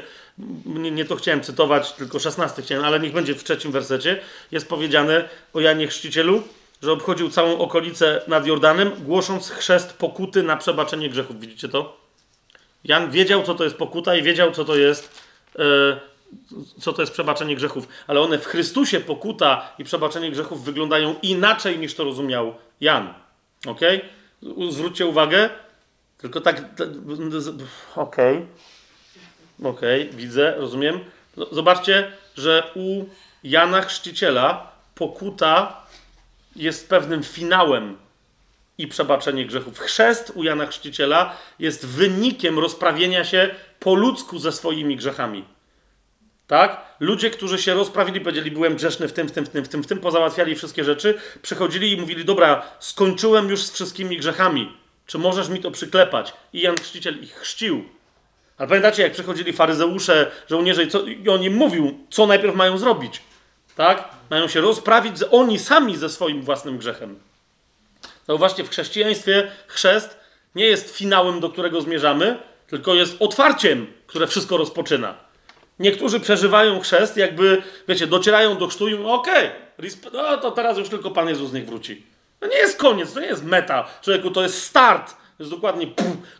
[0.66, 4.20] nie, nie to chciałem cytować, tylko szesnasty chciałem, ale niech będzie w trzecim wersecie,
[4.52, 6.42] jest powiedziane o Janie Chrzcicielu,
[6.82, 11.40] że obchodził całą okolicę nad Jordanem, głosząc chrzest pokuty na przebaczenie grzechów.
[11.40, 11.96] Widzicie to?
[12.84, 15.22] Jan wiedział, co to jest pokuta i wiedział, co to jest,
[15.58, 15.62] e,
[16.80, 17.88] co to jest przebaczenie grzechów.
[18.06, 23.14] Ale one w Chrystusie, pokuta i przebaczenie grzechów, wyglądają inaczej niż to rozumiał Jan.
[23.66, 23.80] Ok?
[24.70, 25.50] Zwróćcie uwagę.
[26.18, 26.64] Tylko tak.
[27.96, 28.36] Okej.
[28.36, 28.46] Okay.
[29.70, 31.00] Okej, okay, widzę, rozumiem.
[31.52, 33.04] Zobaczcie, że u
[33.44, 35.81] Jana Chrzciciela pokuta
[36.56, 37.96] jest pewnym finałem
[38.78, 39.78] i przebaczenie grzechów.
[39.78, 43.50] Chrzest u Jana Chrzciciela jest wynikiem rozprawienia się
[43.80, 45.44] po ludzku ze swoimi grzechami.
[46.46, 46.84] Tak?
[47.00, 49.82] Ludzie, którzy się rozprawili, powiedzieli, byłem grzeszny w tym, w tym, w tym, w tym,
[49.82, 54.72] w tym, pozałatwiali wszystkie rzeczy, przychodzili i mówili, dobra, skończyłem już z wszystkimi grzechami.
[55.06, 56.32] Czy możesz mi to przyklepać?
[56.52, 57.84] I Jan Chrzciciel ich chrzcił.
[58.58, 63.22] Ale pamiętacie, jak przychodzili faryzeusze, żołnierze co, i on im mówił, co najpierw mają zrobić?
[63.76, 64.08] Tak?
[64.30, 67.18] Mają się rozprawić oni sami ze swoim własnym grzechem.
[68.26, 70.16] Zauważcie, w chrześcijaństwie chrzest
[70.54, 75.14] nie jest finałem, do którego zmierzamy, tylko jest otwarciem, które wszystko rozpoczyna.
[75.78, 80.88] Niektórzy przeżywają chrzest, jakby, wiecie, docierają do chrztu i okej, okay, no to teraz już
[80.88, 82.02] tylko Pan Jezus niech wróci.
[82.40, 83.88] To nie jest koniec, to nie jest meta.
[84.02, 85.10] Człowieku, to jest start.
[85.10, 85.86] To jest dokładnie,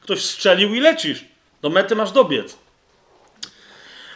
[0.01, 1.25] ktoś strzelił i lecisz.
[1.63, 2.59] Do mety masz dobiec.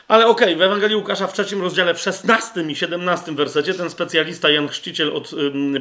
[0.09, 3.91] Ale okej, okay, w Ewangelii Łukasza w trzecim rozdziale, w szesnastym i siedemnastym wersecie, ten
[3.91, 5.31] specjalista Jan Chrzciciel od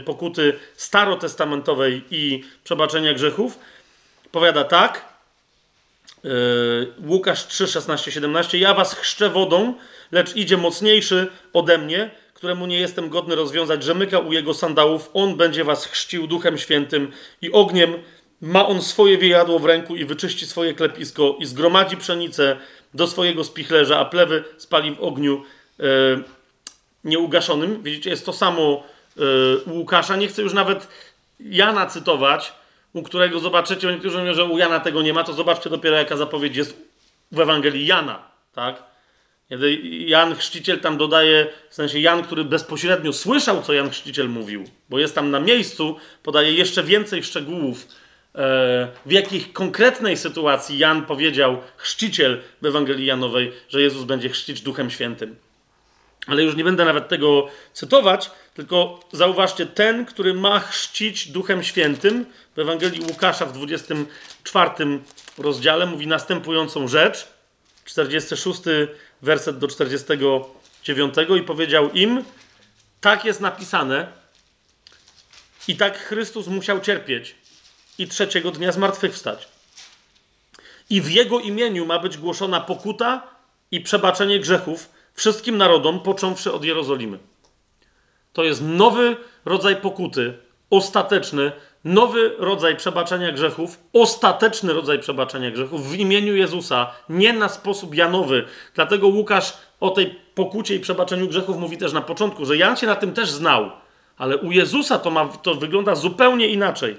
[0.06, 3.60] pokuty starotestamentowej i przebaczenia grzechów
[4.32, 5.06] powiada tak.
[6.24, 6.32] Yy,
[7.08, 8.60] Łukasz 3, 16, 17.
[8.60, 9.74] Ja was chrzczę wodą,
[10.12, 15.10] lecz idzie mocniejszy ode mnie, któremu nie jestem godny rozwiązać rzemyka u jego sandałów.
[15.14, 17.94] On będzie was chrzcił duchem świętym i ogniem.
[18.42, 22.58] Ma on swoje wiejadło w ręku i wyczyści swoje klepisko i zgromadzi pszenicę
[22.96, 25.44] do swojego spichlerza, a plewy spali w ogniu
[25.80, 25.84] e,
[27.04, 27.84] nieugaszonym.
[27.84, 28.84] Widzicie, jest to samo
[29.18, 30.16] e, u Łukasza.
[30.16, 30.88] Nie chcę już nawet
[31.40, 32.54] Jana cytować,
[32.94, 36.18] u którego zobaczycie, niektórzy mówią, że u Jana tego nie ma, to zobaczcie dopiero jaka
[36.18, 36.78] zapowiedź jest
[37.32, 38.20] w Ewangelii Jana,
[38.54, 38.84] tak?
[39.50, 44.64] Kiedy Jan Chrzciciel tam dodaje, w sensie Jan, który bezpośrednio słyszał, co Jan Chrzciciel mówił,
[44.90, 47.88] bo jest tam na miejscu, podaje jeszcze więcej szczegółów
[49.06, 54.90] w jakiej konkretnej sytuacji Jan powiedział, chrzciciel w Ewangelii Janowej, że Jezus będzie chrzcić Duchem
[54.90, 55.36] Świętym.
[56.28, 62.26] Ale już nie będę nawet tego cytować, tylko zauważcie, ten, który ma chrzcić Duchem Świętym,
[62.56, 64.70] w Ewangelii Łukasza w 24
[65.38, 67.28] rozdziale mówi następującą rzecz,
[67.86, 68.62] 46
[69.22, 72.24] werset do 49 i powiedział im,
[73.02, 74.08] tak jest napisane
[75.68, 77.36] i tak Chrystus musiał cierpieć
[77.98, 79.48] i trzeciego dnia zmartwychwstać.
[80.90, 83.22] I w Jego imieniu ma być głoszona pokuta
[83.72, 87.20] i przebaczenie grzechów wszystkim narodom, począwszy od Jerozolimy.
[88.34, 89.16] To jest nowy
[89.46, 90.34] rodzaj pokuty,
[90.70, 91.52] ostateczny,
[91.84, 98.46] nowy rodzaj przebaczenia grzechów, ostateczny rodzaj przebaczenia grzechów w imieniu Jezusa, nie na sposób Janowy.
[98.76, 102.88] Dlatego Łukasz o tej pokucie i przebaczeniu grzechów mówi też na początku, że Jan się
[102.88, 103.72] na tym też znał,
[104.18, 106.98] ale u Jezusa to, ma, to wygląda zupełnie inaczej.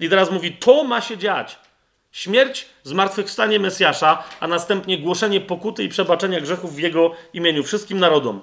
[0.00, 1.58] I teraz mówi, to ma się dziać.
[2.12, 8.40] Śmierć, zmartwychwstanie Mesjasza, a następnie głoszenie pokuty i przebaczenia grzechów w Jego imieniu wszystkim narodom.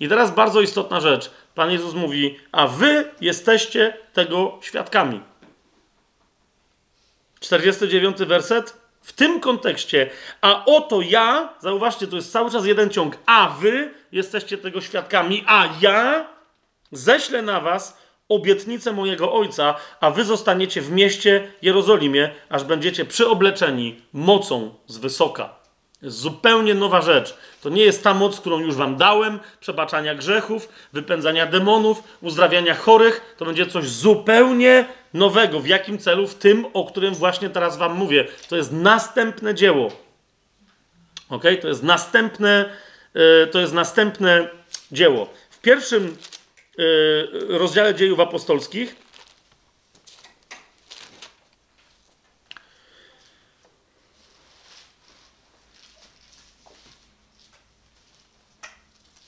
[0.00, 1.30] I teraz bardzo istotna rzecz.
[1.54, 5.20] Pan Jezus mówi, a wy jesteście tego świadkami.
[7.40, 8.82] 49 werset.
[9.02, 13.94] W tym kontekście, a oto ja, zauważcie, to jest cały czas jeden ciąg, a wy
[14.12, 16.26] jesteście tego świadkami, a ja
[16.92, 17.98] ześlę na was
[18.34, 25.62] obietnicę mojego ojca, a wy zostaniecie w mieście Jerozolimie, aż będziecie przyobleczeni mocą z wysoka.
[26.02, 27.36] Jest zupełnie nowa rzecz.
[27.62, 33.34] To nie jest ta moc, którą już wam dałem, przebaczania grzechów, wypędzania demonów, uzdrawiania chorych.
[33.38, 35.60] To będzie coś zupełnie nowego.
[35.60, 36.26] W jakim celu?
[36.26, 38.26] W tym, o którym właśnie teraz wam mówię.
[38.48, 39.90] To jest następne dzieło.
[41.28, 41.44] Ok?
[41.62, 42.74] To jest następne,
[43.14, 44.48] yy, to jest następne
[44.92, 45.26] dzieło.
[45.50, 46.16] W pierwszym
[47.48, 48.96] rozdziale dziejów apostolskich.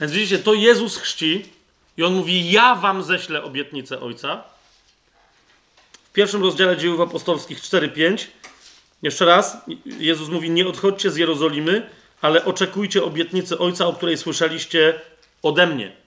[0.01, 1.49] Więc widzicie, to Jezus chrzci
[1.97, 4.45] i on mówi: Ja wam ześlę obietnicę Ojca.
[6.13, 8.27] pierwszym rozdziale dziejów apostolskich 4-5.
[9.03, 15.01] Jeszcze raz, Jezus mówi: Nie odchodźcie z Jerozolimy, ale oczekujcie obietnicy Ojca, o której słyszeliście
[15.43, 16.04] ode mnie.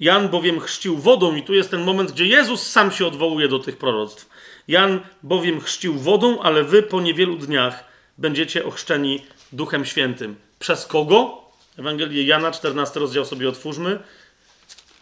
[0.00, 3.58] Jan bowiem chrzcił wodą, i tu jest ten moment, gdzie Jezus sam się odwołuje do
[3.58, 4.28] tych proroctw.
[4.68, 7.84] Jan bowiem chrzcił wodą, ale wy po niewielu dniach
[8.18, 10.36] będziecie ochrzczeni Duchem Świętym.
[10.58, 11.42] Przez kogo?
[11.78, 13.98] Ewangelię Jana, 14 rozdział sobie otwórzmy.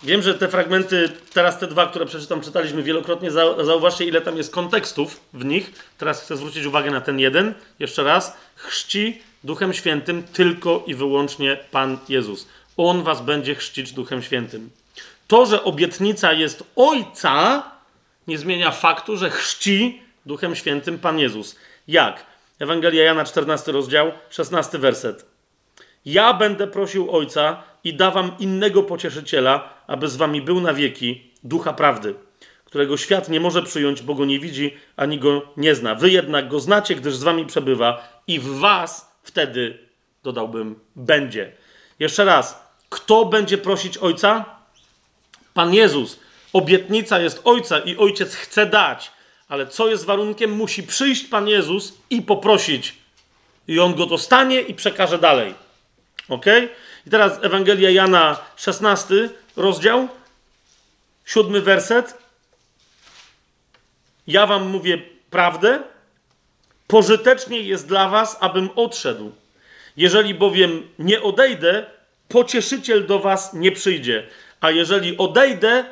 [0.02, 3.30] Wiem, że te fragmenty, teraz te dwa, które przeczytam, czytaliśmy wielokrotnie.
[3.64, 5.72] Zauważcie, ile tam jest kontekstów w nich.
[5.98, 7.54] Teraz chcę zwrócić uwagę na ten jeden.
[7.78, 8.36] Jeszcze raz.
[8.54, 12.48] Chrzci Duchem Świętym tylko i wyłącznie Pan Jezus.
[12.76, 14.70] On was będzie chrzcić Duchem Świętym.
[15.26, 17.62] To, że obietnica jest Ojca,
[18.26, 21.56] nie zmienia faktu, że chrzci Duchem Świętym Pan Jezus.
[21.88, 22.26] Jak?
[22.58, 25.26] Ewangelia Jana, 14 rozdział, 16 werset.
[26.04, 31.72] Ja będę prosił Ojca i dawam innego pocieszyciela, aby z wami był na wieki, ducha
[31.72, 32.14] prawdy,
[32.64, 35.94] którego świat nie może przyjąć, bo go nie widzi ani go nie zna.
[35.94, 39.78] Wy jednak go znacie, gdyż z wami przebywa i w was wtedy,
[40.22, 41.52] dodałbym, będzie.
[41.98, 44.44] Jeszcze raz, kto będzie prosić Ojca?
[45.54, 46.18] Pan Jezus.
[46.52, 49.10] Obietnica jest Ojca i Ojciec chce dać,
[49.48, 50.50] ale co jest warunkiem?
[50.50, 52.94] Musi przyjść Pan Jezus i poprosić.
[53.68, 55.54] I On go dostanie i przekaże dalej.
[56.28, 56.46] Ok?
[57.06, 59.14] I teraz Ewangelia Jana, 16
[59.56, 60.08] rozdział,
[61.24, 62.18] siódmy werset.
[64.26, 65.82] Ja wam mówię prawdę.
[66.86, 69.32] Pożytecznie jest dla was, abym odszedł.
[69.96, 71.86] Jeżeli bowiem nie odejdę,
[72.28, 74.26] pocieszyciel do was nie przyjdzie.
[74.64, 75.84] A jeżeli odejdę,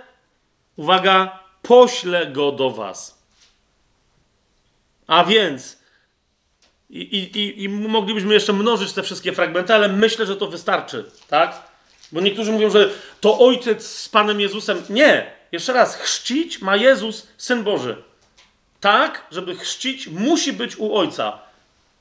[0.77, 3.23] uwaga, poślę go do was.
[5.07, 5.79] A więc
[6.91, 11.63] i, i, I moglibyśmy jeszcze mnożyć te wszystkie fragmenty, ale myślę, że to wystarczy, tak?
[12.13, 14.83] Bo niektórzy mówią, że to ojciec z Panem Jezusem.
[14.91, 15.33] Nie!
[15.53, 18.03] Jeszcze raz, chrzcić ma Jezus, Syn Boży.
[18.81, 21.39] Tak, żeby chrzcić, musi być u Ojca.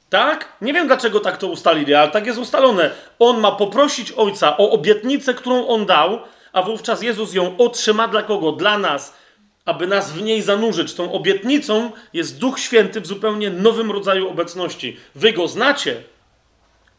[0.09, 0.53] Tak?
[0.61, 2.91] Nie wiem dlaczego tak to ustalili, ale tak jest ustalone.
[3.19, 6.19] On ma poprosić Ojca o obietnicę, którą On dał,
[6.53, 8.51] a wówczas Jezus ją otrzyma dla kogo?
[8.51, 9.21] Dla nas
[9.65, 10.93] aby nas w niej zanurzyć.
[10.93, 14.97] Tą obietnicą jest Duch Święty w zupełnie nowym rodzaju obecności.
[15.15, 16.03] Wy go znacie,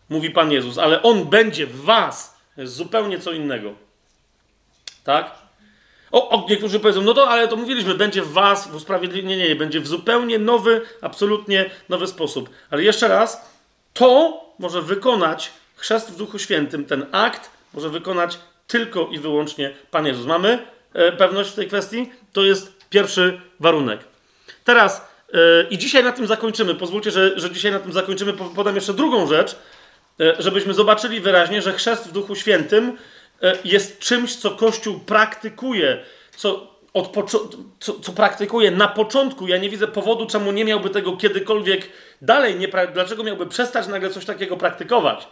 [0.08, 2.36] mówi Pan Jezus, ale on będzie w was.
[2.56, 3.74] Jest zupełnie co innego.
[5.04, 5.42] Tak?
[6.12, 9.48] O, o, niektórzy powiedzą, no to, ale to mówiliśmy, będzie w was, w usprawiedliwieniu, nie,
[9.48, 12.50] nie, będzie w zupełnie nowy, absolutnie nowy sposób.
[12.70, 13.50] Ale jeszcze raz,
[13.94, 18.38] to może wykonać chrzest w Duchu Świętym, ten akt może wykonać
[18.72, 20.26] tylko i wyłącznie Pan Jezus.
[20.26, 20.58] Mamy
[20.94, 22.12] E, pewność w tej kwestii?
[22.32, 24.00] To jest pierwszy warunek.
[24.64, 26.74] Teraz, yy, i dzisiaj na tym zakończymy.
[26.74, 28.32] Pozwólcie, że, że dzisiaj na tym zakończymy.
[28.32, 29.56] Podam jeszcze drugą rzecz,
[30.18, 32.98] yy, żebyśmy zobaczyli wyraźnie, że chrzest w Duchu Świętym
[33.64, 36.04] jest czymś, co Kościół praktykuje,
[36.36, 36.76] co,
[37.80, 39.48] co, co praktykuje na początku.
[39.48, 41.88] Ja nie widzę powodu, czemu nie miałby tego kiedykolwiek
[42.22, 42.56] dalej.
[42.56, 45.28] Nie dlaczego miałby przestać nagle coś takiego praktykować?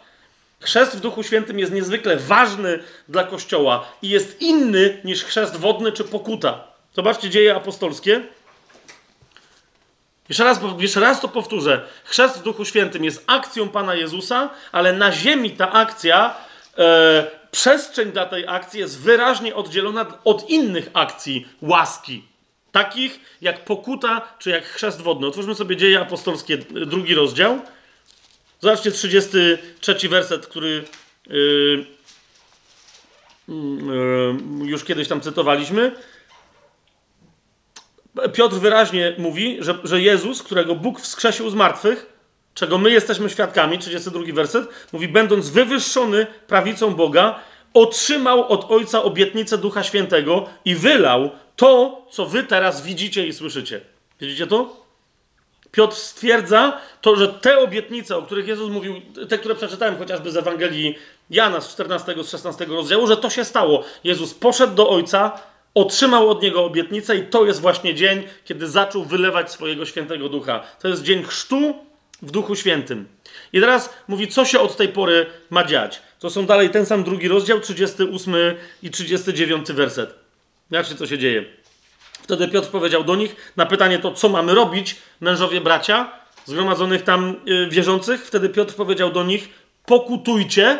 [0.61, 5.93] Chrzest w Duchu Świętym jest niezwykle ważny dla Kościoła i jest inny niż chrzest wodny
[5.93, 6.65] czy pokuta.
[6.95, 8.23] Zobaczcie dzieje apostolskie.
[10.29, 11.87] Jeszcze raz, jeszcze raz to powtórzę.
[12.05, 16.35] Chrzest w Duchu Świętym jest akcją Pana Jezusa, ale na ziemi ta akcja,
[16.79, 22.25] e, przestrzeń dla tej akcji jest wyraźnie oddzielona od innych akcji łaski.
[22.73, 25.27] Takich jak pokuta czy jak chrzest wodny.
[25.27, 27.61] Otwórzmy sobie dzieje apostolskie, drugi rozdział.
[28.61, 30.85] Zobaczcie 33 werset, który
[31.27, 31.87] yy,
[33.49, 35.93] yy, już kiedyś tam cytowaliśmy.
[38.33, 42.07] Piotr wyraźnie mówi, że, że Jezus, którego Bóg wskrzesił z martwych,
[42.55, 47.41] czego my jesteśmy świadkami, 32 werset, mówi, będąc wywyższony prawicą Boga,
[47.75, 53.81] otrzymał od Ojca obietnicę Ducha Świętego i wylał to, co wy teraz widzicie i słyszycie.
[54.21, 54.90] Widzicie to?
[55.73, 58.95] Piotr stwierdza to, że te obietnice, o których Jezus mówił,
[59.29, 60.99] te, które przeczytałem chociażby z Ewangelii
[61.31, 63.85] Jana z 14, z 16 rozdziału, że to się stało.
[64.05, 65.41] Jezus poszedł do Ojca,
[65.75, 70.63] otrzymał od Niego obietnicę i to jest właśnie dzień, kiedy zaczął wylewać swojego świętego ducha.
[70.83, 71.75] To jest dzień chrztu
[72.23, 73.09] w Duchu Świętym.
[73.53, 76.03] I teraz mówi, co się od tej pory ma dziać.
[76.19, 78.35] To są dalej ten sam drugi rozdział, 38
[78.83, 80.15] i 39 werset.
[80.71, 81.45] Zobaczcie, co się dzieje.
[82.23, 86.13] Wtedy Piotr powiedział do nich na pytanie to, co mamy robić, mężowie bracia,
[86.45, 88.27] zgromadzonych tam y, wierzących.
[88.27, 89.49] Wtedy Piotr powiedział do nich,
[89.87, 90.79] pokutujcie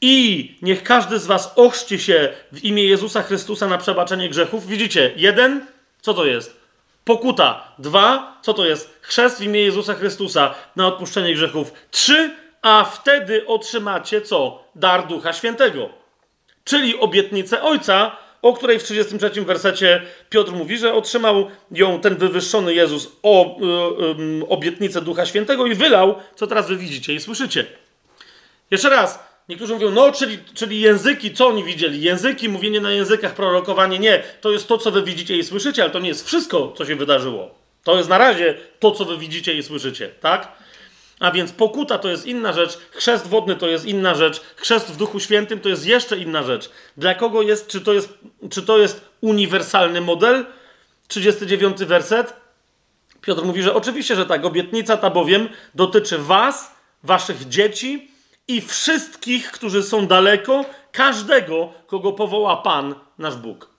[0.00, 4.66] i niech każdy z was ochrzci się w imię Jezusa Chrystusa na przebaczenie grzechów.
[4.66, 5.66] Widzicie, jeden,
[6.00, 6.60] co to jest?
[7.04, 7.72] Pokuta.
[7.78, 8.98] Dwa, co to jest?
[9.00, 11.72] Chrzest w imię Jezusa Chrystusa na odpuszczenie grzechów.
[11.90, 12.30] Trzy,
[12.62, 14.64] a wtedy otrzymacie co?
[14.74, 15.88] Dar Ducha Świętego.
[16.64, 22.74] Czyli obietnicę Ojca, o której w 33 wersecie Piotr mówi, że otrzymał ją ten wywyższony
[22.74, 27.66] Jezus o y, y, obietnicę Ducha Świętego i wylał, co teraz wy widzicie i słyszycie.
[28.70, 32.02] Jeszcze raz, Niektórzy mówią, no, czyli, czyli języki, co oni widzieli?
[32.02, 33.98] Języki, mówienie na językach, prorokowanie.
[33.98, 36.86] Nie, to jest to, co wy widzicie i słyszycie, ale to nie jest wszystko, co
[36.86, 37.54] się wydarzyło.
[37.84, 40.52] To jest na razie to, co wy widzicie i słyszycie, tak?
[41.20, 44.96] A więc pokuta to jest inna rzecz, chrzest wodny to jest inna rzecz, chrzest w
[44.96, 46.70] Duchu Świętym to jest jeszcze inna rzecz.
[46.96, 48.18] Dla kogo jest, czy to jest,
[48.50, 50.46] czy to jest uniwersalny model?
[51.08, 52.34] 39 werset.
[53.20, 54.44] Piotr mówi, że oczywiście, że tak.
[54.44, 58.10] Obietnica ta bowiem dotyczy was, waszych dzieci
[58.48, 63.77] i wszystkich, którzy są daleko, każdego, kogo powoła Pan, nasz Bóg.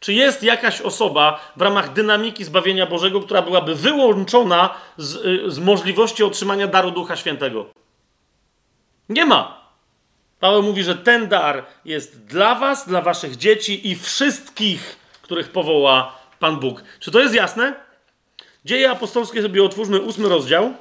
[0.00, 5.58] Czy jest jakaś osoba w ramach dynamiki zbawienia Bożego, która byłaby wyłączona z, y, z
[5.58, 7.66] możliwości otrzymania daru Ducha Świętego?
[9.08, 9.66] Nie ma.
[10.40, 16.18] Paweł mówi, że ten dar jest dla Was, dla Waszych dzieci i wszystkich, których powoła
[16.38, 16.82] Pan Bóg.
[17.00, 17.74] Czy to jest jasne?
[18.64, 20.74] Dzieje apostolskie sobie otwórzmy ósmy rozdział.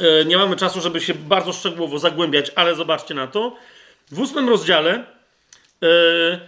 [0.00, 3.56] E, nie mamy czasu, żeby się bardzo szczegółowo zagłębiać, ale zobaczcie na to.
[4.10, 5.04] W ósmym rozdziale
[5.80, 6.40] yy,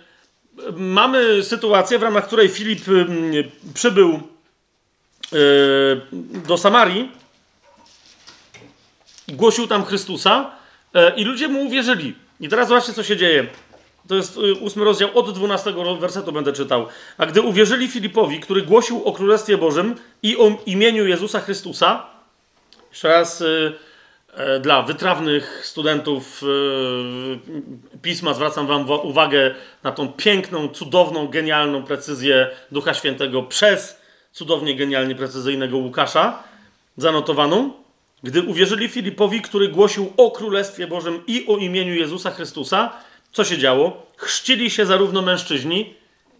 [0.76, 2.81] mamy sytuację, w ramach której Filip
[3.74, 4.20] przybył
[5.32, 5.40] yy,
[6.48, 7.10] do Samarii,
[9.28, 10.50] głosił tam Chrystusa
[10.94, 12.14] yy, i ludzie mu uwierzyli.
[12.40, 13.47] I teraz zobaczcie, co się dzieje.
[14.08, 16.86] To jest ósmy rozdział, od 12 wersetu będę czytał.
[17.18, 22.06] A gdy uwierzyli Filipowi, który głosił o Królestwie Bożym i o imieniu Jezusa Chrystusa,
[22.90, 23.72] jeszcze raz y, y,
[24.61, 32.94] dla wytrawnych studentów y, pisma zwracam Wam uwagę na tą piękną, cudowną, genialną precyzję Ducha
[32.94, 34.01] Świętego przez
[34.33, 36.43] cudownie, genialnie precyzyjnego Łukasza,
[36.97, 37.73] zanotowaną.
[38.23, 42.93] Gdy uwierzyli Filipowi, który głosił o Królestwie Bożym i o imieniu Jezusa Chrystusa,
[43.33, 44.07] co się działo?
[44.17, 45.94] Chrzcili się zarówno mężczyźni,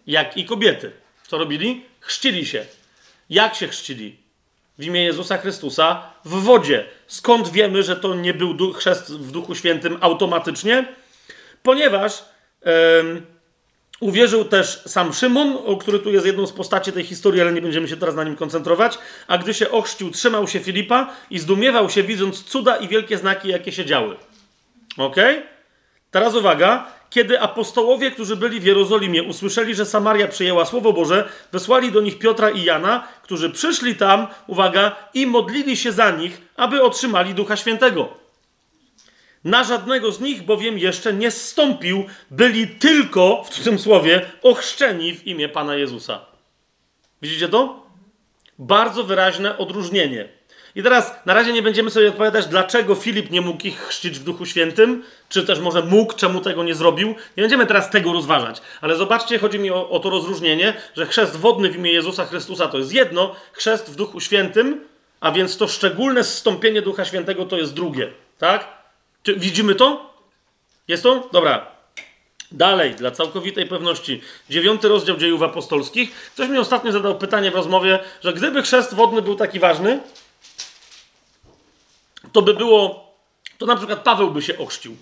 [0.07, 0.91] jak i kobiety.
[1.27, 1.85] Co robili?
[1.99, 2.65] Chrzcili się.
[3.29, 4.22] Jak się chrzcili?
[4.77, 6.85] W imię Jezusa Chrystusa w wodzie.
[7.07, 10.85] Skąd wiemy, że to nie był chrzest w Duchu Świętym automatycznie?
[11.63, 12.25] Ponieważ
[13.99, 17.87] uwierzył też sam Szymon, który tu jest jedną z postaci tej historii, ale nie będziemy
[17.87, 18.97] się teraz na nim koncentrować.
[19.27, 23.49] A gdy się ochrzcił, trzymał się Filipa i zdumiewał się, widząc cuda i wielkie znaki,
[23.49, 24.15] jakie się działy.
[24.97, 25.15] Ok?
[26.11, 26.87] Teraz uwaga.
[27.13, 32.19] Kiedy apostołowie, którzy byli w Jerozolimie, usłyszeli, że Samaria przyjęła Słowo Boże, wysłali do nich
[32.19, 37.57] Piotra i Jana, którzy przyszli tam, uwaga, i modlili się za nich, aby otrzymali Ducha
[37.57, 38.13] Świętego.
[39.43, 45.49] Na żadnego z nich bowiem jeszcze nie zstąpił, byli tylko, w cudzysłowie, ochrzczeni w imię
[45.49, 46.25] Pana Jezusa.
[47.21, 47.85] Widzicie to?
[48.59, 50.29] Bardzo wyraźne odróżnienie.
[50.75, 54.23] I teraz na razie nie będziemy sobie odpowiadać, dlaczego Filip nie mógł ich chrzcić w
[54.23, 57.07] Duchu Świętym, czy też może mógł, czemu tego nie zrobił.
[57.37, 61.37] Nie będziemy teraz tego rozważać, ale zobaczcie, chodzi mi o, o to rozróżnienie, że chrzest
[61.37, 64.81] wodny w imię Jezusa Chrystusa to jest jedno, chrzest w Duchu Świętym,
[65.19, 68.11] a więc to szczególne zstąpienie Ducha Świętego to jest drugie.
[68.37, 68.67] Tak?
[69.23, 70.13] Czy widzimy to?
[70.87, 71.29] Jest to?
[71.31, 71.73] Dobra.
[72.51, 76.31] Dalej, dla całkowitej pewności, dziewiąty rozdział dziejów apostolskich.
[76.33, 79.99] Ktoś mi ostatnio zadał pytanie w rozmowie, że gdyby chrzest wodny był taki ważny,
[82.33, 83.13] to by było,
[83.57, 84.95] to na przykład Paweł by się ochrzcił.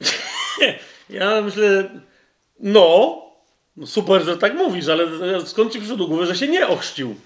[1.10, 1.90] ja myślę,
[2.60, 3.22] no,
[3.76, 5.06] no, super, że tak mówisz, ale
[5.46, 7.16] skąd ci przyszło głowy, że się nie ochrzcił?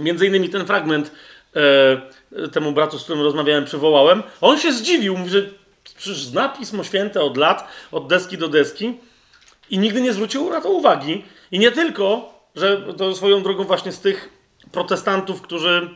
[0.00, 1.12] Między innymi ten fragment
[2.32, 4.22] e, temu bratu, z którym rozmawiałem, przywołałem.
[4.40, 5.50] On się zdziwił, mówi, że
[5.96, 8.94] przecież zna Pismo Święte od lat, od deski do deski
[9.70, 11.24] i nigdy nie zwrócił na to uwagi.
[11.50, 14.28] I nie tylko, że to swoją drogą właśnie z tych
[14.72, 15.90] protestantów, którzy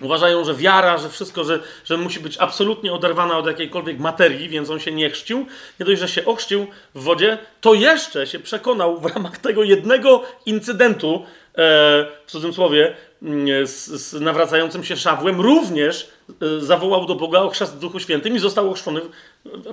[0.00, 4.70] Uważają, że wiara, że wszystko, że, że musi być absolutnie oderwana od jakiejkolwiek materii, więc
[4.70, 5.46] on się nie chrzcił.
[5.80, 10.22] Nie dość, że się ochrzcił w wodzie, to jeszcze się przekonał w ramach tego jednego
[10.46, 11.22] incydentu, e,
[12.26, 17.78] w cudzysłowie, mm, z, z nawracającym się szawłem, również e, zawołał do Boga o w
[17.78, 19.10] Duchu Świętym i został ochrzczony w,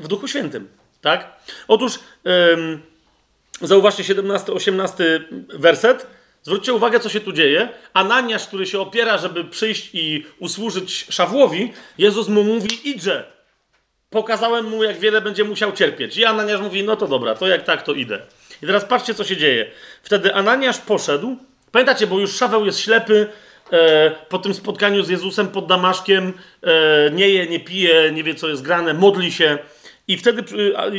[0.04, 0.68] w Duchu Świętym.
[1.02, 1.36] Tak?
[1.68, 2.58] Otóż e,
[3.62, 5.04] zauważcie 17-18
[5.50, 6.17] werset.
[6.48, 7.70] Zwróćcie uwagę, co się tu dzieje.
[7.94, 13.32] Ananiasz, który się opiera, żeby przyjść i usłużyć Szawłowi, Jezus mu mówi, idźże.
[14.10, 16.18] Pokazałem mu, jak wiele będzie musiał cierpieć.
[16.18, 18.22] I Ananiasz mówi, no to dobra, to jak tak, to idę.
[18.64, 19.72] I teraz patrzcie, co się dzieje.
[20.04, 21.38] Wtedy Ananiasz poszedł.
[21.72, 23.28] Pamiętacie, bo już Szaweł jest ślepy
[23.72, 26.34] e, po tym spotkaniu z Jezusem pod Damaszkiem.
[26.64, 29.58] E, nie je, nie pije, nie wie, co jest grane, modli się.
[30.08, 30.92] I wtedy przy, e,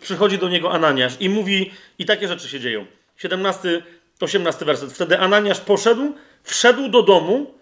[0.00, 2.86] przychodzi do niego Ananiasz i mówi, i takie rzeczy się dzieją.
[3.16, 3.82] 17
[4.20, 4.92] 18 werset.
[4.92, 6.12] Wtedy Ananiasz poszedł,
[6.42, 7.54] wszedł do domu,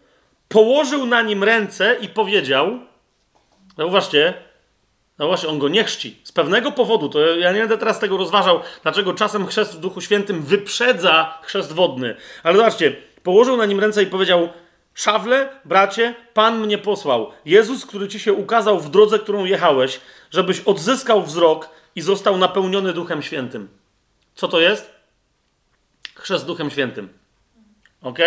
[0.49, 2.79] położył na nim ręce i powiedział,
[3.77, 4.35] zauważcie,
[5.19, 6.21] No właśnie, on go nie chrzci.
[6.25, 10.01] Z pewnego powodu, to ja nie będę teraz tego rozważał, dlaczego czasem chrzest w Duchu
[10.01, 12.17] Świętym wyprzedza chrzest wodny.
[12.43, 14.49] Ale zobaczcie, położył na nim ręce i powiedział:
[14.95, 17.31] Szawle, bracie, Pan mnie posłał.
[17.45, 20.01] Jezus, który ci się ukazał w drodze, którą jechałeś,
[20.31, 23.69] żebyś odzyskał wzrok i został napełniony Duchem Świętym.
[24.35, 24.94] Co to jest?
[26.25, 27.09] Chrzest Duchem Świętym.
[28.03, 28.19] Ok?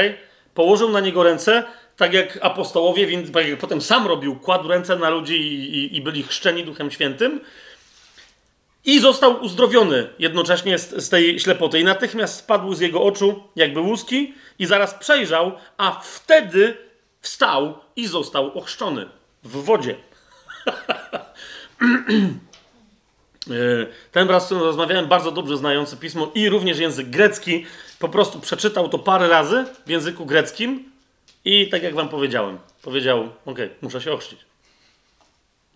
[0.54, 1.64] Położył na niego ręce,
[1.96, 5.98] tak jak apostołowie, więc tak jak potem sam robił, kładł ręce na ludzi i, i,
[5.98, 7.42] i byli chrzczeni Duchem Świętym.
[8.86, 11.80] I został uzdrowiony jednocześnie z, z, tej ślepoty.
[11.80, 16.78] I natychmiast spadł z jego oczu, jakby łuski, i zaraz przejrzał, a wtedy
[17.22, 19.06] wstał i został ochrzczony
[19.44, 19.96] w wodzie.
[23.50, 27.66] E, ten raz, z którym rozmawiałem, bardzo dobrze znający pismo i również język grecki,
[28.00, 30.92] po prostu przeczytał to parę razy w języku greckim
[31.46, 34.40] i tak jak wam powiedziałem, powiedział: OK, muszę się ochrzcić.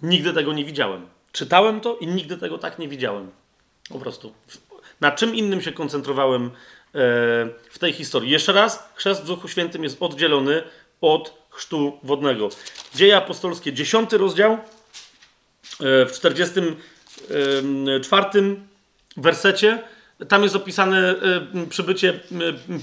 [0.01, 1.07] Nigdy tego nie widziałem.
[1.31, 3.31] Czytałem to i nigdy tego tak nie widziałem.
[3.89, 4.33] Po prostu.
[5.01, 6.49] Na czym innym się koncentrowałem e,
[7.69, 8.31] w tej historii.
[8.31, 10.63] Jeszcze raz, chrzest w Duchu Świętym jest oddzielony
[11.01, 12.49] od chrztu wodnego.
[12.95, 14.59] Dzieje apostolskie, 10 rozdział, e,
[16.05, 18.55] w 44
[19.17, 19.83] wersecie.
[20.27, 21.15] Tam jest opisane e,
[21.69, 22.19] przybycie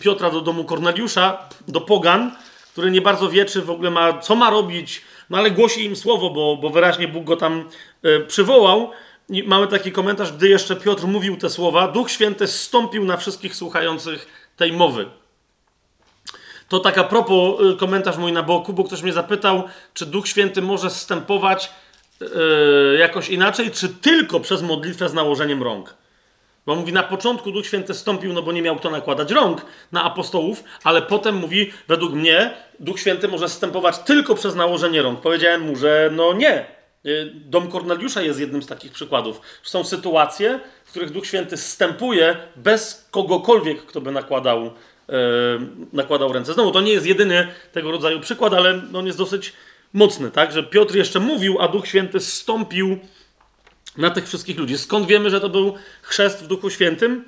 [0.00, 2.32] Piotra do domu Korneliusza, do Pogan,
[2.72, 5.96] który nie bardzo wie, czy w ogóle ma, co ma robić, no ale głosi im
[5.96, 7.68] słowo, bo, bo wyraźnie Bóg go tam
[8.04, 8.90] y, przywołał.
[9.28, 13.56] I mamy taki komentarz, gdy jeszcze Piotr mówił te słowa, Duch Święty zstąpił na wszystkich
[13.56, 15.06] słuchających tej mowy.
[16.68, 19.62] To tak a propos y, komentarz mój na boku, bo ktoś mnie zapytał,
[19.94, 21.70] czy Duch Święty może zstępować
[22.20, 22.28] yy,
[22.98, 25.94] jakoś inaczej, czy tylko przez modlitwę z nałożeniem rąk.
[26.68, 30.04] Bo mówi, na początku Duch Święty stąpił, no bo nie miał kto nakładać rąk na
[30.04, 35.20] apostołów, ale potem mówi, według mnie Duch Święty może stępować tylko przez nałożenie rąk.
[35.20, 36.66] Powiedziałem mu, że no nie.
[37.06, 39.40] Y, dom Korneliusza jest jednym z takich przykładów.
[39.62, 45.14] Są sytuacje, w których Duch Święty stępuje bez kogokolwiek, kto by nakładał, yy,
[45.92, 46.52] nakładał ręce.
[46.52, 49.52] Znowu, to nie jest jedyny tego rodzaju przykład, ale on jest dosyć
[49.92, 50.52] mocny, tak?
[50.52, 52.98] Że Piotr jeszcze mówił, a Duch Święty stąpił
[53.98, 54.78] na tych wszystkich ludzi.
[54.78, 57.24] Skąd wiemy, że to był chrzest w Duchu Świętym?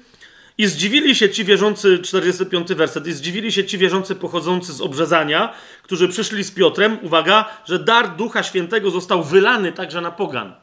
[0.58, 5.55] I zdziwili się ci wierzący, 45 werset, i zdziwili się ci wierzący pochodzący z obrzezania,
[5.82, 10.55] którzy przyszli z Piotrem, uwaga, że dar Ducha Świętego został wylany także na pogan.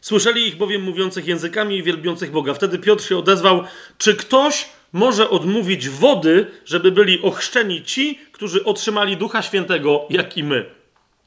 [0.00, 2.54] Słyszeli ich bowiem mówiących językami i wielbiących Boga.
[2.54, 3.64] Wtedy Piotr się odezwał,
[3.98, 10.44] czy ktoś może odmówić wody, żeby byli ochrzczeni ci, którzy otrzymali Ducha Świętego, jak i
[10.44, 10.66] my.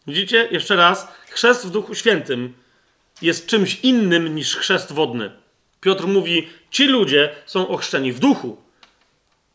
[0.07, 0.47] Widzicie?
[0.51, 2.53] Jeszcze raz, chrzest w Duchu Świętym
[3.21, 5.31] jest czymś innym niż chrzest wodny.
[5.81, 8.57] Piotr mówi: Ci ludzie są ochrzczeni w duchu.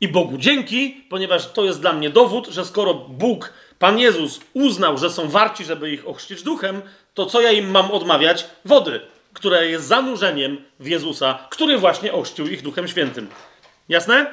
[0.00, 4.98] I Bogu dzięki, ponieważ to jest dla mnie dowód, że skoro Bóg, Pan Jezus, uznał,
[4.98, 6.82] że są warci, żeby ich ochrzcić duchem,
[7.14, 8.46] to co ja im mam odmawiać?
[8.64, 9.00] Wody,
[9.32, 13.28] która jest zanurzeniem w Jezusa, który właśnie ochrzcił ich duchem świętym.
[13.88, 14.32] Jasne?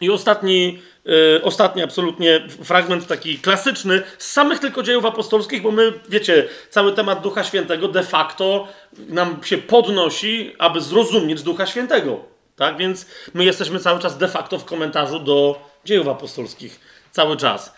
[0.00, 5.92] I ostatni, yy, ostatni absolutnie fragment taki klasyczny z samych tylko dziejów apostolskich, bo my,
[6.08, 8.68] wiecie, cały temat Ducha Świętego de facto
[8.98, 12.20] nam się podnosi, aby zrozumieć Ducha Świętego.
[12.56, 12.76] Tak?
[12.76, 16.80] Więc my jesteśmy cały czas de facto w komentarzu do dziejów apostolskich.
[17.12, 17.74] Cały czas.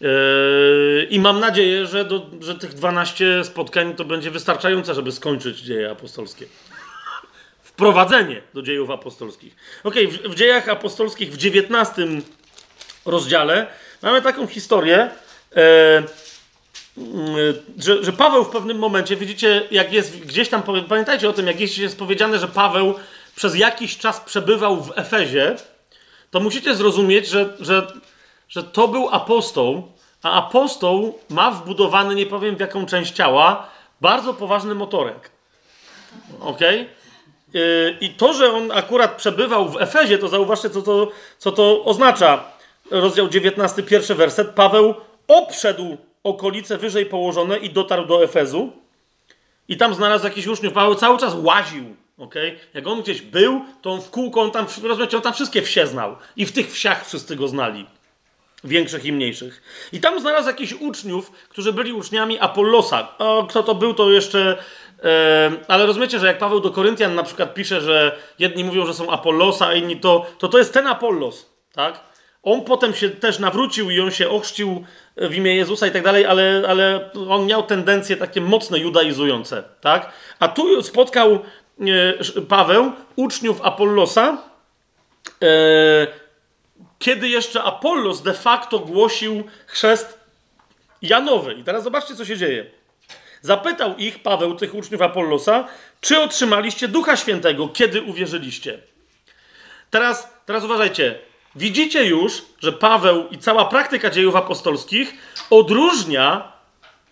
[0.00, 5.60] Yy, I mam nadzieję, że, do, że tych 12 spotkań to będzie wystarczające, żeby skończyć
[5.60, 6.46] dzieje apostolskie
[7.80, 9.56] wprowadzenie do dziejów apostolskich.
[9.84, 11.90] Ok, w, w dziejach apostolskich w XIX
[13.06, 13.66] rozdziale
[14.02, 15.10] mamy taką historię,
[15.56, 16.02] e,
[16.98, 17.36] mm,
[17.78, 21.60] że, że, Paweł w pewnym momencie, widzicie, jak jest gdzieś tam, pamiętajcie o tym, jak
[21.60, 22.94] jest, jest powiedziane, że Paweł
[23.36, 25.56] przez jakiś czas przebywał w Efezie,
[26.30, 27.86] to musicie zrozumieć, że, że,
[28.48, 33.70] że to był apostoł, a apostoł ma wbudowany, nie powiem w jaką część ciała,
[34.00, 35.30] bardzo poważny motorek.
[36.40, 36.80] Okej?
[36.80, 37.98] Okay?
[38.00, 42.59] I to, że on akurat przebywał w Efezie, to zauważcie, co to, co to oznacza.
[42.90, 44.48] Rozdział 19, pierwszy werset.
[44.48, 44.94] Paweł
[45.28, 48.72] obszedł okolice wyżej położone i dotarł do Efezu.
[49.68, 50.72] I tam znalazł jakiś uczniów.
[50.72, 51.84] Paweł cały czas łaził.
[52.18, 52.58] Okay?
[52.74, 55.86] Jak on gdzieś był, to on w kółko, on tam, rozumiecie, on tam wszystkie wsie
[55.86, 56.16] znał.
[56.36, 57.86] I w tych wsiach wszyscy go znali.
[58.64, 59.62] Większych i mniejszych.
[59.92, 63.08] I tam znalazł jakichś uczniów, którzy byli uczniami Apollosa.
[63.18, 64.58] O, kto to był, to jeszcze
[65.68, 69.10] ale rozumiecie, że jak Paweł do Koryntian na przykład pisze, że jedni mówią, że są
[69.10, 72.00] Apollosa, a inni to, to to jest ten Apollos, tak?
[72.42, 74.84] On potem się też nawrócił i on się ochrzcił
[75.16, 80.12] w imię Jezusa i tak dalej, ale, ale on miał tendencje takie mocne judaizujące, tak?
[80.38, 84.42] A tu spotkał e, Paweł uczniów Apollosa,
[85.42, 86.06] e,
[86.98, 90.20] kiedy jeszcze Apollos de facto głosił chrzest
[91.02, 91.54] Janowy.
[91.54, 92.66] I teraz zobaczcie, co się dzieje.
[93.40, 95.68] Zapytał ich, Paweł, tych uczniów Apollosa,
[96.00, 98.78] czy otrzymaliście Ducha Świętego, kiedy uwierzyliście?
[99.90, 101.29] Teraz, teraz uważajcie.
[101.56, 105.14] Widzicie już, że Paweł i cała praktyka dziejów apostolskich
[105.50, 106.52] odróżnia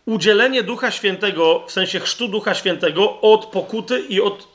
[0.04, 4.48] udzielenie Ducha Świętego, w sensie chrztu Ducha Świętego, od pokuty i od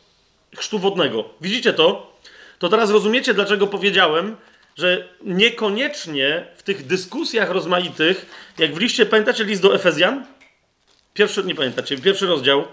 [0.56, 1.30] chrztu wodnego.
[1.42, 2.14] Widzicie to?
[2.60, 4.36] To teraz rozumiecie, dlaczego powiedziałem,
[4.76, 8.26] że niekoniecznie w tych dyskusjach rozmaitych,
[8.58, 10.26] jak w liście, pamiętacie list do Efezjan?
[11.14, 12.64] Pierwszy, nie pamiętacie, pierwszy rozdział,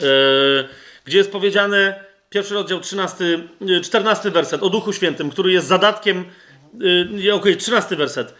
[0.00, 0.68] yy,
[1.04, 3.24] gdzie jest powiedziane, pierwszy rozdział, 13,
[3.82, 6.24] 14 werset o Duchu Świętym, który jest zadatkiem,
[6.80, 8.34] yy, okej, okay, 13 werset.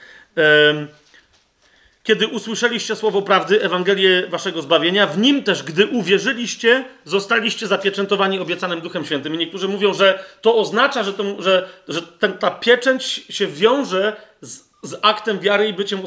[2.02, 8.80] Kiedy usłyszeliście słowo prawdy, Ewangelię waszego zbawienia, w nim też, gdy uwierzyliście, zostaliście zapieczętowani obiecanym
[8.80, 9.34] Duchem Świętym.
[9.34, 14.16] I niektórzy mówią, że to oznacza, że, to, że, że ten, ta pieczęć się wiąże
[14.40, 16.00] z, z aktem wiary i byciem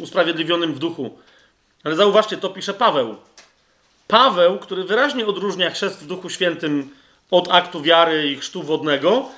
[0.00, 1.18] usprawiedliwionym w duchu.
[1.84, 3.16] Ale zauważcie, to pisze Paweł.
[4.08, 6.90] Paweł, który wyraźnie odróżnia chrzest w Duchu Świętym
[7.30, 9.28] od aktu wiary i chrztu wodnego,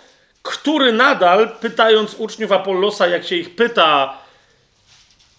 [0.43, 4.19] który nadal, pytając uczniów Apollosa, jak się ich pyta,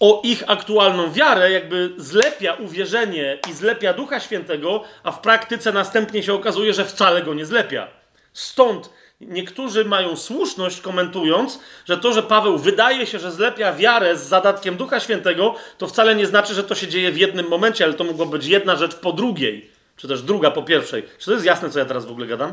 [0.00, 6.22] o ich aktualną wiarę, jakby zlepia uwierzenie i zlepia Ducha Świętego, a w praktyce następnie
[6.22, 7.88] się okazuje, że wcale go nie zlepia.
[8.32, 8.90] Stąd
[9.28, 14.76] niektórzy mają słuszność, komentując, że to, że Paweł wydaje się, że zlepia wiarę z zadatkiem
[14.76, 18.04] Ducha Świętego, to wcale nie znaczy, że to się dzieje w jednym momencie, ale to
[18.04, 21.02] mogła być jedna rzecz po drugiej, czy też druga po pierwszej.
[21.18, 22.52] Czy to jest jasne, co ja teraz w ogóle gadam?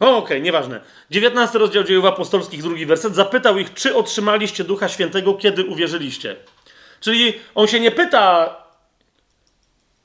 [0.00, 0.80] okej, okay, nieważne.
[1.10, 3.14] 19 rozdział dziejów apostolskich, drugi werset.
[3.14, 6.36] Zapytał ich, czy otrzymaliście Ducha Świętego, kiedy uwierzyliście.
[7.00, 8.56] Czyli on się nie pyta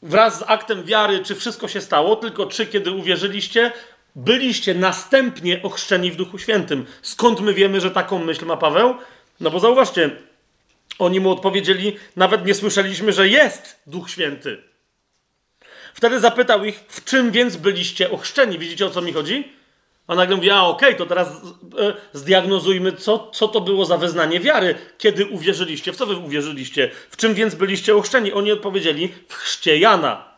[0.01, 3.72] wraz z aktem wiary, czy wszystko się stało, tylko czy kiedy uwierzyliście,
[4.15, 6.85] byliście następnie ochrzczeni w Duchu Świętym.
[7.01, 8.95] Skąd my wiemy, że taką myśl ma Paweł?
[9.39, 10.11] No bo zauważcie,
[10.99, 14.63] oni mu odpowiedzieli, nawet nie słyszeliśmy, że jest Duch Święty.
[15.93, 18.59] Wtedy zapytał ich, w czym więc byliście ochrzczeni?
[18.59, 19.51] Widzicie o co mi chodzi?
[20.07, 23.97] A nagle mówi, a okej, okay, to teraz e, zdiagnozujmy, co, co to było za
[23.97, 25.93] wyznanie wiary, kiedy uwierzyliście.
[25.93, 26.91] W co wy uwierzyliście?
[27.09, 28.33] W czym więc byliście ochrzczeni?
[28.33, 30.34] Oni odpowiedzieli, w chrzcie Jana.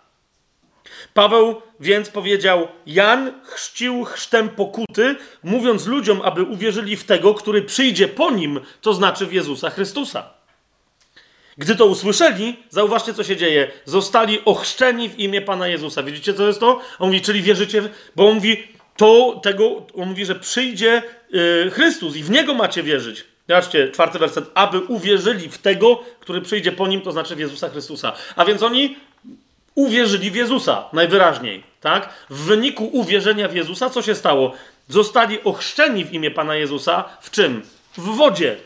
[1.18, 8.08] Paweł więc powiedział, Jan chrzcił chrztem pokuty, mówiąc ludziom, aby uwierzyli w tego, który przyjdzie
[8.08, 10.30] po nim, to znaczy w Jezusa Chrystusa.
[11.58, 13.72] Gdy to usłyszeli, zauważcie, co się dzieje.
[13.86, 16.04] Zostali ochrzczeni w imię Pana Jezusa.
[16.04, 16.82] Widzicie, co jest to?
[17.00, 22.16] On mówi, czyli wierzycie, bo on mówi, to tego, on mówi, że przyjdzie yy, Chrystus
[22.16, 23.26] i w Niego macie wierzyć.
[23.50, 24.46] Zobaczcie, czwarty werset.
[24.54, 28.14] Aby uwierzyli w tego, który przyjdzie po nim, to znaczy w Jezusa Chrystusa.
[28.36, 28.98] A więc oni
[29.78, 32.10] uwierzyli w Jezusa, najwyraźniej, tak?
[32.30, 34.54] W wyniku uwierzenia w Jezusa, co się stało?
[34.88, 37.62] Zostali ochrzczeni w imię Pana Jezusa w czym?
[37.98, 38.58] W wodzie.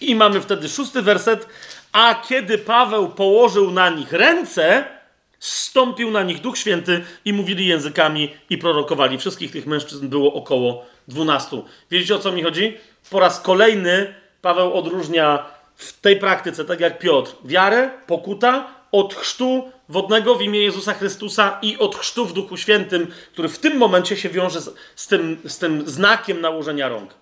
[0.00, 1.46] I mamy wtedy szósty werset.
[1.92, 4.84] A kiedy Paweł położył na nich ręce,
[5.40, 9.18] Stąpił na nich Duch Święty i mówili językami i prorokowali.
[9.18, 11.64] Wszystkich tych mężczyzn było około dwunastu.
[11.90, 12.76] Wiecie o co mi chodzi?
[13.10, 15.46] Po raz kolejny Paweł odróżnia
[15.76, 21.58] w tej praktyce, tak jak Piotr, wiarę, pokuta od chrztu wodnego w imię Jezusa Chrystusa
[21.62, 25.40] i od chrztu w Duchu Świętym, który w tym momencie się wiąże z, z, tym,
[25.44, 27.14] z tym znakiem nałożenia rąk.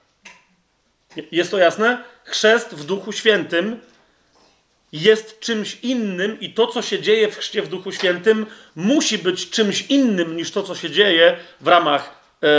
[1.32, 2.04] Jest to jasne?
[2.24, 3.80] Chrzest w Duchu Świętym
[4.92, 9.50] jest czymś innym i to, co się dzieje w chrzcie w Duchu Świętym, musi być
[9.50, 12.50] czymś innym niż to, co się dzieje w ramach e, e,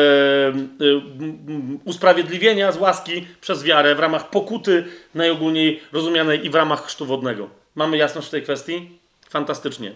[1.85, 7.49] usprawiedliwienia z łaski przez wiarę, w ramach pokuty najogólniej rozumianej i w ramach chrztu wodnego.
[7.75, 8.98] Mamy jasność w tej kwestii?
[9.29, 9.91] Fantastycznie.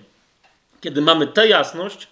[0.82, 2.08] Kiedy mamy tę jasność,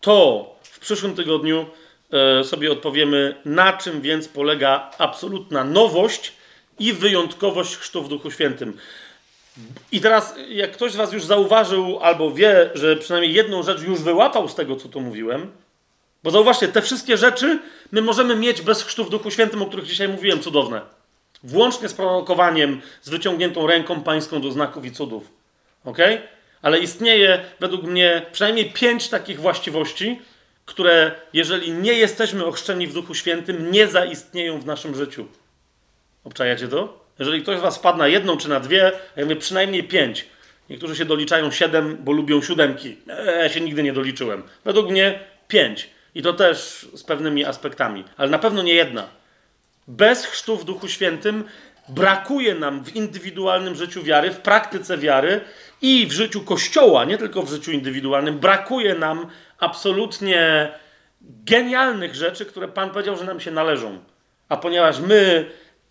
[0.00, 1.66] to w przyszłym tygodniu
[2.12, 6.32] e, sobie odpowiemy, na czym więc polega absolutna nowość
[6.78, 8.78] i wyjątkowość chrztu w Duchu Świętym.
[9.92, 14.00] I teraz, jak ktoś z Was już zauważył albo wie, że przynajmniej jedną rzecz już
[14.00, 15.50] wyłapał z tego, co tu mówiłem,
[16.22, 17.58] bo zauważcie, te wszystkie rzeczy
[17.92, 20.80] my możemy mieć bez chrztu w Duchu Świętym, o których dzisiaj mówiłem, cudowne.
[21.42, 25.30] Włącznie z prorokowaniem, z wyciągniętą ręką pańską do znaków i cudów.
[25.84, 25.98] Ok?
[26.64, 30.20] Ale istnieje według mnie przynajmniej pięć takich właściwości,
[30.64, 35.26] które, jeżeli nie jesteśmy ochrzczeni w Duchu Świętym, nie zaistnieją w naszym życiu.
[36.24, 37.04] Obczajacie to?
[37.18, 40.26] Jeżeli ktoś z was wpadł na jedną czy na dwie, ja mówię przynajmniej pięć.
[40.70, 42.96] Niektórzy się doliczają siedem, bo lubią siódemki.
[43.08, 44.42] E, ja się nigdy nie doliczyłem.
[44.64, 45.18] Według mnie
[45.48, 45.90] pięć.
[46.14, 48.04] I to też z pewnymi aspektami.
[48.16, 49.08] Ale na pewno nie jedna.
[49.88, 51.44] Bez chrztu w Duchu Świętym
[51.88, 55.40] brakuje nam w indywidualnym życiu wiary, w praktyce wiary
[55.84, 59.26] i w życiu Kościoła, nie tylko w życiu indywidualnym, brakuje nam
[59.58, 60.72] absolutnie
[61.20, 63.98] genialnych rzeczy, które Pan powiedział, że nam się należą.
[64.48, 65.50] A ponieważ my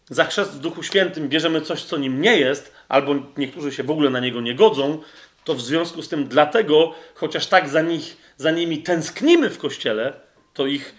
[0.10, 3.92] za chrzest w Duchu Świętym bierzemy coś, co nim nie jest, albo niektórzy się w
[3.92, 5.02] ogóle na niego nie godzą,
[5.44, 10.14] to w związku z tym dlatego, chociaż tak za, nich, za nimi tęsknimy w Kościele,
[10.54, 10.96] to ich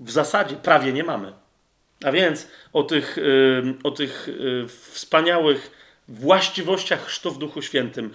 [0.00, 1.32] w zasadzie prawie nie mamy.
[2.04, 3.18] A więc o tych,
[3.84, 5.77] o tych yy, wspaniałych
[6.08, 8.12] właściwościach chrztu w Duchu Świętym,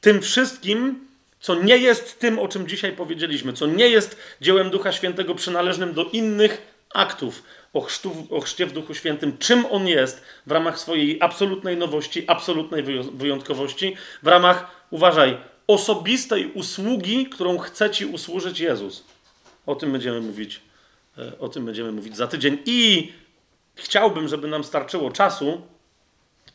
[0.00, 1.06] tym wszystkim,
[1.40, 5.94] co nie jest tym, o czym dzisiaj powiedzieliśmy, co nie jest dziełem Ducha Świętego przynależnym
[5.94, 6.62] do innych
[6.94, 7.42] aktów
[7.72, 12.24] o, chrztu, o chrzcie w Duchu Świętym, czym on jest w ramach swojej absolutnej nowości,
[12.26, 15.36] absolutnej wyjątkowości, w ramach, uważaj,
[15.66, 19.04] osobistej usługi, którą chce ci usłużyć Jezus.
[19.66, 20.60] O tym będziemy mówić,
[21.18, 22.58] e, o tym będziemy mówić za tydzień.
[22.66, 23.12] I
[23.74, 25.62] chciałbym, żeby nam starczyło czasu,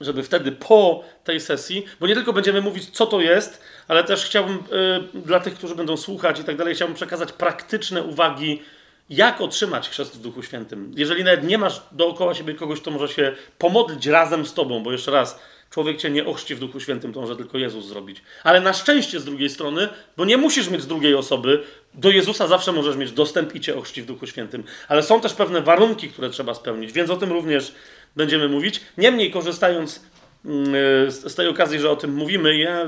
[0.01, 4.25] żeby wtedy po tej sesji, bo nie tylko będziemy mówić, co to jest, ale też
[4.25, 8.61] chciałbym y, dla tych, którzy będą słuchać i tak dalej, chciałbym przekazać praktyczne uwagi,
[9.09, 10.91] jak otrzymać chrzest w Duchu Świętym.
[10.95, 14.91] Jeżeli nawet nie masz dookoła siebie kogoś, kto może się pomodlić razem z tobą, bo
[14.91, 18.21] jeszcze raz, człowiek cię nie ochrzci w Duchu Świętym, to może tylko Jezus zrobić.
[18.43, 22.71] Ale na szczęście z drugiej strony, bo nie musisz mieć drugiej osoby, do Jezusa zawsze
[22.71, 24.63] możesz mieć dostęp i cię ochrzci w Duchu Świętym.
[24.87, 27.75] Ale są też pewne warunki, które trzeba spełnić, więc o tym również
[28.15, 28.81] będziemy mówić.
[28.97, 30.05] Niemniej, korzystając
[30.45, 30.65] mm,
[31.11, 32.85] z tej okazji, że o tym mówimy, ja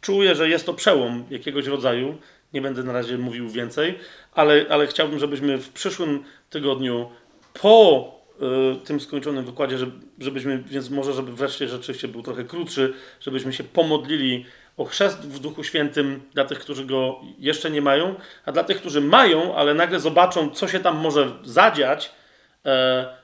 [0.00, 2.18] czuję, że jest to przełom jakiegoś rodzaju.
[2.52, 3.98] Nie będę na razie mówił więcej,
[4.34, 7.10] ale, ale chciałbym, żebyśmy w przyszłym tygodniu
[7.62, 8.14] po
[8.82, 9.76] y, tym skończonym wykładzie,
[10.18, 14.46] żebyśmy, więc może, żeby wreszcie rzeczywiście był trochę krótszy, żebyśmy się pomodlili
[14.76, 18.80] o chrzest w Duchu Świętym dla tych, którzy go jeszcze nie mają, a dla tych,
[18.80, 22.12] którzy mają, ale nagle zobaczą, co się tam może zadziać,
[22.66, 23.19] e,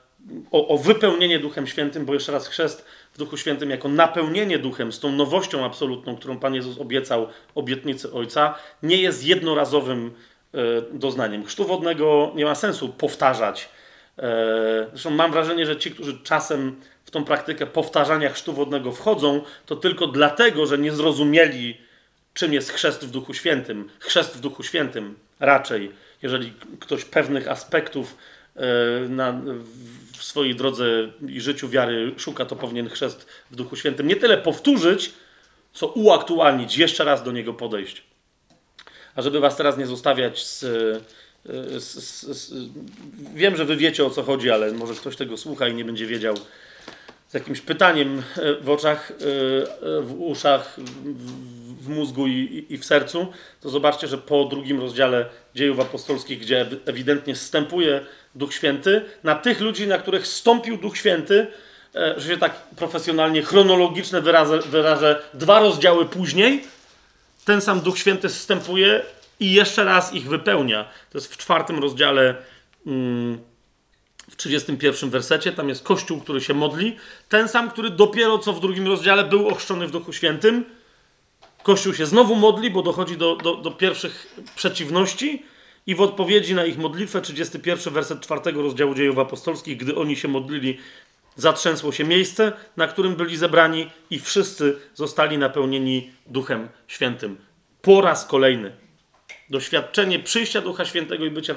[0.51, 4.91] o, o, wypełnienie Duchem Świętym, bo jeszcze raz chrzest w Duchu Świętym jako napełnienie Duchem
[4.91, 10.11] z tą nowością absolutną, którą Pan Jezus obiecał, obietnicy Ojca, nie jest jednorazowym
[10.53, 10.57] e,
[10.91, 11.45] doznaniem.
[11.45, 13.69] Chrztu wodnego nie ma sensu powtarzać.
[14.19, 16.75] E, zresztą mam wrażenie, że ci, którzy czasem
[17.05, 21.77] w tą praktykę powtarzania chrztu wodnego wchodzą, to tylko dlatego, że nie zrozumieli,
[22.33, 23.89] czym jest chrzest w Duchu Świętym.
[23.99, 25.91] Chrzest w Duchu Świętym raczej,
[26.21, 28.17] jeżeli ktoś pewnych aspektów
[28.55, 28.61] e,
[29.09, 29.41] na,
[30.17, 30.85] w swojej drodze
[31.27, 35.13] i życiu wiary szuka, to powinien chrzest w Duchu Świętym nie tyle powtórzyć,
[35.73, 38.03] co uaktualnić, jeszcze raz do niego podejść.
[39.15, 40.59] A żeby was teraz nie zostawiać z,
[41.77, 42.69] z, z, z,
[43.35, 46.05] Wiem, że wy wiecie o co chodzi, ale może ktoś tego słucha i nie będzie
[46.05, 46.35] wiedział
[47.27, 48.23] z jakimś pytaniem
[48.61, 49.11] w oczach,
[50.01, 53.27] w uszach, w mózgu i, i w sercu,
[53.61, 55.25] to zobaczcie, że po drugim rozdziale
[55.55, 58.01] dziejów apostolskich, gdzie ewidentnie wstępuje
[58.35, 61.47] Duch Święty, na tych ludzi, na których stąpił Duch Święty,
[61.95, 66.63] e, że się tak profesjonalnie, chronologiczne wyrażę, wyrażę dwa rozdziały później,
[67.45, 69.01] ten sam Duch Święty wstępuje
[69.39, 70.83] i jeszcze raz ich wypełnia.
[71.11, 72.35] To jest w czwartym rozdziale,
[72.87, 73.39] mm,
[74.29, 76.97] w 31 wersecie, tam jest Kościół, który się modli.
[77.29, 80.65] Ten sam, który dopiero co w drugim rozdziale był ochrzczony w Duchu Świętym.
[81.67, 85.43] Kościół się znowu modli, bo dochodzi do, do, do pierwszych przeciwności
[85.87, 90.27] i w odpowiedzi na ich modlitwę, 31 werset 4 rozdziału dziejów apostolskich, gdy oni się
[90.27, 90.77] modlili,
[91.35, 97.37] zatrzęsło się miejsce, na którym byli zebrani i wszyscy zostali napełnieni Duchem Świętym.
[97.81, 98.71] Po raz kolejny.
[99.49, 101.55] Doświadczenie przyjścia Ducha Świętego i bycia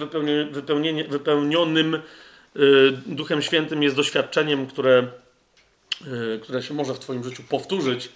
[1.09, 2.01] wypełnionym y,
[3.07, 5.09] Duchem Świętym jest doświadczeniem, które,
[6.37, 8.09] y, które się może w Twoim życiu powtórzyć.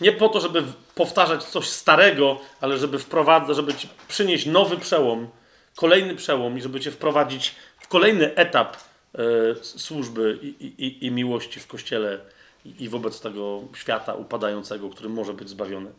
[0.00, 0.62] Nie po to, żeby
[0.94, 5.28] powtarzać coś starego, ale żeby wprowadzać, żeby ci przynieść nowy przełom
[5.76, 8.76] kolejny przełom i żeby cię wprowadzić w kolejny etap
[9.14, 9.20] e,
[9.62, 12.18] służby i, i, i, miłości w kościele
[12.64, 15.90] i, i wobec tego świata upadającego, który może być zbawiony.